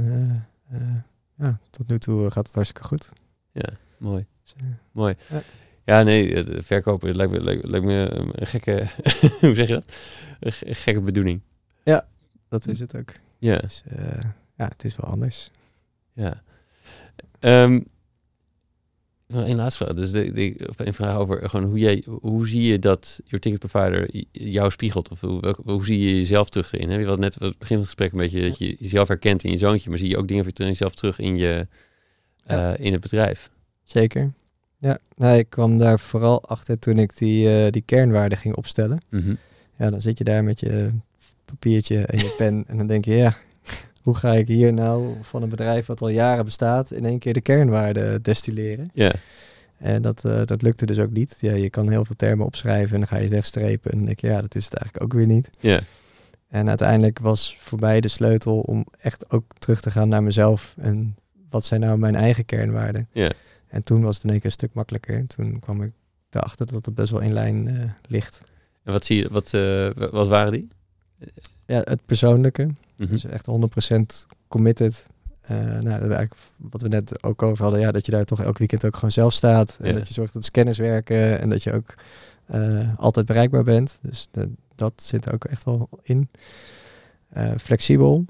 eh, 0.68 0.76
eh, 0.76 0.96
ja, 1.38 1.58
tot 1.70 1.88
nu 1.88 1.98
toe 1.98 2.30
gaat 2.30 2.46
het 2.46 2.54
hartstikke 2.54 2.88
goed. 2.88 3.12
Ja, 3.52 3.68
mooi. 3.98 4.26
Dus, 4.42 4.54
Mooi. 4.92 5.14
Ja. 5.28 5.42
Ja, 5.90 6.02
nee, 6.02 6.34
het 6.34 6.66
verkopen 6.66 7.16
lijkt 7.16 7.32
me, 7.32 7.40
lijkt, 7.40 7.64
lijkt 7.64 7.86
me 7.86 8.10
een 8.34 8.46
gekke, 8.46 8.86
hoe 9.40 9.54
zeg 9.54 9.66
je 9.68 9.72
dat? 9.72 9.92
Een 10.40 10.52
ge- 10.52 10.74
gekke 10.74 11.00
bedoeling. 11.00 11.40
dat 12.48 12.66
is 12.68 12.80
het 12.80 12.96
ook. 12.96 13.12
Ja, 13.38 13.56
Dus 13.56 13.82
eh, 13.88 14.20
ja, 14.56 14.68
het 14.68 14.84
is 14.84 14.96
wel 14.96 15.10
anders. 15.10 15.50
ja. 16.12 16.42
Ehm, 17.38 17.80
nog 19.26 19.44
één 19.46 19.56
laatste 19.56 19.84
vraag. 19.84 19.96
Dus 19.96 20.10
de, 20.10 20.32
de, 20.32 20.66
of 20.68 20.78
een 20.78 20.94
vraag 20.94 21.16
over 21.16 21.48
gewoon 21.50 21.66
hoe 21.66 21.78
jij, 21.78 22.04
hoe 22.06 22.48
zie 22.48 22.62
je 22.62 22.78
dat 22.78 23.20
your 23.24 23.40
ticket 23.40 23.58
provider 23.70 24.24
jou 24.32 24.70
spiegelt? 24.70 25.08
Of 25.10 25.20
hoe, 25.20 25.56
hoe 25.64 25.84
zie 25.84 25.98
je 25.98 26.16
jezelf 26.16 26.48
terug 26.48 26.72
erin? 26.72 26.90
Hè? 26.90 26.96
Je 26.98 27.06
had 27.06 27.18
net 27.18 27.36
aan 27.40 27.48
het 27.48 27.58
begin 27.58 27.76
van 27.76 27.86
het 27.86 27.94
gesprek 27.94 28.12
een 28.12 28.18
beetje 28.18 28.48
dat 28.48 28.58
je 28.58 28.76
jezelf 28.78 29.08
herkent 29.08 29.44
in 29.44 29.50
je 29.50 29.58
zoontje, 29.58 29.88
maar 29.90 29.98
zie 29.98 30.08
je 30.08 30.16
ook 30.16 30.28
dingen 30.28 30.44
van 30.44 30.66
jezelf 30.66 30.94
terug 30.94 31.18
in 31.18 31.36
je, 31.36 31.66
Ja. 32.46 32.74
eh, 32.74 32.84
in 32.86 32.92
het 32.92 33.00
bedrijf? 33.00 33.50
Zeker. 33.84 34.32
Ja, 34.80 34.98
nou, 35.16 35.38
ik 35.38 35.50
kwam 35.50 35.78
daar 35.78 35.98
vooral 35.98 36.42
achter 36.48 36.78
toen 36.78 36.98
ik 36.98 37.16
die, 37.16 37.64
eh, 37.64 37.70
die 37.70 37.82
kernwaarden 37.82 38.38
ging 38.38 38.56
opstellen. 38.56 39.00
Mhm. 39.08 39.34
Ja, 39.78 39.90
dan 39.90 40.00
zit 40.00 40.18
je 40.18 40.24
daar 40.24 40.44
met 40.44 40.60
je 40.60 40.90
papiertje 41.44 42.06
en 42.06 42.18
je 42.18 42.34
pen 42.36 42.64
en 42.66 42.76
dan 42.76 42.86
denk 42.86 43.04
je, 43.04 43.14
ja, 43.14 43.36
hoe 44.02 44.14
ga 44.14 44.34
ik 44.34 44.46
hier 44.46 44.72
nou 44.72 45.14
van 45.22 45.42
een 45.42 45.48
bedrijf 45.48 45.86
wat 45.86 46.00
al 46.00 46.08
jaren 46.08 46.44
bestaat 46.44 46.90
in 46.90 47.04
één 47.04 47.18
keer 47.18 47.32
de 47.32 47.40
kernwaarden 47.40 48.22
destilleren? 48.22 48.90
Ja. 48.94 49.12
En 49.78 50.02
dat, 50.02 50.24
eh, 50.24 50.40
dat 50.44 50.62
lukte 50.62 50.86
dus 50.86 50.98
ook 50.98 51.10
niet. 51.10 51.36
Ja, 51.40 51.54
je 51.54 51.70
kan 51.70 51.90
heel 51.90 52.04
veel 52.04 52.16
termen 52.16 52.46
opschrijven 52.46 52.92
en 52.92 52.98
dan 52.98 53.08
ga 53.08 53.18
je 53.18 53.28
wegstrepen. 53.28 53.90
En 53.90 53.96
dan 53.96 54.06
denk 54.06 54.20
je, 54.20 54.26
ja, 54.26 54.40
dat 54.40 54.54
is 54.54 54.64
het 54.64 54.74
eigenlijk 54.74 55.04
ook 55.04 55.18
weer 55.18 55.28
niet. 55.28 55.50
Ja. 55.60 55.80
En 56.48 56.68
uiteindelijk 56.68 57.18
was 57.18 57.56
voor 57.58 57.78
mij 57.78 58.00
de 58.00 58.08
sleutel 58.08 58.60
om 58.60 58.86
echt 59.00 59.30
ook 59.30 59.44
terug 59.58 59.80
te 59.80 59.90
gaan 59.90 60.08
naar 60.08 60.22
mezelf. 60.22 60.74
En 60.76 61.16
wat 61.50 61.64
zijn 61.64 61.80
nou 61.80 61.98
mijn 61.98 62.14
eigen 62.14 62.44
kernwaarden? 62.44 63.08
Ja. 63.12 63.30
En 63.70 63.82
toen 63.82 64.02
was 64.02 64.14
het 64.14 64.24
in 64.24 64.30
één 64.30 64.38
keer 64.38 64.46
een 64.46 64.52
stuk 64.52 64.74
makkelijker. 64.74 65.26
Toen 65.26 65.58
kwam 65.60 65.82
ik 65.82 65.92
erachter 66.30 66.66
dat 66.66 66.84
het 66.84 66.94
best 66.94 67.10
wel 67.10 67.20
in 67.20 67.32
lijn 67.32 67.68
eh, 67.68 67.90
ligt. 68.08 68.40
En 68.82 68.92
wat 68.92 69.04
zie 69.04 69.16
je, 69.22 69.28
wat, 69.30 69.54
eh, 69.54 69.60
wa- 69.94 70.10
wat 70.10 70.28
waren 70.28 70.52
die? 70.52 70.68
Ja, 71.66 71.80
het 71.84 72.06
persoonlijke. 72.06 72.68
Mhm. 72.96 73.10
Dus 73.10 73.24
echt 73.24 73.46
100% 73.46 74.26
committed. 74.48 75.06
Eh, 75.40 75.78
nou, 75.78 76.28
wat 76.56 76.82
we 76.82 76.88
net 76.88 77.22
ook 77.22 77.42
over 77.42 77.62
hadden. 77.62 77.80
Ja, 77.80 77.90
dat 77.92 78.06
je 78.06 78.12
daar 78.12 78.24
toch 78.24 78.42
elk 78.42 78.58
weekend 78.58 78.84
ook 78.84 78.94
gewoon 78.94 79.10
zelf 79.10 79.32
staat. 79.32 79.76
En 79.80 79.86
Ja. 79.92 79.98
dat 79.98 80.08
je 80.08 80.14
zorgt 80.14 80.32
dat 80.32 80.44
scanners 80.44 80.78
werken. 80.78 81.40
En 81.40 81.50
dat 81.50 81.62
je 81.62 81.72
ook 81.72 81.94
altijd 82.96 83.26
bereikbaar 83.26 83.64
bent. 83.64 83.98
Dus 84.02 84.28
de- 84.30 84.50
dat 84.74 84.92
zit 85.02 85.32
ook 85.32 85.44
echt 85.44 85.64
wel 85.64 85.88
in. 86.02 86.28
Flexibel. 87.62 88.24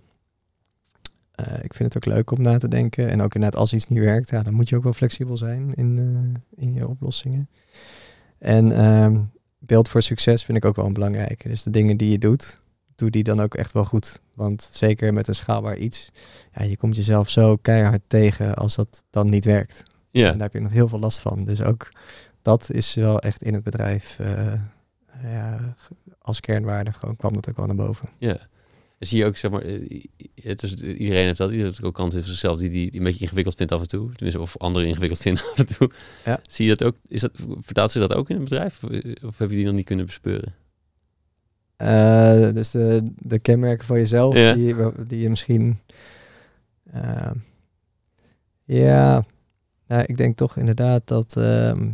Eh, 1.44 1.64
ik 1.64 1.74
vind 1.74 1.94
het 1.94 1.96
ook 1.96 2.14
leuk 2.14 2.30
om 2.30 2.42
na 2.42 2.58
te 2.58 2.68
denken. 2.68 3.08
En 3.08 3.20
ook 3.20 3.34
inderdaad, 3.34 3.60
als 3.60 3.72
iets 3.72 3.86
niet 3.86 3.98
werkt, 3.98 4.30
ja, 4.30 4.42
dan 4.42 4.54
moet 4.54 4.68
je 4.68 4.76
ook 4.76 4.82
wel 4.82 4.92
flexibel 4.92 5.36
zijn 5.36 5.74
in, 5.74 5.98
eh, 5.98 6.64
in 6.64 6.72
je 6.72 6.88
oplossingen. 6.88 7.48
En 8.38 8.72
ehm, 8.72 9.20
beeld 9.58 9.88
voor 9.88 10.02
succes 10.02 10.44
vind 10.44 10.58
ik 10.58 10.64
ook 10.64 10.76
wel 10.76 10.86
een 10.86 10.92
belangrijke. 10.92 11.48
Dus 11.48 11.62
de 11.62 11.70
dingen 11.70 11.96
die 11.96 12.10
je 12.10 12.18
doet, 12.18 12.60
doe 12.94 13.10
die 13.10 13.22
dan 13.22 13.40
ook 13.40 13.54
echt 13.54 13.72
wel 13.72 13.84
goed. 13.84 14.20
Want 14.34 14.68
zeker 14.72 15.14
met 15.14 15.28
een 15.28 15.34
schaalbaar 15.34 15.76
iets, 15.76 16.10
ja, 16.52 16.62
je 16.62 16.76
komt 16.76 16.96
jezelf 16.96 17.28
zo 17.28 17.56
keihard 17.56 18.02
tegen 18.06 18.54
als 18.54 18.74
dat 18.74 19.04
dan 19.10 19.30
niet 19.30 19.44
werkt. 19.44 19.82
Ja. 20.10 20.26
En 20.26 20.32
daar 20.32 20.42
heb 20.42 20.52
je 20.52 20.60
nog 20.60 20.72
heel 20.72 20.88
veel 20.88 20.98
last 20.98 21.20
van. 21.20 21.44
Dus 21.44 21.62
ook 21.62 21.92
dat 22.42 22.70
is 22.70 22.94
wel 22.94 23.18
echt 23.18 23.42
in 23.42 23.54
het 23.54 23.62
bedrijf 23.62 24.18
eh, 24.18 24.52
ja, 25.22 25.74
als 26.18 26.40
kernwaarde 26.40 26.92
gewoon 26.92 27.16
kwam 27.16 27.32
dat 27.32 27.48
ook 27.48 27.56
wel 27.56 27.66
naar 27.66 27.76
boven. 27.76 28.08
Ja. 28.18 28.36
Zie 29.01 29.18
je 29.18 29.24
ook, 29.24 29.36
zeg 29.36 29.51
maar, 29.51 29.62
eh, 29.62 30.02
het 30.43 30.62
is, 30.62 30.74
iedereen 30.74 31.24
heeft 31.24 31.39
dat. 31.39 31.51
Iedereen 31.51 31.70
heeft 31.70 31.85
ook 31.85 31.94
kanten 31.94 32.18
in 32.18 32.24
zichzelf 32.24 32.59
die, 32.59 32.70
die, 32.70 32.90
die 32.90 33.01
een 33.01 33.06
beetje 33.06 33.20
ingewikkeld 33.20 33.56
vindt 33.56 33.72
af 33.72 33.81
en 33.81 33.89
toe. 33.89 34.12
Tenminste, 34.12 34.40
of 34.40 34.59
anderen 34.59 34.89
ingewikkeld 34.89 35.20
vinden 35.27 35.44
af 35.44 35.59
en 35.59 35.66
toe. 35.66 35.90
Ja. 36.24 36.40
Zie 36.48 36.66
je 36.66 36.77
dat 36.77 36.86
ook? 36.89 36.97
Is 37.09 37.20
dat, 37.20 37.32
vertaalt 37.60 37.90
zich 37.90 38.01
dat 38.09 38.14
ook 38.14 38.28
in 38.31 38.35
het 38.40 38.44
bedrijf? 38.44 38.85
Of, 38.85 38.90
eh, 38.90 39.14
of 39.24 39.39
heb 39.39 39.51
je 39.51 39.56
die 39.56 39.64
nog 39.64 39.74
niet 39.74 39.85
kunnen 39.85 40.06
bespeuren? 40.06 40.55
Eh, 41.77 42.52
dus 42.55 42.70
de, 42.70 43.10
de 43.18 43.39
kenmerken 43.39 43.86
van 43.86 43.97
jezelf, 43.97 44.36
Ja. 44.36 44.52
die, 44.55 44.74
die 45.06 45.20
je 45.20 45.31
misschien. 45.31 45.78
eh, 46.90 47.31
ja, 48.64 49.24
nou, 49.86 50.05
ik 50.06 50.16
denk 50.16 50.36
toch 50.36 50.56
inderdaad 50.56 51.06
dat 51.06 51.36
ehm, 51.36 51.90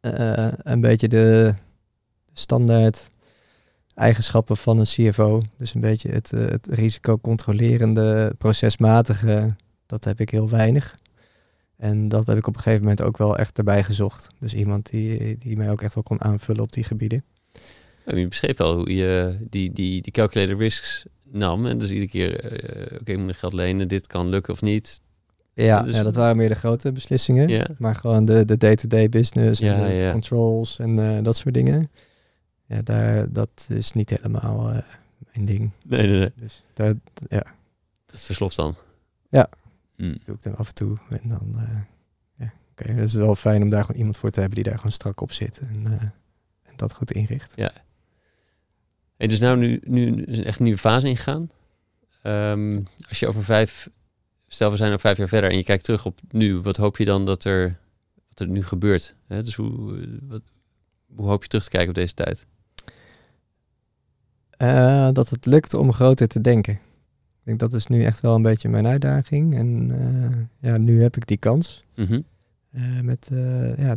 eh, 0.00 0.48
een 0.56 0.80
beetje 0.80 1.08
de 1.08 1.54
standaard 2.32 3.10
eigenschappen 3.98 4.56
van 4.56 4.78
een 4.78 4.84
CFO, 4.84 5.40
dus 5.58 5.74
een 5.74 5.80
beetje 5.80 6.08
het, 6.08 6.32
eh, 6.32 6.40
het 6.46 6.66
risicocontrolerende, 6.70 8.34
procesmatige, 8.38 9.56
dat 9.86 10.04
heb 10.04 10.20
ik 10.20 10.30
heel 10.30 10.48
weinig. 10.48 10.94
En 11.76 12.08
dat 12.08 12.26
heb 12.26 12.36
ik 12.36 12.46
op 12.46 12.54
een 12.54 12.60
gegeven 12.60 12.82
moment 12.82 13.02
ook 13.02 13.18
wel 13.18 13.38
echt 13.38 13.58
erbij 13.58 13.82
gezocht. 13.84 14.28
Dus 14.40 14.54
iemand 14.54 14.90
die, 14.90 15.36
die 15.36 15.56
mij 15.56 15.70
ook 15.70 15.82
echt 15.82 15.94
wel 15.94 16.02
kon 16.02 16.22
aanvullen 16.22 16.62
op 16.62 16.72
die 16.72 16.84
gebieden. 16.84 17.24
Ja, 18.06 18.16
je 18.16 18.28
beschreef 18.28 18.56
wel 18.56 18.74
hoe 18.74 18.94
je 18.94 19.36
die, 19.50 19.72
die, 19.72 20.02
die 20.02 20.12
calculated 20.12 20.58
risks 20.58 21.04
nam. 21.30 21.66
En 21.66 21.78
dus 21.78 21.90
iedere 21.90 22.10
keer, 22.10 22.40
eh, 22.44 22.98
oké, 23.00 23.12
ik 23.12 23.18
moet 23.18 23.36
geld 23.36 23.52
lenen. 23.52 23.88
Dit 23.88 24.06
kan 24.06 24.28
lukken 24.28 24.52
of 24.52 24.62
niet. 24.62 25.00
Ja, 25.54 25.82
Dus- 25.82 25.94
ja, 25.94 26.02
dat 26.02 26.16
waren 26.16 26.36
meer 26.36 26.48
de 26.48 26.54
grote 26.54 26.92
beslissingen. 26.92 27.48
Ja. 27.48 27.66
Maar 27.78 27.94
gewoon 27.94 28.24
de, 28.24 28.44
de 28.44 28.56
day-to-day 28.56 29.08
business 29.08 29.60
Ja, 29.60 29.74
en 29.74 29.86
de 29.86 30.04
ja. 30.04 30.12
controls 30.12 30.78
en 30.78 30.98
eh, 30.98 31.22
dat 31.22 31.36
soort 31.36 31.54
dingen. 31.54 31.90
Ja, 32.68 32.82
daar, 32.82 33.32
dat 33.32 33.66
is 33.68 33.92
niet 33.92 34.10
helemaal 34.10 34.70
eh, 34.70 34.82
mijn 35.32 35.44
ding. 35.44 35.70
Nee, 35.84 36.06
nee, 36.06 36.18
nee. 36.18 36.32
Dus 36.36 36.62
daar 36.74 36.94
ja, 37.28 37.44
Dat 38.06 38.20
versloft 38.20 38.56
dan. 38.56 38.76
Ja. 39.30 39.48
Mm. 39.96 40.18
doe 40.24 40.34
ik 40.34 40.42
dan 40.42 40.56
af 40.56 40.68
en 40.68 40.74
toe. 40.74 40.96
En 41.10 41.28
dan, 41.28 41.54
eh, 41.56 41.80
ja, 42.38 42.52
oké. 42.70 42.94
Dat 42.94 43.06
is 43.06 43.14
wel 43.14 43.36
fijn 43.36 43.62
om 43.62 43.70
daar 43.70 43.84
gewoon 43.84 43.96
iemand 43.98 44.18
voor 44.18 44.30
te 44.30 44.40
hebben 44.40 44.56
die 44.56 44.68
daar 44.68 44.76
gewoon 44.76 44.92
strak 44.92 45.20
op 45.20 45.32
zit. 45.32 45.58
En, 45.58 45.86
eh, 45.86 46.02
en 46.62 46.76
dat 46.76 46.92
goed 46.92 47.12
inricht. 47.12 47.54
Hey, 49.16 49.26
dus 49.26 49.38
nou 49.38 49.56
nu, 49.56 49.80
nu 49.84 50.22
is 50.22 50.42
echt 50.42 50.58
een 50.58 50.64
nieuwe 50.64 50.78
fase 50.78 51.06
ingegaan. 51.06 51.50
Ehm, 52.22 52.82
als 53.08 53.18
je 53.18 53.26
over 53.26 53.44
vijf, 53.44 53.88
stel 54.46 54.70
we 54.70 54.76
zijn 54.76 54.92
ook 54.92 55.00
vijf 55.00 55.16
jaar 55.16 55.28
verder 55.28 55.50
en 55.50 55.56
je 55.56 55.62
kijkt 55.62 55.84
terug 55.84 56.06
op 56.06 56.20
nu, 56.30 56.60
wat 56.60 56.76
hoop 56.76 56.96
je 56.96 57.04
dan 57.04 57.26
dat 57.26 57.44
er, 57.44 57.78
wat 58.28 58.40
er 58.40 58.48
nu 58.48 58.64
gebeurt? 58.64 59.14
Hè? 59.26 59.42
Dus 59.42 59.54
hoe, 59.54 60.00
wat, 60.22 60.42
hoe 61.14 61.26
hoop 61.26 61.42
je 61.42 61.48
terug 61.48 61.64
te 61.64 61.70
kijken 61.70 61.88
op 61.88 61.94
deze 61.94 62.14
tijd? 62.14 62.46
Eh, 64.58 65.08
dat 65.12 65.28
het 65.28 65.46
lukt 65.46 65.74
om 65.74 65.92
groter 65.92 66.28
te 66.28 66.40
denken. 66.40 66.72
Ik 66.72 67.44
denk 67.44 67.58
dat 67.58 67.74
is 67.74 67.86
nu 67.86 68.04
echt 68.04 68.20
wel 68.20 68.34
een 68.34 68.42
beetje 68.42 68.68
mijn 68.68 68.86
uitdaging. 68.86 69.56
En 69.56 69.90
eh, 69.90 70.70
ja, 70.70 70.76
nu 70.76 71.02
heb 71.02 71.16
ik 71.16 71.26
die 71.26 71.36
kans. 71.36 71.84
Mhm. 71.94 72.20
eh, 72.70 73.00
met, 73.00 73.28
ja, 73.76 73.96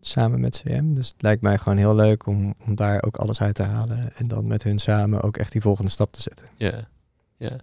samen 0.00 0.40
met 0.40 0.62
CM. 0.64 0.94
Dus 0.94 1.08
het 1.08 1.22
lijkt 1.22 1.42
mij 1.42 1.58
gewoon 1.58 1.78
heel 1.78 1.94
leuk 1.94 2.26
om, 2.26 2.54
om 2.66 2.74
daar 2.74 3.02
ook 3.02 3.16
alles 3.16 3.40
uit 3.40 3.54
te 3.54 3.62
halen. 3.62 4.12
En 4.16 4.28
dan 4.28 4.46
met 4.46 4.62
hun 4.62 4.78
samen 4.78 5.22
ook 5.22 5.36
echt 5.36 5.52
die 5.52 5.60
volgende 5.60 5.90
stap 5.90 6.12
te 6.12 6.22
zetten. 6.22 6.46
Ja, 6.56 6.88
ja. 7.36 7.56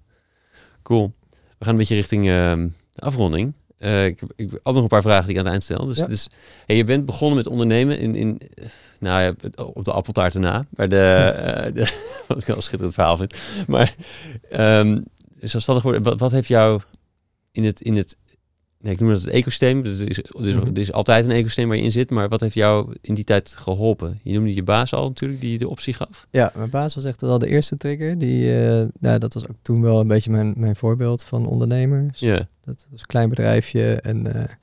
Cool. 0.82 1.14
We 1.30 1.66
gaan 1.66 1.74
een 1.74 1.80
beetje 1.80 1.96
richting 1.96 2.26
ehm, 2.26 2.68
de 2.92 3.02
afronding. 3.02 3.54
Eh, 3.80 4.06
ik, 4.06 4.20
heb- 4.20 4.32
ik 4.36 4.60
had 4.64 4.74
nog 4.74 4.84
een 4.84 4.90
paar 4.90 5.02
vragen 5.02 5.24
die 5.26 5.32
ik 5.34 5.38
aan 5.40 5.44
het 5.44 5.52
eind 5.54 5.64
stel. 5.64 5.86
Dus, 5.86 5.98
Ja. 5.98 6.06
dus 6.06 6.28
hey, 6.66 6.76
je 6.76 6.84
bent 6.84 7.06
begonnen 7.06 7.38
met 7.38 7.48
ondernemen 7.48 8.00
in, 8.00 8.16
in 8.16 8.42
nou 9.00 9.22
ja, 9.22 9.64
op 9.64 9.84
de 9.86 9.92
appeltaart 9.92 10.34
erna. 10.34 10.66
Maar 10.70 10.90
de, 10.90 10.98
eh, 11.36 11.74
de 11.74 11.94
wat 12.28 12.38
ik 12.38 12.46
wel 12.46 12.56
een 12.56 12.62
schitterend 12.62 12.94
verhaal 12.94 13.18
vind. 13.18 13.36
Maar 13.68 13.96
ehm 14.50 15.00
zelfstandig 15.42 15.84
worden, 15.84 16.04
wat, 16.04 16.20
wat 16.20 16.32
heeft 16.32 16.48
jou 16.48 16.82
in 17.52 17.64
het, 17.64 17.82
in 17.82 17.96
het 17.98 18.18
nee, 18.80 18.94
ik 18.94 19.00
noem 19.00 19.10
dat 19.10 19.22
het 19.22 19.30
ecosysteem. 19.30 19.82
Dus 19.84 20.00
er 20.00 20.10
is, 20.10 20.20
is, 20.20 20.56
Mhm. 20.56 20.76
is 20.78 20.92
altijd 20.92 21.26
een 21.26 21.32
ecosysteem 21.32 21.68
waar 21.68 21.78
je 21.78 21.84
in 21.84 21.92
zit. 21.92 22.10
Maar 22.10 22.30
wat 22.30 22.42
heeft 22.42 22.54
jou 22.54 22.96
in 23.02 23.14
die 23.14 23.24
tijd 23.24 23.50
geholpen? 23.50 24.20
Je 24.24 24.34
noemde 24.34 24.54
je 24.54 24.64
baas 24.64 24.94
al 24.94 25.08
natuurlijk, 25.08 25.42
die 25.42 25.58
de 25.58 25.70
optie 25.70 25.94
gaf. 25.94 26.28
Ja, 26.32 26.52
mijn 26.56 26.70
baas 26.70 26.96
was 26.96 27.04
echt 27.04 27.22
wel 27.22 27.40
de 27.40 27.48
eerste 27.48 27.78
trigger. 27.78 28.18
Die, 28.18 28.58
eh, 28.66 28.86
nou, 29.00 29.20
dat 29.20 29.34
was 29.34 29.48
ook 29.48 29.56
toen 29.62 29.82
wel 29.82 30.00
een 30.00 30.08
beetje 30.08 30.32
mijn, 30.32 30.54
mijn 30.58 30.76
voorbeeld 30.76 31.24
van 31.24 31.46
ondernemers. 31.48 32.20
Ja, 32.20 32.48
Dat 32.66 32.88
was 32.92 33.00
een 33.00 33.06
klein 33.08 33.30
bedrijfje. 33.30 33.94
En 34.02 34.34
eh, 34.34 34.54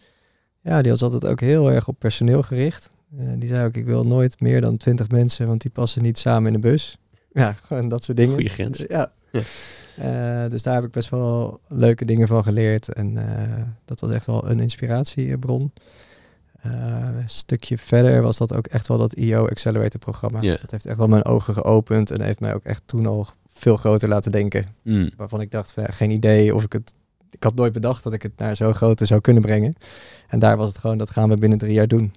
ja, 0.62 0.82
die 0.82 0.90
was 0.90 1.02
altijd 1.02 1.26
ook 1.26 1.40
heel 1.40 1.72
erg 1.72 1.88
op 1.88 1.98
personeel 1.98 2.42
gericht. 2.42 2.90
Eh, 3.18 3.26
die 3.38 3.48
zei 3.48 3.66
ook, 3.66 3.76
ik 3.76 3.84
wil 3.84 4.06
nooit 4.06 4.40
meer 4.40 4.60
dan 4.60 4.76
twintig 4.76 5.08
mensen, 5.08 5.46
want 5.46 5.60
die 5.60 5.70
passen 5.70 6.02
niet 6.02 6.18
samen 6.18 6.46
in 6.54 6.60
de 6.60 6.68
bus. 6.68 6.96
Ja, 7.32 7.52
gewoon 7.66 7.88
dat 7.88 8.04
soort 8.04 8.16
dingen. 8.16 8.34
Goeie 8.34 8.48
grens. 8.48 8.84
Ja. 8.88 9.12
Ja. 9.32 9.40
Eh, 9.96 10.50
dus 10.50 10.62
daar 10.62 10.74
heb 10.74 10.84
ik 10.84 10.90
best 10.90 11.08
wel 11.08 11.60
leuke 11.68 12.04
dingen 12.04 12.28
van 12.28 12.42
geleerd. 12.42 12.92
En 12.92 13.16
eh, 13.16 13.62
dat 13.84 14.00
was 14.00 14.10
echt 14.10 14.26
wel 14.26 14.50
een 14.50 14.60
inspiratiebron. 14.60 15.72
Eh, 16.60 17.08
een 17.18 17.28
stukje 17.28 17.78
verder 17.78 18.22
was 18.22 18.36
dat 18.36 18.54
ook 18.54 18.66
echt 18.66 18.88
wel 18.88 18.98
dat 18.98 19.12
IO 19.12 19.48
Accelerator 19.48 20.00
programma. 20.00 20.40
Dat 20.40 20.70
heeft 20.70 20.86
echt 20.86 20.96
wel 20.96 21.08
mijn 21.08 21.24
ogen 21.24 21.54
geopend 21.54 22.10
en 22.10 22.20
heeft 22.20 22.40
mij 22.40 22.54
ook 22.54 22.64
echt 22.64 22.82
toen 22.86 23.06
al 23.06 23.26
veel 23.52 23.76
groter 23.76 24.08
laten 24.08 24.32
denken. 24.32 24.66
Mm. 24.82 25.10
Waarvan 25.16 25.40
ik 25.40 25.50
dacht, 25.50 25.72
van, 25.72 25.82
ja, 25.82 25.92
geen 25.92 26.10
idee 26.10 26.54
of 26.54 26.64
ik 26.64 26.72
het... 26.72 26.94
Ik 27.30 27.42
had 27.42 27.54
nooit 27.54 27.72
bedacht 27.72 28.02
dat 28.02 28.12
ik 28.12 28.22
het 28.22 28.32
naar 28.36 28.56
zo'n 28.56 28.74
grote 28.74 29.06
zou 29.06 29.20
kunnen 29.20 29.42
brengen. 29.42 29.74
En 30.28 30.38
daar 30.38 30.56
was 30.56 30.68
het 30.68 30.78
gewoon, 30.78 30.98
dat 30.98 31.10
gaan 31.10 31.28
we 31.28 31.36
binnen 31.36 31.58
drie 31.58 31.72
jaar 31.72 31.88
doen. 31.88 32.12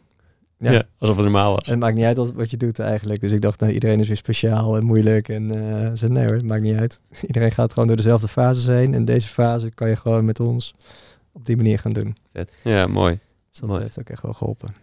Ja. 0.59 0.71
Ja. 0.71 0.83
alsof 0.97 1.15
het 1.15 1.25
normaal 1.25 1.51
was. 1.51 1.63
En 1.63 1.71
het 1.71 1.79
maakt 1.79 1.95
niet 1.95 2.05
uit 2.05 2.17
wat, 2.17 2.31
wat 2.31 2.51
je 2.51 2.57
doet 2.57 2.79
eigenlijk. 2.79 3.21
Dus 3.21 3.31
ik 3.31 3.41
dacht, 3.41 3.59
nou, 3.59 3.73
iedereen 3.73 3.99
is 3.99 4.07
weer 4.07 4.17
speciaal 4.17 4.77
en 4.77 4.83
moeilijk. 4.83 5.29
En 5.29 5.55
eh 5.55 5.91
ze 5.95 6.09
nee 6.09 6.25
hoor, 6.25 6.33
het 6.33 6.45
maakt 6.45 6.63
niet 6.63 6.77
uit. 6.77 6.99
Iedereen 7.27 7.51
gaat 7.51 7.73
gewoon 7.73 7.87
door 7.87 7.97
dezelfde 7.97 8.27
fases 8.27 8.65
heen. 8.65 8.93
En 8.93 9.05
deze 9.05 9.27
fase 9.27 9.69
kan 9.69 9.89
je 9.89 9.95
gewoon 9.95 10.25
met 10.25 10.39
ons 10.39 10.73
op 11.31 11.45
die 11.45 11.55
manier 11.55 11.79
gaan 11.79 11.91
doen. 11.91 12.15
Vet. 12.33 12.51
Ja, 12.63 12.87
mooi. 12.87 13.19
Dus 13.49 13.59
dat 13.59 13.69
Mooi. 13.69 13.81
heeft 13.81 13.99
ook 13.99 14.09
echt 14.09 14.21
wel 14.21 14.33
geholpen. 14.33 14.75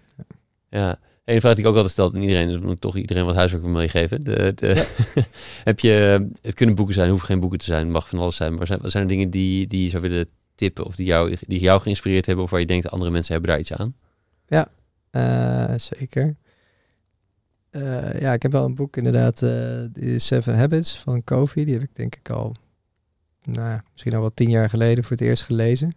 Ja. 0.70 0.98
En 1.24 1.34
een 1.34 1.40
vraag 1.40 1.54
die 1.54 1.64
ik 1.64 1.68
ook 1.70 1.74
altijd 1.76 1.92
stel 1.92 2.14
aan 2.14 2.20
iedereen, 2.20 2.48
dus 2.48 2.58
moet 2.58 2.80
toch 2.80 2.96
iedereen 2.96 3.24
wat 3.24 3.34
huiswerk 3.34 3.64
wil 3.64 3.72
meegeven. 3.72 4.20
De, 4.20 4.52
de, 4.54 4.86
heb 5.64 5.80
je, 5.80 6.26
het 6.42 6.54
kunnen 6.54 6.74
boeken 6.74 6.94
zijn, 6.94 7.08
hoeven 7.10 7.26
geen 7.26 7.40
boeken 7.40 7.58
te 7.58 7.64
zijn, 7.64 7.90
mag 7.90 8.08
van 8.08 8.18
alles 8.18 8.36
zijn. 8.36 8.54
Maar 8.54 8.66
zijn, 8.66 8.80
wat 8.82 8.90
zijn 8.90 9.02
er 9.02 9.08
dingen 9.08 9.30
die, 9.30 9.66
die 9.66 9.82
je 9.82 9.88
zou 9.88 10.02
willen 10.02 10.28
tippen 10.54 10.84
of 10.84 10.96
die 10.96 11.06
jou, 11.06 11.36
die 11.46 11.60
jou 11.60 11.80
geïnspireerd 11.80 12.26
hebben 12.26 12.44
of 12.44 12.50
waar 12.50 12.60
je 12.60 12.66
denkt 12.66 12.90
andere 12.90 13.10
mensen 13.10 13.32
hebben 13.32 13.50
daar 13.50 13.60
iets 13.60 13.72
aan? 13.72 13.94
Eh, 14.46 14.62
zeker. 15.76 16.36
Eh, 17.70 18.20
ja, 18.20 18.32
ik 18.32 18.42
heb 18.42 18.52
wel 18.52 18.64
een 18.64 18.74
boek 18.74 18.96
inderdaad, 18.96 19.42
eh 19.42 19.84
die 19.92 20.18
Seven 20.18 20.58
Habits 20.58 20.98
van 20.98 21.24
Kofi. 21.24 21.64
Die 21.64 21.74
heb 21.74 21.82
ik 21.82 21.94
denk 21.94 22.16
ik 22.16 22.30
al, 22.30 22.54
nou, 23.42 23.68
ja, 23.68 23.82
misschien 23.92 24.14
al 24.14 24.20
wel 24.20 24.34
tien 24.34 24.50
jaar 24.50 24.70
geleden 24.70 25.04
voor 25.04 25.16
het 25.16 25.26
eerst 25.26 25.42
gelezen. 25.42 25.94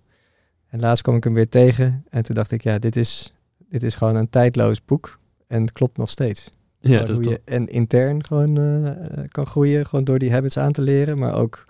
En 0.68 0.80
laatst 0.80 1.04
kwam 1.04 1.16
ik 1.16 1.24
hem 1.24 1.34
weer 1.34 1.50
tegen 1.50 2.06
en 2.10 2.24
toen 2.24 2.36
dacht 2.36 2.52
ik, 2.52 2.64
ja, 2.64 2.80
dit 2.80 2.96
is, 2.96 3.34
dit 3.70 3.84
is 3.84 3.96
gewoon 3.96 4.16
een 4.16 4.30
tijdloos 4.30 4.86
boek. 4.86 5.20
En 5.48 5.62
het 5.62 5.72
klopt 5.72 5.98
nog 5.98 6.10
steeds. 6.10 6.50
Ja, 6.80 7.00
dat 7.00 7.10
hoe 7.10 7.30
je 7.30 7.42
en 7.46 7.68
intern 7.68 8.26
gewoon 8.26 8.58
eh, 8.58 9.24
kan 9.28 9.46
groeien, 9.46 9.86
gewoon 9.86 10.04
door 10.04 10.20
die 10.20 10.32
habits 10.32 10.58
aan 10.58 10.72
te 10.72 10.82
leren, 10.82 11.18
maar 11.18 11.36
ook 11.36 11.66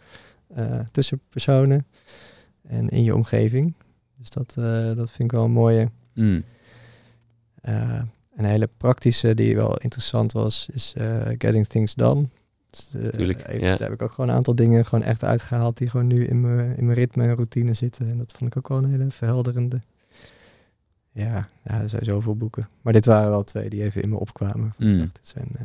eh, 0.48 0.80
tussen 0.92 1.22
personen 1.30 1.86
en 2.68 2.90
in 2.90 3.04
je 3.04 3.16
omgeving. 3.16 3.74
Dus 4.18 4.30
dat, 4.30 4.56
eh, 4.58 4.96
dat 4.96 5.12
vind 5.12 5.20
ik 5.20 5.32
wel 5.32 5.44
een 5.44 5.52
mooie. 5.52 5.90
Mm. 6.14 6.44
Eh, 7.62 8.02
een 8.36 8.46
hele 8.46 8.70
praktische 8.78 9.34
die 9.36 9.56
wel 9.56 9.78
interessant 9.78 10.32
was, 10.32 10.68
is 10.74 10.94
eh, 10.98 11.22
Getting 11.38 11.68
Things 11.68 11.96
Done. 11.96 12.28
Dus, 12.70 12.90
eh, 12.96 13.08
Tuurlijk, 13.10 13.48
even- 13.48 13.60
ja. 13.60 13.70
Daar 13.76 13.90
heb 13.90 13.92
ik 13.92 14.02
ook 14.02 14.12
gewoon 14.12 14.30
een 14.30 14.36
aantal 14.36 14.56
dingen 14.56 14.86
gewoon 14.86 15.04
echt 15.06 15.24
uitgehaald 15.24 15.78
die 15.78 15.90
gewoon 15.90 16.08
nu 16.08 16.26
in 16.26 16.42
mijn, 16.42 16.76
in 16.78 16.86
mijn 16.86 16.98
ritme 16.98 17.24
en 17.24 17.34
routine 17.36 17.74
zitten. 17.74 18.10
En 18.10 18.18
dat 18.18 18.32
vond 18.38 18.52
ik 18.52 18.58
ook 18.58 18.68
wel 18.68 18.84
een 18.84 18.90
hele 18.92 19.12
verhelderende. 19.12 19.80
Ja, 21.12 21.44
ja, 21.64 21.82
er 21.82 21.90
zijn 21.90 22.04
zoveel 22.04 22.36
boeken. 22.36 22.70
Maar 22.82 22.94
dit 22.94 23.06
waren 23.06 23.30
wel 23.30 23.44
twee 23.44 23.70
die 23.70 23.84
even 23.84 24.02
in 24.02 24.10
me 24.10 24.16
opkwamen. 24.20 24.74
Mm. 24.78 24.94
Ik 24.94 25.00
dacht, 25.00 25.16
dit 25.16 25.28
zijn, 25.28 25.46
dit 25.48 25.58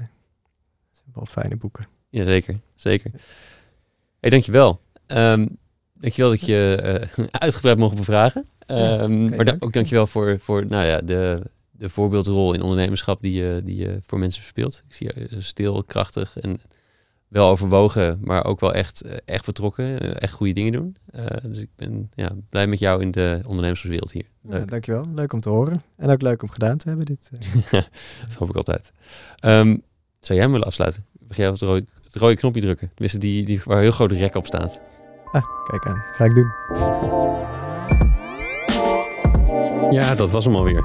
zijn 0.93 1.11
wel 1.15 1.27
fijne 1.27 1.57
boeken. 1.57 1.87
Jazeker, 2.09 2.61
zeker. 2.75 3.11
hey, 4.21 4.31
dankjewel. 4.31 4.81
Ehm 5.07 5.47
dankjewel 5.93 6.31
dat 6.31 6.41
je 6.47 7.09
uitgebreid 7.31 7.79
mocht 7.79 7.97
bevragen. 7.97 8.47
Ja, 8.67 8.99
geen 8.99 9.29
maar 9.37 9.45
da- 9.45 9.57
ook 9.59 9.73
dankjewel 9.73 10.07
voor, 10.07 10.39
voor 10.41 10.67
nou 10.67 10.85
ja, 10.85 11.01
de, 11.01 11.43
de 11.79 11.89
voorbeeldrol 11.89 12.55
in 12.55 12.63
ondernemerschap 12.63 13.23
die 13.23 13.33
je, 13.43 13.61
die 13.65 13.77
je 13.77 13.99
voor 14.07 14.19
mensen 14.19 14.41
verspeelt. 14.41 14.83
Ik 14.89 14.95
zie 14.95 15.07
je 15.07 15.29
eh, 15.29 15.37
stil, 15.41 15.85
krachtig 15.85 16.39
en 16.39 16.61
wel 17.29 17.49
overwogen, 17.49 18.19
maar 18.23 18.45
ook 18.45 18.61
wel 18.61 18.75
echt, 18.75 19.01
eh, 19.03 19.17
echt 19.25 19.47
betrokken. 19.47 20.01
eh, 20.01 20.23
echt 20.23 20.33
goede 20.33 20.53
dingen 20.53 20.73
doen. 20.73 20.97
Eh, 21.11 21.27
dus 21.43 21.59
ik 21.59 21.69
ben 21.77 22.11
ja, 22.15 22.31
blij 22.49 22.67
met 22.67 22.79
jou 22.79 23.01
in 23.03 23.11
de 23.11 23.41
ondernemerswereld 23.47 24.13
hier. 24.13 24.25
Ja, 24.49 24.59
dankjewel. 24.65 25.07
Leuk 25.15 25.33
om 25.33 25.41
te 25.41 25.49
horen. 25.49 25.83
En 25.97 26.11
ook 26.11 26.23
leuk 26.23 26.43
om 26.43 26.51
gedaan 26.51 26.77
te 26.77 26.89
hebben 26.89 27.07
dit. 27.07 27.31
eh. 27.33 27.71
Dat 28.27 28.35
hoop 28.39 28.49
ik 28.49 28.57
altijd. 28.57 28.93
Ehm, 29.37 29.67
zou 30.21 30.35
jij 30.39 30.41
hem 30.43 30.51
willen 30.51 30.67
afsluiten? 30.67 31.05
Mag 31.29 31.37
jij 31.37 31.47
op 31.47 31.53
het 31.53 31.63
rode, 31.63 31.85
het 32.05 32.15
rode 32.15 32.37
knopje 32.37 32.61
drukken? 32.61 32.89
Tenminste, 32.89 33.19
die, 33.19 33.45
die 33.45 33.61
waar 33.65 33.81
heel 33.81 33.91
grote 33.91 34.15
rek 34.15 34.35
op 34.35 34.47
staat. 34.47 34.81
ah, 35.33 35.45
kijk 35.71 35.87
aan. 35.87 36.05
Ga 36.13 36.25
ik 36.25 36.35
doen. 36.35 36.53
Ja, 39.93 40.15
dat 40.15 40.31
was 40.31 40.45
hem 40.45 40.57
alweer. 40.57 40.85